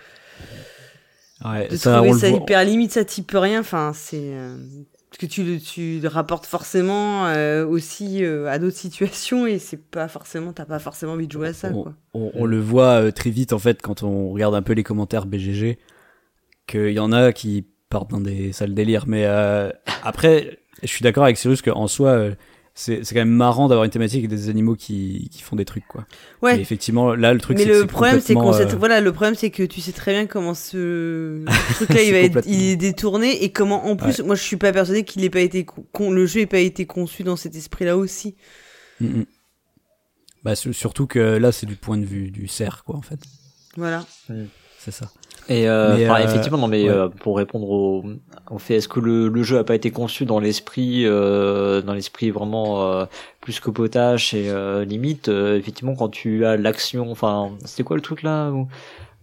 Ouais, 1.43 1.67
de 1.69 1.75
ça, 1.75 1.93
trouver 1.93 2.13
ça 2.13 2.29
voit. 2.29 2.37
hyper 2.37 2.63
limite, 2.63 2.91
ça 2.91 3.03
type 3.05 3.31
rien. 3.33 3.61
Enfin, 3.61 3.93
c'est 3.95 4.19
euh, 4.33 4.57
parce 5.11 5.19
que 5.19 5.25
tu 5.25 5.43
le 5.43 5.59
tu 5.59 5.99
le 5.99 6.07
rapportes 6.07 6.45
forcément 6.45 7.27
euh, 7.27 7.65
aussi 7.65 8.23
euh, 8.23 8.47
à 8.49 8.57
d'autres 8.59 8.77
situations 8.77 9.45
et 9.45 9.59
c'est 9.59 9.77
pas 9.91 10.07
forcément 10.07 10.53
t'as 10.53 10.65
pas 10.65 10.79
forcément 10.79 11.11
envie 11.13 11.27
de 11.27 11.31
jouer 11.33 11.49
à 11.49 11.53
ça 11.53 11.69
on, 11.73 11.83
quoi. 11.83 11.93
on- 12.13 12.31
on 12.33 12.45
le 12.45 12.59
voit 12.59 13.01
euh, 13.01 13.11
très 13.11 13.29
vite 13.29 13.51
en 13.53 13.59
fait 13.59 13.81
quand 13.81 14.03
on 14.03 14.29
regarde 14.31 14.55
un 14.55 14.61
peu 14.61 14.71
les 14.73 14.83
commentaires 14.83 15.25
BGG 15.25 15.77
qu'il 16.67 16.91
y 16.91 16.99
en 16.99 17.11
a 17.11 17.33
qui 17.33 17.65
partent 17.89 18.09
dans 18.09 18.21
des 18.21 18.53
sales 18.53 18.73
délires 18.73 19.03
mais 19.05 19.25
euh, 19.25 19.69
après 20.03 20.59
je 20.81 20.87
suis 20.87 21.03
d'accord 21.03 21.25
avec 21.25 21.37
Cyrus 21.37 21.61
qu'en 21.61 21.87
soi 21.87 22.11
c'est 22.73 23.03
c'est 23.03 23.13
quand 23.13 23.21
même 23.21 23.29
marrant 23.29 23.67
d'avoir 23.67 23.83
une 23.85 23.91
thématique 23.91 24.19
avec 24.19 24.29
des 24.29 24.49
animaux 24.49 24.75
qui, 24.75 25.29
qui 25.31 25.41
font 25.41 25.55
des 25.55 25.65
trucs 25.65 25.85
quoi 25.87 26.05
Ouais. 26.41 26.55
Mais 26.55 26.61
effectivement 26.61 27.13
là 27.15 27.33
le 27.33 27.39
truc 27.39 27.57
Mais 27.57 27.63
c'est 27.65 27.69
que 27.69 27.75
le 27.81 27.87
problème 27.87 28.19
c'est 28.21 28.33
qu'on 28.33 28.53
euh, 28.53 28.65
voilà 28.77 29.01
le 29.01 29.11
problème 29.11 29.35
c'est 29.35 29.49
que 29.51 29.63
tu 29.63 29.81
sais 29.81 29.91
très 29.91 30.13
bien 30.13 30.25
comment 30.25 30.53
ce 30.53 31.43
truc 31.75 31.89
là 31.89 32.01
il 32.01 32.11
va 32.11 32.19
être 32.19 32.41
il 32.47 32.61
est 32.63 32.75
détourné 32.77 33.43
et 33.43 33.51
comment 33.51 33.85
en 33.87 33.95
plus 33.97 34.21
moi 34.21 34.35
je 34.35 34.41
suis 34.43 34.57
pas 34.57 34.71
persuadée 34.71 35.03
qu'il 35.03 35.23
ait 35.25 35.29
pas 35.29 35.41
été 35.41 35.65
con- 35.65 36.11
le 36.11 36.25
jeu 36.25 36.41
ait 36.41 36.45
pas 36.45 36.59
été 36.59 36.85
conçu 36.85 37.23
dans 37.23 37.35
cet 37.35 37.55
esprit 37.55 37.83
là 37.85 37.97
aussi. 37.97 38.35
mm, 39.01 39.05
mm. 39.07 39.25
bah 40.43 40.55
su- 40.55 40.73
surtout 40.73 41.07
que 41.07 41.19
là 41.19 41.51
c'est 41.51 41.65
du 41.65 41.75
point 41.75 41.97
de 41.97 42.05
vue 42.05 42.31
du 42.31 42.47
cerf 42.47 42.83
quoi 42.85 42.95
en 42.95 43.01
fait 43.01 43.19
Voilà. 43.75 44.05
c'est 44.79 44.91
ça 44.91 45.11
Et 45.53 45.67
euh, 45.67 45.97
Mais, 45.97 46.09
enfin, 46.09 46.21
euh, 46.21 46.23
effectivement, 46.23 46.57
non, 46.57 46.67
mais 46.67 46.83
ouais. 46.83 46.89
euh, 46.89 47.09
pour 47.09 47.35
répondre 47.35 47.69
au, 47.69 48.05
au 48.49 48.57
fait, 48.57 48.75
est-ce 48.75 48.87
que 48.87 48.99
le, 49.01 49.27
le 49.27 49.43
jeu 49.43 49.57
a 49.57 49.63
pas 49.65 49.75
été 49.75 49.91
conçu 49.91 50.23
dans 50.25 50.39
l'esprit, 50.39 51.03
euh, 51.05 51.81
dans 51.81 51.93
l'esprit 51.93 52.29
vraiment 52.31 52.89
euh, 52.89 53.05
plus 53.41 53.59
que 53.59 53.69
potache 53.69 54.33
et 54.33 54.49
euh, 54.49 54.85
limite, 54.85 55.27
euh, 55.27 55.57
effectivement, 55.57 55.93
quand 55.95 56.07
tu 56.09 56.45
as 56.45 56.55
l'action, 56.55 57.11
enfin, 57.11 57.51
c'était 57.65 57.83
quoi 57.83 57.97
le 57.97 58.01
truc 58.01 58.23
là 58.23 58.49
où, 58.51 58.67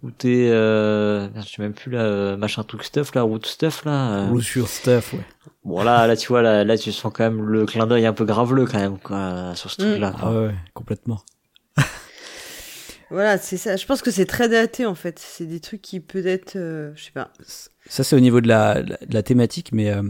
où 0.03 0.11
t'es, 0.11 0.49
euh, 0.51 1.29
je 1.37 1.49
sais 1.49 1.63
même 1.63 1.73
plus 1.73 1.93
là, 1.93 2.01
euh, 2.03 2.37
machin 2.37 2.63
truc 2.63 2.85
stuff 2.85 3.15
là, 3.15 3.23
root 3.23 3.41
stuff 3.47 3.85
là. 3.87 4.11
euh. 4.27 4.31
Ou 4.31 4.41
sur 4.43 4.69
stuff 4.69 5.15
ouais 5.15 5.21
Bon 5.65 5.83
là, 5.83 6.07
là, 6.07 6.17
tu 6.17 6.29
vois, 6.29 6.43
là, 6.43 6.63
là, 6.65 6.77
tu 6.77 6.93
sens 6.93 7.11
quand 7.15 7.25
même 7.25 7.43
le 7.43 7.65
clin 7.65 7.87
d'œil 7.87 8.05
un 8.07 8.13
peu 8.13 8.25
graveleux 8.27 8.67
quand 8.67 8.79
même, 8.79 8.99
quoi, 8.99 9.53
sur 9.55 9.71
ce 9.71 9.81
Mm. 9.83 9.85
truc 9.87 10.01
là. 10.01 10.13
ah 10.21 10.31
ouais, 10.33 10.47
ouais, 10.49 10.55
complètement 10.75 11.21
Voilà, 13.11 13.39
c'est 13.39 13.57
ça. 13.57 13.77
Je 13.77 13.87
pense 13.87 14.03
que 14.03 14.11
c'est 14.11 14.27
très 14.27 14.49
daté 14.49 14.85
en 14.87 14.95
fait. 14.95 15.19
C'est 15.19 15.47
des 15.47 15.61
trucs 15.61 15.81
qui 15.83 16.01
peut-être, 16.01 16.57
euh, 16.57 16.93
je 16.95 17.05
sais 17.05 17.11
pas. 17.13 17.31
Ça, 17.89 18.05
c'est 18.05 18.15
au 18.17 18.21
niveau 18.21 18.41
de 18.41 18.49
la, 18.49 18.83
de 18.83 18.97
la 19.11 19.23
thématique, 19.23 19.71
mais 19.73 19.91
euh, 19.91 20.03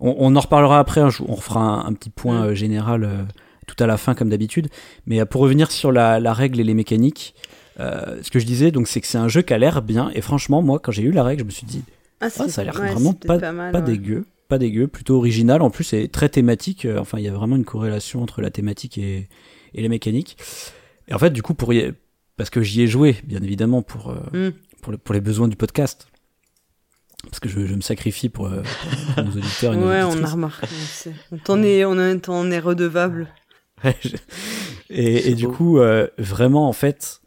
on, 0.00 0.14
on 0.18 0.36
en 0.36 0.40
reparlera 0.40 0.78
après. 0.78 1.08
jour. 1.10 1.28
on 1.28 1.34
refera 1.34 1.60
un, 1.60 1.86
un 1.86 1.92
petit 1.92 2.10
point 2.10 2.42
Mm. 2.42 2.44
euh, 2.50 2.54
général 2.54 3.26
tout 3.66 3.82
à 3.82 3.86
la 3.88 3.96
fin, 3.96 4.14
comme 4.14 4.28
d'habitude. 4.28 4.68
Mais 5.06 5.24
pour 5.26 5.40
revenir 5.40 5.72
sur 5.72 5.90
la, 5.90 6.20
la 6.20 6.32
règle 6.32 6.60
et 6.60 6.64
les 6.64 6.74
mécaniques, 6.74 7.34
ce 7.78 8.30
que 8.30 8.38
je 8.38 8.46
disais, 8.46 8.70
donc, 8.70 8.86
c'est 8.88 9.00
que 9.00 9.06
c'est 9.08 9.18
un 9.18 9.26
jeu 9.28 9.42
qui 9.42 9.52
a 9.52 9.58
l'air 9.58 9.82
bien. 9.82 10.10
Et 10.14 10.20
franchement, 10.20 10.62
moi, 10.62 10.78
quand 10.78 10.92
j'ai 10.92 11.02
eu 11.02 11.10
la 11.10 11.24
règle, 11.24 11.40
je 11.42 11.46
me 11.46 11.50
suis 11.50 11.66
dit, 11.66 11.82
Ah, 12.20 12.30
c'est- 12.30 12.48
ça 12.48 12.60
a 12.60 12.64
l'air 12.64 12.78
ouais, 12.80 12.92
vraiment 12.92 13.12
pas, 13.12 13.52
mal, 13.52 13.72
pas 13.72 13.80
ouais. 13.80 13.84
dégueu, 13.84 14.24
pas 14.48 14.58
dégueu, 14.58 14.86
plutôt 14.86 15.16
original. 15.16 15.60
En 15.62 15.70
plus, 15.70 15.82
c'est 15.82 16.06
très 16.06 16.28
thématique. 16.28 16.86
Enfin, 16.96 17.18
il 17.18 17.24
y 17.24 17.28
a 17.28 17.32
vraiment 17.32 17.56
une 17.56 17.64
corrélation 17.64 18.22
entre 18.22 18.40
la 18.40 18.50
thématique 18.50 18.98
et, 18.98 19.28
et 19.74 19.82
les 19.82 19.88
mécaniques. 19.88 20.36
Et 21.08 21.14
en 21.14 21.18
fait, 21.18 21.30
du 21.30 21.42
coup, 21.42 21.54
pour 21.54 21.74
y- 21.74 21.92
parce 22.36 22.50
que 22.50 22.62
j'y 22.62 22.82
ai 22.82 22.86
joué, 22.86 23.16
bien 23.24 23.42
évidemment, 23.42 23.82
pour 23.82 24.10
euh, 24.10 24.48
Mm. 24.50 24.52
pour, 24.82 24.92
le- 24.92 24.98
pour 24.98 25.14
les 25.14 25.20
besoins 25.20 25.48
du 25.48 25.56
podcast. 25.56 26.08
Parce 27.24 27.40
que 27.40 27.48
je, 27.48 27.66
je 27.66 27.74
me 27.74 27.80
sacrifie 27.80 28.28
pour, 28.28 28.46
euh, 28.46 28.62
pour 29.14 29.24
nos 29.24 29.30
auditeurs 29.32 29.74
et 29.74 29.76
nos 29.76 29.88
Ouais, 29.88 30.02
on 30.04 30.22
a 30.22 30.30
remarqué. 30.30 30.66
on. 31.06 31.10
On 31.36 31.38
t'en 31.38 31.62
est, 31.62 31.84
on 31.84 31.98
en 31.98 32.18
t'en 32.20 32.50
est 32.50 32.58
redevable. 32.60 33.28
Et, 34.90 35.34
du 35.34 35.48
coup, 35.48 35.78
euh, 35.80 36.06
vraiment, 36.18 36.68
en 36.68 36.72
fait, 36.72 37.20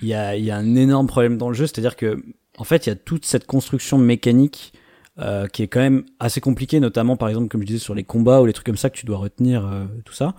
il 0.00 0.08
y 0.08 0.14
a, 0.14 0.36
il 0.36 0.44
y 0.44 0.50
a 0.50 0.56
un 0.56 0.74
énorme 0.74 1.06
problème 1.06 1.38
dans 1.38 1.48
le 1.48 1.54
jeu, 1.54 1.66
c'est-à-dire 1.66 1.96
que, 1.96 2.22
en 2.58 2.64
fait, 2.64 2.86
il 2.86 2.90
y 2.90 2.92
a 2.92 2.96
toute 2.96 3.24
cette 3.24 3.46
construction 3.46 3.98
mécanique 3.98 4.72
euh, 5.20 5.46
qui 5.46 5.62
est 5.62 5.68
quand 5.68 5.80
même 5.80 6.04
assez 6.18 6.40
compliquée, 6.40 6.80
notamment, 6.80 7.16
par 7.16 7.28
exemple, 7.28 7.48
comme 7.48 7.60
je 7.62 7.66
disais, 7.66 7.78
sur 7.78 7.94
les 7.94 8.02
combats 8.04 8.40
ou 8.42 8.46
les 8.46 8.52
trucs 8.52 8.66
comme 8.66 8.76
ça 8.76 8.90
que 8.90 8.96
tu 8.98 9.06
dois 9.06 9.18
retenir, 9.18 9.64
euh, 9.66 9.84
tout 10.04 10.12
ça. 10.14 10.34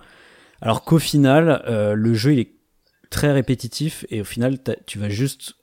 Alors 0.60 0.84
qu'au 0.84 0.98
final, 0.98 1.62
euh, 1.66 1.94
le 1.94 2.12
jeu, 2.14 2.34
il 2.34 2.38
est 2.40 2.52
très 3.16 3.32
répétitif 3.32 4.04
et 4.10 4.20
au 4.20 4.24
final, 4.24 4.58
tu 4.86 4.98
vas 4.98 5.08
juste 5.08 5.54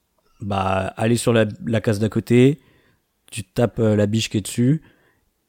bah, 0.42 0.94
aller 0.98 1.16
sur 1.18 1.34
la, 1.34 1.46
la 1.66 1.82
case 1.82 2.00
d'à 2.00 2.10
côté, 2.10 2.60
tu 3.32 3.44
tapes 3.44 3.80
euh, 3.80 3.96
la 3.96 4.06
biche 4.08 4.30
qui 4.30 4.38
est 4.38 4.42
dessus, 4.42 4.82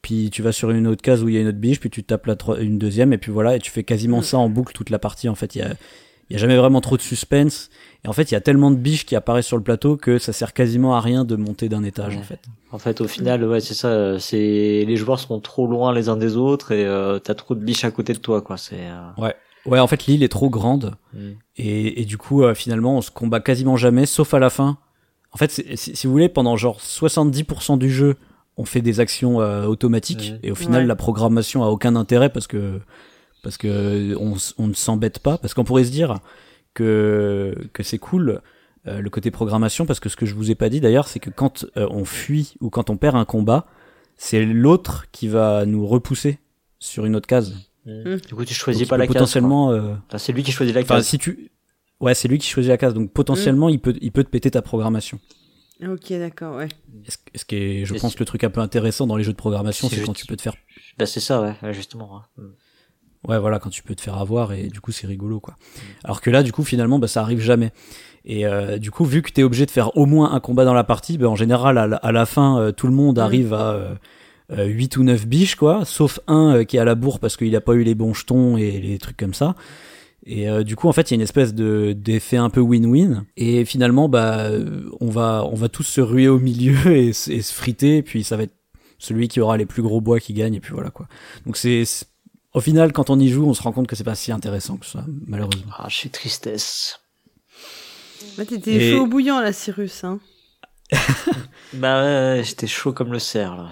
puis 0.01 0.29
tu 0.31 0.41
vas 0.41 0.51
sur 0.51 0.69
une 0.71 0.87
autre 0.87 1.01
case 1.01 1.23
où 1.23 1.29
il 1.29 1.35
y 1.35 1.37
a 1.37 1.41
une 1.41 1.47
autre 1.47 1.57
biche, 1.57 1.79
puis 1.79 1.89
tu 1.89 2.03
tapes 2.03 2.27
la 2.27 2.35
une 2.59 2.77
deuxième, 2.77 3.11
et 3.11 3.17
puis 3.17 3.31
voilà, 3.31 3.55
et 3.55 3.59
tu 3.59 3.71
fais 3.71 3.83
quasiment 3.83 4.19
Mm. 4.19 4.23
ça 4.23 4.37
en 4.37 4.49
boucle 4.49 4.73
toute 4.73 4.89
la 4.91 4.99
partie. 4.99 5.27
En 5.29 5.35
fait, 5.35 5.55
il 5.55 5.59
y 5.59 5.61
a, 5.63 5.73
il 6.29 6.33
y 6.33 6.35
a 6.35 6.39
jamais 6.39 6.55
vraiment 6.57 6.81
trop 6.81 6.97
de 6.97 7.01
suspense. 7.01 7.69
Et 8.03 8.07
en 8.07 8.13
fait, 8.13 8.31
il 8.31 8.33
y 8.33 8.37
a 8.37 8.41
tellement 8.41 8.71
de 8.71 8.77
biches 8.77 9.05
qui 9.05 9.15
apparaissent 9.15 9.47
sur 9.47 9.57
le 9.57 9.63
plateau 9.63 9.97
que 9.97 10.17
ça 10.19 10.31
sert 10.33 10.53
quasiment 10.53 10.95
à 10.95 11.01
rien 11.01 11.25
de 11.25 11.35
monter 11.35 11.69
d'un 11.69 11.83
étage, 11.83 12.13
Ouais. 12.13 12.19
en 12.19 12.23
fait. 12.23 12.39
En 12.71 12.77
fait, 12.79 13.01
au 13.01 13.07
final, 13.07 13.43
ouais, 13.45 13.59
c'est 13.61 13.73
ça. 13.73 13.87
euh, 13.89 14.19
C'est 14.19 14.85
les 14.87 14.95
joueurs 14.97 15.19
sont 15.19 15.39
trop 15.39 15.65
loin 15.67 15.93
les 15.93 16.07
uns 16.09 16.17
des 16.17 16.35
autres 16.37 16.71
et 16.71 16.85
euh, 16.85 17.19
t'as 17.19 17.33
trop 17.35 17.55
de 17.55 17.63
biches 17.63 17.83
à 17.85 17.91
côté 17.91 18.13
de 18.13 18.19
toi, 18.19 18.41
quoi. 18.41 18.57
C'est. 18.57 18.75
euh, 18.79 19.09
Ouais, 19.21 19.35
en 19.71 19.87
fait, 19.87 20.05
l'île 20.05 20.23
est 20.23 20.29
trop 20.29 20.49
grande. 20.49 20.95
mm. 21.13 21.31
Et, 21.57 22.01
et 22.01 22.05
du 22.05 22.17
coup, 22.17 22.43
euh, 22.43 22.53
finalement, 22.53 22.97
on 22.97 23.01
se 23.01 23.11
combat 23.11 23.39
quasiment 23.39 23.77
jamais, 23.77 24.05
sauf 24.05 24.33
à 24.33 24.39
la 24.39 24.49
fin. 24.49 24.77
En 25.31 25.37
fait, 25.37 25.51
si, 25.51 25.95
si 25.95 26.07
vous 26.07 26.13
voulez, 26.13 26.29
pendant 26.29 26.55
genre 26.55 26.79
70% 26.79 27.77
du 27.77 27.89
jeu, 27.89 28.15
on 28.57 28.65
fait 28.65 28.81
des 28.81 28.99
actions 28.99 29.41
euh, 29.41 29.65
automatiques. 29.65 30.33
Et 30.43 30.51
au 30.51 30.55
final, 30.55 30.83
Ouais. 30.83 30.87
la 30.87 30.95
programmation 30.95 31.63
a 31.63 31.67
aucun 31.67 31.95
intérêt 31.95 32.29
parce 32.29 32.47
que 32.47 32.79
parce 33.43 33.57
que 33.57 34.15
on, 34.17 34.67
ne 34.67 34.73
s'embête 34.73 35.19
pas. 35.19 35.37
Parce 35.37 35.53
qu'on 35.53 35.63
pourrait 35.65 35.83
se 35.83 35.91
dire 35.91 36.19
que 36.73 37.55
que 37.73 37.83
c'est 37.83 37.97
cool 37.97 38.41
euh, 38.87 39.01
le 39.01 39.09
côté 39.09 39.31
programmation, 39.31 39.85
parce 39.85 39.99
que 39.99 40.09
ce 40.09 40.15
que 40.15 40.25
je 40.25 40.35
vous 40.35 40.51
ai 40.51 40.55
pas 40.55 40.69
dit 40.69 40.79
d'ailleurs, 40.79 41.07
c'est 41.07 41.19
que 41.19 41.29
quand 41.29 41.65
euh, 41.75 41.87
on 41.89 42.05
fuit 42.05 42.55
ou 42.61 42.69
quand 42.69 42.89
on 42.89 42.97
perd 42.97 43.15
un 43.15 43.25
combat, 43.25 43.65
c'est 44.15 44.45
l'autre 44.45 45.05
qui 45.11 45.27
va 45.27 45.65
nous 45.65 45.85
repousser 45.87 46.39
sur 46.79 47.05
une 47.05 47.15
autre 47.15 47.27
case. 47.27 47.55
Mm. 47.85 48.15
Du 48.27 48.33
coup, 48.35 48.45
tu 48.45 48.53
choisis 48.53 48.81
Donc, 48.83 48.89
pas 48.89 48.97
la 48.97 49.05
peut 49.05 49.13
case. 49.13 49.21
potentiellement. 49.21 49.71
euh. 49.71 49.93
Enfin, 50.07 50.17
c'est 50.17 50.33
lui 50.33 50.43
qui 50.43 50.51
choisit 50.51 50.73
la 50.75 50.81
Enfin, 50.81 50.95
case. 50.95 51.07
si 51.07 51.17
tu. 51.17 51.51
Ouais, 51.99 52.13
c'est 52.13 52.27
lui 52.27 52.37
qui 52.39 52.47
choisit 52.49 52.69
la 52.69 52.77
case, 52.77 52.93
donc 52.93 53.11
potentiellement 53.13 53.69
il 53.69 53.79
peut 53.79 53.93
il 54.01 54.11
peut 54.11 54.23
te 54.23 54.29
péter 54.29 54.51
ta 54.51 54.61
programmation. 54.61 55.19
Ok, 55.85 56.09
d'accord, 56.13 56.55
ouais. 56.57 56.67
Ce, 57.35 57.45
qui 57.45 57.55
est, 57.55 57.85
je 57.85 57.93
pense, 57.95 58.13
c'est- 58.13 58.19
le 58.19 58.25
truc 58.25 58.43
un 58.45 58.49
peu 58.49 58.61
intéressant 58.61 59.07
dans 59.07 59.17
les 59.17 59.23
jeux 59.23 59.33
de 59.33 59.37
programmation, 59.37 59.89
C'est 59.89 60.01
quand 60.01 60.13
tu 60.13 60.25
peux 60.25 60.35
te 60.37 60.41
faire 60.41 60.55
Bah, 60.97 61.05
c'est 61.05 61.19
ça, 61.19 61.41
ouais, 61.61 61.73
justement. 61.73 62.17
hein. 62.17 62.23
Mm. 62.37 63.29
Ouais, 63.29 63.39
voilà, 63.39 63.59
quand 63.59 63.69
tu 63.71 63.81
peux 63.83 63.95
te 63.95 64.01
faire 64.01 64.17
avoir 64.17 64.53
et 64.53 64.67
du 64.67 64.79
coup 64.81 64.91
c'est 64.91 65.07
rigolo 65.07 65.39
quoi. 65.39 65.55
Alors 66.03 66.21
que 66.21 66.29
là, 66.29 66.43
du 66.43 66.51
coup, 66.51 66.63
finalement, 66.63 66.99
bah, 66.99 67.07
ça 67.07 67.21
arrive 67.21 67.39
jamais. 67.41 67.71
Et 68.23 68.45
euh, 68.45 68.77
du 68.77 68.91
coup, 68.91 69.03
vu 69.05 69.21
que 69.21 69.31
t'es 69.31 69.43
obligé 69.43 69.65
de 69.65 69.71
faire 69.71 69.95
au 69.97 70.05
moins 70.05 70.31
un 70.33 70.39
combat 70.39 70.63
dans 70.65 70.73
la 70.73 70.83
partie, 70.83 71.17
bah, 71.17 71.27
en 71.29 71.35
général, 71.35 71.77
à 71.77 71.87
la, 71.87 71.95
à 71.97 72.11
la 72.11 72.25
fin, 72.25 72.59
euh, 72.59 72.71
tout 72.71 72.87
le 72.87 72.93
monde 72.93 73.17
Mm. 73.17 73.21
arrive 73.21 73.53
à 73.53 73.71
euh, 73.71 73.95
euh, 74.51 74.65
8 74.65 74.97
ou 74.97 75.03
9 75.03 75.25
biches 75.27 75.55
quoi, 75.55 75.85
sauf 75.85 76.19
un 76.27 76.57
euh, 76.57 76.63
qui 76.63 76.77
est 76.77 76.79
à 76.79 76.85
la 76.85 76.95
bourre 76.95 77.19
parce 77.19 77.35
qu'il 77.37 77.55
a 77.55 77.61
pas 77.61 77.73
eu 77.73 77.83
les 77.83 77.95
bons 77.95 78.13
jetons 78.13 78.57
et 78.57 78.79
les 78.79 78.97
trucs 78.99 79.17
comme 79.17 79.33
ça. 79.33 79.55
Et 80.27 80.49
euh, 80.49 80.63
du 80.63 80.75
coup, 80.75 80.87
en 80.87 80.91
fait, 80.91 81.09
il 81.09 81.13
y 81.13 81.15
a 81.15 81.17
une 81.17 81.21
espèce 81.21 81.53
de 81.53 81.93
d'effet 81.93 82.37
un 82.37 82.49
peu 82.49 82.59
win-win. 82.59 83.25
Et 83.37 83.63
finalement, 83.63 84.09
bah, 84.09 84.45
euh, 84.45 84.89
on 84.99 85.09
va 85.11 85.47
on 85.51 85.55
va 85.55 85.69
tous 85.69 85.83
se 85.83 86.01
ruer 86.01 86.27
au 86.27 86.39
milieu 86.39 86.75
et, 86.97 87.13
se- 87.13 87.29
et 87.31 87.41
se 87.43 87.53
friter. 87.53 87.97
Et 87.97 88.01
puis 88.03 88.23
ça 88.23 88.35
va 88.37 88.43
être 88.43 88.55
celui 88.97 89.27
qui 89.27 89.39
aura 89.39 89.55
les 89.57 89.65
plus 89.67 89.83
gros 89.83 90.01
bois 90.01 90.19
qui 90.19 90.33
gagne. 90.33 90.55
Et 90.55 90.59
puis 90.59 90.73
voilà 90.73 90.89
quoi. 90.89 91.07
Donc 91.45 91.57
c'est 91.57 91.83
au 92.53 92.61
final, 92.61 92.91
quand 92.93 93.09
on 93.11 93.19
y 93.19 93.27
joue, 93.29 93.45
on 93.45 93.53
se 93.53 93.61
rend 93.61 93.71
compte 93.71 93.85
que 93.87 93.95
c'est 93.95 94.03
pas 94.05 94.15
si 94.15 94.31
intéressant 94.31 94.77
que 94.77 94.85
ça, 94.85 95.05
malheureusement. 95.27 95.71
Ah, 95.77 95.87
je 95.89 95.95
suis 95.95 96.09
tristesse. 96.09 96.99
Bah, 98.37 98.45
t'étais 98.45 98.75
Et- 98.75 98.91
chaud 98.93 99.01
au 99.03 99.07
bouillant, 99.07 99.41
là, 99.41 99.51
Cyrus, 99.53 100.03
hein. 100.05 100.19
Bah, 101.73 102.01
ouais, 102.03 102.41
j'étais 102.45 102.67
chaud 102.67 102.93
comme 102.93 103.11
le 103.11 103.19
cerf, 103.19 103.55
là. 103.57 103.69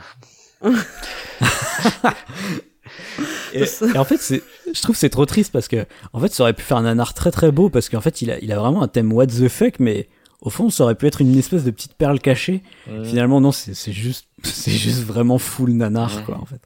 Et, 3.53 3.63
et 3.93 3.97
en 3.97 4.03
fait, 4.03 4.17
c'est, 4.17 4.41
je 4.73 4.81
trouve 4.81 4.95
que 4.95 4.99
c'est 4.99 5.09
trop 5.09 5.25
triste 5.25 5.51
parce 5.51 5.67
que, 5.67 5.85
en 6.11 6.19
fait, 6.19 6.33
ça 6.33 6.43
aurait 6.43 6.53
pu 6.53 6.63
faire 6.63 6.77
un 6.77 6.83
nanar 6.83 7.13
très 7.13 7.29
très 7.31 7.51
beau 7.51 7.69
parce 7.69 7.87
qu'en 7.89 8.01
fait, 8.01 8.21
il 8.21 8.31
a, 8.31 8.39
il 8.39 8.51
a 8.51 8.57
vraiment 8.59 8.81
un 8.81 8.87
thème 8.87 9.13
what 9.13 9.27
the 9.27 9.47
fuck, 9.47 9.79
mais 9.79 10.09
au 10.41 10.49
fond, 10.49 10.69
ça 10.69 10.83
aurait 10.85 10.95
pu 10.95 11.05
être 11.07 11.21
une 11.21 11.37
espèce 11.37 11.63
de 11.63 11.71
petite 11.71 11.93
perle 11.93 12.19
cachée. 12.19 12.63
Finalement, 13.03 13.39
non, 13.41 13.51
c'est, 13.51 13.73
c'est 13.75 13.91
juste, 13.93 14.27
c'est 14.43 14.71
juste 14.71 15.03
vraiment 15.03 15.37
full 15.37 15.71
nanar, 15.71 16.15
Ouais. 16.17 16.23
quoi, 16.23 16.37
en 16.39 16.45
fait. 16.45 16.61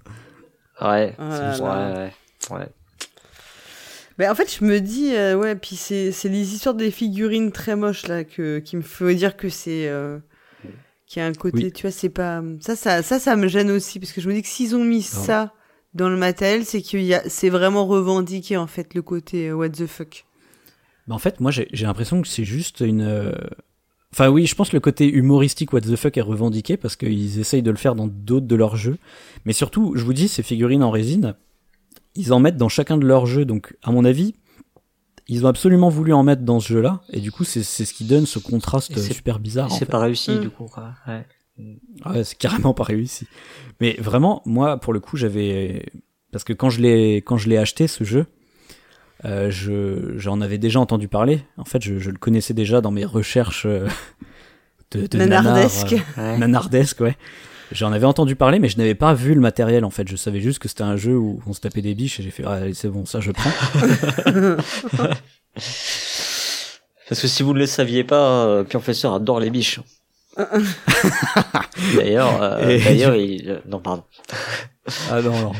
Ouais. 0.81 1.15
Oh 1.19 1.23
ouais, 1.63 1.67
ouais, 1.67 2.11
ouais. 2.51 2.67
Bah, 4.17 4.31
en 4.31 4.35
fait, 4.35 4.51
je 4.57 4.63
me 4.63 4.79
dis, 4.79 5.13
euh, 5.15 5.35
ouais, 5.35 5.55
puis 5.55 5.75
c'est 5.75 6.11
c'est 6.11 6.29
les 6.29 6.53
histoires 6.55 6.73
des 6.73 6.89
figurines 6.89 7.51
très 7.51 7.75
moches, 7.75 8.07
là, 8.07 8.23
que, 8.23 8.59
qui 8.59 8.77
me 8.77 8.81
faut 8.81 9.11
dire 9.11 9.35
que 9.37 9.49
c'est. 9.49 9.87
Euh, 9.89 10.17
qu'il 11.07 11.21
y 11.21 11.23
a 11.23 11.27
un 11.27 11.33
côté, 11.33 11.65
Oui. 11.65 11.71
tu 11.71 11.83
vois, 11.83 11.91
c'est 11.91 12.09
pas. 12.09 12.43
Ça, 12.59 12.75
ça, 12.75 13.01
ça, 13.01 13.17
ça 13.19 13.35
me 13.35 13.47
gêne 13.47 13.71
aussi, 13.71 13.99
parce 13.99 14.11
que 14.11 14.21
je 14.21 14.27
me 14.29 14.33
dis 14.33 14.41
que 14.41 14.47
s'ils 14.47 14.75
ont 14.75 14.83
mis 14.83 15.07
Ah 15.13 15.15
ça 15.15 15.53
dans 15.93 16.09
le 16.09 16.17
matériel, 16.17 16.65
c'est 16.65 16.81
qu'il 16.81 17.01
y 17.03 17.13
a, 17.13 17.23
c'est 17.27 17.49
vraiment 17.49 17.87
revendiqué, 17.87 18.57
en 18.57 18.67
fait, 18.67 18.93
le 18.93 19.01
côté 19.01 19.47
euh, 19.49 19.53
what 19.55 19.69
the 19.69 19.87
fuck. 19.87 20.25
Mais 21.07 21.13
en 21.15 21.19
fait, 21.19 21.39
moi, 21.39 21.49
j'ai, 21.49 21.67
j'ai 21.71 21.85
l'impression 21.85 22.21
que 22.21 22.27
c'est 22.27 22.43
juste 22.43 22.81
une, 22.81 23.01
euh, 23.01 23.31
Enfin 24.13 24.29
oui, 24.29 24.45
je 24.45 24.55
pense 24.55 24.69
que 24.69 24.75
le 24.75 24.79
côté 24.81 25.07
humoristique 25.09 25.73
what 25.73 25.81
the 25.81 25.95
fuck 25.95 26.15
est 26.17 26.21
revendiqué 26.21 26.77
parce 26.77 26.95
qu'ils 26.95 27.39
essayent 27.39 27.61
de 27.61 27.71
le 27.71 27.77
faire 27.77 27.93
dans 27.95 28.07
d'autres 28.07 28.45
de 28.47 28.55
leurs 28.55 28.75
jeux. 28.77 28.97
Mais 29.45 29.53
surtout, 29.53 29.93
je 29.95 30.03
vous 30.03 30.13
dis, 30.13 30.27
ces 30.27 30.43
figurines 30.43 30.81
en 30.83 30.91
résine, 30.91 31.35
ils 32.15 32.31
en 32.33 32.39
mettent 32.39 32.57
dans 32.57 32.69
chacun 32.69 32.97
de 32.97 33.05
leurs 33.05 33.25
jeux. 33.25 33.43
Donc, 33.45 33.75
à 33.83 33.91
mon 33.91 34.05
avis, 34.05 34.33
ils 35.29 35.45
ont 35.45 35.49
absolument 35.49 35.89
voulu 35.89 36.13
en 36.13 36.23
mettre 36.23 36.43
dans 36.43 36.59
ce 36.59 36.69
jeu-là. 36.73 37.01
Et 37.11 37.19
du 37.19 37.31
coup, 37.31 37.43
c'est 37.43 37.63
c'est 37.63 37.85
ce 37.85 37.93
qui 37.93 38.05
donne 38.05 38.25
ce 38.25 38.39
contraste 38.39 38.97
super 38.99 39.39
bizarre. 39.39 39.71
C'est 39.71 39.85
pas 39.85 39.99
réussi, 39.99 40.31
Mm. 40.31 40.39
du 40.39 40.49
coup, 40.49 40.65
quoi. 40.65 40.91
Ouais. 41.07 41.25
Ouais, 42.05 42.23
c'est 42.23 42.37
carrément 42.37 42.73
pas 42.75 42.83
réussi. 42.83 43.27
Mais 43.81 43.95
vraiment, 43.99 44.41
moi, 44.45 44.77
pour 44.79 44.93
le 44.93 44.99
coup, 44.99 45.17
j'avais 45.17 45.85
parce 46.31 46.43
que 46.43 46.53
quand 46.53 46.69
je 46.69 46.81
l'ai 46.81 47.15
quand 47.17 47.37
je 47.37 47.49
l'ai 47.49 47.57
acheté 47.57 47.87
ce 47.87 48.03
jeu, 48.03 48.27
euh, 49.25 49.49
je 49.49 50.13
j'en 50.17 50.39
avais 50.41 50.59
déjà 50.59 50.79
entendu 50.79 51.07
parler. 51.07 51.41
En 51.57 51.65
fait, 51.65 51.81
je, 51.81 51.97
je 51.97 52.11
le 52.11 52.17
connaissais 52.17 52.53
déjà 52.53 52.79
dans 52.81 52.91
mes 52.91 53.05
recherches 53.05 53.65
euh, 53.65 53.87
de, 54.91 55.07
de 55.07 55.17
Nanardesque. 55.17 55.91
nanar, 55.91 56.05
euh, 56.19 56.31
Ouais. 56.33 56.37
nanardesque, 56.37 56.99
ouais. 57.01 57.17
J'en 57.71 57.91
avais 57.91 58.05
entendu 58.05 58.35
parler, 58.35 58.59
mais 58.59 58.69
je 58.69 58.77
n'avais 58.77 58.95
pas 58.95 59.13
vu 59.13 59.33
le 59.33 59.41
matériel. 59.41 59.83
En 59.85 59.89
fait, 59.89 60.07
je 60.07 60.15
savais 60.15 60.39
juste 60.39 60.59
que 60.59 60.67
c'était 60.67 60.83
un 60.83 60.95
jeu 60.95 61.17
où 61.17 61.41
on 61.47 61.53
se 61.53 61.59
tapait 61.59 61.81
des 61.81 61.95
biches 61.95 62.19
et 62.19 62.23
j'ai 62.23 62.31
fait 62.31 62.43
ah, 62.45 62.53
allez, 62.53 62.73
c'est 62.73 62.89
bon, 62.89 63.05
ça 63.05 63.19
je 63.19 63.31
prends. 63.31 63.51
Parce 67.09 67.21
que 67.21 67.27
si 67.27 67.43
vous 67.43 67.53
ne 67.53 67.59
le 67.59 67.65
saviez 67.65 68.03
pas, 68.03 68.45
euh, 68.45 68.63
Pionfesseur 68.63 69.13
adore 69.13 69.39
les 69.39 69.49
biches. 69.49 69.79
D'ailleurs, 71.95 72.41
euh, 72.41 72.79
d'ailleurs, 72.83 73.15
il... 73.15 73.49
euh, 73.49 73.59
non, 73.67 73.79
pardon. 73.79 74.03
Ah 75.09 75.21
non, 75.21 75.39
non. 75.39 75.51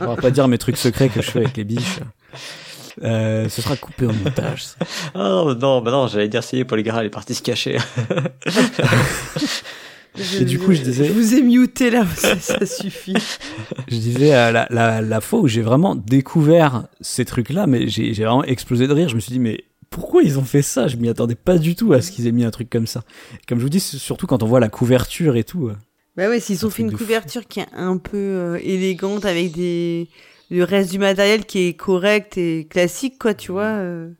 On 0.00 0.06
va 0.06 0.16
pas 0.16 0.30
dire 0.30 0.46
mes 0.48 0.58
trucs 0.58 0.76
secrets 0.76 1.08
que 1.08 1.20
je 1.20 1.30
fais 1.30 1.40
avec 1.40 1.56
les 1.56 1.64
biches. 1.64 1.98
Euh, 3.02 3.48
ce 3.48 3.62
sera 3.62 3.76
coupé 3.76 4.06
au 4.06 4.12
montage. 4.12 4.64
ça. 4.64 4.76
Oh 5.14 5.54
non, 5.58 5.80
bah 5.80 5.90
non, 5.90 6.06
j'allais 6.06 6.28
dire, 6.28 6.44
c'est 6.44 6.64
pour 6.64 6.76
les 6.76 6.82
gars, 6.82 6.96
elle 7.00 7.06
est 7.06 7.10
partie 7.10 7.34
se 7.34 7.42
cacher. 7.42 7.78
Et 10.40 10.44
du 10.44 10.58
coup, 10.58 10.72
je 10.72 10.82
disais- 10.82 11.04
Je 11.06 11.12
vous 11.12 11.34
ai 11.34 11.42
muté 11.42 11.90
là, 11.90 12.04
ça, 12.16 12.38
ça 12.38 12.66
suffit. 12.66 13.14
Je 13.88 13.96
disais 13.96 14.34
euh, 14.34 14.50
la, 14.52 14.66
la, 14.70 15.00
la 15.00 15.20
fois 15.20 15.40
où 15.40 15.48
j'ai 15.48 15.62
vraiment 15.62 15.94
découvert 15.94 16.86
ces 17.00 17.24
trucs-là, 17.24 17.66
mais 17.66 17.88
j'ai 17.88 18.12
vraiment 18.12 18.44
explosé 18.44 18.86
de 18.86 18.92
rire. 18.92 19.08
Je 19.08 19.14
me 19.14 19.20
suis 19.20 19.32
dit, 19.32 19.38
mais 19.40 19.64
pourquoi 19.90 20.22
ils 20.22 20.38
ont 20.38 20.44
fait 20.44 20.62
ça? 20.62 20.86
Je 20.88 20.96
m'y 20.96 21.08
attendais 21.08 21.34
pas 21.34 21.58
du 21.58 21.74
tout 21.74 21.92
à 21.92 22.00
ce 22.02 22.10
qu'ils 22.12 22.26
aient 22.26 22.32
mis 22.32 22.44
un 22.44 22.50
truc 22.50 22.68
comme 22.70 22.86
ça. 22.86 23.04
Comme 23.48 23.58
je 23.58 23.64
vous 23.64 23.70
dis, 23.70 23.80
surtout 23.80 24.26
quand 24.26 24.42
on 24.42 24.46
voit 24.46 24.60
la 24.60 24.68
couverture 24.68 25.36
et 25.36 25.44
tout. 25.44 25.68
euh. 25.68 25.74
Bah 26.16 26.28
ouais, 26.28 26.40
s'ils 26.40 26.66
ont 26.66 26.70
fait 26.70 26.82
une 26.82 26.90
fou. 26.90 26.98
couverture 26.98 27.46
qui 27.48 27.60
est 27.60 27.66
un 27.74 27.96
peu 27.96 28.18
euh, 28.18 28.58
élégante 28.62 29.24
avec 29.24 29.52
des 29.52 30.08
le 30.50 30.64
reste 30.64 30.90
du 30.92 30.98
matériel 30.98 31.46
qui 31.46 31.68
est 31.68 31.72
correct 31.72 32.36
et 32.36 32.66
classique 32.68 33.14
quoi, 33.18 33.32
tu 33.32 33.50
vois. 33.52 33.62
euh. 33.62 34.10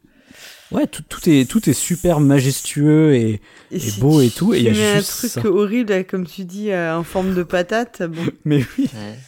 Ouais, 0.74 0.86
tout, 0.86 1.02
tout 1.08 1.28
est 1.28 1.48
tout 1.48 1.68
est 1.68 1.72
super 1.72 2.20
majestueux 2.20 3.14
et 3.14 3.40
Et, 3.70 3.88
Et 3.88 3.90
beau 4.00 4.20
et 4.20 4.30
tout, 4.30 4.54
et 4.54 4.58
il 4.58 4.64
y 4.64 4.68
a 4.68 4.72
juste 4.72 5.10
un 5.10 5.28
truc 5.28 5.30
ça. 5.30 5.48
horrible 5.48 6.04
comme 6.04 6.26
tu 6.26 6.44
dis 6.44 6.70
euh, 6.70 6.96
en 6.96 7.02
forme 7.04 7.34
de 7.34 7.42
patate, 7.42 8.02
bon. 8.02 8.22
mais 8.44 8.64
oui. 8.78 8.88
Ouais. 8.94 9.18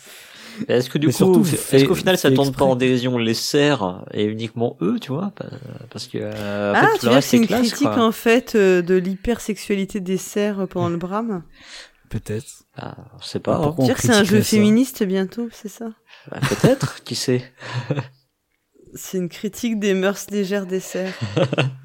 Est-ce 0.68 0.88
que 0.88 0.98
du 0.98 1.08
Mais 1.08 1.12
coup, 1.12 1.16
surtout, 1.16 1.44
est-ce 1.44 1.84
qu'au 1.84 1.96
final, 1.96 2.16
ça 2.16 2.30
tourne 2.30 2.46
exprès. 2.48 2.64
pas 2.64 2.70
en 2.70 2.76
dérision 2.76 3.18
les 3.18 3.34
cerfs 3.34 4.04
et 4.12 4.24
uniquement 4.24 4.76
eux, 4.82 4.98
tu 5.00 5.10
vois 5.10 5.32
pa- 5.34 5.46
Parce 5.90 6.06
que 6.06 6.18
euh, 6.20 6.72
ah, 6.76 6.86
fait, 6.92 6.98
tu 7.00 7.06
le 7.06 7.20
c'est 7.22 7.36
une 7.38 7.46
classe, 7.48 7.60
critique 7.68 7.88
quoi. 7.88 8.04
en 8.04 8.12
fait 8.12 8.54
euh, 8.54 8.80
de 8.80 8.94
l'hypersexualité 8.94 9.98
des 9.98 10.16
cerfs 10.16 10.68
pendant 10.68 10.90
le 10.90 10.96
brame. 10.96 11.42
Peut-être. 12.08 12.46
Ah, 12.76 12.94
on 13.18 13.20
sait 13.22 13.40
pas. 13.40 13.56
hein. 13.56 13.60
Pourquoi 13.64 13.82
on 13.84 13.86
Dire 13.88 13.96
que 13.96 14.02
c'est 14.02 14.12
un 14.14 14.22
jeu 14.22 14.40
féministe 14.42 15.02
bientôt, 15.02 15.48
c'est 15.52 15.68
ça? 15.68 15.86
Bah, 16.30 16.38
Peut-être, 16.48 17.02
qui 17.02 17.16
sait? 17.16 17.42
C'est 18.94 19.18
une 19.18 19.28
critique 19.28 19.78
des 19.80 19.94
mœurs 19.94 20.26
légères 20.30 20.66
des 20.66 20.80
cerfs. 20.80 21.18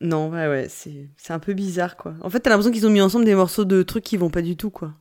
Non, 0.00 0.30
ouais, 0.30 0.48
ouais, 0.48 0.66
c'est 0.68 1.08
c'est 1.16 1.32
un 1.32 1.38
peu 1.38 1.52
bizarre, 1.52 1.96
quoi. 1.96 2.14
En 2.22 2.28
fait, 2.30 2.40
t'as 2.40 2.50
l'impression 2.50 2.72
qu'ils 2.72 2.84
ont 2.88 2.90
mis 2.90 3.00
ensemble 3.00 3.24
des 3.24 3.36
morceaux 3.36 3.64
de 3.64 3.84
trucs 3.84 4.02
qui 4.02 4.16
vont 4.16 4.30
pas 4.30 4.42
du 4.42 4.56
tout, 4.56 4.70
quoi. 4.70 4.94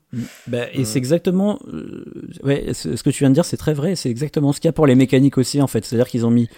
Bah, 0.46 0.66
et 0.74 0.86
c'est 0.86 1.00
exactement, 1.00 1.60
euh, 1.74 2.06
ouais, 2.44 2.72
ce 2.74 2.96
ce 2.96 3.02
que 3.02 3.10
tu 3.10 3.20
viens 3.24 3.30
de 3.30 3.34
dire, 3.34 3.46
c'est 3.46 3.58
très 3.58 3.74
vrai. 3.74 3.96
C'est 3.96 4.12
exactement 4.12 4.54
ce 4.54 4.60
qu'il 4.60 4.68
y 4.68 4.70
a 4.70 4.74
pour 4.74 4.86
les 4.86 4.94
mécaniques 4.94 5.40
aussi, 5.40 5.60
en 5.60 5.66
fait. 5.66 5.84
C'est-à-dire 5.86 6.08
qu'ils 6.08 6.24
ont 6.28 6.30
mis 6.30 6.50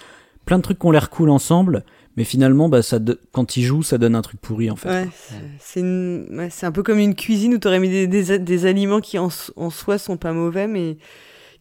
plein 0.45 0.57
de 0.57 0.61
trucs 0.63 0.77
qui 0.79 0.85
ont 0.85 0.91
l'air 0.91 1.09
cool 1.09 1.29
ensemble, 1.29 1.85
mais 2.17 2.25
finalement, 2.25 2.67
bah, 2.67 2.81
ça, 2.81 2.99
do- 2.99 3.15
quand 3.31 3.55
ils 3.55 3.63
jouent, 3.63 3.81
ça 3.83 3.97
donne 3.97 4.13
un 4.13 4.21
truc 4.21 4.41
pourri, 4.41 4.69
en 4.69 4.75
fait. 4.75 4.89
Ouais, 4.89 5.07
c'est- 5.15 5.35
c'est 5.61 5.79
une... 5.79 6.27
ouais, 6.31 6.49
c'est 6.49 6.65
un 6.65 6.73
peu 6.73 6.83
comme 6.83 6.99
une 6.99 7.15
cuisine 7.15 7.53
où 7.53 7.59
t'aurais 7.59 7.79
mis 7.79 7.89
des, 7.89 8.07
des, 8.07 8.39
des 8.39 8.65
aliments 8.65 8.99
qui 8.99 9.17
en, 9.19 9.29
en 9.55 9.69
soi 9.69 9.97
sont 9.97 10.17
pas 10.17 10.33
mauvais, 10.33 10.67
mais 10.67 10.97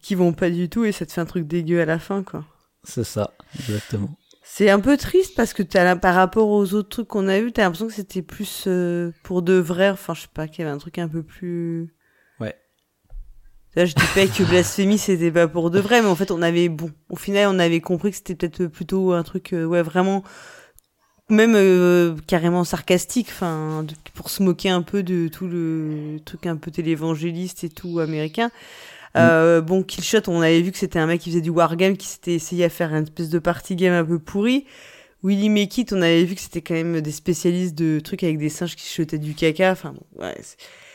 qui 0.03 0.13
vont 0.13 0.33
pas 0.33 0.51
du 0.51 0.69
tout 0.69 0.85
et 0.85 0.91
ça 0.91 1.05
te 1.07 1.11
fait 1.11 1.21
un 1.21 1.25
truc 1.25 1.47
dégueu 1.47 1.81
à 1.81 1.85
la 1.85 1.97
fin, 1.97 2.21
quoi. 2.21 2.45
C'est 2.83 3.03
ça, 3.05 3.31
exactement. 3.57 4.09
C'est 4.43 4.69
un 4.69 4.79
peu 4.81 4.97
triste 4.97 5.33
parce 5.35 5.53
que 5.53 5.63
la- 5.73 5.95
par 5.95 6.13
rapport 6.13 6.49
aux 6.49 6.73
autres 6.73 6.89
trucs 6.89 7.07
qu'on 7.07 7.29
a 7.29 7.39
vus, 7.39 7.53
t'as 7.53 7.63
l'impression 7.63 7.87
que 7.87 7.93
c'était 7.93 8.21
plus 8.21 8.65
euh, 8.67 9.11
pour 9.23 9.41
de 9.41 9.53
vrai. 9.53 9.89
Enfin, 9.89 10.13
je 10.13 10.21
sais 10.21 10.27
pas, 10.31 10.47
qu'il 10.47 10.59
y 10.59 10.67
avait 10.67 10.75
un 10.75 10.77
truc 10.77 10.99
un 10.99 11.07
peu 11.07 11.23
plus. 11.23 11.95
Ouais. 12.41 12.53
Là, 13.75 13.85
je 13.85 13.95
dis 13.95 14.03
pas 14.13 14.27
que 14.27 14.43
blasphémie 14.43 14.97
c'était 14.97 15.31
pas 15.31 15.47
pour 15.47 15.71
de 15.71 15.79
vrai, 15.79 16.01
mais 16.01 16.09
en 16.09 16.15
fait, 16.15 16.29
on 16.29 16.41
avait 16.41 16.67
bon. 16.67 16.91
Au 17.09 17.15
final, 17.15 17.47
on 17.47 17.57
avait 17.57 17.79
compris 17.79 18.11
que 18.11 18.17
c'était 18.17 18.35
peut-être 18.35 18.67
plutôt 18.67 19.13
un 19.13 19.23
truc, 19.23 19.53
euh, 19.53 19.63
ouais, 19.65 19.81
vraiment, 19.81 20.23
même 21.29 21.55
euh, 21.55 22.15
carrément 22.27 22.65
sarcastique, 22.65 23.29
enfin, 23.31 23.85
pour 24.13 24.29
se 24.29 24.43
moquer 24.43 24.69
un 24.69 24.81
peu 24.81 25.03
de 25.03 25.29
tout 25.29 25.47
le 25.47 26.17
truc 26.25 26.45
un 26.45 26.57
peu 26.57 26.69
télévangéliste 26.69 27.63
et 27.63 27.69
tout 27.69 27.99
américain. 27.99 28.51
Euh, 29.17 29.61
bon, 29.61 29.83
Killshot, 29.83 30.27
on 30.27 30.41
avait 30.41 30.61
vu 30.61 30.71
que 30.71 30.77
c'était 30.77 30.99
un 30.99 31.05
mec 31.05 31.21
qui 31.21 31.29
faisait 31.29 31.41
du 31.41 31.49
wargame, 31.51 31.97
qui 31.97 32.07
s'était 32.07 32.33
essayé 32.33 32.65
à 32.65 32.69
faire 32.69 32.93
une 32.93 33.03
espèce 33.03 33.29
de 33.29 33.39
party 33.39 33.75
game 33.75 33.93
un 33.93 34.03
peu 34.05 34.19
pourri. 34.19 34.65
Willy 35.23 35.49
Make 35.49 35.85
on 35.91 36.01
avait 36.01 36.23
vu 36.25 36.35
que 36.35 36.41
c'était 36.41 36.61
quand 36.61 36.73
même 36.73 36.99
des 36.99 37.11
spécialistes 37.11 37.75
de 37.75 37.99
trucs 37.99 38.23
avec 38.23 38.37
des 38.37 38.49
singes 38.49 38.75
qui 38.75 38.91
jetaient 38.93 39.17
du 39.19 39.33
caca. 39.35 39.71
Enfin, 39.71 39.93
bon, 39.93 40.21
ouais. 40.23 40.35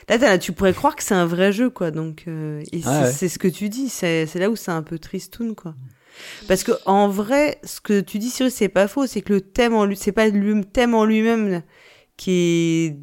Là, 0.08 0.18
t'as- 0.18 0.38
tu 0.38 0.52
pourrais 0.52 0.74
croire 0.74 0.96
que 0.96 1.02
c'est 1.02 1.14
un 1.14 1.26
vrai 1.26 1.52
jeu, 1.52 1.70
quoi. 1.70 1.90
Donc, 1.90 2.24
euh, 2.28 2.62
et 2.72 2.80
Ah 2.84 3.10
c'est 3.10 3.26
ouais. 3.26 3.28
ce 3.28 3.38
que 3.38 3.48
tu 3.48 3.68
dis. 3.68 3.88
C'est 3.88 4.26
là 4.34 4.50
où 4.50 4.56
c'est 4.56 4.70
un 4.70 4.82
peu 4.82 4.98
tristoun, 4.98 5.54
quoi. 5.54 5.74
Parce 6.48 6.64
que 6.64 6.72
en 6.84 7.08
vrai, 7.08 7.58
ce 7.64 7.80
que 7.80 8.00
tu 8.00 8.18
dis, 8.18 8.28
Cyrus, 8.30 8.52
c'est 8.52 8.68
pas 8.68 8.88
faux. 8.88 9.06
C'est 9.06 9.20
que 9.22 9.32
le 9.34 9.40
thème 9.40 9.74
en 9.74 9.84
lui, 9.84 9.96
c'est 9.96 10.12
pas 10.12 10.28
le 10.28 10.64
thème 10.64 10.94
en 10.94 11.04
lui-même 11.04 11.62
qui 12.16 12.30
est 12.32 12.96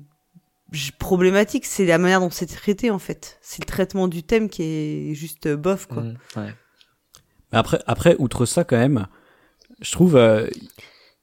problématique, 0.98 1.66
c'est 1.66 1.86
la 1.86 1.98
manière 1.98 2.20
dont 2.20 2.30
c'est 2.30 2.48
traité 2.48 2.92
en 2.92 3.00
fait. 3.00 3.38
C'est 3.42 3.62
le 3.62 3.66
traitement 3.66 4.08
du 4.08 4.24
thème 4.24 4.50
qui 4.50 4.64
est 4.64 5.14
juste 5.14 5.48
bof 5.48 5.86
quoi. 5.88 6.04
Mm, 6.04 6.18
ouais. 6.38 6.54
Mais 7.52 7.58
après, 7.58 7.80
après, 7.86 8.16
outre 8.20 8.46
ça, 8.46 8.64
quand 8.64 8.78
même, 8.78 9.08
je 9.82 9.92
trouve, 9.92 10.16
euh, 10.16 10.48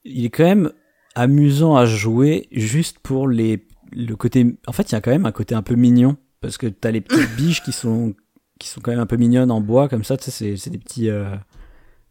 il 0.04 0.24
est 0.24 0.30
quand 0.30 0.44
même 0.44 0.72
amusant 1.14 1.76
à 1.76 1.84
jouer 1.84 2.48
juste 2.52 2.98
pour 3.00 3.28
les, 3.28 3.66
le 3.92 4.14
côté. 4.14 4.56
En 4.66 4.72
fait, 4.72 4.90
il 4.90 4.92
y 4.92 4.94
a 4.96 5.00
quand 5.00 5.10
même 5.10 5.26
un 5.26 5.32
côté 5.32 5.54
un 5.54 5.62
peu 5.62 5.74
mignon 5.74 6.16
parce 6.40 6.58
que 6.58 6.66
t'as 6.66 6.90
les 6.90 7.00
petites 7.00 7.34
biches 7.36 7.62
qui 7.62 7.72
sont, 7.72 8.14
qui 8.58 8.68
sont 8.68 8.80
quand 8.80 8.90
même 8.90 9.00
un 9.00 9.06
peu 9.06 9.16
mignonnes 9.16 9.50
en 9.50 9.60
bois 9.60 9.88
comme 9.88 10.04
ça. 10.04 10.16
Tu 10.16 10.30
c'est 10.30 10.70
des 10.70 10.78
petits, 10.78 11.10
euh, 11.10 11.34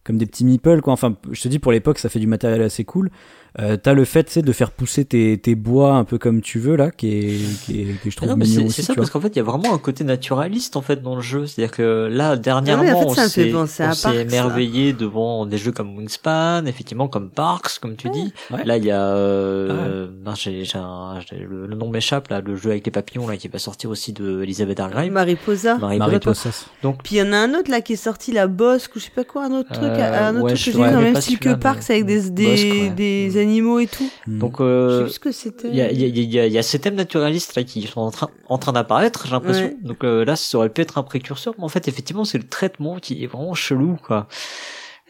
comme 0.04 0.18
des 0.18 0.26
petits 0.26 0.46
meeples 0.46 0.82
quoi. 0.82 0.94
Enfin, 0.94 1.18
je 1.32 1.42
te 1.42 1.48
dis 1.48 1.60
pour 1.60 1.72
l'époque, 1.72 2.00
ça 2.00 2.10
fait 2.10 2.20
du 2.20 2.28
matériel 2.28 2.62
assez 2.62 2.86
cool. 2.86 3.12
Euh, 3.60 3.76
t'as 3.76 3.92
le 3.94 4.06
fait, 4.06 4.24
tu 4.24 4.32
sais, 4.32 4.42
de 4.42 4.52
faire 4.54 4.72
pousser 4.72 5.04
tes, 5.04 5.38
tes 5.38 5.56
bois 5.56 5.96
un 5.96 6.06
peu 6.06 6.18
comme 6.18 6.40
tu 6.42 6.58
veux 6.58 6.78
là, 6.78 6.90
qui 6.90 7.08
est, 7.18 7.66
qui 7.66 7.82
est, 7.82 8.02
que 8.02 8.10
je 8.10 8.16
trouve 8.16 8.30
Non, 8.30 8.38
mais 8.38 8.46
mignon 8.46 8.62
c'est 8.62 8.66
aussi. 8.68 8.74
c'est 8.76 8.82
ça 8.84 8.94
parce 8.96 9.10
qu'en 9.10 9.20
fait 9.20 9.28
il 9.28 9.36
y 9.36 9.40
a 9.42 9.44
vraiment 9.44 9.74
un 9.74 9.78
côté 9.78 10.06
naturaliste 10.06 10.78
en 10.78 10.82
fait 10.82 11.02
dans 11.02 11.16
le 11.16 11.22
jeu 11.22 11.46
c'est 11.48 11.62
à 11.62 11.66
dire 11.68 11.76
que 11.76 12.08
là 12.10 12.38
dernièrement 12.38 12.84
Ah 12.88 12.92
ouais, 12.92 12.94
en 12.94 13.00
fait, 13.14 13.22
on 13.24 13.28
s'est 13.28 13.54
on 13.54 13.94
s'est 13.94 14.16
émerveillé 14.22 14.94
devant 14.94 15.46
des 15.46 15.58
jeux 15.58 15.74
comme 15.74 15.98
Wingspan 15.98 16.66
effectivement 16.66 17.10
comme 17.10 17.30
Parks 17.30 17.78
comme 17.82 17.98
tu 17.98 18.10
dis 18.10 18.34
Ouais. 18.52 18.64
là 18.64 18.78
il 18.78 18.86
y 18.86 18.92
a 18.92 19.02
euh, 19.02 20.08
non, 20.26 20.34
j'ai 20.36 20.64
j'ai 20.64 20.78
un 20.78 21.20
j'ai- 21.20 21.40
le, 21.46 21.68
le 21.68 21.76
nom 21.76 21.90
m'échappe 21.90 22.30
là 22.30 22.40
le 22.40 22.56
jeu 22.56 22.70
avec 22.72 22.86
les 22.86 22.92
papillons 22.92 23.28
là 23.28 23.36
qui 23.36 23.50
va 23.50 23.60
sortir 23.60 23.90
aussi 23.90 24.14
de 24.14 24.44
Elizabeth 24.44 24.80
Hargrave 24.80 25.10
Mariposa. 25.10 25.78
Possas. 26.22 26.68
donc 26.84 27.04
Puis 27.04 27.16
il 27.16 27.20
y 27.20 27.22
en 27.22 27.34
a 27.34 27.38
un 27.38 27.54
autre 27.54 27.70
là 27.70 27.82
qui 27.82 27.94
est 27.94 27.96
sorti, 27.98 28.32
la 28.32 28.48
Bosque 28.48 28.96
ou 28.96 29.00
je 29.00 29.06
sais 29.06 29.12
pas 29.14 29.26
quoi, 29.26 29.46
un 29.46 29.52
autre 29.52 29.74
truc, 29.74 29.84
Euh, 29.90 30.30
un 30.30 30.36
autre 30.38 30.44
ouais, 30.46 30.54
truc 30.54 30.66
que 30.66 30.72
j'ai 30.72 30.72
vu 30.72 30.78
dans 30.92 31.00
le 31.00 31.04
même 31.06 31.16
style 31.22 31.40
que 31.40 31.54
Parks 31.56 31.90
avec 31.90 32.06
des, 32.06 32.30
des 32.30 33.41
Mm. 33.41 33.41
Animaux 33.42 33.80
et 33.80 33.88
tout. 33.88 34.10
Mm. 34.28 34.38
donc 34.40 34.54
Je 34.54 34.64
sais 34.64 34.64
euh, 34.64 35.04
plus 35.04 35.12
ce 35.14 35.20
que 35.20 35.32
c'était. 35.32 35.68
il 35.70 35.76
y 35.76 35.82
a, 35.82 35.92
il 35.92 36.00
y, 36.00 36.04
a, 36.06 36.08
il 36.08 36.34
y, 36.34 36.40
a, 36.40 36.46
il 36.48 36.54
y 36.54 36.58
a 36.58 36.64
ces 36.64 36.80
thèmes 36.80 36.96
naturalistes 36.96 37.56
là 37.56 37.64
qui 37.64 37.82
sont 37.84 38.02
en 38.02 38.12
train, 38.12 38.30
en 38.48 38.58
train 38.58 38.72
d'apparaître, 38.74 39.26
j'ai 39.26 39.32
l'impression. 39.32 39.66
Ouais. 39.66 39.78
Donc 39.82 40.04
euh, 40.04 40.24
là, 40.26 40.36
ça 40.36 40.58
aurait 40.58 40.70
pu 40.70 40.82
être 40.82 40.98
un 40.98 41.04
précurseur, 41.04 41.54
mais 41.58 41.64
en 41.64 41.70
fait, 41.70 41.88
effectivement, 41.88 42.24
c'est 42.26 42.38
le 42.38 42.48
traitement 42.48 43.00
qui 43.00 43.24
est 43.24 43.28
vraiment 43.28 43.54
chelou, 43.54 43.98
quoi. 44.06 44.28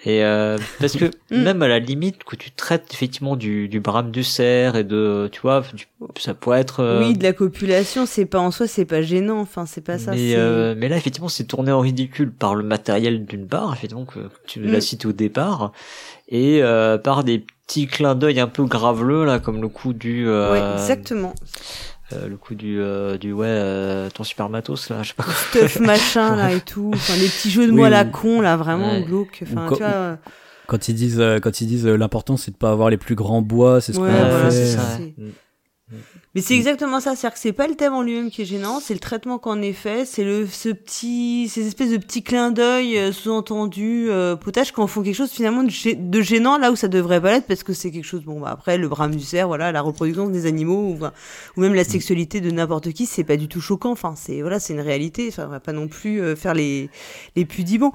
Et 0.03 0.23
euh, 0.23 0.57
parce 0.79 0.93
que 0.97 1.05
Mm. 1.29 1.43
même 1.43 1.61
à 1.61 1.67
la 1.69 1.77
limite 1.79 2.23
que 2.25 2.35
tu 2.35 2.49
traites 2.51 2.87
effectivement 2.91 3.35
du, 3.37 3.69
du 3.69 3.79
brame 3.79 4.09
du 4.11 4.23
cerf 4.23 4.75
et 4.75 4.83
de, 4.83 5.29
tu 5.31 5.39
vois, 5.41 5.63
du- 5.73 5.87
ça 6.19 6.33
pourrait 6.33 6.59
être. 6.59 6.79
euh, 6.81 6.99
Oui, 6.99 7.15
de 7.15 7.23
la 7.23 7.31
copulation, 7.33 8.05
c'est 8.07 8.25
pas 8.25 8.39
en 8.39 8.49
soi, 8.51 8.67
c'est 8.67 8.83
pas 8.85 9.01
gênant. 9.03 9.39
Enfin, 9.39 9.65
c'est 9.67 9.79
pas 9.85 9.97
ça. 9.99 10.11
mais, 10.11 10.33
euh, 10.35 10.73
mais 10.77 10.89
là, 10.89 10.97
effectivement, 10.97 11.29
c'est 11.29 11.43
tourné 11.45 11.71
en 11.71 11.79
ridicule 11.81 12.31
par 12.33 12.55
le 12.55 12.63
matériel 12.63 13.25
d'une 13.25 13.47
part, 13.47 13.73
effectivement, 13.73 14.05
que 14.05 14.19
tu 14.47 14.59
Mm. 14.59 14.71
l'as 14.71 14.81
cité 14.81 15.07
au 15.07 15.13
départ, 15.13 15.71
et 16.27 16.61
euh, 16.63 16.97
par 16.97 17.23
des 17.23 17.45
petits 17.71 17.87
clins 17.87 18.15
d'œil 18.15 18.39
un 18.39 18.47
peu 18.47 18.65
graveleux, 18.65 19.25
là, 19.25 19.39
comme 19.39 19.61
le 19.61 19.67
coup 19.69 19.93
du... 19.93 20.27
Euh, 20.27 20.51
Ouais, 20.51 20.81
exactement. 20.81 21.33
euh, 22.13 22.27
le 22.27 22.35
coup 22.37 22.55
du, 22.55 22.79
euh, 22.81 23.17
du 23.17 23.31
ouais, 23.31 23.45
euh, 23.47 24.09
ton 24.09 24.23
super 24.23 24.49
matos, 24.49 24.89
là, 24.89 25.01
je 25.03 25.09
sais 25.09 25.13
pas 25.15 25.23
quoi. 25.23 25.33
Stuff 25.33 25.79
machin 25.79 26.35
là 26.35 26.51
et 26.53 26.59
tout. 26.59 26.91
Enfin, 26.93 27.13
les 27.15 27.27
petits 27.27 27.49
jeux 27.49 27.65
de 27.67 27.71
Oui, 27.71 27.77
mots 27.77 27.83
à 27.85 27.89
la 27.89 28.03
con 28.05 28.41
là, 28.41 28.57
vraiment 28.57 28.91
Ouais. 28.91 29.03
glauque. 29.03 29.43
Enfin, 29.43 29.65
quand- 29.69 29.75
tu 29.77 29.83
vois. 29.83 30.17
Quand 30.67 30.87
ils 30.87 30.95
disent, 30.95 31.21
quand 31.41 31.59
ils 31.61 31.67
disent 31.67 31.85
l'important 31.87 32.37
c'est 32.37 32.51
de 32.51 32.55
pas 32.57 32.71
avoir 32.71 32.89
les 32.89 32.95
plus 32.97 33.15
grands 33.15 33.41
bois, 33.41 33.81
c'est 33.81 33.91
ce 33.93 33.99
Ouais, 33.99 34.07
qu'on 34.09 34.15
a 34.15 34.29
voilà, 34.29 34.51
fait. 34.51 35.13
Mais 36.35 36.41
c'est 36.41 36.55
exactement 36.55 36.99
ça, 37.01 37.15
c'est-à-dire 37.15 37.33
que 37.33 37.39
c'est 37.39 37.51
pas 37.51 37.67
le 37.67 37.75
thème 37.75 37.93
en 37.93 38.01
lui-même 38.01 38.31
qui 38.31 38.43
est 38.43 38.45
gênant, 38.45 38.79
c'est 38.79 38.93
le 38.93 38.99
traitement 38.99 39.37
qu'en 39.37 39.61
est 39.61 39.73
fait, 39.73 40.05
c'est 40.05 40.23
le 40.23 40.47
ce 40.47 40.69
petit 40.69 41.49
ces 41.49 41.67
espèces 41.67 41.91
de 41.91 41.97
petits 41.97 42.23
clins 42.23 42.51
d'œil 42.51 42.97
euh, 42.97 43.11
sous-entendus 43.11 44.07
euh, 44.09 44.35
potages 44.35 44.71
quand 44.71 44.87
font 44.87 45.03
quelque 45.03 45.15
chose 45.15 45.31
finalement 45.31 45.63
de, 45.63 45.69
gê- 45.69 45.97
de 46.09 46.21
gênant 46.21 46.57
là 46.57 46.71
où 46.71 46.75
ça 46.75 46.87
devrait 46.87 47.19
pas 47.19 47.31
l'être 47.31 47.47
parce 47.47 47.63
que 47.63 47.73
c'est 47.73 47.91
quelque 47.91 48.05
chose 48.05 48.23
bon 48.23 48.39
bah 48.39 48.49
après 48.51 48.77
le 48.77 48.89
du 49.11 49.19
cerf, 49.19 49.47
voilà, 49.47 49.71
la 49.71 49.81
reproduction 49.81 50.29
des 50.29 50.45
animaux 50.45 50.95
ou, 50.97 51.05
ou 51.57 51.61
même 51.61 51.73
la 51.73 51.83
sexualité 51.83 52.39
de 52.39 52.51
n'importe 52.51 52.93
qui, 52.93 53.05
c'est 53.05 53.23
pas 53.23 53.35
du 53.37 53.47
tout 53.47 53.59
choquant, 53.61 53.91
enfin 53.91 54.13
c'est 54.15 54.41
voilà, 54.41 54.59
c'est 54.59 54.73
une 54.73 54.79
réalité, 54.79 55.27
enfin 55.27 55.45
on 55.47 55.51
va 55.51 55.59
pas 55.59 55.73
non 55.73 55.87
plus 55.87 56.21
euh, 56.21 56.35
faire 56.35 56.53
les 56.53 56.89
les 57.35 57.45
pudibons. 57.45 57.91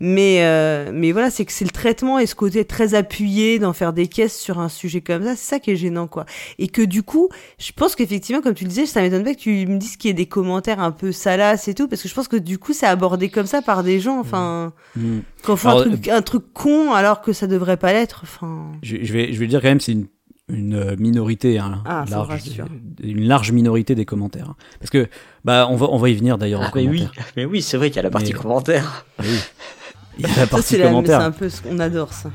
Mais 0.00 0.38
euh, 0.44 0.90
mais 0.94 1.10
voilà, 1.10 1.28
c'est 1.30 1.44
que 1.44 1.52
c'est 1.52 1.64
le 1.64 1.70
traitement 1.72 2.20
et 2.20 2.26
ce 2.26 2.36
côté 2.36 2.64
très 2.64 2.94
appuyé 2.94 3.58
d'en 3.58 3.72
faire 3.72 3.92
des 3.92 4.06
caisses 4.06 4.38
sur 4.38 4.60
un 4.60 4.68
sujet 4.68 5.00
comme 5.00 5.24
ça, 5.24 5.30
c'est 5.34 5.48
ça 5.54 5.58
qui 5.58 5.72
est 5.72 5.76
gênant 5.76 6.06
quoi. 6.06 6.24
Et 6.60 6.68
que 6.68 6.82
du 6.82 7.02
coup, 7.02 7.28
je 7.58 7.72
pense 7.74 7.96
qu'effectivement, 7.96 8.40
comme 8.40 8.54
tu 8.54 8.62
le 8.62 8.68
disais, 8.70 8.86
ça 8.86 9.00
m'étonne 9.02 9.24
pas 9.24 9.34
que 9.34 9.40
tu 9.40 9.66
me 9.66 9.76
dises 9.76 9.96
qu'il 9.96 10.08
y 10.08 10.10
ait 10.12 10.14
des 10.14 10.26
commentaires 10.26 10.78
un 10.78 10.92
peu 10.92 11.10
salaces 11.10 11.66
et 11.66 11.74
tout, 11.74 11.88
parce 11.88 12.00
que 12.02 12.08
je 12.08 12.14
pense 12.14 12.28
que 12.28 12.36
du 12.36 12.58
coup, 12.58 12.72
c'est 12.72 12.86
abordé 12.86 13.28
comme 13.28 13.46
ça 13.46 13.60
par 13.60 13.82
des 13.82 13.98
gens, 13.98 14.20
enfin, 14.20 14.72
Mm. 14.94 15.18
quand 15.42 15.54
on 15.54 15.56
fait 15.56 15.68
un 15.68 15.76
truc, 15.80 16.08
un 16.08 16.22
truc 16.22 16.44
con 16.54 16.92
alors 16.92 17.20
que 17.20 17.32
ça 17.32 17.46
devrait 17.48 17.76
pas 17.76 17.92
l'être, 17.92 18.20
enfin. 18.22 18.70
Je, 18.82 18.98
je 19.02 19.12
vais, 19.12 19.32
je 19.32 19.38
vais 19.40 19.46
dire 19.48 19.60
quand 19.60 19.68
même, 19.68 19.80
c'est 19.80 19.92
une, 19.92 20.06
une 20.48 20.74
euh, 20.74 20.96
minorité, 20.96 21.58
hein, 21.58 21.82
Ah, 21.84 22.04
large, 22.08 22.40
une 23.02 23.26
large 23.26 23.50
minorité 23.52 23.94
des 23.96 24.04
commentaires. 24.04 24.50
hein. 24.50 24.56
Parce 24.78 24.90
que, 24.90 25.08
bah, 25.44 25.66
on 25.70 25.76
va, 25.76 25.88
on 25.90 25.98
va 25.98 26.08
y 26.08 26.14
venir 26.14 26.38
d'ailleurs. 26.38 26.62
Ah, 26.64 26.70
mais 26.74 26.88
oui, 26.88 27.06
mais 27.36 27.44
oui, 27.44 27.62
c'est 27.62 27.76
vrai 27.76 27.88
qu'il 27.90 27.96
y 27.96 27.98
a 27.98 28.02
la 28.04 28.10
partie 28.10 28.32
Mais- 28.32 28.38
commentaire. 28.38 29.04
Oui. 29.20 29.26
Il 30.18 30.22
y 30.22 30.24
a 30.24 30.28
la 30.28 30.34
Ça, 30.34 30.46
partie 30.46 30.66
c'est 30.66 30.78
la- 30.78 30.84
c'est 30.84 30.90
commentaire. 30.90 31.20
un 31.20 31.30
peu 31.30 31.48
ce 31.48 31.62
qu'on 31.62 31.78
adore, 31.78 32.12
ça. 32.12 32.30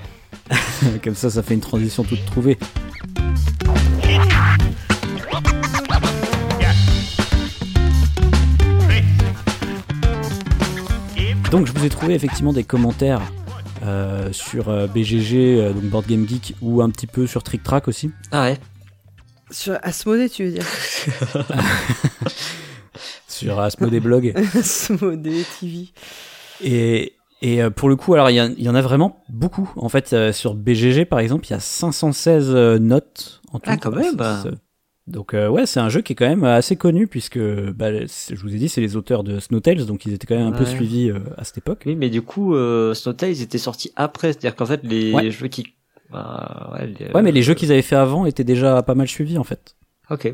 Comme 1.04 1.16
ça, 1.16 1.30
ça 1.30 1.44
fait 1.44 1.54
une 1.54 1.60
transition 1.62 2.04
toute 2.04 2.26
trouvée. 2.26 2.58
Donc, 11.52 11.68
je 11.68 11.72
vous 11.74 11.86
ai 11.86 11.90
trouvé 11.90 12.16
effectivement 12.16 12.54
des 12.54 12.64
commentaires 12.64 13.22
euh, 13.84 14.32
sur 14.32 14.70
euh, 14.70 14.88
BGG, 14.88 15.36
euh, 15.60 15.74
donc 15.74 15.84
Board 15.84 16.08
Game 16.08 16.28
Geek, 16.28 16.56
ou 16.62 16.82
un 16.82 16.90
petit 16.90 17.06
peu 17.06 17.28
sur 17.28 17.44
Trick 17.44 17.62
Track 17.64 17.88
aussi. 17.88 18.10
Ah 18.32 18.44
ouais. 18.44 18.58
Sur 19.52 19.78
Asmodée, 19.84 20.30
tu 20.30 20.46
veux 20.46 20.52
dire? 20.52 20.66
Sur 23.28 23.60
Asmodee 23.60 24.00
Blog. 24.00 24.34
Asmodée 24.56 25.44
TV. 25.60 25.88
Et, 26.64 27.14
et 27.44 27.62
euh, 27.62 27.70
pour 27.70 27.90
le 27.90 27.96
coup, 27.96 28.14
alors 28.16 28.30
il 28.32 28.36
y, 28.36 28.42
en- 28.42 28.54
il 28.58 28.64
y 28.64 28.70
en 28.70 28.74
a 28.76 28.82
vraiment 28.82 29.24
beaucoup. 29.30 29.72
En 29.76 29.90
fait, 29.90 30.14
euh, 30.14 30.32
sur 30.34 30.56
BGG 30.56 31.06
par 31.06 31.20
exemple, 31.20 31.46
il 31.48 31.52
y 31.52 31.54
a 31.54 31.60
516 31.60 32.50
euh, 32.56 32.80
notes 32.80 33.42
en 33.52 33.60
tout. 33.60 33.70
Ah, 33.70 33.78
quand 33.78 33.92
même. 33.92 34.16
C'est- 34.18 34.50
Donc 35.06 35.34
euh, 35.34 35.50
ouais, 35.50 35.66
c'est 35.66 35.80
un 35.82 35.90
jeu 35.90 36.02
qui 36.02 36.14
est 36.14 36.16
quand 36.16 36.28
même 36.28 36.46
assez 36.46 36.76
connu 36.78 37.08
puisque 37.08 37.38
bah, 37.38 37.92
je 38.06 38.36
vous 38.42 38.56
ai 38.56 38.58
dit, 38.58 38.70
c'est 38.70 38.80
les 38.82 38.96
auteurs 38.96 39.24
de 39.24 39.40
Snowtales, 39.40 39.86
donc 39.86 40.06
ils 40.06 40.14
étaient 40.14 40.26
quand 40.28 40.38
même 40.38 40.48
un 40.48 40.58
peu 40.58 40.66
suivis 40.66 41.10
euh, 41.12 41.20
à 41.38 41.44
cette 41.44 41.58
époque. 41.58 41.84
Oui, 41.86 41.96
mais 41.96 42.10
du 42.10 42.22
coup, 42.22 42.56
euh, 42.56 42.94
Snowtails 42.94 43.42
était 43.42 43.58
sorti 43.58 43.92
après, 43.98 44.30
c'est-à-dire 44.32 44.56
qu'en 44.56 44.66
fait, 44.66 44.80
les 44.84 45.12
Ouais. 45.14 45.30
jeux 45.30 45.50
qui... 45.50 45.66
bah, 46.12 46.72
ouais, 46.74 46.88
les- 46.88 47.12
Ouais, 47.14 47.22
mais 47.22 47.34
les 47.34 47.44
jeux 47.44 47.54
qu'ils 47.54 47.72
avaient 47.74 47.82
fait 47.82 47.98
avant 47.98 48.26
étaient 48.26 48.46
déjà 48.46 48.82
pas 48.82 48.96
mal 48.96 49.08
suivis 49.10 49.38
en 49.38 49.44
fait. 49.44 49.76
Ok. 50.10 50.34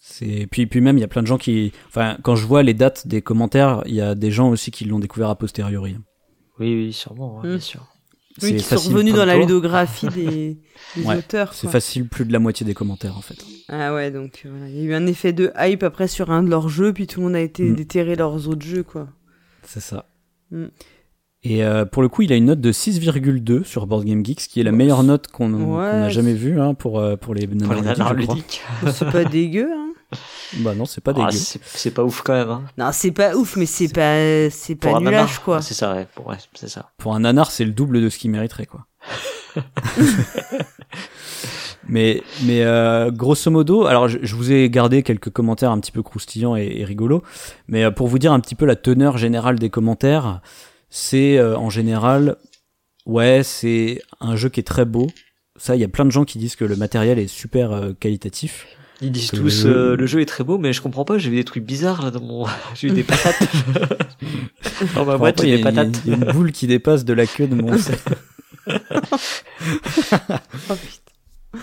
C'est 0.00 0.46
puis 0.50 0.66
puis 0.66 0.80
même 0.80 0.98
il 0.98 1.00
y 1.00 1.04
a 1.04 1.08
plein 1.08 1.22
de 1.22 1.26
gens 1.26 1.38
qui, 1.38 1.72
enfin 1.88 2.18
quand 2.22 2.36
je 2.36 2.46
vois 2.46 2.62
les 2.62 2.74
dates 2.74 3.06
des 3.06 3.22
commentaires, 3.22 3.82
il 3.86 3.94
y 3.94 4.00
a 4.00 4.14
des 4.14 4.30
gens 4.30 4.50
aussi 4.50 4.70
qui 4.70 4.84
l'ont 4.84 4.98
découvert 4.98 5.30
a 5.30 5.36
posteriori. 5.38 5.96
Oui, 6.60 6.74
oui, 6.74 6.92
sûrement, 6.92 7.36
ouais, 7.40 7.46
Hmm. 7.48 7.50
bien 7.52 7.60
sûr. 7.60 7.86
Oui, 8.42 8.56
qui 8.56 8.64
sont 8.64 8.76
revenus 8.90 9.14
dans 9.14 9.24
la 9.24 9.36
ludographie 9.36 10.08
des, 10.08 10.58
des 10.96 11.02
Ouais, 11.04 11.18
auteurs. 11.18 11.54
C'est 11.54 11.68
facile, 11.70 12.08
plus 12.08 12.24
de 12.24 12.32
la 12.32 12.40
moitié 12.40 12.66
des 12.66 12.74
commentaires 12.74 13.16
en 13.16 13.20
fait. 13.20 13.36
Ah 13.68 13.94
ouais, 13.94 14.10
donc 14.10 14.42
euh, 14.44 14.48
voilà. 14.50 14.68
il 14.68 14.76
y 14.76 14.80
a 14.80 14.82
eu 14.84 14.94
un 14.94 15.06
effet 15.06 15.32
de 15.32 15.52
hype 15.56 15.84
après 15.84 16.08
sur 16.08 16.32
un 16.32 16.42
de 16.42 16.50
leurs 16.50 16.68
jeux, 16.68 16.92
puis 16.92 17.06
tout 17.06 17.20
le 17.20 17.26
monde 17.26 17.36
a 17.36 17.40
été 17.40 17.62
Mm. 17.62 17.76
déterré 17.76 18.16
leurs 18.16 18.48
autres 18.48 18.66
jeux, 18.66 18.82
quoi. 18.82 19.06
C'est 19.62 19.78
ça. 19.80 20.08
Mm. 20.50 20.64
Et 21.44 21.62
euh, 21.64 21.84
pour 21.84 22.02
le 22.02 22.08
coup, 22.08 22.22
il 22.22 22.32
a 22.32 22.36
une 22.36 22.46
note 22.46 22.60
de 22.60 22.72
6,2 22.72 23.62
sur 23.64 23.86
Board 23.86 24.04
Game 24.04 24.24
Geek, 24.24 24.40
ce 24.40 24.48
qui 24.48 24.58
est 24.60 24.64
la 24.64 24.72
meilleure 24.72 25.04
note 25.04 25.28
qu'on 25.28 25.78
a 25.78 26.08
jamais 26.08 26.34
vue 26.34 26.58
hein, 26.60 26.74
pour, 26.74 26.98
euh, 26.98 27.14
pour 27.16 27.34
les 27.34 27.46
Pour 27.46 27.74
les. 27.74 27.82
C'est 28.90 29.10
pas 29.12 29.24
dégueu, 29.24 29.70
hein. 29.72 29.92
Bah 30.58 30.74
non, 30.74 30.84
c'est 30.84 31.00
pas 31.02 31.12
Ah, 31.16 31.26
dégueu. 31.26 31.30
c'est 31.38 31.60
c'est 31.64 31.90
pas 31.90 32.02
ouf 32.04 32.22
quand 32.22 32.32
même, 32.34 32.50
hein. 32.50 32.62
Non, 32.78 32.90
c'est 32.92 33.10
pas 33.12 33.34
ouf, 33.34 33.56
mais 33.56 33.66
c'est 33.66 33.88
pas, 33.88 34.48
c'est 34.50 34.74
Pour 34.76 34.92
pas 34.92 34.96
un 34.98 35.00
nul 35.00 35.10
nanar. 35.10 35.42
quoi. 35.42 35.56
Ah, 35.58 35.62
C'est 35.62 35.74
ça, 35.74 35.94
ouais, 35.94 36.06
pour, 36.14 36.26
ouais, 36.28 36.36
c'est 36.54 36.68
ça. 36.68 36.90
Pour 36.98 37.14
un 37.14 37.20
nanar, 37.20 37.50
c'est 37.50 37.64
le 37.64 37.72
double 37.72 38.00
de 38.02 38.08
ce 38.08 38.18
qu'il 38.18 38.30
mériterait, 38.30 38.66
quoi. 38.66 38.86
mais 41.88 42.22
mais 42.44 42.62
euh, 42.62 43.10
grosso 43.10 43.50
modo, 43.50 43.84
alors 43.86 44.08
je, 44.08 44.18
je 44.22 44.34
vous 44.34 44.52
ai 44.52 44.70
gardé 44.70 45.02
quelques 45.02 45.30
commentaires 45.30 45.70
un 45.70 45.78
petit 45.80 45.92
peu 45.92 46.02
croustillants 46.02 46.56
et, 46.56 46.72
et 46.76 46.84
rigolos, 46.84 47.22
mais 47.68 47.84
euh, 47.84 47.90
pour 47.90 48.08
vous 48.08 48.18
dire 48.18 48.32
un 48.32 48.40
petit 48.40 48.54
peu 48.54 48.64
la 48.64 48.76
teneur 48.76 49.18
générale 49.18 49.58
des 49.58 49.70
commentaires, 49.70 50.40
c'est 50.90 51.36
euh, 51.38 51.56
en 51.58 51.70
général, 51.70 52.36
ouais, 53.06 53.42
c'est 53.42 54.00
un 54.20 54.36
jeu 54.36 54.48
qui 54.48 54.60
est 54.60 54.64
très 54.64 54.84
beau. 54.84 55.08
Ça, 55.56 55.76
il 55.76 55.80
y 55.80 55.84
a 55.84 55.88
plein 55.88 56.04
de 56.04 56.10
gens 56.10 56.24
qui 56.24 56.38
disent 56.38 56.56
que 56.56 56.64
le 56.64 56.74
matériel 56.76 57.18
est 57.18 57.28
super 57.28 57.70
euh, 57.72 57.92
qualitatif. 57.92 58.66
Ils 59.00 59.10
disent 59.10 59.30
Que 59.32 59.36
tous, 59.36 59.42
le 59.42 59.48
jeu- 59.50 59.76
euh, 59.76 59.96
le 59.96 60.06
jeu 60.06 60.20
est 60.20 60.26
très 60.26 60.44
beau, 60.44 60.56
mais 60.56 60.72
je 60.72 60.80
comprends 60.80 61.04
pas, 61.04 61.18
j'ai 61.18 61.28
vu 61.30 61.36
des 61.36 61.44
trucs 61.44 61.64
bizarres, 61.64 62.02
là, 62.02 62.10
dans 62.10 62.20
mon, 62.20 62.46
j'ai 62.74 62.88
vu 62.88 62.94
des 62.94 63.02
patates. 63.04 63.42
dans 64.94 65.04
ma 65.04 65.16
boîte, 65.18 65.40
j'ai 65.42 65.48
il 65.48 65.54
y 65.54 65.56
des 65.60 65.66
a 65.66 65.70
une- 65.70 65.74
patates. 65.76 66.02
il 66.06 66.10
y 66.10 66.14
a 66.14 66.16
une 66.16 66.32
boule 66.32 66.52
qui 66.52 66.66
dépasse 66.66 67.04
de 67.04 67.12
la 67.12 67.26
queue 67.26 67.46
de 67.46 67.54
mon. 67.54 67.76
Oh, 70.70 70.74
putain. 70.74 71.60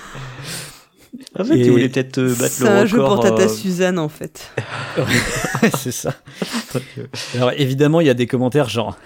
En 1.39 1.43
fait, 1.45 1.55
Et 1.57 1.65
ils 1.65 1.71
voulaient 1.71 1.89
peut-être 1.89 2.17
euh, 2.19 2.35
battre 2.35 2.53
C'est 2.53 2.63
le 2.63 2.69
un 2.69 2.81
record. 2.83 2.87
jeu 2.87 2.97
pour 2.97 3.19
Tata 3.21 3.43
euh, 3.43 3.47
Suzanne, 3.47 3.99
en 3.99 4.09
fait. 4.09 4.51
c'est 5.77 5.91
ça. 5.91 6.13
Alors 7.35 7.51
évidemment, 7.55 8.01
il 8.01 8.07
y 8.07 8.09
a 8.09 8.13
des 8.13 8.27
commentaires 8.27 8.69
genre 8.69 8.97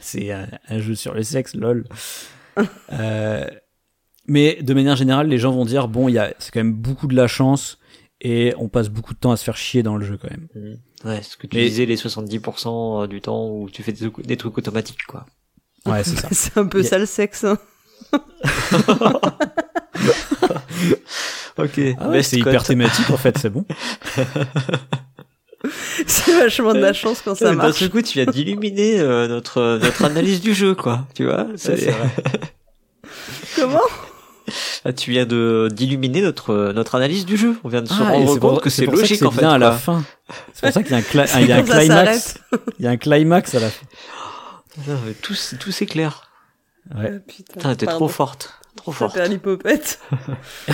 c'est 0.00 0.32
un, 0.32 0.46
un 0.68 0.78
jeu 0.80 0.94
sur 0.94 1.14
le 1.14 1.22
sexe, 1.22 1.54
lol. 1.54 1.84
Euh, 2.92 3.46
mais 4.28 4.58
de 4.62 4.74
manière 4.74 4.96
générale, 4.96 5.28
les 5.28 5.38
gens 5.38 5.52
vont 5.52 5.64
dire 5.64 5.88
bon, 5.88 6.08
il 6.08 6.12
y 6.14 6.18
a 6.18 6.32
c'est 6.38 6.50
quand 6.52 6.60
même 6.60 6.72
beaucoup 6.74 7.06
de 7.06 7.14
la 7.16 7.26
chance 7.28 7.78
et 8.20 8.54
on 8.58 8.68
passe 8.68 8.88
beaucoup 8.88 9.14
de 9.14 9.18
temps 9.18 9.30
à 9.32 9.36
se 9.36 9.44
faire 9.44 9.56
chier 9.56 9.82
dans 9.82 9.96
le 9.96 10.04
jeu 10.04 10.18
quand 10.20 10.30
même. 10.30 10.48
Ouais, 11.04 11.22
ce 11.22 11.36
que 11.36 11.46
tu 11.46 11.56
Mais- 11.56 11.68
disais, 11.68 11.84
les 11.86 11.96
70% 11.96 13.06
du 13.08 13.20
temps 13.20 13.48
où 13.50 13.68
tu 13.70 13.82
fais 13.82 13.92
des, 13.92 14.10
trucs- 14.10 14.26
des 14.26 14.36
trucs 14.36 14.56
automatiques, 14.58 15.04
quoi. 15.06 15.26
Ouais, 15.84 16.02
c'est 16.02 16.16
ça. 16.16 16.28
C'est 16.32 16.56
un 16.58 16.66
peu 16.66 16.82
ça 16.82 16.98
le 16.98 17.06
sexe. 17.06 17.44
hein. 17.44 17.58
Ok. 21.58 21.80
Ah 21.98 22.08
ouais, 22.10 22.22
c'est 22.22 22.36
hyper 22.38 22.62
thématique 22.64 23.08
en 23.10 23.16
fait, 23.16 23.38
c'est 23.38 23.48
bon. 23.50 23.64
C'est 26.06 26.38
vachement 26.38 26.74
de 26.74 26.78
la 26.78 26.92
chance 26.92 27.22
quand 27.24 27.34
ça 27.34 27.46
D'un 27.46 27.54
marche. 27.54 27.78
seul 27.78 27.88
coup, 27.90 28.00
tu 28.02 28.12
viens 28.22 28.30
d'illuminer 28.30 29.00
euh, 29.00 29.26
notre 29.26 29.78
notre 29.82 30.04
analyse 30.04 30.40
du 30.40 30.54
jeu, 30.54 30.74
quoi. 30.74 31.06
Tu 31.14 31.24
vois 31.24 31.46
c'est- 31.56 31.76
c'est 31.78 31.90
vrai. 31.90 32.10
Comment? 33.56 33.80
Tu 34.92 35.10
viens 35.10 35.26
de 35.26 35.68
d'illuminer 35.72 36.20
notre 36.22 36.72
notre 36.72 36.94
analyse 36.94 37.24
du 37.26 37.36
jeu. 37.36 37.56
On 37.64 37.68
vient 37.68 37.82
de 37.82 37.88
se 37.88 37.94
Ah, 38.00 38.10
rendre 38.10 38.38
pour- 38.38 38.50
compte 38.54 38.60
que 38.62 38.70
c'est 38.70 38.86
logique 38.86 39.18
c'est 39.18 39.26
en 39.26 39.30
fait. 39.30 39.40
bien 39.40 39.50
à 39.50 39.58
la 39.58 39.72
fin. 39.72 40.04
C'est 40.52 40.66
pour 40.66 40.72
ça 40.72 40.82
qu'il 40.82 40.92
y 40.92 40.94
a 40.94 40.98
un, 40.98 41.00
cla- 41.00 41.28
il 41.40 41.46
y 41.48 41.52
a 41.52 41.56
un 41.56 41.62
Quand 41.62 41.72
ça 41.72 41.78
climax. 41.80 42.38
Il 42.78 42.84
y 42.84 42.88
a 42.88 42.90
un 42.90 42.96
climax 42.96 43.54
à 43.54 43.60
la 43.60 43.70
fin. 43.70 43.86
Non, 44.88 44.98
mais 45.06 45.12
tout 45.14 45.34
tout 45.58 45.70
c'est 45.70 45.86
clair. 45.86 46.30
Ouais. 46.94 47.12
Ah, 47.14 47.18
putain, 47.26 47.74
t'es 47.74 47.86
trop 47.86 48.08
forte, 48.08 48.52
trop 48.76 48.92
forte. 48.92 49.14
perd 49.14 49.30
l'hypopète. 49.32 50.00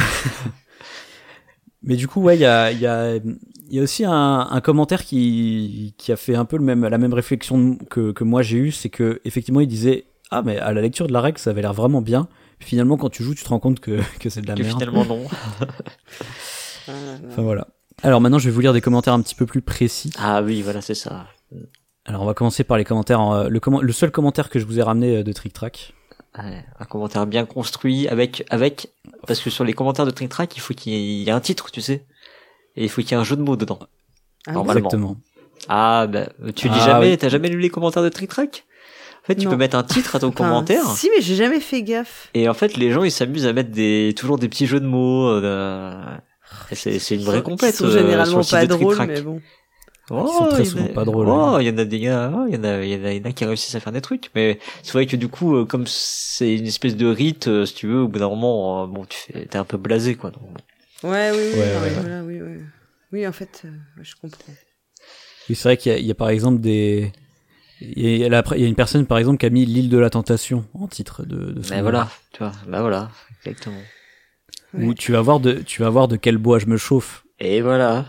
Mais 1.84 1.96
du 1.96 2.06
coup, 2.06 2.20
ouais, 2.22 2.36
il 2.36 2.40
y 2.40 2.46
a, 2.46 2.70
il 2.70 2.78
y 2.78 2.86
a, 2.86 3.16
il 3.16 3.36
y 3.70 3.80
a 3.80 3.82
aussi 3.82 4.04
un, 4.04 4.12
un 4.50 4.60
commentaire 4.60 5.04
qui, 5.04 5.94
qui 5.98 6.12
a 6.12 6.16
fait 6.16 6.36
un 6.36 6.44
peu 6.44 6.56
le 6.56 6.62
même, 6.62 6.86
la 6.86 6.98
même 6.98 7.12
réflexion 7.12 7.76
que, 7.90 8.12
que 8.12 8.22
moi 8.24 8.42
j'ai 8.42 8.58
eu, 8.58 8.70
c'est 8.72 8.88
que 8.88 9.20
effectivement 9.24 9.60
il 9.60 9.66
disait 9.66 10.04
ah 10.30 10.42
mais 10.44 10.58
à 10.58 10.72
la 10.72 10.80
lecture 10.80 11.06
de 11.08 11.12
la 11.12 11.20
règle 11.20 11.38
ça 11.38 11.50
avait 11.50 11.62
l'air 11.62 11.72
vraiment 11.72 12.00
bien. 12.00 12.28
Finalement 12.62 12.96
quand 12.96 13.10
tu 13.10 13.22
joues 13.22 13.34
tu 13.34 13.44
te 13.44 13.48
rends 13.48 13.58
compte 13.60 13.80
que, 13.80 14.00
que 14.20 14.30
c'est 14.30 14.40
de 14.40 14.46
la 14.48 14.54
Que 14.54 14.62
merde. 14.62 14.78
finalement 14.78 15.04
non. 15.04 15.26
Enfin 17.28 17.42
voilà. 17.42 17.66
Alors 18.02 18.20
maintenant 18.20 18.38
je 18.38 18.46
vais 18.46 18.50
vous 18.54 18.60
lire 18.60 18.72
des 18.72 18.80
commentaires 18.80 19.14
un 19.14 19.20
petit 19.22 19.34
peu 19.34 19.46
plus 19.46 19.62
précis. 19.62 20.10
Ah 20.18 20.42
oui, 20.42 20.62
voilà, 20.62 20.80
c'est 20.80 20.94
ça. 20.94 21.26
Alors 22.04 22.22
on 22.22 22.24
va 22.26 22.34
commencer 22.34 22.64
par 22.64 22.78
les 22.78 22.84
commentaires. 22.84 23.20
euh, 23.30 23.48
le, 23.48 23.92
seul 23.92 24.10
commentaire 24.10 24.48
que 24.50 24.58
je 24.58 24.64
vous 24.64 24.78
ai 24.78 24.82
ramené 24.82 25.18
euh, 25.18 25.22
de 25.22 25.32
Trick 25.32 25.52
Track. 25.52 25.94
Ouais, 26.38 26.64
un 26.80 26.84
commentaire 26.86 27.26
bien 27.26 27.44
construit 27.44 28.08
avec 28.08 28.44
avec 28.50 28.88
parce 29.26 29.40
que 29.40 29.50
sur 29.50 29.64
les 29.64 29.74
commentaires 29.74 30.06
de 30.06 30.10
Trick 30.10 30.30
Track, 30.30 30.56
il 30.56 30.60
faut 30.60 30.72
qu'il 30.74 30.92
y 30.94 31.28
ait 31.28 31.30
un 31.30 31.40
titre, 31.40 31.70
tu 31.70 31.80
sais. 31.80 32.06
Et 32.74 32.84
il 32.84 32.88
faut 32.88 33.02
qu'il 33.02 33.10
y 33.10 33.14
ait 33.14 33.18
un 33.18 33.24
jeu 33.24 33.36
de 33.36 33.42
mots 33.42 33.56
dedans. 33.56 33.78
Ah, 34.46 34.52
Normalement. 34.52 34.78
Exactement. 34.88 35.16
Ah, 35.68 36.06
bah, 36.08 36.26
tu 36.56 36.68
lis 36.68 36.74
Ah, 36.80 36.86
jamais, 36.86 37.10
oui. 37.12 37.18
t'as 37.18 37.28
jamais 37.28 37.48
lu 37.50 37.60
les 37.60 37.68
commentaires 37.68 38.02
de 38.02 38.08
Trick 38.08 38.30
Track? 38.30 38.64
En 39.22 39.26
fait, 39.26 39.36
tu 39.36 39.44
Non. 39.44 39.52
peux 39.52 39.56
mettre 39.56 39.76
un 39.76 39.84
titre 39.84 40.16
à 40.16 40.18
ton 40.18 40.28
Enfin, 40.28 40.44
commentaire. 40.44 40.84
Si, 40.96 41.08
mais 41.14 41.22
j'ai 41.22 41.36
jamais 41.36 41.60
fait 41.60 41.82
gaffe. 41.82 42.28
Et 42.34 42.48
en 42.48 42.54
fait, 42.54 42.76
les 42.76 42.90
gens, 42.90 43.04
ils 43.04 43.12
s'amusent 43.12 43.46
à 43.46 43.52
mettre 43.52 43.70
des, 43.70 44.14
toujours 44.16 44.36
des 44.38 44.48
petits 44.48 44.66
jeux 44.66 44.80
de 44.80 44.86
mots. 44.86 45.28
euh, 45.28 46.02
et 46.70 46.74
c'est, 46.74 46.98
c'est 46.98 47.14
une 47.14 47.22
vraie 47.22 47.38
Ils 47.38 47.42
compète. 47.42 47.74
sont 47.76 47.84
euh, 47.84 47.90
sur 47.90 47.98
généralement 48.00 48.38
le 48.38 48.42
site 48.42 48.52
pas 48.52 48.66
drôles, 48.66 48.98
mais 49.06 49.22
bon. 49.22 49.40
Oh, 50.10 50.26
Ils 50.28 50.36
sont 50.38 50.46
très 50.48 50.62
il 50.64 50.66
y 50.66 50.68
en 50.68 50.72
a- 50.72 50.82
souvent 50.82 50.94
pas 50.94 51.04
drôles, 51.04 51.28
Oh, 51.28 51.54
ouais. 51.56 51.64
il 51.64 51.68
y 51.68 51.70
en 51.70 51.78
a 51.78 51.84
des 51.84 52.00
gars, 52.00 52.32
oh, 52.34 52.44
il 52.48 52.54
y 52.54 52.58
en 52.58 52.64
a, 52.64 52.82
il 52.84 52.90
y 52.90 52.96
en 53.00 53.04
a, 53.04 53.12
il 53.12 53.18
y 53.22 53.26
en 53.26 53.30
a 53.30 53.32
qui 53.32 53.44
réussissent 53.44 53.74
à 53.76 53.80
faire 53.80 53.92
des 53.92 54.00
trucs. 54.00 54.30
Mais 54.34 54.58
c'est 54.82 54.92
vrai 54.92 55.06
que 55.06 55.14
du 55.16 55.28
coup, 55.28 55.54
euh, 55.56 55.64
comme 55.64 55.84
c'est 55.86 56.56
une 56.56 56.66
espèce 56.66 56.96
de 56.96 57.06
rite, 57.06 57.46
euh, 57.46 57.64
si 57.64 57.74
tu 57.74 57.86
veux, 57.86 58.00
au 58.02 58.08
bout 58.08 58.18
d'un 58.18 58.28
moment, 58.28 58.82
euh, 58.82 58.86
bon, 58.88 59.04
tu 59.04 59.16
fais, 59.16 59.46
t'es 59.46 59.56
un 59.56 59.64
peu 59.64 59.76
blasé, 59.78 60.16
quoi. 60.16 60.30
Donc. 60.32 60.42
Ouais, 61.04 61.30
oui, 61.30 61.38
oui. 61.54 61.58
Ouais, 61.60 61.90
voilà, 61.94 62.22
oui, 62.24 62.40
oui. 62.42 62.58
Oui, 63.12 63.26
en 63.26 63.32
fait, 63.32 63.62
euh, 63.64 63.68
je 64.02 64.14
comprends. 64.20 64.52
Oui, 65.48 65.54
c'est 65.54 65.68
vrai 65.68 65.76
qu'il 65.76 65.92
y, 65.92 65.94
a- 65.94 65.98
il 65.98 66.06
y 66.06 66.10
a 66.10 66.14
par 66.16 66.30
exemple 66.30 66.60
des. 66.60 67.12
Il 67.96 68.16
y, 68.18 68.24
a, 68.24 68.28
la- 68.28 68.44
il 68.54 68.60
y 68.60 68.64
a 68.64 68.68
une 68.68 68.74
personne 68.74 69.06
par 69.06 69.18
exemple 69.18 69.38
qui 69.38 69.46
a 69.46 69.50
mis 69.50 69.64
l'île 69.66 69.88
de 69.88 69.98
la 69.98 70.10
tentation 70.10 70.64
en 70.74 70.86
titre 70.88 71.24
de. 71.24 71.52
de 71.52 71.62
son 71.62 71.70
Mais 71.70 71.76
jeu. 71.76 71.82
voilà, 71.82 72.08
tu 72.32 72.38
vois, 72.38 72.52
bah 72.68 72.80
voilà, 72.80 73.10
exactement. 73.40 73.80
Où 74.74 74.94
tu 74.94 75.12
vas 75.12 75.20
voir 75.20 75.40
de, 75.40 75.52
tu 75.54 75.82
vas 75.82 75.90
voir 75.90 76.08
de 76.08 76.16
quel 76.16 76.38
bois 76.38 76.58
je 76.58 76.66
me 76.66 76.76
chauffe. 76.76 77.24
Et 77.40 77.60
voilà. 77.60 78.06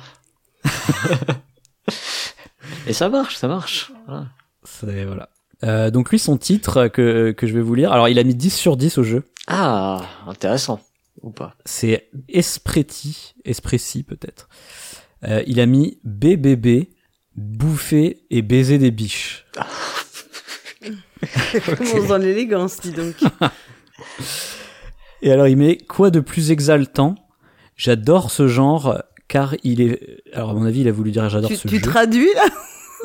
Et 2.87 2.93
ça 2.93 3.09
marche, 3.09 3.35
ça 3.37 3.47
marche. 3.47 3.91
Voilà. 4.07 4.27
C'est 4.63 5.05
voilà. 5.05 5.29
Euh, 5.63 5.91
donc 5.91 6.11
lui 6.11 6.19
son 6.19 6.37
titre 6.37 6.87
que 6.87 7.31
que 7.31 7.47
je 7.47 7.53
vais 7.53 7.61
vous 7.61 7.75
lire. 7.75 7.91
Alors 7.91 8.09
il 8.09 8.19
a 8.19 8.23
mis 8.23 8.35
10 8.35 8.49
sur 8.55 8.77
10 8.77 8.97
au 8.97 9.03
jeu. 9.03 9.23
Ah, 9.47 10.01
intéressant. 10.27 10.79
Ou 11.21 11.31
pas. 11.31 11.55
C'est 11.65 12.09
Espretti, 12.27 13.33
Espressi 13.45 14.03
peut-être. 14.03 14.49
Euh, 15.25 15.41
il 15.47 15.59
a 15.61 15.65
mis 15.65 15.99
BBB, 16.03 16.89
bouffer 17.35 18.23
et 18.29 18.41
baiser 18.41 18.77
des 18.77 18.91
biches. 18.91 19.45
Commence 21.77 22.07
dans 22.07 22.17
l'élégance, 22.17 22.79
dis 22.81 22.91
donc. 22.91 23.15
Et 25.21 25.31
alors 25.31 25.47
il 25.47 25.57
met 25.57 25.77
quoi 25.77 26.11
de 26.11 26.19
plus 26.19 26.51
exaltant? 26.51 27.15
J'adore 27.77 28.31
ce 28.31 28.47
genre 28.47 29.01
car 29.27 29.55
il 29.63 29.81
est. 29.81 30.21
Alors 30.33 30.51
à 30.51 30.53
mon 30.53 30.65
avis 30.65 30.81
il 30.81 30.87
a 30.87 30.91
voulu 30.91 31.11
dire 31.11 31.27
j'adore 31.29 31.49
tu 31.49 31.55
ce 31.55 31.67
tu 31.67 31.75
jeu. 31.77 31.81
traduis, 31.81 32.29
là 32.35 32.45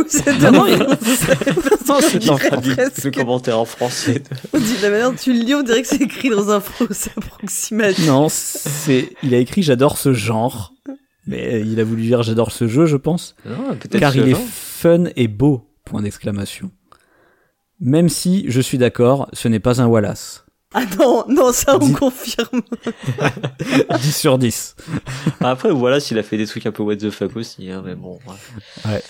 Ou 0.00 0.04
c'est 0.06 0.38
Non, 0.38 0.52
non, 0.52 0.66
il- 0.66 0.78
Non, 0.78 0.96
c'est 1.00 2.20
presque. 2.20 3.04
le 3.04 3.10
commentaire 3.10 3.58
en 3.58 3.64
français. 3.64 4.22
On 4.52 4.58
dit 4.58 4.76
de 4.76 4.82
la 4.82 4.90
manière 4.90 5.10
dont 5.10 5.16
tu 5.16 5.32
le 5.32 5.40
lis, 5.40 5.54
on 5.56 5.62
dirait 5.62 5.82
que 5.82 5.88
c'est 5.88 6.02
écrit 6.02 6.30
dans 6.30 6.50
un 6.50 6.60
procès 6.60 7.10
approximatif. 7.16 8.06
Non, 8.06 8.28
c'est. 8.28 9.10
Il 9.24 9.34
a 9.34 9.38
écrit 9.38 9.62
j'adore 9.62 9.98
ce 9.98 10.12
genre. 10.12 10.72
Mais 11.28 11.60
il 11.60 11.78
a 11.78 11.84
voulu 11.84 12.02
dire 12.02 12.22
j'adore 12.22 12.50
ce 12.50 12.66
jeu, 12.66 12.86
je 12.86 12.96
pense. 12.96 13.36
Non, 13.44 13.76
peut-être 13.76 13.98
Car 14.00 14.16
il 14.16 14.28
est 14.28 14.30
genre. 14.30 14.40
fun 14.40 15.04
et 15.14 15.28
beau. 15.28 15.70
Point 15.84 16.02
d'exclamation. 16.02 16.70
Même 17.80 18.08
si, 18.08 18.44
je 18.48 18.60
suis 18.60 18.78
d'accord, 18.78 19.28
ce 19.32 19.46
n'est 19.46 19.60
pas 19.60 19.80
un 19.80 19.86
Wallace. 19.86 20.44
Ah 20.74 20.84
non, 20.98 21.24
non, 21.28 21.52
ça 21.52 21.78
on 21.80 21.92
confirme. 21.92 22.62
10 24.00 24.16
sur 24.16 24.38
10. 24.38 24.76
Après, 25.40 25.70
voilà, 25.70 26.00
s'il 26.00 26.18
a 26.18 26.22
fait 26.22 26.36
des 26.36 26.46
trucs 26.46 26.66
un 26.66 26.72
peu 26.72 26.82
what 26.82 26.96
the 26.96 27.10
fuck 27.10 27.36
aussi, 27.36 27.70
hein, 27.70 27.82
mais 27.84 27.94
bon. 27.94 28.18
ouais. 28.86 29.02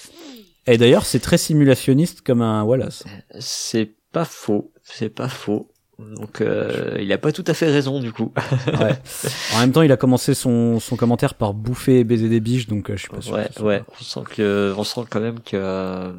Et 0.66 0.76
d'ailleurs, 0.76 1.04
c'est 1.06 1.18
très 1.18 1.38
simulationniste 1.38 2.20
comme 2.20 2.42
un 2.42 2.62
Wallace. 2.62 3.04
C'est 3.40 3.90
pas 4.12 4.24
faux, 4.24 4.72
c'est 4.82 5.08
pas 5.08 5.28
faux. 5.28 5.70
Donc, 5.98 6.40
euh, 6.40 6.96
il 7.00 7.12
a 7.12 7.18
pas 7.18 7.32
tout 7.32 7.44
à 7.46 7.54
fait 7.54 7.70
raison, 7.70 8.00
du 8.00 8.12
coup. 8.12 8.32
Ouais. 8.66 8.96
En 9.54 9.60
même 9.60 9.72
temps, 9.72 9.82
il 9.82 9.90
a 9.90 9.96
commencé 9.96 10.34
son, 10.34 10.78
son 10.78 10.96
commentaire 10.96 11.34
par 11.34 11.54
bouffer 11.54 12.00
et 12.00 12.04
baiser 12.04 12.28
des 12.28 12.38
biches, 12.38 12.68
donc 12.68 12.90
euh, 12.90 12.96
je 12.96 13.00
suis 13.00 13.08
pas 13.08 13.20
sûr. 13.20 13.34
Ouais, 13.34 13.48
ouais. 13.60 13.82
On 13.88 14.04
sent 14.04 14.20
que, 14.36 14.72
on 14.76 14.84
sent 14.84 15.00
quand 15.10 15.20
même 15.20 15.40
que, 15.40 15.56
euh, 15.56 16.12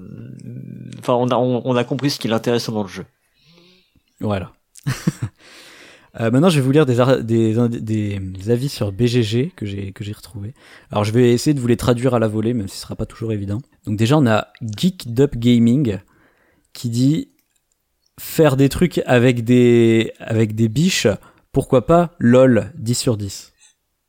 enfin, 0.99 1.13
on 1.13 1.29
a, 1.29 1.35
on, 1.35 1.61
on 1.63 1.75
a 1.75 1.83
compris 1.85 2.09
ce 2.09 2.19
qui 2.19 2.27
l'intéresse 2.27 2.69
dans 2.69 2.83
le 2.83 2.89
jeu. 2.89 3.05
Voilà. 4.19 4.51
Euh, 6.19 6.31
maintenant, 6.31 6.49
je 6.49 6.59
vais 6.59 6.65
vous 6.65 6.71
lire 6.71 6.87
des, 6.87 6.95
des, 7.21 7.53
des, 7.79 8.19
des 8.19 8.49
avis 8.49 8.67
sur 8.67 8.91
BGG 8.91 9.51
que 9.55 9.67
j'ai 9.67 9.91
que 9.91 10.03
j'ai 10.03 10.11
retrouvé. 10.11 10.55
Alors, 10.91 11.03
je 11.03 11.11
vais 11.11 11.31
essayer 11.31 11.53
de 11.53 11.59
vous 11.59 11.67
les 11.67 11.77
traduire 11.77 12.15
à 12.15 12.19
la 12.19 12.27
volée, 12.27 12.55
même 12.55 12.67
si 12.67 12.77
ce 12.77 12.81
sera 12.81 12.95
pas 12.95 13.05
toujours 13.05 13.31
évident. 13.31 13.59
Donc 13.85 13.95
déjà, 13.95 14.17
on 14.17 14.25
a 14.25 14.47
Geeked 14.61 15.19
Up 15.19 15.35
Gaming 15.35 15.99
qui 16.73 16.89
dit 16.89 17.29
faire 18.19 18.55
des 18.57 18.69
trucs 18.69 19.01
avec 19.05 19.43
des 19.43 20.13
avec 20.19 20.53
des 20.53 20.67
biches, 20.69 21.07
pourquoi 21.51 21.85
pas 21.85 22.11
LOL 22.19 22.71
10 22.77 22.95
sur 22.95 23.17
10. 23.17 23.53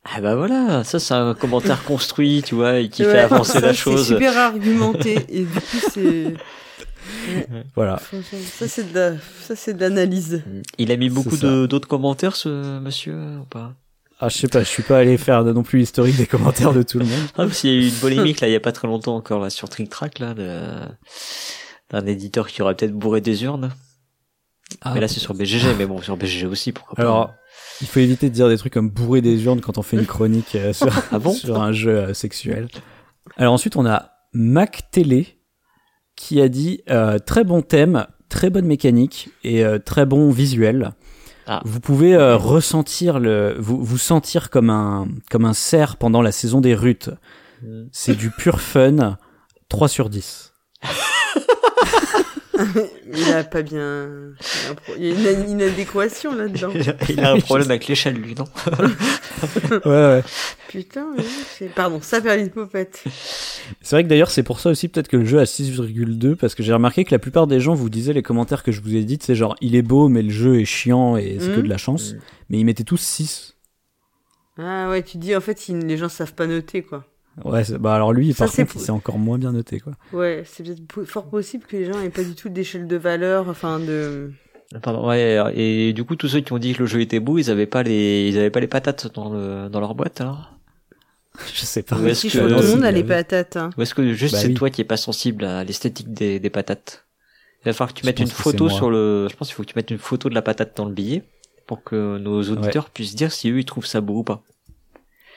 Ah 0.03 0.19
bah 0.21 0.35
voilà, 0.35 0.83
ça 0.83 0.99
c'est 0.99 1.13
un 1.13 1.33
commentaire 1.35 1.83
construit, 1.83 2.41
tu 2.45 2.55
vois, 2.55 2.79
et 2.79 2.89
qui 2.89 3.03
Ouais, 3.05 3.11
fait 3.11 3.19
avancer 3.19 3.53
ça, 3.53 3.59
la 3.61 3.69
C'est 3.73 3.79
chose. 3.79 4.07
super 4.07 4.35
argumenté 4.37 5.19
et 5.29 5.41
du 5.41 5.45
coup 5.59 5.77
c'est. 5.93 6.33
Voilà. 7.75 7.99
Ça 7.99 8.67
c'est 8.67 8.91
de 8.91 8.97
la... 8.97 9.11
ça 9.43 9.55
c'est 9.55 9.73
de 9.73 9.79
l'analyse. 9.81 10.43
Il 10.77 10.91
a 10.91 10.97
mis 10.97 11.09
beaucoup 11.09 11.35
C'est 11.35 11.67
d'autres 11.67 11.87
commentaires, 11.87 12.35
ce 12.35 12.79
monsieur, 12.79 13.15
ou 13.41 13.45
pas? 13.45 13.73
Ah, 14.19 14.29
je 14.29 14.37
sais 14.37 14.47
pas, 14.47 14.59
je 14.63 14.67
suis 14.69 14.83
pas 14.83 14.99
allé 14.99 15.17
faire 15.17 15.43
non 15.43 15.63
plus 15.63 15.79
l'historique 15.79 16.15
des 16.15 16.27
commentaires 16.27 16.73
de 16.73 16.83
tout 16.83 16.99
le 16.99 17.05
monde. 17.05 17.19
Ah, 17.37 17.45
parce 17.45 17.61
qu'il 17.61 17.71
y 17.71 17.73
a 17.73 17.77
eu 17.77 17.87
une 17.89 17.95
polémique 17.95 18.39
là, 18.39 18.47
il 18.47 18.51
y 18.53 18.55
a 18.55 18.59
pas 18.59 18.71
très 18.71 18.87
longtemps 18.87 19.15
encore 19.15 19.39
là 19.39 19.49
sur 19.49 19.67
Trick 19.69 19.89
Track 19.89 20.19
là, 20.19 20.33
de- 20.33 20.85
d'un 21.89 22.05
éditeur 22.05 22.47
qui 22.47 22.61
aurait 22.61 22.75
peut-être 22.75 22.93
bourré 22.93 23.19
des 23.21 23.43
urnes. 23.43 23.71
Ah, 24.81 24.93
mais 24.93 25.01
là 25.01 25.07
c'est 25.07 25.19
sur 25.19 25.33
BGG, 25.33 25.75
mais 25.77 25.85
bon 25.85 26.01
sur 26.01 26.17
BGG 26.17 26.45
aussi, 26.45 26.71
pourquoi 26.71 26.95
pas. 26.95 27.01
Alors, 27.01 27.33
il 27.81 27.87
faut 27.87 27.99
éviter 27.99 28.29
de 28.29 28.33
dire 28.33 28.47
des 28.49 28.57
trucs 28.57 28.73
comme 28.73 28.89
bourrer 28.89 29.21
des 29.21 29.43
urnes 29.45 29.61
quand 29.61 29.77
on 29.77 29.81
fait 29.81 29.97
une 29.97 30.05
chronique 30.05 30.55
euh, 30.55 30.73
sur, 30.73 30.87
Ah 31.11 31.19
bon? 31.19 31.33
sur 31.33 31.61
un 31.61 31.71
jeu 31.71 31.97
euh, 31.97 32.13
sexuel. 32.13 32.67
Alors 33.37 33.53
ensuite, 33.53 33.75
on 33.75 33.85
a 33.85 34.11
Mac 34.33 34.89
Télé 34.91 35.37
qui 36.15 36.41
a 36.41 36.49
dit 36.49 36.81
euh, 36.89 37.19
très 37.19 37.43
bon 37.43 37.61
thème, 37.61 38.05
très 38.29 38.49
bonne 38.49 38.65
mécanique 38.65 39.29
et 39.43 39.63
euh, 39.65 39.79
très 39.79 40.05
bon 40.05 40.29
visuel. 40.31 40.91
Ah. 41.47 41.61
Vous 41.65 41.79
pouvez 41.79 42.13
euh, 42.13 42.37
ressentir 42.37 43.19
le, 43.19 43.55
vous, 43.59 43.83
vous 43.83 43.97
sentir 43.97 44.49
comme 44.49 44.69
un 44.69 45.07
comme 45.29 45.45
un 45.45 45.53
cerf 45.53 45.97
pendant 45.97 46.21
la 46.21 46.31
saison 46.31 46.61
des 46.61 46.75
rutes. 46.75 47.09
Mm. 47.63 47.83
C'est 47.91 48.15
du 48.15 48.29
pur 48.29 48.61
fun. 48.61 49.17
3 49.69 49.87
sur 49.87 50.09
10. 50.09 50.53
Il 53.13 53.33
a 53.33 53.43
pas 53.43 53.61
bien. 53.61 54.09
Il 54.39 54.63
y 54.63 54.67
a 54.67 54.71
un 54.71 54.75
pro- 54.75 54.93
il 54.97 55.21
y 55.21 55.27
a 55.27 55.31
une 55.31 55.49
inadéquation 55.49 56.35
là-dedans. 56.35 56.71
il, 57.09 57.19
a, 57.19 57.31
un 57.31 57.39
problème 57.39 57.69
avec 57.69 57.87
l'échelle 57.87 58.15
lui, 58.15 58.35
non 58.35 58.45
Ouais, 59.85 59.91
ouais. 59.91 60.23
Putain, 60.67 61.07
oui. 61.17 61.67
Pardon, 61.75 61.99
ça 62.01 62.21
perd 62.21 62.39
l'hypopète. 62.41 63.03
C'est 63.81 63.95
vrai 63.95 64.03
que 64.03 64.09
d'ailleurs, 64.09 64.31
c'est 64.31 64.43
pour 64.43 64.59
ça 64.59 64.69
aussi 64.69 64.87
peut-être 64.87 65.07
que 65.07 65.17
le 65.17 65.25
jeu 65.25 65.39
a 65.39 65.43
6,2 65.45 66.35
parce 66.35 66.55
que 66.55 66.63
j'ai 66.63 66.73
remarqué 66.73 67.03
que 67.05 67.11
la 67.11 67.19
plupart 67.19 67.47
des 67.47 67.59
gens 67.59 67.73
vous 67.73 67.89
disaient 67.89 68.13
les 68.13 68.23
commentaires 68.23 68.63
que 68.63 68.71
je 68.71 68.81
vous 68.81 68.95
ai 68.95 69.03
dit, 69.03 69.17
c'est 69.21 69.35
genre 69.35 69.55
il 69.61 69.75
est 69.75 69.81
beau 69.81 70.07
mais 70.09 70.21
le 70.21 70.29
jeu 70.29 70.59
est 70.59 70.65
chiant 70.65 71.17
et 71.17 71.37
c'est 71.39 71.47
que 71.51 71.57
Mhm. 71.57 71.63
de 71.63 71.69
la 71.69 71.77
chance. 71.77 72.13
Mhm. 72.13 72.19
Mais 72.49 72.59
ils 72.59 72.65
mettaient 72.65 72.83
tous 72.83 72.97
6. 73.01 73.55
Ah 74.57 74.89
ouais, 74.89 75.01
tu 75.03 75.17
dis 75.17 75.35
en 75.35 75.41
fait, 75.41 75.67
les 75.69 75.97
gens 75.97 76.09
savent 76.09 76.33
pas 76.33 76.47
noter 76.47 76.81
quoi. 76.83 77.05
Ouais, 77.45 77.63
bah 77.79 77.95
alors 77.95 78.11
lui, 78.13 78.33
Ça, 78.33 78.45
par 78.45 78.53
c'est 78.53 78.65
contre, 78.65 78.79
c'est 78.83 78.91
encore 78.91 79.17
moins 79.17 79.37
bien 79.37 79.51
noté 79.53 79.79
quoi. 79.79 79.93
Ouais, 80.11 80.43
c'est 80.45 80.63
peut-être 80.63 81.05
fort 81.05 81.29
possible 81.29 81.65
que 81.65 81.77
les 81.77 81.85
gens 81.85 81.99
aient 82.01 82.09
pas 82.09 82.23
du 82.23 82.35
tout 82.35 82.49
d'échelle 82.49 82.87
de 82.87 82.95
valeur, 82.97 83.47
enfin 83.49 83.79
de. 83.79 84.31
Pardon, 84.83 85.07
ouais, 85.07 85.37
et 85.55 85.91
du 85.93 86.03
coup, 86.05 86.15
tous 86.15 86.27
ceux 86.29 86.39
qui 86.41 86.53
ont 86.53 86.57
dit 86.57 86.73
que 86.73 86.79
le 86.79 86.85
jeu 86.85 87.01
était 87.01 87.19
beau, 87.19 87.37
ils 87.37 87.49
avaient 87.51 87.65
pas 87.67 87.83
les, 87.83 88.27
ils 88.29 88.37
avaient 88.37 88.49
pas 88.49 88.59
les 88.61 88.67
patates 88.67 89.13
dans 89.13 89.29
le, 89.33 89.69
dans 89.69 89.79
leur 89.81 89.95
boîte, 89.95 90.21
alors? 90.21 90.53
Je 91.53 91.61
sais 91.61 91.83
pas. 91.83 91.97
Ou 91.97 92.07
est-ce 92.07 92.21
Si, 92.21 92.29
que- 92.29 92.37
tout 92.39 92.47
le 92.61 92.67
monde 92.75 92.83
a 92.83 92.91
les 92.91 93.03
patates. 93.03 93.55
Hein. 93.57 93.69
Ou 93.77 93.81
est-ce 93.81 93.93
que 93.95 94.13
juste 94.13 94.33
Bah 94.35 94.39
c'est 94.41 94.47
oui. 94.47 94.53
toi 94.53 94.69
qui 94.69 94.81
est 94.81 94.85
pas 94.85 94.97
sensible 94.97 95.45
à 95.45 95.63
l'esthétique 95.63 96.13
des, 96.13 96.39
des 96.39 96.49
patates? 96.49 97.05
Il 97.61 97.65
va 97.65 97.73
falloir 97.73 97.93
que 97.93 97.99
tu 97.99 98.03
Je 98.03 98.07
mettes 98.07 98.19
une 98.19 98.27
photo 98.27 98.67
sur 98.69 98.89
le, 98.89 99.27
je 99.29 99.35
pense 99.35 99.47
qu'il 99.47 99.55
faut 99.55 99.63
que 99.63 99.67
tu 99.69 99.75
mettes 99.77 99.91
une 99.91 99.97
photo 99.97 100.29
de 100.29 100.35
la 100.35 100.41
patate 100.41 100.75
dans 100.75 100.85
le 100.85 100.93
billet 100.93 101.23
pour 101.67 101.83
que 101.83 102.17
nos 102.17 102.41
auditeurs 102.49 102.89
puissent 102.89 103.15
dire 103.15 103.31
si 103.31 103.49
eux 103.51 103.59
ils 103.59 103.65
trouvent 103.65 103.85
ça 103.85 104.01
beau 104.01 104.19
ou 104.19 104.23
pas. 104.23 104.41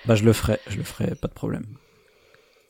Bah 0.07 0.15
je 0.17 0.25
le 0.25 0.33
ferai, 0.33 0.59
je 0.69 0.77
le 0.79 0.83
ferai, 0.85 1.15
pas 1.15 1.29
de 1.29 1.33
problème. 1.35 1.65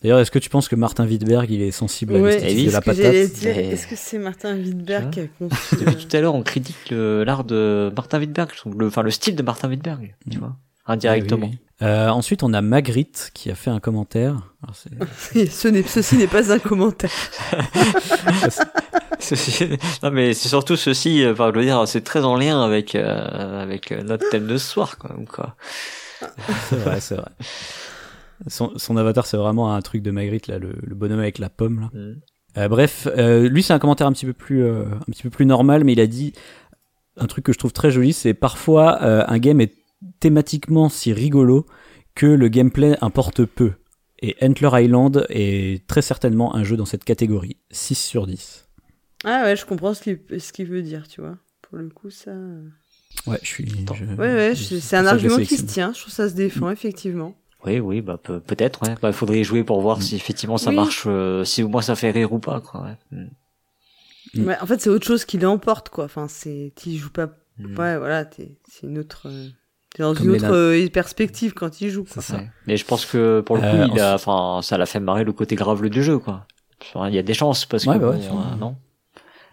D'ailleurs, 0.03 0.19
est-ce 0.19 0.31
que 0.31 0.39
tu 0.39 0.51
penses 0.51 0.69
que 0.69 0.77
Martin 0.77 1.07
Wittberg, 1.07 1.51
il 1.51 1.63
est 1.63 1.71
sensible 1.71 2.17
à 2.17 2.19
Ouais, 2.21 2.33
l'esthétique 2.33 2.59
oui, 2.59 2.67
de 2.67 2.73
la 2.73 2.81
patate 2.83 2.97
dire. 3.33 3.55
mais- 3.57 3.67
Est-ce 3.69 3.87
que 3.87 3.97
c'est 3.97 4.19
Martin 4.19 4.55
Wittberg 4.55 5.11
qui 5.11 5.21
a 5.21 5.27
conçu 5.39 5.77
Depuis 5.77 6.07
tout 6.07 6.17
à 6.17 6.21
l'heure, 6.21 6.35
on 6.35 6.43
critique 6.43 6.91
le- 6.91 7.25
l'art 7.25 7.45
de 7.45 7.91
Martin 7.97 8.19
Wittberg, 8.19 8.51
le, 8.79 8.87
enfin 8.89 9.03
le 9.03 9.11
style 9.11 9.35
de 9.35 9.43
Martin 9.43 9.69
Wittberg, 9.71 10.15
tu 10.31 10.37
Mm. 10.37 10.41
vois, 10.41 10.57
indirectement. 10.87 11.47
Oui, 11.47 11.53
oui. 11.55 11.59
Euh, 11.83 12.09
ensuite, 12.09 12.43
on 12.43 12.53
a 12.53 12.61
Magritte 12.61 13.31
qui 13.35 13.51
a 13.51 13.55
fait 13.55 13.71
un 13.71 13.81
commentaire. 13.81 14.53
Alors, 14.63 14.77
c'est- 14.77 15.51
Ce 15.51 15.69
n'est- 15.69 15.83
Ceci 15.83 16.17
n'est 16.19 16.27
pas 16.27 16.53
un 16.53 16.59
commentaire. 16.59 17.11
Ceci- 19.21 19.69
non 20.03 20.11
mais 20.11 20.35
c'est 20.35 20.49
surtout 20.49 20.77
ceci, 20.77 21.25
enfin 21.27 21.51
je 21.55 21.59
veux 21.59 21.65
dire, 21.65 21.83
c'est 21.89 22.03
très 22.03 22.25
en 22.25 22.37
lien 22.37 22.63
avec 22.63 22.95
euh, 22.95 23.63
avec 23.63 23.91
euh, 23.91 24.03
notre 24.03 24.29
thème 24.29 24.47
de 24.47 24.59
ce 24.59 24.69
soir 24.69 24.99
quand 24.99 25.09
même 25.17 25.27
quoi. 25.27 25.57
C'est 26.69 26.77
vrai, 26.77 27.01
c'est 27.01 27.15
vrai. 27.15 27.31
Son, 28.49 28.73
son 28.77 28.97
avatar, 28.97 29.27
c'est 29.27 29.37
vraiment 29.37 29.75
un 29.75 29.81
truc 29.83 30.03
de 30.03 30.11
Magritte, 30.11 30.47
là, 30.49 30.59
le, 30.59 30.75
le 30.83 30.95
bonhomme 30.95 31.21
avec 31.21 31.39
la 31.39 31.49
pomme, 31.51 31.81
là. 31.81 31.91
Mm. 31.99 32.15
Euh, 32.57 32.69
bref, 32.69 33.09
euh, 33.17 33.49
lui, 33.49 33.63
c'est 33.63 33.73
un 33.73 33.79
commentaire 33.81 34.07
un 34.07 34.13
petit 34.13 34.27
peu 34.27 34.33
plus, 34.33 34.63
euh, 34.63 34.85
un 34.87 35.11
petit 35.13 35.23
peu 35.25 35.31
plus 35.31 35.47
normal, 35.47 35.83
mais 35.85 35.93
il 35.93 36.01
a 36.01 36.07
dit 36.07 36.33
un 37.17 37.27
truc 37.27 37.45
que 37.45 37.53
je 37.53 37.59
trouve 37.59 37.73
très 37.73 37.91
joli, 37.91 38.13
c'est 38.13 38.35
parfois 38.35 39.03
euh, 39.03 39.25
un 39.27 39.39
game 39.39 39.61
est 39.61 39.73
thématiquement 40.21 40.89
si 40.89 41.13
rigolo 41.13 41.67
que 42.15 42.27
le 42.27 42.49
gameplay 42.49 42.97
importe 43.01 43.45
peu. 43.45 43.73
Et 44.21 44.37
Antler 44.41 44.71
Island 44.85 45.27
est 45.31 45.87
très 45.87 46.01
certainement 46.03 46.55
un 46.55 46.65
jeu 46.65 46.77
dans 46.77 46.85
cette 46.87 47.05
catégorie. 47.05 47.57
6 47.71 47.95
sur 47.97 48.27
10. 48.27 48.69
Ah 49.25 49.43
ouais, 49.45 49.57
je 49.57 49.65
comprends 49.67 49.95
ce 49.95 50.03
qu'il 50.53 50.67
veut 50.67 50.83
dire, 50.83 51.09
tu 51.09 51.21
vois. 51.21 51.37
Pour 51.63 51.79
le 51.79 51.89
coup, 51.89 52.11
ça. 52.11 52.33
Ouais, 53.27 53.39
je 53.43 53.49
suis. 53.49 53.67
Je- 53.69 54.05
Ouais, 54.05 54.35
ouais, 54.35 54.55
c'est 54.55 54.97
un 54.97 55.07
argument 55.07 55.37
qui 55.39 55.57
se 55.57 55.63
tient. 55.67 55.93
Je 55.93 56.01
trouve 56.01 56.13
ça 56.13 56.29
se 56.29 56.35
défend, 56.35 56.71
effectivement. 56.71 57.35
Oui 57.67 57.81
oui 57.81 58.01
bah 58.03 58.19
peut- 58.23 58.41
peut-être 58.41 58.83
ouais. 58.87 58.95
Bah 59.01 59.13
faudrait 59.13 59.41
y 59.41 59.45
jouer 59.45 59.65
pour 59.65 59.81
voir 59.81 60.03
si 60.03 60.17
effectivement 60.17 60.59
ça 60.59 60.71
Oui. 60.71 60.77
marche, 60.77 61.05
euh, 61.07 61.45
si 61.45 61.63
au 61.63 61.69
moins 61.69 61.83
ça 61.83 61.95
fait 61.95 62.11
rire 62.11 62.33
ou 62.33 62.39
pas 62.39 62.61
quoi. 62.61 62.83
Ouais. 62.83 62.97
Mm. 63.19 64.41
Mm. 64.43 64.47
Ouais, 64.49 64.57
en 64.61 64.67
fait, 64.67 64.81
c'est 64.81 64.91
autre 64.91 65.07
chose 65.07 65.25
qui 65.25 65.39
l'emporte, 65.39 65.91
quoi. 65.91 66.05
Enfin, 66.07 66.27
c'est. 66.29 66.73
Tu 66.77 66.93
joues 66.97 67.11
pas. 67.11 67.29
Mm. 67.59 67.79
Ouais, 67.79 67.99
voilà, 67.99 68.25
t'es- 68.25 68.57
c'est 68.69 68.87
une 68.89 68.99
autre. 68.99 69.29
euh, 69.29 69.49
T'es 69.95 70.03
dans 70.03 70.13
Comme 70.13 70.31
une 70.31 70.35
autre 70.35 70.53
euh, 70.53 70.89
perspective 70.89 71.53
quand 71.55 71.81
il 71.81 71.89
joue, 71.91 72.03
quoi. 72.03 72.21
ça. 72.21 72.37
Ouais. 72.37 72.51
Mais 72.67 72.77
je 72.77 72.85
pense 72.85 73.07
que 73.07 73.43
pour 73.47 73.55
le 73.57 73.63
coup, 73.63 73.69
Euh, 73.69 73.89
il 73.95 74.01
a, 74.01 74.15
enfin, 74.15 74.59
ça 74.63 74.77
l'a 74.77 74.87
fait 74.87 74.99
marrer 74.99 75.23
le 75.23 75.33
côté 75.33 75.55
grave 75.55 75.89
du 75.89 76.03
jeu, 76.03 76.19
quoi. 76.19 76.47
Il 77.07 77.15
y 77.15 77.19
a 77.19 77.23
des 77.23 77.33
chances 77.35 77.65
parce 77.65 77.87
Ouais, 77.87 77.95
que 77.95 78.01
bah 78.01 78.11
ouais, 78.11 78.29
bon, 78.29 78.41
euh, 78.41 78.57
non. 78.59 78.77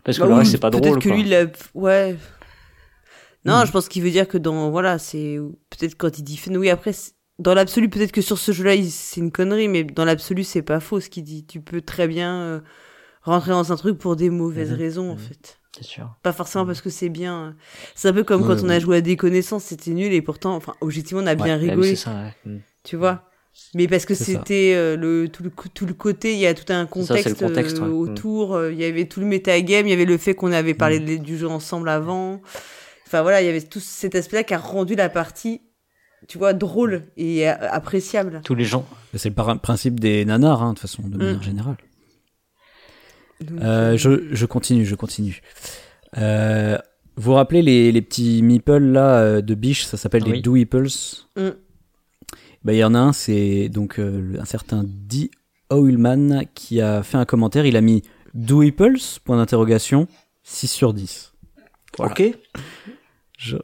Parce 0.04 0.18
que 0.18 0.24
Bah 0.24 0.30
le 0.30 0.34
oui, 0.34 0.40
reste 0.40 0.52
c'est 0.54 0.58
pas 0.58 0.72
peut-être 0.72 0.84
drôle. 0.84 1.00
que 1.00 1.10
quoi. 1.10 1.16
lui, 1.18 1.24
il 1.28 1.36
a... 1.36 1.46
ouais. 1.76 2.18
Non, 3.46 3.66
je 3.66 3.72
pense 3.72 3.88
qu'il 3.88 4.02
veut 4.04 4.10
dire 4.12 4.28
que 4.28 4.38
dans, 4.40 4.72
voilà, 4.72 4.98
c'est, 4.98 5.38
peut-être 5.70 5.96
quand 5.96 6.18
il 6.18 6.24
dit 6.24 6.42
oui, 6.50 6.70
après, 6.72 6.94
c'est- 6.94 7.14
dans 7.41 7.53
l'absolu, 7.53 7.89
peut-être 7.89 8.11
que 8.11 8.22
sur 8.22 8.38
ce 8.38 8.51
jeu-là, 8.51 8.73
c'est 8.89 9.19
une 9.19 9.31
connerie, 9.31 9.68
mais 9.68 9.84
dans 9.84 10.05
l'absolu, 10.05 10.43
c'est 10.43 10.61
pas 10.61 10.80
faux 10.80 10.99
ce 10.99 11.09
qu'il 11.09 11.23
dit. 11.23 11.45
Tu 11.45 11.59
peux 11.61 11.81
très 11.81 12.07
bien 12.07 12.34
euh, 12.41 12.59
rentrer 13.23 13.51
dans 13.51 13.72
un 13.72 13.76
truc 13.76 13.97
pour 13.97 14.15
des 14.15 14.30
mauvaises 14.30 14.72
Mhm. 14.72 14.77
raisons, 14.77 15.09
en 15.11 15.15
Mhm. 15.15 15.19
fait. 15.19 15.57
C'est 15.76 15.84
sûr. 15.85 16.15
Pas 16.22 16.34
forcément 16.34 16.65
parce 16.65 16.81
que 16.81 16.89
c'est 16.89 17.09
bien. 17.09 17.55
C'est 17.95 18.09
un 18.09 18.13
peu 18.13 18.23
comme 18.23 18.45
quand 18.45 18.61
on 18.63 18.69
a 18.69 18.80
joué 18.80 18.97
à 18.97 19.01
des 19.01 19.15
connaissances, 19.15 19.63
c'était 19.65 19.91
nul, 19.91 20.11
et 20.13 20.22
pourtant, 20.22 20.55
enfin, 20.55 20.73
objectivement, 20.81 21.23
on 21.23 21.27
a 21.27 21.35
bien 21.35 21.55
rigolé, 21.57 21.95
c'est 21.95 22.03
ça. 22.03 22.31
Ouais. 22.45 22.59
Tu 22.84 22.95
vois? 22.97 23.23
Mais 23.73 23.88
parce 23.88 24.05
que 24.05 24.13
c'était 24.13 24.73
euh, 24.76 24.95
le 24.97 25.27
tout, 25.30 25.43
le 25.43 25.49
co- 25.49 25.69
tout 25.73 25.85
le 25.85 25.93
côté, 25.93 26.34
il 26.34 26.39
y 26.39 26.47
a 26.47 26.53
tout 26.53 26.72
un 26.73 26.84
ça, 26.84 26.88
contexte, 26.88 27.41
euh, 27.41 27.80
ouais. 27.80 27.88
Autour. 27.88 28.65
Il 28.69 28.77
y 28.80 28.85
avait 28.85 29.05
tout 29.05 29.19
le 29.19 29.26
métagame, 29.26 29.88
il 29.88 29.89
y 29.91 29.93
avait 29.93 30.05
le 30.05 30.18
fait 30.18 30.34
qu'on 30.35 30.51
avait 30.51 30.73
parlé 30.73 30.99
de- 30.99 31.18
du 31.18 31.38
jeu 31.38 31.47
ensemble 31.47 31.89
avant. 31.89 32.41
Enfin 33.07 33.22
voilà, 33.22 33.41
il 33.41 33.45
y 33.45 33.49
avait 33.49 33.61
tout 33.61 33.80
cet 33.81 34.15
aspect-là 34.15 34.43
qui 34.43 34.53
a 34.53 34.57
rendu 34.57 34.95
la 34.95 35.09
partie, 35.09 35.61
tu 36.27 36.38
vois, 36.38 36.53
drôle 36.53 37.03
et 37.18 37.48
appréciable. 37.48 38.41
Tous 38.43 38.56
les 38.56 38.64
gens. 38.65 38.85
C'est 39.15 39.30
le 39.35 39.57
principe 39.57 39.99
des 39.99 40.23
nanars, 40.26 40.61
hein, 40.64 40.69
de 40.69 40.80
toute 40.80 40.81
façon, 40.81 41.03
de 41.07 41.15
Mm. 41.15 41.19
manière 41.19 41.41
générale. 41.43 41.77
Donc, 43.41 43.60
Euh, 43.61 43.93
euh, 43.93 43.98
je, 43.98 44.34
je 44.34 44.45
continue, 44.45 44.85
je 44.85 44.95
continue. 44.95 45.41
Euh, 46.18 46.77
vous 47.15 47.23
vous 47.31 47.34
rappelez 47.34 47.61
les, 47.61 47.91
les 47.91 48.02
petits 48.02 48.41
meeples 48.43 48.77
là 48.77 49.41
de 49.41 49.56
biche, 49.56 49.85
ça 49.85 49.98
s'appelle 49.98 50.23
des 50.23 50.31
Oui. 50.31 50.41
doeples. 50.41 50.88
Mm. 51.35 51.49
Bah 52.64 52.73
il 52.73 52.77
y 52.77 52.84
en 52.84 52.93
a 52.93 52.99
un, 52.99 53.14
c'est 53.14 53.69
donc 53.69 53.99
euh, 53.99 54.38
un 54.39 54.45
certain 54.45 54.84
D. 54.85 55.31
Oilman 55.72 56.43
qui 56.53 56.81
a 56.81 57.02
fait 57.02 57.18
un 57.18 57.26
commentaire. 57.26 57.65
Il 57.65 57.76
a 57.77 57.81
mis 57.81 58.03
doeples 58.35 58.99
point 59.23 59.38
d'interrogation 59.38 60.07
6 60.43 60.68
sur 60.68 60.93
10. 60.93 61.34
Voilà. 61.98 62.11
Ok. 62.11 62.23
Je- 63.38 63.56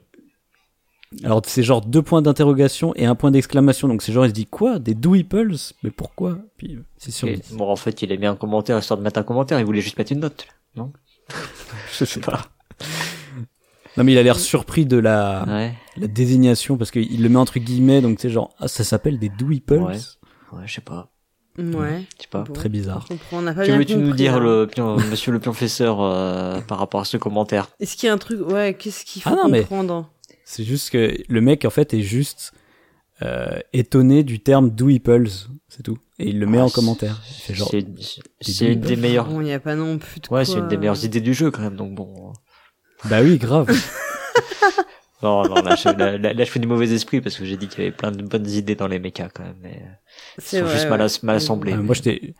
Alors 1.23 1.41
c'est 1.45 1.63
genre 1.63 1.81
deux 1.81 2.01
points 2.01 2.21
d'interrogation 2.21 2.93
et 2.95 3.05
un 3.05 3.15
point 3.15 3.31
d'exclamation. 3.31 3.87
Donc 3.87 4.01
c'est 4.01 4.11
genre 4.11 4.25
il 4.25 4.29
se 4.29 4.33
dit 4.33 4.45
quoi? 4.45 4.77
Des 4.79 4.93
doeples 4.93 5.55
Mais 5.83 5.89
pourquoi? 5.91 6.37
Puis 6.57 6.75
euh, 6.75 6.83
6 6.97 7.11
sur 7.11 7.27
Et- 7.29 7.37
10. 7.37 7.53
Bon, 7.53 7.69
en 7.69 7.75
fait, 7.77 8.01
il 8.01 8.11
a 8.11 8.17
mis 8.17 8.25
un 8.25 8.35
commentaire 8.35 8.77
histoire 8.77 8.97
de 8.97 9.03
mettre 9.03 9.19
un 9.19 9.23
commentaire. 9.23 9.59
Il 9.59 9.65
voulait 9.65 9.81
juste 9.81 9.97
mettre 9.97 10.11
une 10.11 10.19
note, 10.19 10.45
non? 10.75 10.91
Je 11.97 12.05
sais 12.05 12.19
pas. 12.19 12.41
Non 13.95 14.03
mais 14.03 14.11
il 14.11 14.17
a 14.19 14.23
l'air 14.23 14.37
surpris 14.37 14.85
de 14.85 14.97
la, 14.97 15.43
Ouais. 15.47 15.73
la 15.97 16.07
désignation 16.07 16.77
parce 16.77 16.91
qu'il 16.91 17.21
le 17.23 17.29
met 17.29 17.37
entre 17.37 17.57
guillemets 17.57 17.99
donc 18.01 18.19
c'est 18.21 18.29
genre 18.29 18.53
ah 18.59 18.67
ça 18.67 18.83
s'appelle 18.83 19.17
des 19.17 19.29
doeples 19.29 19.73
Ouais. 19.73 19.97
Ouais, 20.53 20.61
je 20.65 20.73
sais 20.75 20.81
pas. 20.81 21.09
Ouais. 21.57 22.03
Je 22.17 22.21
sais 22.21 22.27
pas. 22.29 22.43
Bon, 22.43 22.53
très 22.53 22.69
bizarre 22.69 23.07
on 23.31 23.43
pas 23.43 23.53
Que 23.65 23.71
veux-tu 23.71 23.95
nous 23.97 24.13
dire, 24.13 24.35
hein. 24.35 24.39
le 24.39 24.67
pion- 24.67 24.97
monsieur 25.09 25.31
le 25.31 25.39
professeur, 25.39 25.99
euh, 26.01 26.61
par 26.61 26.77
rapport 26.77 27.01
à 27.01 27.05
ce 27.05 27.17
commentaire? 27.17 27.69
Est-ce 27.79 27.97
qu'il 27.97 28.05
y 28.05 28.09
a 28.11 28.13
un 28.13 28.19
truc, 28.19 28.39
ouais, 28.47 28.75
qu'est-ce 28.75 29.03
qu'il 29.03 29.23
faut 29.23 29.31
Ah 29.31 29.35
non, 29.35 29.49
mais- 29.49 29.61
comprendre? 29.61 30.07
C'est 30.49 30.63
juste 30.63 30.89
que 30.91 31.13
le 31.27 31.41
mec 31.41 31.65
en 31.65 31.69
fait 31.69 31.93
est 31.93 32.01
juste 32.01 32.53
euh, 33.21 33.59
étonné 33.73 34.23
du 34.23 34.39
terme 34.39 34.69
doeples 34.69 35.27
c'est 35.67 35.83
tout 35.83 35.97
et 36.19 36.29
il 36.29 36.39
le 36.39 36.45
met 36.45 36.59
Ah, 36.59 36.65
en 36.65 36.67
c'est- 36.69 36.75
commentaire 36.75 37.21
genre 37.51 37.69
C'est 38.41 38.73
une 38.73 38.79
des 38.81 38.95
meilleures. 38.95 39.27
Il 39.31 39.39
n'y 39.39 39.53
a 39.53 39.59
pas 39.59 39.75
non 39.75 39.97
plus 39.97 40.19
de 40.21 40.27
Ouais, 40.29 40.45
c'est 40.45 40.59
une 40.59 40.67
des 40.67 40.75
euh, 40.75 40.79
meilleures 40.79 41.03
idées 41.03 41.21
du 41.21 41.33
jeu 41.33 41.51
quand 41.51 41.61
même. 41.61 41.75
Donc 41.75 41.93
bon. 41.95 42.31
bah 43.05 43.21
oui 43.21 43.37
grave 43.37 43.67
Non, 45.23 45.43
non, 45.47 45.55
là, 45.63 45.75
je, 45.75 45.89
là, 45.89 46.17
là, 46.17 46.33
là, 46.33 46.43
je 46.43 46.49
fais 46.51 46.59
du 46.59 46.67
mauvais 46.67 46.91
esprit 46.91 47.21
parce 47.21 47.35
que 47.37 47.43
j'ai 47.43 47.57
dit 47.57 47.67
qu'il 47.67 47.79
y 47.83 47.87
avait 47.87 47.95
plein 47.95 48.11
de 48.11 48.21
bonnes 48.23 48.47
idées 48.47 48.75
dans 48.75 48.87
les 48.87 48.99
mechas 48.99 49.29
quand 49.33 49.43
même. 49.43 49.57
Mais 49.61 49.81
ils 50.37 50.43
C'est 50.43 50.59
sont 50.59 50.65
vrai, 50.65 50.73
juste 50.75 50.89
mal, 50.89 51.01
as- 51.01 51.23
mal 51.23 51.35
assemblés. 51.37 51.73
Euh, 51.73 51.81
moi 51.81 51.95
j'étais 51.95 52.35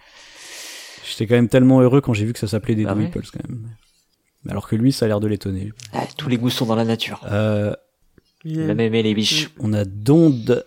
j'étais 1.10 1.26
quand 1.28 1.36
même 1.36 1.50
tellement 1.50 1.82
heureux 1.82 2.02
quand 2.02 2.14
j'ai 2.14 2.26
vu 2.26 2.34
que 2.34 2.40
ça 2.40 2.48
s'appelait 2.48 2.76
des 2.76 2.86
Ah 2.86 2.94
ouais 2.94 3.06
doeples 3.06 3.28
quand 3.34 3.48
même 3.50 3.70
alors 4.50 4.68
que 4.68 4.76
lui 4.76 4.92
ça 4.94 5.06
a 5.06 5.08
l'air 5.08 5.20
de 5.20 5.28
l'étonner 5.28 5.74
Ah, 5.94 6.06
tous 6.18 6.30
les 6.30 6.38
goûts 6.38 6.50
sont 6.52 6.66
dans 6.68 6.76
la 6.76 6.86
nature. 6.86 7.22
euh, 7.32 7.74
Il 8.44 8.60
Même 8.60 8.80
aimer 8.80 9.04
les 9.04 9.14
biches. 9.14 9.50
on 9.60 9.74
a 9.74 9.84
Donde, 9.86 10.66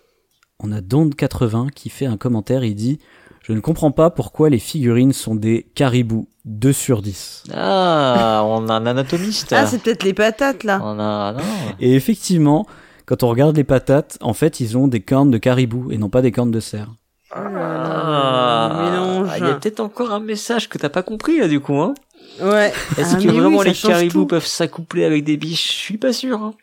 on 0.58 0.72
a 0.72 0.80
Donde 0.80 1.14
80 1.14 1.68
qui 1.74 1.88
fait 1.88 2.06
un 2.06 2.16
commentaire. 2.16 2.64
Il 2.64 2.74
dit 2.74 2.98
Je 3.42 3.52
ne 3.52 3.60
comprends 3.60 3.90
pas 3.92 4.10
pourquoi 4.10 4.50
les 4.50 4.58
figurines 4.58 5.12
sont 5.12 5.34
des 5.34 5.70
caribous 5.74 6.28
2 6.44 6.72
sur 6.72 7.00
10. 7.02 7.44
Ah, 7.54 8.42
on 8.46 8.68
a 8.68 8.74
un 8.74 8.86
anatomiste. 8.86 9.52
Ah, 9.52 9.66
c'est 9.66 9.82
peut-être 9.82 10.02
les 10.04 10.14
patates, 10.14 10.64
là. 10.64 10.80
on 10.82 10.98
a, 10.98 11.32
non. 11.32 11.42
Et 11.80 11.94
effectivement, 11.94 12.66
quand 13.06 13.22
on 13.22 13.28
regarde 13.28 13.56
les 13.56 13.64
patates, 13.64 14.18
en 14.20 14.32
fait, 14.34 14.60
ils 14.60 14.76
ont 14.76 14.88
des 14.88 15.00
cornes 15.00 15.30
de 15.30 15.38
caribou 15.38 15.90
et 15.92 15.98
non 15.98 16.08
pas 16.10 16.22
des 16.22 16.32
cornes 16.32 16.50
de 16.50 16.60
cerf. 16.60 16.88
Ah, 17.32 18.80
mélange. 18.90 19.28
il 19.38 19.44
y 19.44 19.50
a 19.50 19.54
peut-être 19.54 19.80
encore 19.80 20.12
un 20.12 20.20
message 20.20 20.68
que 20.68 20.78
t'as 20.78 20.88
pas 20.88 21.02
compris 21.02 21.38
là 21.38 21.48
du 21.48 21.60
coup. 21.60 21.76
Hein 21.78 21.94
Ouais. 22.40 22.72
Est-ce 22.98 23.14
Ah, 23.16 23.18
que 23.20 23.28
oui, 23.28 23.38
vraiment 23.38 23.62
les 23.62 23.72
caribous 23.72 24.20
tout. 24.22 24.26
peuvent 24.26 24.46
s'accoupler 24.46 25.04
avec 25.04 25.24
des 25.24 25.36
biches? 25.36 25.68
Je 25.68 25.78
suis 25.78 25.98
pas 25.98 26.12
sûr. 26.12 26.42
Hein. 26.42 26.54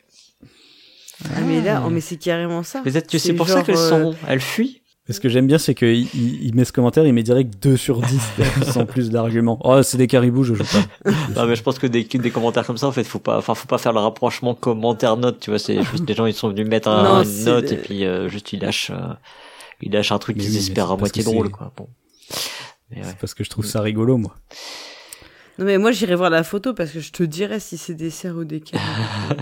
Ah, 1.24 1.40
mais 1.46 1.60
là, 1.60 1.82
oh, 1.84 1.90
mais 1.90 2.00
c'est 2.00 2.16
carrément 2.16 2.62
ça. 2.62 2.80
Peut-être 2.82 3.10
que 3.10 3.18
c'est 3.18 3.28
C'est 3.28 3.34
pour 3.34 3.48
ça 3.48 3.56
genre, 3.56 3.64
qu'elles 3.66 3.76
euh, 3.76 3.88
sont, 4.12 4.14
elles 4.28 4.40
fuient. 4.40 4.82
Ce 5.10 5.20
que 5.20 5.30
j'aime 5.30 5.46
bien, 5.46 5.56
c'est 5.56 5.74
qu'il 5.74 6.06
il, 6.14 6.44
il 6.44 6.54
met 6.54 6.66
ce 6.66 6.72
commentaire, 6.72 7.06
il 7.06 7.14
met 7.14 7.22
direct 7.22 7.54
2 7.62 7.76
sur 7.78 8.02
10 8.02 8.20
sans 8.72 8.84
plus 8.84 9.08
d'arguments. 9.10 9.58
Oh, 9.64 9.82
c'est 9.82 9.96
des 9.96 10.06
caribous, 10.06 10.44
je 10.44 10.54
joue 10.54 10.64
pas. 10.64 11.10
Non 11.34 11.46
mais 11.46 11.56
je 11.56 11.62
pense 11.62 11.78
que 11.78 11.86
des, 11.86 12.04
des 12.04 12.30
commentaires 12.30 12.66
comme 12.66 12.76
ça 12.76 12.86
en 12.86 12.92
fait 12.92 13.04
faut 13.04 13.18
pas 13.18 13.38
enfin 13.38 13.54
faut 13.54 13.66
pas 13.68 13.78
faire 13.78 13.92
le 13.94 14.00
rapprochement 14.00 14.54
commentaire 14.54 15.16
note 15.16 15.40
tu 15.40 15.48
vois 15.50 15.58
c'est 15.58 15.82
juste 15.82 16.04
des 16.04 16.12
gens 16.14 16.26
ils 16.26 16.34
sont 16.34 16.48
venus 16.50 16.66
mettre 16.66 16.88
un- 16.88 17.02
Non, 17.02 17.22
une 17.22 17.44
note 17.44 17.64
de- 17.68 17.72
et 17.72 17.76
puis 17.76 18.04
euh, 18.04 18.28
juste 18.28 18.52
ils 18.52 18.60
lâchent 18.60 18.90
euh, 18.90 19.14
ils 19.80 19.90
lâchent 19.92 20.12
un 20.12 20.18
truc 20.18 20.36
qu'ils 20.36 20.50
oui, 20.50 20.58
espèrent 20.58 20.90
à 20.92 20.96
moitié 20.98 21.22
drôle 21.24 21.46
c'est- 21.46 21.52
quoi 21.52 21.72
bon 21.76 21.88
Mais 22.90 22.98
ouais. 22.98 23.02
C'est 23.06 23.16
parce 23.18 23.32
que 23.34 23.44
je 23.44 23.48
trouve 23.50 23.64
ça 23.64 23.80
rigolo, 23.80 24.18
moi. 24.18 24.34
Non, 25.58 25.64
mais 25.64 25.76
moi, 25.78 25.90
j'irai 25.92 26.14
voir 26.14 26.30
la 26.30 26.44
photo 26.44 26.72
parce 26.74 26.90
que 26.92 27.00
je 27.00 27.10
te 27.10 27.22
dirai 27.24 27.58
si 27.60 27.76
c'est 27.78 27.94
des 27.94 28.10
cerfs 28.10 28.36
ou 28.36 28.44
des 28.44 28.60
caribous. 28.60 29.34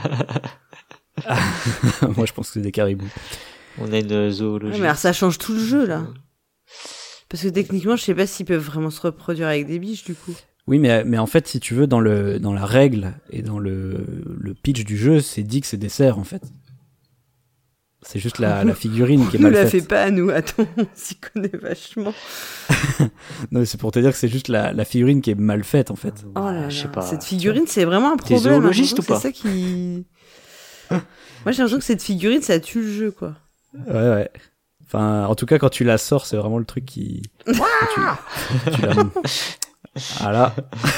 Moi, 2.17 2.27
je 2.27 2.33
pense 2.33 2.49
que 2.49 2.55
c'est 2.55 2.61
des 2.61 2.73
caribous. 2.73 3.09
On 3.79 3.93
a 3.93 3.99
une 3.99 4.13
Ouais, 4.13 4.31
zoologie. 4.31 4.81
mais 4.81 4.87
alors, 4.87 4.97
ça 4.99 5.13
change 5.13 5.39
tout 5.39 5.53
le 5.53 5.59
jeu, 5.61 5.87
là. 5.87 6.07
Parce 7.29 7.43
que 7.43 7.49
techniquement, 7.49 7.97
je 7.97 8.03
sais 8.03 8.15
pas 8.15 8.27
s'ils 8.27 8.47
peuvent 8.47 8.63
vraiment 8.65 8.91
se 8.91 9.01
reproduire 9.01 9.49
avec 9.49 9.67
des 9.67 9.79
biches, 9.79 10.05
du 10.05 10.15
coup. 10.15 10.35
Oui, 10.67 10.79
mais, 10.79 11.05
mais 11.05 11.19
en 11.19 11.27
fait, 11.27 11.47
si 11.47 11.61
tu 11.61 11.75
veux, 11.75 11.87
dans, 11.87 12.01
le, 12.01 12.39
dans 12.41 12.53
la 12.53 12.65
règle 12.65 13.15
et 13.31 13.43
dans 13.43 13.59
le, 13.59 14.05
le 14.39 14.55
pitch 14.55 14.85
du 14.85 14.97
jeu, 14.97 15.21
c'est 15.21 15.43
dit 15.43 15.61
que 15.61 15.67
c'est 15.67 15.77
des 15.77 15.89
cerfs, 15.89 16.19
en 16.19 16.25
fait. 16.25 16.43
C'est 18.03 18.21
juste 18.21 18.39
la, 18.39 18.63
la 18.63 18.75
figurine 18.75 19.29
qui 19.29 19.37
est 19.37 19.39
Nous 19.41 19.45
mal 19.47 19.53
la 19.55 19.67
faite. 19.67 19.83
fait 19.83 19.89
pas 19.89 20.03
à 20.05 20.11
nous, 20.13 20.31
attends, 20.31 20.67
on 20.77 20.87
s'y 20.95 21.17
connaît 21.17 21.51
vachement. 21.61 22.13
Non, 23.51 23.61
mais 23.61 23.67
c'est 23.67 23.79
pour 23.79 23.93
te 23.93 23.99
dire 23.99 24.11
que 24.13 24.17
c'est 24.17 24.29
juste 24.29 24.49
la, 24.49 24.73
la 24.73 24.85
figurine 24.85 25.21
qui 25.21 25.31
est 25.31 25.35
mal 25.35 25.63
faite, 25.65 25.91
en 25.91 25.97
fait. 25.97 26.25
Oh 26.35 26.41
là 26.47 26.53
là, 26.53 26.69
je 26.71 26.83
sais 26.83 26.89
pas. 26.89 27.03
cette 27.03 27.25
figurine, 27.25 27.65
c'est 27.67 27.85
vraiment 27.85 28.13
un 28.13 28.17
problème. 28.17 28.39
hein. 28.39 28.57
zoologiste 28.57 28.99
ou 29.01 29.03
pas 29.03 29.17
C'est 29.17 29.23
ça 29.29 29.33
qui. 29.33 30.07
Moi, 30.91 31.53
j'ai 31.53 31.59
l'impression 31.59 31.79
que 31.79 31.85
cette 31.85 32.03
figurine, 32.03 32.43
ça 32.43 32.59
tue 32.61 32.83
le 32.83 32.91
jeu, 32.93 33.11
quoi. 33.11 33.35
Ouais, 33.87 33.93
ouais. 34.11 34.31
Enfin, 34.85 35.27
en 35.27 35.35
tout 35.35 35.47
cas, 35.47 35.59
quand 35.59 35.69
tu 35.69 35.85
la 35.85 35.99
sors, 35.99 36.27
c'est 36.27 36.37
vraiment 36.37 36.59
le 36.59 36.65
truc 36.65 36.85
qui. 36.85 37.23
quand 37.45 37.53
tu, 37.95 38.01
tu 38.73 38.83
la... 38.83 38.95
Voilà. 40.21 40.55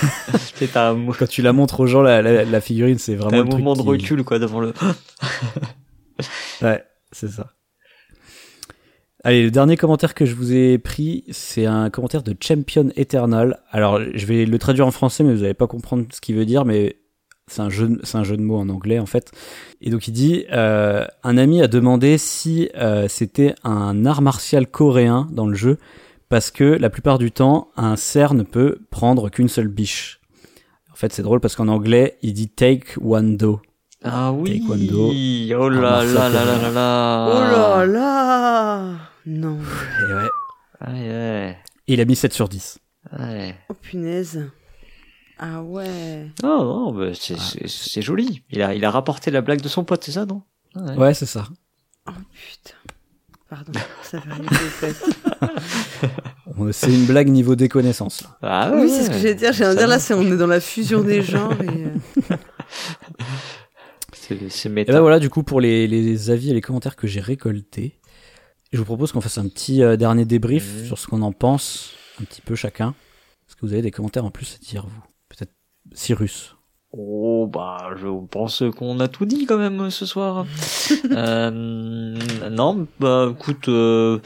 C'est 0.56 0.77
un, 0.77 0.93
mou- 0.94 1.15
Quand 1.16 1.28
tu 1.28 1.40
la 1.40 1.52
montres 1.52 1.78
aux 1.81 1.86
gens, 1.86 2.02
la, 2.02 2.20
la, 2.20 2.44
la 2.44 2.60
figurine, 2.60 2.98
c'est 2.98 3.15
vraiment 3.15 3.36
un 3.39 3.44
le 3.44 3.48
truc 3.48 3.62
mouvement 3.65 3.74
de 3.74 3.82
qui- 3.82 3.89
recul, 3.89 4.24
quoi, 4.24 4.39
devant 4.40 4.60
le. 4.60 4.73
Ouais, 6.62 6.85
c'est 7.12 7.28
ça. 7.31 7.52
Allez, 9.24 9.43
le 9.44 9.51
dernier 9.51 9.77
commentaire 9.77 10.15
que 10.15 10.27
je 10.27 10.35
vous 10.35 10.52
ai 10.52 10.78
pris, 10.78 11.24
c'est 11.31 11.66
un 11.66 11.90
commentaire 11.90 12.23
de 12.23 12.36
Champion 12.40 12.90
Eternal. 12.97 13.60
Alors, 13.70 14.01
je 14.15 14.27
vais 14.27 14.44
le 14.44 14.59
traduire 14.59 14.86
en 14.86 14.90
français, 14.90 15.23
mais 15.24 15.32
vous 15.35 15.43
n'allez 15.43 15.55
pas 15.55 15.66
comprendre 15.66 16.06
ce 16.12 16.20
qu'il 16.20 16.35
veut 16.36 16.47
dire, 16.47 16.65
mais 16.65 16.97
c'est 17.48 17.60
un 17.62 17.70
jeu, 17.70 17.98
c'est 18.02 18.16
un 18.18 18.24
jeu 18.24 18.36
de 18.36 18.42
mots 18.42 18.58
en 18.58 18.68
anglais 18.68 18.98
en 18.98 19.06
fait. 19.06 19.32
Et 19.80 19.90
donc 19.90 20.06
il 20.08 20.12
dit, 20.12 20.44
euh, 20.52 21.04
un 21.22 21.38
ami 21.38 21.62
a 21.62 21.68
demandé 21.68 22.18
si 22.18 22.68
euh, 22.76 23.06
c'était 23.08 23.54
un 23.64 24.06
art 24.06 24.22
martial 24.22 24.66
coréen 24.66 25.26
dans 25.32 25.46
le 25.46 25.54
jeu, 25.54 25.78
parce 26.28 26.50
que 26.50 26.64
la 26.64 26.90
plupart 26.90 27.18
du 27.18 27.32
temps, 27.32 27.70
un 27.76 27.96
cerf 27.96 28.34
ne 28.34 28.42
peut 28.42 28.78
prendre 28.90 29.30
qu'une 29.30 29.48
seule 29.48 29.68
biche. 29.68 30.20
En 30.92 30.94
fait, 30.94 31.12
c'est 31.12 31.22
drôle 31.22 31.40
parce 31.40 31.56
qu'en 31.56 31.68
anglais, 31.68 32.18
il 32.22 32.32
dit 32.34 32.48
take 32.48 32.94
one 33.02 33.36
do. 33.36 33.60
Ah 34.04 34.32
oui. 34.32 34.60
Taekwondo. 34.60 35.12
Oh 35.60 35.68
là 35.68 36.04
là 36.04 36.28
là 36.28 36.44
là 36.44 36.56
là 36.62 36.70
là. 36.70 37.28
Oh 37.32 37.40
là 37.40 37.86
là 37.86 38.84
Non. 39.26 39.58
Et 40.00 40.12
ouais. 40.14 40.28
Ouais, 40.86 41.08
ouais. 41.08 41.56
Et 41.88 41.94
il 41.94 42.00
a 42.00 42.04
mis 42.04 42.14
7 42.14 42.32
sur 42.32 42.48
10. 42.48 42.78
ouais. 43.18 43.54
Oh 43.68 43.74
punaise. 43.74 44.50
Ah 45.39 45.62
ouais. 45.62 46.27
Non, 46.43 46.65
non, 46.65 46.93
bah, 46.93 47.10
c'est, 47.15 47.39
c'est, 47.39 47.69
c'est 47.69 48.02
joli. 48.02 48.43
Il 48.51 48.60
a, 48.62 48.74
il 48.74 48.85
a 48.85 48.90
rapporté 48.90 49.31
la 49.31 49.40
blague 49.40 49.60
de 49.60 49.69
son 49.69 49.85
pote, 49.85 50.02
c'est 50.05 50.12
ça, 50.12 50.27
non? 50.27 50.43
Ouais. 50.74 50.97
Ouais, 50.97 51.15
c'est 51.15 51.27
ça. 51.27 51.47
Oh 52.09 52.12
putain. 52.32 52.77
Pardon, 53.48 53.73
ça 54.02 54.19
va 54.19 54.35
aller 54.35 54.47
peut-être. 54.81 55.05
On- 56.59 56.70
C'est 56.73 56.93
une 56.93 57.06
blague 57.06 57.28
niveau 57.28 57.55
déconnaissance. 57.55 58.23
là. 58.23 58.39
Ah 58.43 58.70
Oui, 58.74 58.82
ouais, 58.82 58.89
c'est 58.89 59.05
ce 59.05 59.10
que 59.10 59.16
j'allais 59.16 59.35
dire. 59.35 59.52
J'allais 59.52 59.73
ça 59.74 59.78
dire 59.78 59.89
là, 59.89 59.98
c'est 59.98 60.12
on 60.15 60.23
est 60.23 60.36
dans 60.36 60.47
la 60.47 60.60
fusion 60.60 61.02
des 61.02 61.23
genres. 61.23 61.55
Et, 61.62 61.69
euh, 61.69 62.36
C'est, 64.12 64.51
c'est 64.51 64.69
Et 64.69 64.73
méta. 64.73 64.93
ben 64.93 65.01
voilà, 65.01 65.19
du 65.19 65.31
coup, 65.31 65.43
pour 65.43 65.60
les, 65.60 65.86
les 65.86 66.31
avis 66.31 66.51
et 66.51 66.55
les 66.55 66.60
commentaires 66.60 66.97
que 66.97 67.06
j'ai 67.06 67.20
récoltés, 67.20 67.98
je 68.73 68.78
vous 68.78 68.85
propose 68.85 69.12
qu'on 69.12 69.20
fasse 69.20 69.39
un 69.39 69.48
petit 69.48 69.82
euh, 69.82 69.97
dernier 69.97 70.24
débrief 70.27 70.66
Mhm. 70.81 70.86
sur 70.86 70.98
ce 70.98 71.06
qu'on 71.06 71.23
en 71.23 71.32
pense, 71.32 71.93
un 72.20 72.24
petit 72.24 72.43
peu 72.43 72.55
chacun. 72.55 72.94
Est-ce 73.48 73.56
que 73.56 73.65
vous 73.65 73.73
avez 73.73 73.81
des 73.82 73.90
commentaires 73.90 74.24
en 74.27 74.31
plus 74.31 74.59
à 74.60 74.65
dire, 74.65 74.86
vous? 74.86 75.02
Cyrus. 75.98 76.54
Oh, 76.92 77.50
bah, 77.52 77.90
je 77.96 78.06
pense 78.30 78.62
qu'on 78.76 78.98
a 79.00 79.08
tout 79.08 79.26
dit 79.26 79.44
quand 79.46 79.58
même 79.58 79.90
ce 79.90 80.06
soir. 80.06 80.46
euh, 81.10 81.50
non, 82.50 82.86
bah, 82.98 83.28
écoute, 83.30 83.68
euh, 83.68 84.18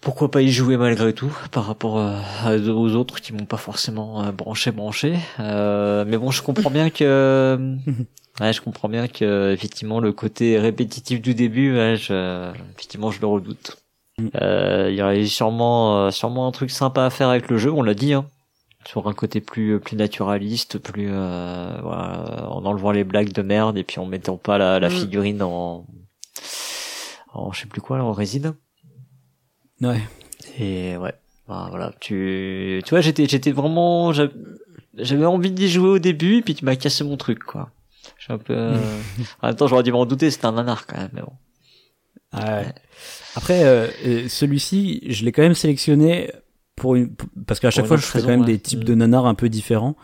pourquoi 0.00 0.30
pas 0.30 0.42
y 0.42 0.50
jouer 0.50 0.76
malgré 0.76 1.14
tout 1.14 1.32
par 1.52 1.66
rapport 1.66 1.98
euh, 1.98 2.68
aux 2.68 2.94
autres 2.96 3.20
qui 3.20 3.32
m'ont 3.32 3.46
pas 3.46 3.56
forcément 3.56 4.24
euh, 4.24 4.32
branché 4.32 4.72
branché. 4.72 5.16
Euh, 5.40 6.04
mais 6.06 6.18
bon, 6.18 6.30
je 6.30 6.42
comprends 6.42 6.70
bien 6.70 6.90
que, 6.90 7.58
ouais, 8.40 8.52
je 8.52 8.60
comprends 8.60 8.88
bien 8.88 9.08
que 9.08 9.52
effectivement 9.52 10.00
le 10.00 10.12
côté 10.12 10.58
répétitif 10.58 11.22
du 11.22 11.34
début, 11.34 11.74
ouais, 11.74 11.96
je, 11.96 12.50
effectivement, 12.74 13.10
je 13.10 13.20
le 13.20 13.28
redoute. 13.28 13.78
Mm. 14.18 14.28
Euh, 14.42 14.88
Il 14.90 14.96
y 14.96 15.02
aurait 15.02 15.24
sûrement, 15.24 16.06
euh, 16.06 16.10
sûrement 16.10 16.46
un 16.48 16.52
truc 16.52 16.70
sympa 16.70 17.04
à 17.04 17.10
faire 17.10 17.28
avec 17.28 17.48
le 17.48 17.58
jeu. 17.58 17.72
On 17.72 17.82
l'a 17.82 17.94
dit, 17.94 18.12
hein 18.12 18.26
sur 18.86 19.08
un 19.08 19.12
côté 19.14 19.40
plus 19.40 19.80
plus 19.80 19.96
naturaliste, 19.96 20.78
plus 20.78 21.08
euh, 21.10 21.78
voilà, 21.82 22.48
en 22.50 22.64
enlevant 22.64 22.92
les 22.92 23.04
blagues 23.04 23.32
de 23.32 23.42
merde 23.42 23.76
et 23.78 23.84
puis 23.84 23.98
en 23.98 24.06
mettant 24.06 24.36
pas 24.36 24.58
la, 24.58 24.78
la 24.80 24.88
Mm. 24.88 24.92
figurine 24.92 25.42
en 25.42 25.86
en 27.34 27.52
je 27.52 27.60
sais 27.62 27.66
plus 27.66 27.80
quoi 27.80 27.98
là, 27.98 28.04
en 28.04 28.12
résine. 28.12 28.54
Ouais. 29.80 30.00
Et 30.58 30.96
ouais, 30.96 31.14
bah, 31.48 31.66
voilà, 31.70 31.92
tu 32.00 32.80
tu 32.84 32.90
vois, 32.90 33.00
j'étais 33.00 33.26
j'étais 33.26 33.52
vraiment 33.52 34.12
j'avais 34.94 35.26
envie 35.26 35.50
d'y 35.50 35.68
jouer 35.68 35.88
au 35.90 35.98
début 35.98 36.36
et 36.38 36.42
puis 36.42 36.54
tu 36.54 36.64
m'as 36.64 36.76
cassé 36.76 37.04
mon 37.04 37.16
truc 37.16 37.40
quoi. 37.42 37.70
Je 38.18 38.24
suis 38.24 38.32
un 38.32 38.38
peu 38.38 38.54
euh, 38.56 38.78
en 39.42 39.48
même 39.48 39.56
temps, 39.56 39.66
j'aurais 39.66 39.82
dû 39.82 39.92
m'en 39.92 40.06
douter, 40.06 40.30
c'était 40.30 40.46
un 40.46 40.52
nanar 40.52 40.86
quand 40.86 40.96
même 40.96 41.10
mais 41.12 41.22
bon. 41.22 41.32
Ah 42.32 42.58
ouais. 42.60 42.74
Après, 43.34 43.64
euh, 43.64 43.88
euh, 44.06 44.28
celui-ci, 44.28 45.02
je 45.08 45.24
l'ai 45.24 45.32
quand 45.32 45.42
même 45.42 45.54
sélectionné 45.54 46.30
pour 46.76 46.94
une, 46.94 47.08
pour- 47.14 47.28
parce 47.46 47.58
qu'à 47.60 47.70
chaque 47.70 47.86
fois, 47.86 47.96
je 47.96 48.04
fais 48.06 48.20
quand 48.20 48.28
même 48.28 48.40
ouais. 48.40 48.46
des 48.46 48.58
types 48.58 48.80
Mm. 48.80 48.84
de 48.84 48.94
nanars 48.94 49.26
un 49.26 49.34
peu 49.34 49.48
différents. 49.48 49.96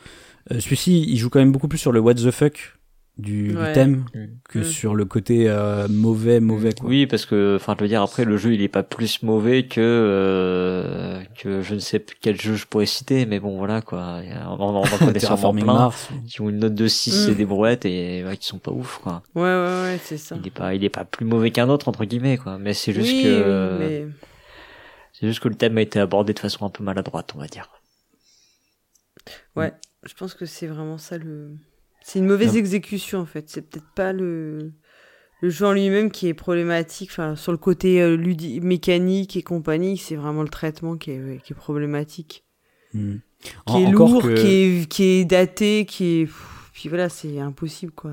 Euh, 0.50 0.58
celui-ci, 0.60 1.04
il 1.08 1.16
joue 1.18 1.30
quand 1.30 1.38
même 1.38 1.52
beaucoup 1.52 1.68
plus 1.68 1.78
sur 1.78 1.92
le 1.92 2.00
what 2.00 2.14
the 2.14 2.30
fuck 2.30 2.76
du, 3.18 3.54
thème 3.74 4.06
Mm. 4.14 4.18
que 4.48 4.58
Mm. 4.60 4.64
sur 4.64 4.94
le 4.94 5.04
côté 5.04 5.44
euh, 5.46 5.86
mauvais, 5.88 6.40
mauvais 6.40 6.72
quoi. 6.72 6.88
Oui, 6.88 7.06
parce 7.06 7.26
que, 7.26 7.56
enfin, 7.56 7.74
je 7.78 7.84
veux 7.84 7.88
dire, 7.88 8.00
après, 8.00 8.24
le 8.24 8.38
jeu, 8.38 8.54
il 8.54 8.62
est 8.62 8.68
pas 8.68 8.82
plus 8.82 9.22
mauvais 9.22 9.64
que 9.66 9.80
euh, 9.80 11.20
que 11.38 11.60
je 11.62 11.74
ne 11.74 11.78
sais 11.78 12.02
quel 12.20 12.40
jeu 12.40 12.54
je 12.54 12.66
pourrais 12.66 12.86
citer, 12.86 13.26
mais 13.26 13.38
bon, 13.38 13.56
voilà, 13.58 13.82
quoi. 13.82 14.20
On 14.46 14.52
en, 14.52 14.74
on 14.76 14.82
en 14.82 14.98
connaît 14.98 15.18
sûrement 15.20 15.52
plein 15.52 15.64
Mars. 15.64 16.08
qui 16.26 16.40
ont 16.40 16.48
une 16.48 16.58
note 16.60 16.74
de 16.74 16.86
6 16.88 17.28
Mm. 17.28 17.30
et 17.30 17.34
des 17.34 17.44
brouettes 17.44 17.84
et 17.84 18.24
ouais, 18.24 18.36
qui 18.38 18.46
sont 18.46 18.58
pas 18.58 18.72
ouf, 18.72 18.98
quoi. 19.02 19.22
Ouais, 19.34 19.42
ouais, 19.42 19.82
ouais, 19.82 20.00
c'est 20.02 20.16
ça. 20.16 20.36
Il 20.40 20.46
est 20.46 20.50
pas, 20.50 20.74
il 20.74 20.82
est 20.82 20.88
pas 20.88 21.04
plus 21.04 21.26
mauvais 21.26 21.50
qu'un 21.50 21.68
autre, 21.68 21.88
entre 21.88 22.04
guillemets, 22.06 22.38
quoi. 22.38 22.56
Mais 22.58 22.72
c'est 22.72 22.92
juste 22.94 23.12
oui, 23.12 23.22
que, 23.24 23.76
mais 23.78 24.06
c'est 25.22 25.28
juste 25.28 25.38
que 25.40 25.48
le 25.48 25.54
thème 25.54 25.78
a 25.78 25.82
été 25.82 26.00
abordé 26.00 26.32
de 26.34 26.38
façon 26.40 26.66
un 26.66 26.68
peu 26.70 26.82
maladroite, 26.82 27.30
on 27.36 27.38
va 27.38 27.46
dire. 27.46 27.70
je 29.56 30.14
pense 30.18 30.34
que 30.34 30.46
c'est 30.46 30.66
vraiment 30.66 30.98
ça 30.98 31.16
le. 31.16 31.56
C'est 32.04 32.18
une 32.18 32.26
mauvaise 32.26 32.54
Non. 32.54 32.58
exécution 32.58 33.20
en 33.20 33.26
fait. 33.26 33.48
C'est 33.48 33.62
peut-être 33.62 33.88
pas 33.94 34.12
le 34.12 34.72
le 35.40 35.48
jeu 35.50 35.64
en 35.66 35.72
lui-même 35.72 36.10
qui 36.10 36.26
est 36.26 36.34
problématique. 36.34 37.10
Enfin, 37.12 37.36
sur 37.36 37.52
le 37.52 37.58
côté 37.58 38.02
euh, 38.02 38.16
ludi- 38.16 38.60
mécanique 38.60 39.36
et 39.36 39.42
compagnie, 39.42 39.96
c'est 39.96 40.16
vraiment 40.16 40.42
le 40.42 40.48
traitement 40.48 40.96
qui 40.96 41.12
est, 41.12 41.40
qui 41.44 41.52
est 41.52 41.56
problématique. 41.56 42.44
Mm. 42.94 43.16
Qui 43.40 43.52
En- 43.66 43.80
est 43.80 43.86
encore 43.86 44.08
lourd, 44.10 44.22
que- 44.22 44.34
qui 44.40 44.46
est 44.48 44.88
qui 44.88 45.02
est 45.04 45.24
daté, 45.24 45.86
qui 45.86 46.04
est. 46.22 46.28
Puis 46.72 46.88
voilà, 46.88 47.08
c'est 47.08 47.38
impossible 47.38 47.92
quoi. 47.92 48.12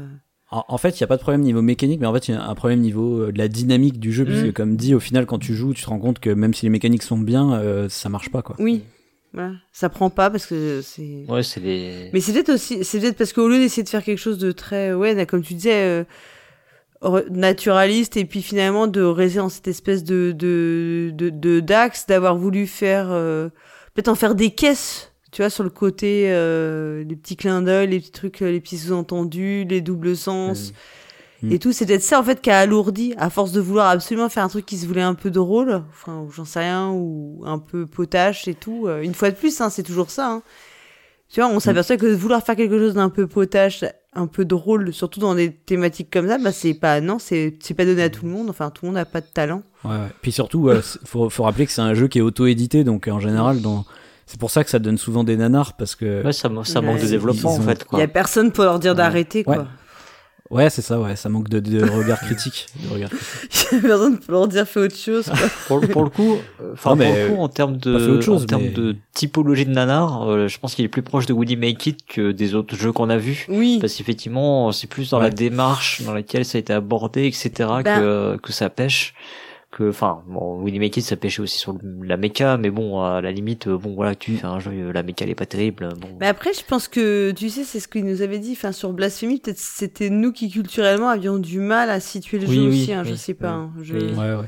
En, 0.51 0.65
en 0.67 0.77
fait, 0.77 0.99
il 0.99 1.03
n'y 1.03 1.05
a 1.05 1.07
pas 1.07 1.17
de 1.17 1.21
problème 1.21 1.41
niveau 1.41 1.61
mécanique, 1.61 1.99
mais 1.99 2.07
en 2.07 2.13
fait, 2.13 2.27
il 2.27 2.31
y 2.31 2.33
a 2.37 2.43
un 2.43 2.55
problème 2.55 2.79
niveau 2.79 3.21
euh, 3.23 3.31
de 3.31 3.37
la 3.37 3.47
dynamique 3.47 3.99
du 3.99 4.11
jeu, 4.11 4.25
puisque 4.25 4.47
Mm. 4.47 4.53
comme 4.53 4.75
dit, 4.75 4.95
au 4.95 4.99
final, 4.99 5.25
quand 5.25 5.37
tu 5.39 5.53
joues, 5.53 5.73
tu 5.73 5.83
te 5.83 5.89
rends 5.89 5.99
compte 5.99 6.19
que 6.19 6.29
même 6.31 6.53
si 6.53 6.65
les 6.65 6.69
mécaniques 6.71 7.03
sont 7.03 7.19
bien, 7.19 7.53
euh, 7.53 7.87
ça 7.89 8.09
marche 8.09 8.29
pas, 8.31 8.41
quoi. 8.41 8.55
Oui, 8.59 8.83
voilà. 9.33 9.51
Ça 9.71 9.89
prend 9.89 10.09
pas 10.09 10.31
parce 10.31 10.47
que 10.47 10.81
c'est. 10.81 11.23
Ouais, 11.27 11.43
c'est 11.43 11.59
les, 11.59 12.09
Mais 12.13 12.19
c'est 12.19 12.33
peut-être 12.33 12.49
aussi, 12.49 12.83
c'est 12.83 12.99
peut-être 12.99 13.17
parce 13.17 13.31
qu'au 13.31 13.47
lieu 13.47 13.59
d'essayer 13.59 13.83
de 13.83 13.89
faire 13.89 14.03
quelque 14.03 14.17
chose 14.17 14.39
de 14.39 14.51
très, 14.51 14.91
ouais, 14.93 15.13
là, 15.13 15.27
comme 15.27 15.43
tu 15.43 15.53
disais, 15.53 16.03
euh, 17.03 17.23
naturaliste, 17.29 18.17
et 18.17 18.25
puis 18.25 18.41
finalement 18.41 18.87
de 18.87 19.01
rester 19.01 19.37
dans 19.39 19.49
cette 19.49 19.67
espèce 19.67 20.03
de 20.03 20.33
de 20.35 21.11
de, 21.13 21.29
de 21.29 21.59
d'axe, 21.59 22.05
d'avoir 22.07 22.35
voulu 22.35 22.65
faire, 22.67 23.07
euh, 23.11 23.49
peut-être 23.93 24.09
en 24.09 24.15
faire 24.15 24.35
des 24.35 24.51
caisses, 24.51 25.08
tu 25.31 25.41
vois, 25.41 25.49
sur 25.49 25.63
le 25.63 25.69
côté, 25.69 26.25
euh, 26.29 27.03
les 27.03 27.15
petits 27.15 27.35
clins 27.35 27.61
d'œil, 27.61 27.87
les 27.87 27.99
petits 27.99 28.11
trucs, 28.11 28.41
euh, 28.41 28.51
les 28.51 28.59
petits 28.59 28.77
sous-entendus, 28.77 29.65
les 29.69 29.81
doubles 29.81 30.15
sens. 30.15 30.73
Mhm. 31.43 31.51
Et 31.51 31.59
tout, 31.59 31.71
c'est 31.71 31.85
peut-être 31.85 32.03
ça 32.03 32.19
en 32.19 32.23
fait 32.23 32.41
qui 32.41 32.49
a 32.49 32.59
alourdi, 32.59 33.13
à 33.17 33.29
force 33.29 33.51
de 33.51 33.61
vouloir 33.61 33.89
absolument 33.89 34.27
faire 34.29 34.43
un 34.43 34.49
truc 34.49 34.65
qui 34.65 34.77
se 34.77 34.85
voulait 34.87 35.01
un 35.01 35.13
peu 35.13 35.29
drôle, 35.31 35.83
enfin, 35.89 36.19
ou 36.19 36.31
j'en 36.31 36.45
sais 36.45 36.59
rien, 36.59 36.89
ou 36.91 37.43
un 37.45 37.59
peu 37.59 37.85
potache 37.85 38.47
et 38.47 38.55
tout. 38.55 38.87
euh, 38.87 39.01
une 39.01 39.13
fois 39.13 39.29
de 39.29 39.35
plus, 39.35 39.61
hein, 39.61 39.69
c'est 39.69 39.83
toujours 39.83 40.09
ça. 40.09 40.29
Hein. 40.31 40.43
Tu 41.29 41.39
vois, 41.39 41.49
on 41.49 41.59
s'aperçoit 41.59 41.95
que 41.97 42.07
vouloir 42.07 42.43
faire 42.43 42.55
quelque 42.55 42.77
chose 42.79 42.95
d'un 42.95 43.09
peu 43.09 43.27
potache, 43.27 43.85
un 44.13 44.25
peu 44.25 44.45
drôle, 44.45 44.91
surtout 44.91 45.19
dans 45.19 45.35
des 45.35 45.53
thématiques 45.53 46.09
comme 46.11 46.27
ça, 46.27 46.39
bah 46.39 46.51
c'est 46.51 46.73
pas 46.73 47.01
non, 47.01 47.19
c'est 47.19 47.51
pas 47.77 47.85
donné 47.85 48.01
à 48.01 48.09
tout 48.09 48.25
le 48.25 48.31
monde. 48.31 48.49
Enfin, 48.49 48.71
tout 48.71 48.85
le 48.85 48.87
monde 48.87 48.95
n'a 48.95 49.05
pas 49.05 49.21
de 49.21 49.27
talent. 49.27 49.61
Ouais, 49.85 49.91
ouais. 49.91 50.07
Puis 50.23 50.31
surtout, 50.31 50.69
euh, 50.69 50.81
faut, 51.05 51.29
faut 51.29 51.43
rappeler 51.43 51.67
que 51.67 51.71
c'est 51.71 51.81
un 51.81 51.93
jeu 51.93 52.07
qui 52.07 52.17
est 52.17 52.21
auto-édité, 52.21 52.83
donc 52.83 53.07
euh, 53.07 53.11
en 53.11 53.19
général, 53.19 53.61
dans... 53.61 53.85
c'est 54.29 54.39
pour 54.39 54.51
ça 54.51 54.63
que 54.63 54.69
ça 54.69 54.77
donne 54.79 54.97
souvent 54.99 55.23
des 55.23 55.35
nanars, 55.37 55.73
parce 55.73 55.95
que 55.95 56.23
ouais, 56.23 56.31
ça, 56.33 56.49
ça 56.63 56.79
Ouais. 56.81 56.85
manque 56.85 57.01
de 57.01 57.07
développement, 57.07 57.55
ont- 57.55 57.57
en 57.59 57.61
fait, 57.61 57.79
Il 57.81 57.85
quoi. 57.85 57.99
y 57.99 58.03
a 58.03 58.07
personne 58.07 58.51
pour 58.51 58.63
leur 58.63 58.77
dire 58.79 58.91
Ouais. 58.91 58.97
d'arrêter, 58.97 59.43
quoi. 59.43 59.57
Ouais. 59.57 59.63
Ouais, 60.51 60.69
c'est 60.71 60.81
ça, 60.81 60.99
ouais, 60.99 61.15
ça 61.15 61.29
manque 61.29 61.47
de, 61.47 61.59
de 61.59 61.87
regard 61.87 62.19
critique. 62.21 62.65
De 62.83 62.91
regard 62.91 63.09
critique. 63.11 63.67
Il 63.71 63.75
y 63.75 63.85
a 63.85 63.87
besoin 63.87 64.09
de 64.09 64.17
leur 64.29 64.47
dire 64.47 64.67
fais 64.67 64.79
autre 64.79 64.95
chose. 64.95 65.25
Quoi. 65.25 65.47
Pour, 65.67 65.77
le- 65.79 65.87
pour 65.87 66.03
le 66.03 66.09
coup, 66.09 66.37
euh, 66.61 66.71
enfin 66.73 66.89
pour 66.91 66.97
mais, 66.97 67.27
le 67.27 67.35
coup, 67.35 67.41
en 67.41 67.49
termes 67.49 67.77
de, 67.77 67.93
autre 68.13 68.21
chose, 68.23 68.43
en 68.43 68.45
termes 68.47 68.63
mais- 68.63 68.69
de 68.69 68.95
typologie 69.13 69.65
de 69.67 69.71
nanar, 69.71 70.27
euh, 70.27 70.47
je 70.47 70.57
pense 70.59 70.73
qu'il 70.73 70.85
est 70.85 70.89
plus 70.89 71.03
proche 71.03 71.27
de 71.27 71.33
Woody 71.33 71.55
Make 71.55 71.85
It 71.85 71.99
que 72.07 72.31
des 72.31 72.55
autres 72.55 72.75
jeux 72.75 72.91
qu'on 72.91 73.11
a 73.11 73.17
vus. 73.17 73.45
Oui. 73.47 73.77
Parce 73.79 73.93
qu'effectivement, 73.93 74.71
c'est 74.71 74.87
plus 74.87 75.11
dans 75.11 75.19
la 75.19 75.29
démarche 75.29 76.01
dans 76.01 76.13
laquelle 76.15 76.45
ça 76.45 76.57
a 76.57 76.61
été 76.61 76.73
abordé, 76.73 77.25
etc., 77.27 77.51
Ben- 77.83 77.99
que, 77.99 78.37
que 78.41 78.51
ça 78.51 78.71
pêche. 78.71 79.13
Que, 79.71 79.89
enfin, 79.89 80.23
bon, 80.27 80.63
Make 80.63 80.97
It, 80.97 81.03
ça 81.05 81.15
pêchait 81.15 81.43
aussi 81.43 81.59
sur 81.59 81.77
la 82.01 82.17
méca, 82.17 82.57
mais 82.57 82.71
bon, 82.71 83.03
à 83.03 83.21
la 83.21 83.31
limite, 83.31 83.67
euh, 83.67 83.77
bon, 83.77 83.93
voilà, 83.93 84.15
tu 84.15 84.31
fais 84.31 84.47
un 84.47 84.59
jeu, 84.59 84.71
euh, 84.71 84.91
la 84.91 85.03
méca, 85.03 85.25
elle 85.25 85.31
est 85.31 85.35
pas 85.35 85.45
terrible, 85.45 85.89
bon. 85.95 86.17
Mais 86.19 86.25
après, 86.25 86.53
je 86.53 86.63
pense 86.65 86.87
que, 86.87 87.31
tu 87.31 87.49
sais, 87.51 87.63
c'est 87.63 87.79
ce 87.79 87.87
qu'il 87.87 88.03
nous 88.05 88.23
avait 88.23 88.39
dit, 88.39 88.53
enfin, 88.53 88.71
sur 88.71 88.93
Blasphemy, 88.93 89.39
peut-être 89.39 89.59
c'était 89.59 90.09
nous 90.09 90.31
qui 90.31 90.49
culturellement 90.49 91.09
avions 91.09 91.37
du 91.37 91.59
mal 91.59 91.91
à 91.91 91.99
situer 91.99 92.39
le 92.39 92.47
Oui, 92.47 92.55
jeu 92.55 92.61
oui, 92.63 92.67
aussi, 92.81 92.93
hein, 92.93 93.03
je 93.03 93.11
oui, 93.11 93.17
sais 93.17 93.33
pas. 93.35 93.51
hein, 93.51 93.73
je- 93.83 93.93
Oui. 93.93 94.17
Ouais, 94.17 94.35
ouais. 94.35 94.45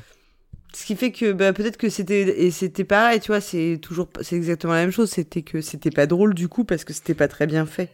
Ce 0.73 0.85
qui 0.85 0.95
fait 0.95 1.11
que, 1.11 1.34
bah, 1.34 1.53
peut-être 1.53 1.77
que 1.77 1.89
c'était, 1.89 2.22
et 2.45 2.49
c'était 2.49 2.85
pareil, 2.85 3.19
tu 3.19 3.27
vois, 3.27 3.41
c'est 3.41 3.77
toujours, 3.81 4.07
c'est 4.22 4.38
exactement 4.38 4.73
la 4.73 4.81
même 4.81 4.91
chose, 4.91 5.10
c'était 5.10 5.41
que 5.41 5.61
c'était 5.61 5.91
pas 5.91 6.07
drôle 6.07 6.34
du 6.34 6.48
coup 6.48 6.64
parce 6.64 6.85
que 6.85 6.93
c'était 6.93 7.14
pas 7.14 7.27
très 7.27 7.45
bien 7.45 7.65
fait. 7.65 7.89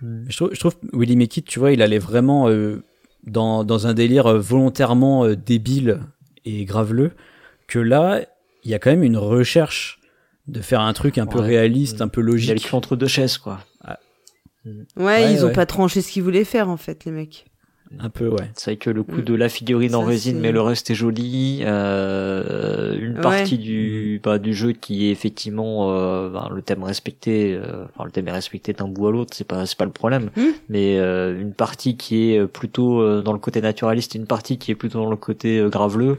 Je 0.00 0.36
trouve, 0.36 0.50
je 0.52 0.60
trouve 0.60 0.76
que 0.78 0.86
Willy 0.96 1.16
Make 1.16 1.36
It, 1.38 1.46
tu 1.46 1.58
vois, 1.58 1.72
il 1.72 1.82
allait 1.82 1.98
vraiment 1.98 2.48
euh, 2.48 2.82
dans, 3.24 3.64
dans 3.64 3.86
un 3.86 3.94
délire 3.94 4.26
euh, 4.26 4.38
volontairement 4.38 5.24
euh, 5.24 5.36
débile 5.36 6.00
et 6.44 6.64
graveleux, 6.64 7.12
que 7.66 7.78
là, 7.78 8.20
il 8.64 8.70
y 8.70 8.74
a 8.74 8.78
quand 8.78 8.90
même 8.90 9.02
une 9.02 9.16
recherche 9.18 10.00
de 10.46 10.60
faire 10.62 10.80
un 10.80 10.92
truc 10.94 11.18
un 11.18 11.26
peu 11.26 11.40
réaliste, 11.40 12.00
un 12.00 12.08
peu 12.08 12.20
Il 12.22 12.24
y 12.24 12.26
a 12.26 12.26
le 12.28 12.32
logique. 12.32 12.66
cul 12.66 12.74
entre 12.74 12.96
deux 12.96 13.06
chaises, 13.06 13.36
quoi. 13.38 13.60
Ouais, 13.86 14.72
Ouais, 14.96 15.32
ils 15.32 15.44
ont 15.44 15.48
ouais. 15.48 15.52
pas 15.52 15.66
tranché 15.66 16.00
ce 16.02 16.10
qu'ils 16.10 16.22
voulaient 16.22 16.44
faire, 16.44 16.68
en 16.68 16.76
fait, 16.76 17.04
les 17.04 17.12
mecs. 17.12 17.46
Un 17.98 18.10
peu, 18.10 18.28
ouais. 18.28 18.50
C'est 18.54 18.72
vrai 18.72 18.76
que 18.76 18.90
le 18.90 19.02
coup 19.02 19.18
Mm. 19.18 19.24
de 19.24 19.34
la 19.34 19.48
figurine 19.48 19.94
en 19.94 20.02
Ça, 20.02 20.06
résine, 20.08 20.38
mais 20.40 20.52
le 20.52 20.60
reste 20.60 20.90
est 20.90 20.94
joli. 20.94 21.60
Euh, 21.62 22.98
une 23.00 23.14
Ouais. 23.16 23.20
partie 23.22 23.56
du 23.58 24.20
bah, 24.22 24.38
du 24.38 24.52
jeu 24.54 24.72
qui 24.72 25.06
est 25.06 25.10
effectivement 25.10 25.90
euh, 25.92 26.28
ben, 26.30 26.48
le 26.54 26.60
thème 26.62 26.82
respecté. 26.84 27.54
euh, 27.54 27.84
enfin, 27.86 28.04
le 28.04 28.10
thème 28.10 28.28
est 28.28 28.32
respecté 28.32 28.72
d'un 28.74 28.88
bout 28.88 29.06
à 29.08 29.10
l'autre, 29.12 29.34
c'est 29.34 29.46
pas 29.46 29.64
c'est 29.66 29.78
pas 29.78 29.84
le 29.86 29.90
problème. 29.90 30.30
Mm. 30.36 30.42
Mais 30.68 30.98
euh, 30.98 31.40
une 31.40 31.54
partie 31.54 31.96
qui 31.96 32.32
est 32.32 32.46
plutôt 32.46 33.00
euh, 33.00 33.22
dans 33.22 33.32
le 33.32 33.38
côté 33.38 33.60
naturaliste, 33.60 34.14
et 34.14 34.18
une 34.18 34.26
partie 34.26 34.58
qui 34.58 34.70
est 34.70 34.74
plutôt 34.74 34.98
dans 35.00 35.10
le 35.10 35.16
côté 35.16 35.58
euh, 35.58 35.68
graveleux. 35.70 36.18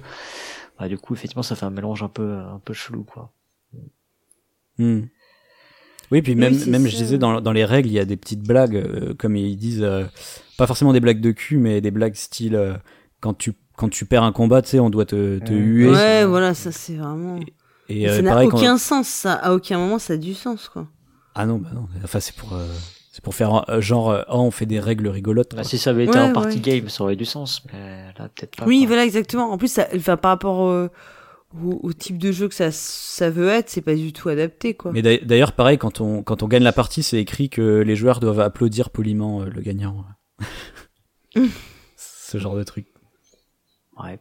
Bah, 0.80 0.88
du 0.88 0.98
coup, 0.98 1.14
effectivement, 1.14 1.44
ça 1.44 1.56
fait 1.56 1.66
un 1.66 1.72
mélange 1.72 2.02
un 2.04 2.08
peu 2.10 2.34
un 2.34 2.60
peu 2.64 2.74
chelou, 2.74 3.04
quoi. 3.04 3.32
Hmm. 4.78 5.02
Oui, 6.12 6.22
puis 6.22 6.36
même, 6.36 6.54
même 6.66 6.84
ça. 6.84 6.90
je 6.90 6.96
disais, 6.96 7.18
dans, 7.18 7.40
dans 7.42 7.52
les 7.52 7.66
règles, 7.66 7.88
il 7.90 7.94
y 7.94 8.00
a 8.00 8.06
des 8.06 8.18
petites 8.18 8.42
blagues, 8.42 8.76
euh, 8.76 9.14
comme 9.18 9.36
ils 9.36 9.56
disent, 9.58 9.84
euh, 9.84 10.06
pas 10.58 10.66
forcément 10.68 10.92
des 10.94 11.00
blagues 11.00 11.22
de 11.22 11.32
cul, 11.32 11.58
mais 11.58 11.82
des 11.82 11.92
blagues 11.92 12.16
style, 12.16 12.56
euh, 12.56 12.74
quand, 13.20 13.36
tu, 13.38 13.54
quand 13.78 13.90
tu 13.90 14.06
perds 14.06 14.24
un 14.24 14.32
combat, 14.32 14.62
tu 14.62 14.70
sais, 14.70 14.80
on 14.80 14.90
doit 14.90 15.06
te, 15.06 15.40
te 15.40 15.52
Ouais. 15.52 15.58
huer. 15.60 15.90
Ouais, 15.92 16.26
voilà, 16.26 16.54
ça 16.54 16.72
c'est 16.72 16.96
vraiment. 16.96 17.40
Et 17.90 18.10
euh, 18.10 18.16
ça 18.16 18.22
n'a 18.24 18.32
quand- 18.46 18.58
aucun 18.58 18.78
sens, 18.78 19.08
ça. 19.08 19.34
À 19.34 19.54
aucun 19.54 19.78
moment, 19.78 20.00
ça 20.00 20.14
a 20.14 20.18
du 20.18 20.34
sens, 20.34 20.68
quoi. 20.70 20.88
Ah 21.36 21.46
non, 21.46 21.58
bah 21.58 21.70
non, 21.74 21.88
enfin, 22.04 22.20
c'est 22.20 22.36
pour, 22.36 22.54
euh, 22.54 22.66
c'est 23.12 23.24
pour 23.24 23.34
faire 23.36 23.70
euh, 23.70 23.80
genre, 23.82 24.26
oh, 24.30 24.40
on 24.42 24.52
fait 24.52 24.66
des 24.66 24.80
règles 24.80 25.08
rigolotes. 25.08 25.56
Bah, 25.56 25.64
si 25.64 25.78
ça 25.78 25.92
avait 25.92 26.06
été 26.06 26.14
Ouais, 26.18 26.24
un 26.26 26.32
party 26.32 26.56
ouais. 26.58 26.62
game, 26.82 26.90
ça 26.90 27.04
aurait 27.04 27.16
du 27.16 27.26
sens, 27.26 27.64
mais 27.72 28.06
là 28.18 28.30
peut-être 28.36 28.56
pas. 28.58 28.66
oui, 28.66 28.80
quoi. 28.80 28.88
voilà, 28.88 29.06
exactement. 29.06 29.52
En 29.52 29.58
plus, 29.58 29.72
ça, 29.72 29.88
enfin, 29.96 30.18
par 30.18 30.32
rapport 30.32 30.68
euh, 30.68 30.90
au, 31.64 31.80
au 31.84 31.94
type 31.94 32.18
de 32.18 32.32
jeu 32.32 32.48
que 32.48 32.54
ça, 32.56 32.72
ça 32.72 33.30
veut 33.30 33.48
être, 33.50 33.70
c'est 33.70 33.82
pas 33.82 33.96
du 33.96 34.14
tout 34.14 34.30
adapté, 34.30 34.74
quoi. 34.76 34.92
Mais 34.92 35.02
d'ailleurs- 35.02 35.54
pareil, 35.54 35.78
quand 35.78 36.02
on, 36.02 36.22
quand 36.24 36.44
on 36.44 36.48
gagne 36.48 36.64
la 36.64 36.74
partie, 36.74 37.02
c'est 37.04 37.18
écrit 37.20 37.50
que 37.50 37.80
les 37.80 37.96
joueurs 37.96 38.20
doivent 38.20 38.40
applaudir 38.40 38.90
poliment 38.92 39.42
euh, 39.42 39.46
le 39.50 39.62
gagnant. 39.62 40.06
Ce 41.96 42.38
genre 42.38 42.56
de 42.56 42.64
truc. 42.64 42.88
Ouais. 44.02 44.20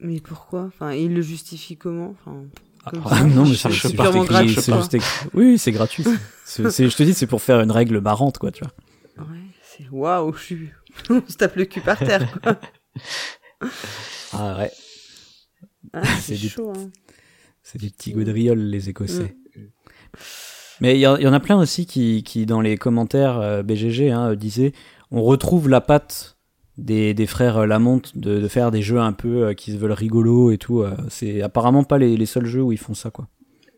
Mais 0.00 0.20
pourquoi? 0.20 0.64
Enfin, 0.64 0.92
il 0.92 1.14
le 1.14 1.22
justifie 1.22 1.76
comment? 1.76 2.10
Enfin, 2.20 2.44
comme 2.90 3.02
Ah, 3.06 3.18
ça. 3.18 3.24
non, 3.24 3.44
mais 3.44 3.50
Je 3.50 3.54
c'est 3.54 3.70
juste 3.70 3.94
gratuit. 3.94 5.00
Oui, 5.32 5.58
c'est 5.58 5.72
gratuit. 5.72 6.04
C'est- 6.44 6.70
c'est- 6.70 6.90
je 6.90 6.96
te 6.96 7.02
dis, 7.02 7.14
c'est 7.14 7.26
pour 7.26 7.40
faire 7.42 7.60
une 7.60 7.70
règle 7.70 8.00
marrante, 8.00 8.38
quoi, 8.38 8.50
tu 8.50 8.64
vois. 8.64 9.24
Ouais, 9.26 9.38
c'est 9.62 9.88
waouh, 9.90 10.32
je 10.34 10.42
suis. 10.42 10.68
On 11.10 11.22
se 11.28 11.36
tape 11.36 11.56
le 11.56 11.64
cul 11.64 11.80
par 11.80 11.98
terre, 11.98 12.28
quoi. 12.42 12.58
Ah 14.32 14.58
ouais, 14.58 14.70
Ah, 15.92 16.02
C'est 16.20 16.34
du- 16.34 16.48
chaud, 16.48 16.72
hein. 16.76 16.90
c'est 17.62 17.80
des 17.80 17.90
petits 17.90 18.12
gaudrioles, 18.12 18.58
les 18.58 18.88
Écossais. 18.88 19.36
Mais 20.80 20.96
il 20.96 21.00
y, 21.00 21.06
en- 21.06 21.16
il 21.16 21.22
y 21.22 21.28
en 21.28 21.32
a 21.32 21.40
plein 21.40 21.58
aussi 21.58 21.86
qui, 21.86 22.22
qui 22.24 22.46
dans 22.46 22.60
les 22.60 22.76
commentaires 22.76 23.38
euh, 23.38 23.62
BGG, 23.62 24.10
hein, 24.10 24.30
euh, 24.30 24.36
disaient 24.36 24.72
on 25.10 25.22
retrouve 25.22 25.68
la 25.68 25.80
patte 25.80 26.36
des, 26.78 27.14
des 27.14 27.26
frères 27.26 27.58
euh, 27.58 27.66
Lamonte 27.66 28.16
de, 28.18 28.40
de 28.40 28.48
faire 28.48 28.70
des 28.72 28.82
jeux 28.82 28.98
un 29.00 29.12
peu 29.12 29.46
euh, 29.48 29.54
qui 29.54 29.70
se 29.72 29.76
veulent 29.76 29.92
rigolos 29.92 30.50
et 30.50 30.58
tout. 30.58 30.82
euh, 30.82 30.96
c'est 31.08 31.42
apparemment 31.42 31.84
pas 31.84 31.98
les, 31.98 32.16
les 32.16 32.26
seuls 32.26 32.46
jeux 32.46 32.62
où 32.62 32.72
ils 32.72 32.78
font 32.78 32.94
ça, 32.94 33.10
quoi. 33.10 33.28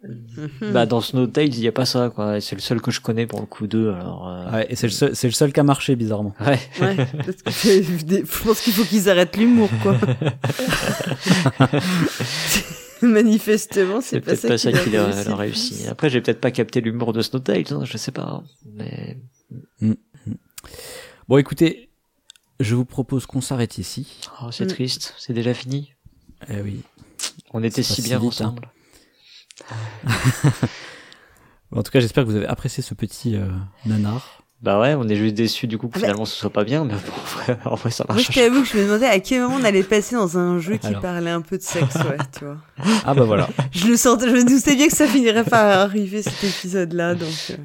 Mhm. 0.07 0.73
Bah 0.73 0.87
dans 0.87 1.01
Snowtales, 1.01 1.49
il 1.49 1.61
y 1.61 1.69
a 1.69 1.73
pas 1.73 1.87
ça, 1.87 2.11
quoi. 2.15 2.41
C'est 2.41 2.55
le 2.57 2.61
seul 2.61 2.81
que 2.81 2.91
je 2.91 3.01
connais 3.01 3.27
pour 3.27 3.41
le 3.41 3.47
coup 3.47 3.67
d'eux, 3.67 3.93
alors. 3.93 4.29
euh, 4.29 4.51
Ouais, 4.53 4.67
et 4.71 4.77
c'est 4.77 4.87
le 4.87 4.93
seul, 4.93 5.17
c'est 5.17 5.27
le 5.27 5.33
seul 5.33 5.53
qui 5.53 5.61
a 5.61 5.63
marché, 5.63 5.97
bizarrement. 5.97 6.35
Ouais. 6.41 6.59
Ouais, 6.81 6.97
parce 7.25 7.63
que 7.63 7.83
je 7.83 8.43
pense 8.45 8.61
qu'il 8.61 8.73
faut 8.73 8.85
qu'ils 8.85 9.09
arrêtent 9.11 9.37
l'humour, 9.37 9.69
quoi. 9.83 9.97
Manifestement, 13.03 14.01
c'est 14.01 14.21
pas 14.21 14.27
peut-être 14.35 14.41
ça 14.41 14.49
pas 14.49 14.59
ça 14.59 14.73
qui 14.73 14.97
a, 14.97 15.05
réussi 15.07 15.33
réussi. 15.33 15.87
Après, 15.89 16.09
j'ai 16.09 16.21
peut-être 16.21 16.41
pas 16.41 16.51
capté 16.51 16.81
l'humour 16.81 17.13
de 17.13 17.21
Snowtales, 17.21 17.65
hein, 17.71 17.85
je 17.85 17.97
sais 17.99 18.13
pas. 18.13 18.43
Mais 18.65 19.19
Bon, 21.29 21.37
écoutez, 21.39 21.91
je 22.61 22.75
vous 22.75 22.85
propose 22.87 23.27
qu'on 23.27 23.41
s'arrête 23.41 23.79
ici. 23.79 24.21
oh, 24.43 24.51
c'est 24.51 24.65
Mm. 24.65 24.69
triste, 24.69 25.15
c'est 25.19 25.33
déjà 25.35 25.53
fini. 25.55 25.93
Eh 26.49 26.61
oui. 26.63 26.81
On 27.53 27.63
était 27.63 27.83
si 27.83 28.01
bien 28.03 28.19
vite, 28.19 28.41
hein. 28.41 28.55
En 31.73 31.83
tout 31.83 31.91
cas, 31.91 31.99
j'espère 32.01 32.25
que 32.25 32.31
vous 32.31 32.37
avez 32.37 32.47
apprécié 32.47 32.83
ce 32.83 32.95
petit 32.95 33.37
euh, 33.37 33.49
nanar. 33.85 34.43
Bah 34.63 34.81
ouais, 34.81 34.95
on 34.95 35.07
est 35.09 35.17
juste 35.17 35.35
déçus 35.35 35.67
du 35.67 35.77
coup 35.79 35.89
que 35.89 35.95
Ah 35.97 35.99
bah- 35.99 36.07
finalement 36.07 36.25
ce 36.25 36.35
soit 36.37 36.49
pas 36.51 36.63
bien, 36.65 36.85
mais 36.85 36.95
bon, 36.95 37.13
en 37.17 37.39
vrai, 37.43 37.59
en 37.67 37.75
vrai, 37.75 37.91
ça 37.91 38.05
Moi, 38.09 38.15
marche. 38.17 38.29
je 38.29 38.33
t'avoue 38.41 38.63
que 38.63 38.69
je 38.69 38.77
me 38.79 38.85
demandais 38.85 39.07
à 39.07 39.19
quel 39.21 39.43
moment 39.43 39.57
on 39.61 39.65
allait 39.65 39.83
passer 39.83 40.15
dans 40.15 40.39
un 40.39 40.59
jeu 40.61 40.77
qui 40.77 40.87
Alors. 40.87 41.03
parlait 41.03 41.31
un 41.31 41.41
peu 41.43 41.59
de 41.59 41.63
sexe, 41.63 41.97
ouais, 41.97 42.17
tu 42.39 42.45
vois. 42.45 42.57
Ah 43.05 43.15
bah 43.15 43.25
voilà. 43.25 43.49
Je 43.73 43.89
le 43.89 43.97
sentais, 43.97 44.29
je 44.31 44.37
me 44.37 44.45
doutais 44.45 44.77
bien 44.77 44.87
que 44.87 44.95
ça 44.97 45.07
finirait 45.09 45.45
par 45.45 45.65
arriver 45.81 46.23
cet 46.23 46.43
épisode-là, 46.45 47.17
donc. 47.17 47.35
euh, 47.51 47.57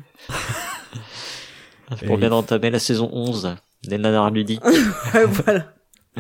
Pour 2.08 2.18
bien 2.18 2.32
entamer 2.32 2.72
la 2.72 2.80
saison 2.80 3.08
11 3.14 3.56
des 3.84 3.98
nanars 4.00 4.32
ludiques. 4.32 4.66
ouais, 4.66 5.26
voilà. 5.26 5.74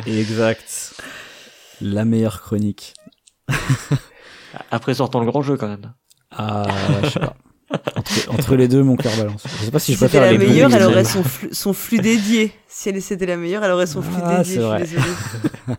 exact. 0.06 0.94
La 1.82 2.06
meilleure 2.06 2.42
chronique. 2.42 2.94
Après 4.70 4.94
sortant 4.94 5.20
le 5.20 5.26
grand 5.26 5.42
jeu 5.42 5.58
quand 5.58 5.68
même. 5.68 5.94
Ah, 6.32 6.64
je 7.04 7.10
sais 7.10 7.20
pas. 7.20 7.36
Entre, 7.96 8.32
entre 8.34 8.56
les 8.58 8.68
deux, 8.68 8.84
mon 8.84 8.96
cœur 8.98 9.16
balance. 9.18 9.44
Je 9.60 9.66
sais 9.66 9.72
pas 9.72 9.80
si 9.80 9.86
Si 9.88 9.92
je 9.94 9.98
c'était 10.00 10.20
préfère 10.20 10.22
la 10.32 10.32
les 10.38 10.38
meilleure, 10.46 10.74
elle 10.74 10.84
aurait 10.84 11.04
son 11.06 11.24
flux, 11.24 11.50
son 11.54 11.74
flux 11.74 12.00
dédié. 12.00 12.52
Si 12.68 12.90
elle 12.90 13.02
c'était 13.02 13.26
la 13.26 13.38
meilleure, 13.38 13.64
elle 13.64 13.72
aurait 13.72 13.88
son 13.88 14.02
flux 14.02 14.22
Ah, 14.24 14.38
dédié, 14.40 14.56
c'est 14.56 14.60
je 14.62 14.66
vrai. 14.66 14.86
suis 14.86 14.96
désolée. 14.98 15.14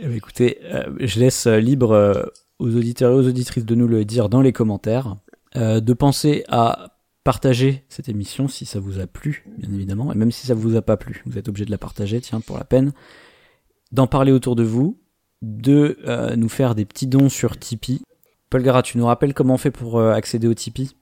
Eh 0.00 0.06
ben, 0.06 0.14
écoutez, 0.14 0.58
euh, 0.62 0.84
je 1.00 1.18
laisse 1.18 1.46
euh, 1.48 1.58
libre 1.58 1.90
euh, 1.90 2.22
aux 2.60 2.68
auditeurs 2.76 3.10
et 3.10 3.14
aux 3.14 3.26
auditrices 3.26 3.64
de 3.64 3.74
nous 3.74 3.88
le 3.88 4.04
dire 4.04 4.28
dans 4.28 4.40
les 4.42 4.52
commentaires, 4.52 5.16
euh, 5.56 5.80
de 5.80 5.92
penser 5.92 6.44
à 6.48 6.94
partager 7.24 7.84
cette 7.88 8.08
émission 8.08 8.46
si 8.46 8.64
ça 8.64 8.78
vous 8.78 9.00
a 9.00 9.08
plu, 9.08 9.44
bien 9.58 9.72
évidemment, 9.74 10.12
et 10.12 10.14
même 10.14 10.30
si 10.30 10.46
ça 10.46 10.54
vous 10.54 10.76
a 10.76 10.82
pas 10.82 10.96
plu, 10.96 11.22
vous 11.26 11.36
êtes 11.36 11.48
obligé 11.48 11.64
de 11.64 11.72
la 11.72 11.78
partager, 11.78 12.20
tiens, 12.20 12.40
pour 12.40 12.56
la 12.58 12.64
peine, 12.64 12.92
d'en 13.90 14.06
parler 14.06 14.30
autour 14.30 14.54
de 14.54 14.62
vous, 14.62 15.00
de 15.42 15.98
euh, 16.06 16.36
nous 16.36 16.48
faire 16.48 16.74
des 16.74 16.84
petits 16.84 17.06
dons 17.06 17.28
sur 17.28 17.58
Tipeee. 17.58 18.02
Paul 18.50 18.62
Gara, 18.62 18.82
tu 18.82 18.98
nous 18.98 19.06
rappelles 19.06 19.34
comment 19.34 19.54
on 19.54 19.58
fait 19.58 19.70
pour 19.70 19.98
euh, 19.98 20.12
accéder 20.12 20.48
au 20.48 20.54
Tipeee? 20.54 20.96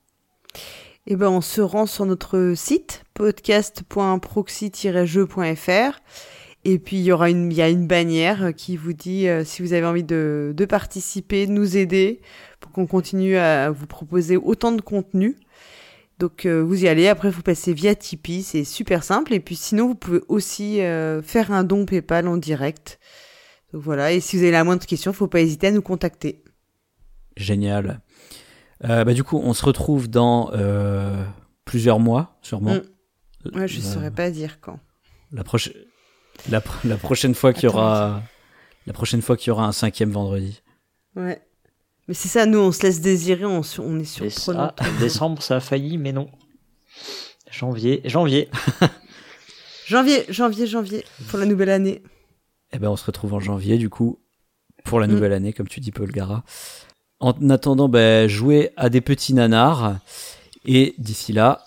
Eh 1.07 1.15
ben, 1.15 1.29
on 1.29 1.41
se 1.41 1.61
rend 1.61 1.85
sur 1.85 2.05
notre 2.05 2.53
site, 2.55 3.03
podcast.proxy-jeu.fr. 3.13 5.99
Et 6.65 6.79
puis, 6.79 6.97
il 6.97 7.03
y 7.03 7.13
aura 7.13 7.29
une, 7.29 7.53
y 7.53 7.61
a 7.61 7.69
une 7.69 7.87
bannière 7.87 8.51
qui 8.55 8.75
vous 8.75 8.91
dit 8.91 9.29
euh, 9.29 9.45
si 9.45 9.61
vous 9.61 9.71
avez 9.73 9.85
envie 9.85 10.03
de, 10.03 10.51
de 10.55 10.65
participer, 10.65 11.47
de 11.47 11.51
nous 11.51 11.77
aider 11.77 12.19
pour 12.59 12.73
qu'on 12.73 12.87
continue 12.87 13.37
à 13.37 13.71
vous 13.71 13.87
proposer 13.87 14.35
autant 14.35 14.73
de 14.73 14.81
contenu. 14.81 15.37
Donc, 16.19 16.45
vous 16.47 16.83
y 16.83 16.87
allez. 16.87 17.07
Après, 17.07 17.29
vous 17.29 17.43
passez 17.43 17.73
via 17.73 17.93
Tipeee. 17.93 18.41
C'est 18.41 18.63
super 18.63 19.03
simple. 19.03 19.35
Et 19.35 19.39
puis, 19.39 19.55
sinon, 19.55 19.89
vous 19.89 19.95
pouvez 19.95 20.21
aussi 20.27 20.79
faire 21.21 21.51
un 21.51 21.63
don 21.63 21.85
PayPal 21.85 22.27
en 22.27 22.37
direct. 22.37 22.97
Donc, 23.73 23.81
voilà. 23.83 24.11
Et 24.13 24.19
si 24.19 24.35
vous 24.37 24.43
avez 24.43 24.51
la 24.51 24.63
moindre 24.63 24.85
question, 24.85 25.13
faut 25.13 25.27
pas 25.27 25.41
hésiter 25.41 25.67
à 25.67 25.71
nous 25.71 25.81
contacter. 25.81 26.43
Génial. 27.35 28.01
Euh, 28.85 29.03
bah, 29.03 29.13
du 29.13 29.23
coup, 29.23 29.39
on 29.43 29.53
se 29.53 29.65
retrouve 29.65 30.07
dans 30.09 30.51
euh, 30.53 31.25
plusieurs 31.65 31.99
mois, 31.99 32.37
sûrement. 32.41 32.75
Mm. 32.75 33.57
Ouais, 33.59 33.67
je 33.67 33.79
Euh, 33.79 33.83
saurais 33.83 34.11
pas 34.11 34.29
dire 34.31 34.59
quand. 34.61 34.79
La, 35.31 35.43
prochaine 35.43 35.73
la, 36.49 36.61
pro- 36.61 36.87
la 36.87 36.97
prochaine 36.97 37.33
fois 37.35 37.53
qu'il 37.53 37.63
y 37.65 37.67
aura 37.67 38.21
la 38.85 38.93
prochaine 38.93 39.21
fois 39.21 39.35
qu'il 39.37 39.47
y 39.49 39.51
aura 39.51 39.65
un 39.65 39.71
cinquième 39.73 40.11
vendredi. 40.11 40.61
Ouais. 41.15 41.41
Mais 42.07 42.13
c'est 42.13 42.29
ça, 42.29 42.45
nous, 42.45 42.59
on 42.59 42.71
se 42.71 42.83
laisse 42.83 43.01
désirer, 43.01 43.43
on, 43.45 43.61
est 43.61 44.05
surprenant. 44.05 44.71
ça, 44.77 44.85
décembre, 44.99 45.41
ça 45.41 45.57
a 45.57 45.59
failli, 45.59 45.97
mais 45.97 46.13
non. 46.13 46.29
Janvier, 47.51 48.01
janvier. 48.05 48.49
Janvier, 49.87 50.25
janvier, 50.29 50.67
janvier, 50.67 51.05
pour 51.29 51.39
la 51.39 51.45
nouvelle 51.45 51.69
année. 51.69 52.03
Eh 52.73 52.79
ben, 52.79 52.89
on 52.89 52.95
se 52.95 53.05
retrouve 53.05 53.33
en 53.33 53.39
janvier, 53.39 53.77
du 53.77 53.89
coup, 53.89 54.19
pour 54.83 54.99
la 54.99 55.07
Mm. 55.07 55.11
nouvelle 55.11 55.33
année, 55.33 55.53
comme 55.53 55.67
tu 55.67 55.79
dis, 55.79 55.91
Paul 55.91 56.11
Gara. 56.11 56.43
En 57.19 57.49
attendant, 57.49 57.89
ben, 57.89 58.27
jouez 58.27 58.71
à 58.77 58.89
des 58.89 59.01
petits 59.01 59.33
nanars. 59.33 59.97
Et 60.65 60.93
d'ici 60.97 61.31
là, 61.33 61.63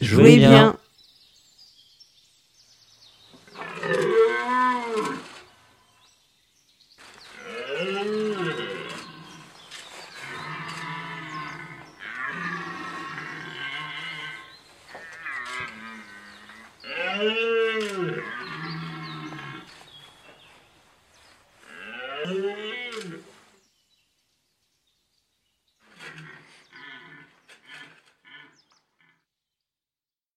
jouez 0.00 0.24
Jouez 0.24 0.36
bien. 0.38 0.48
bien. 0.50 0.76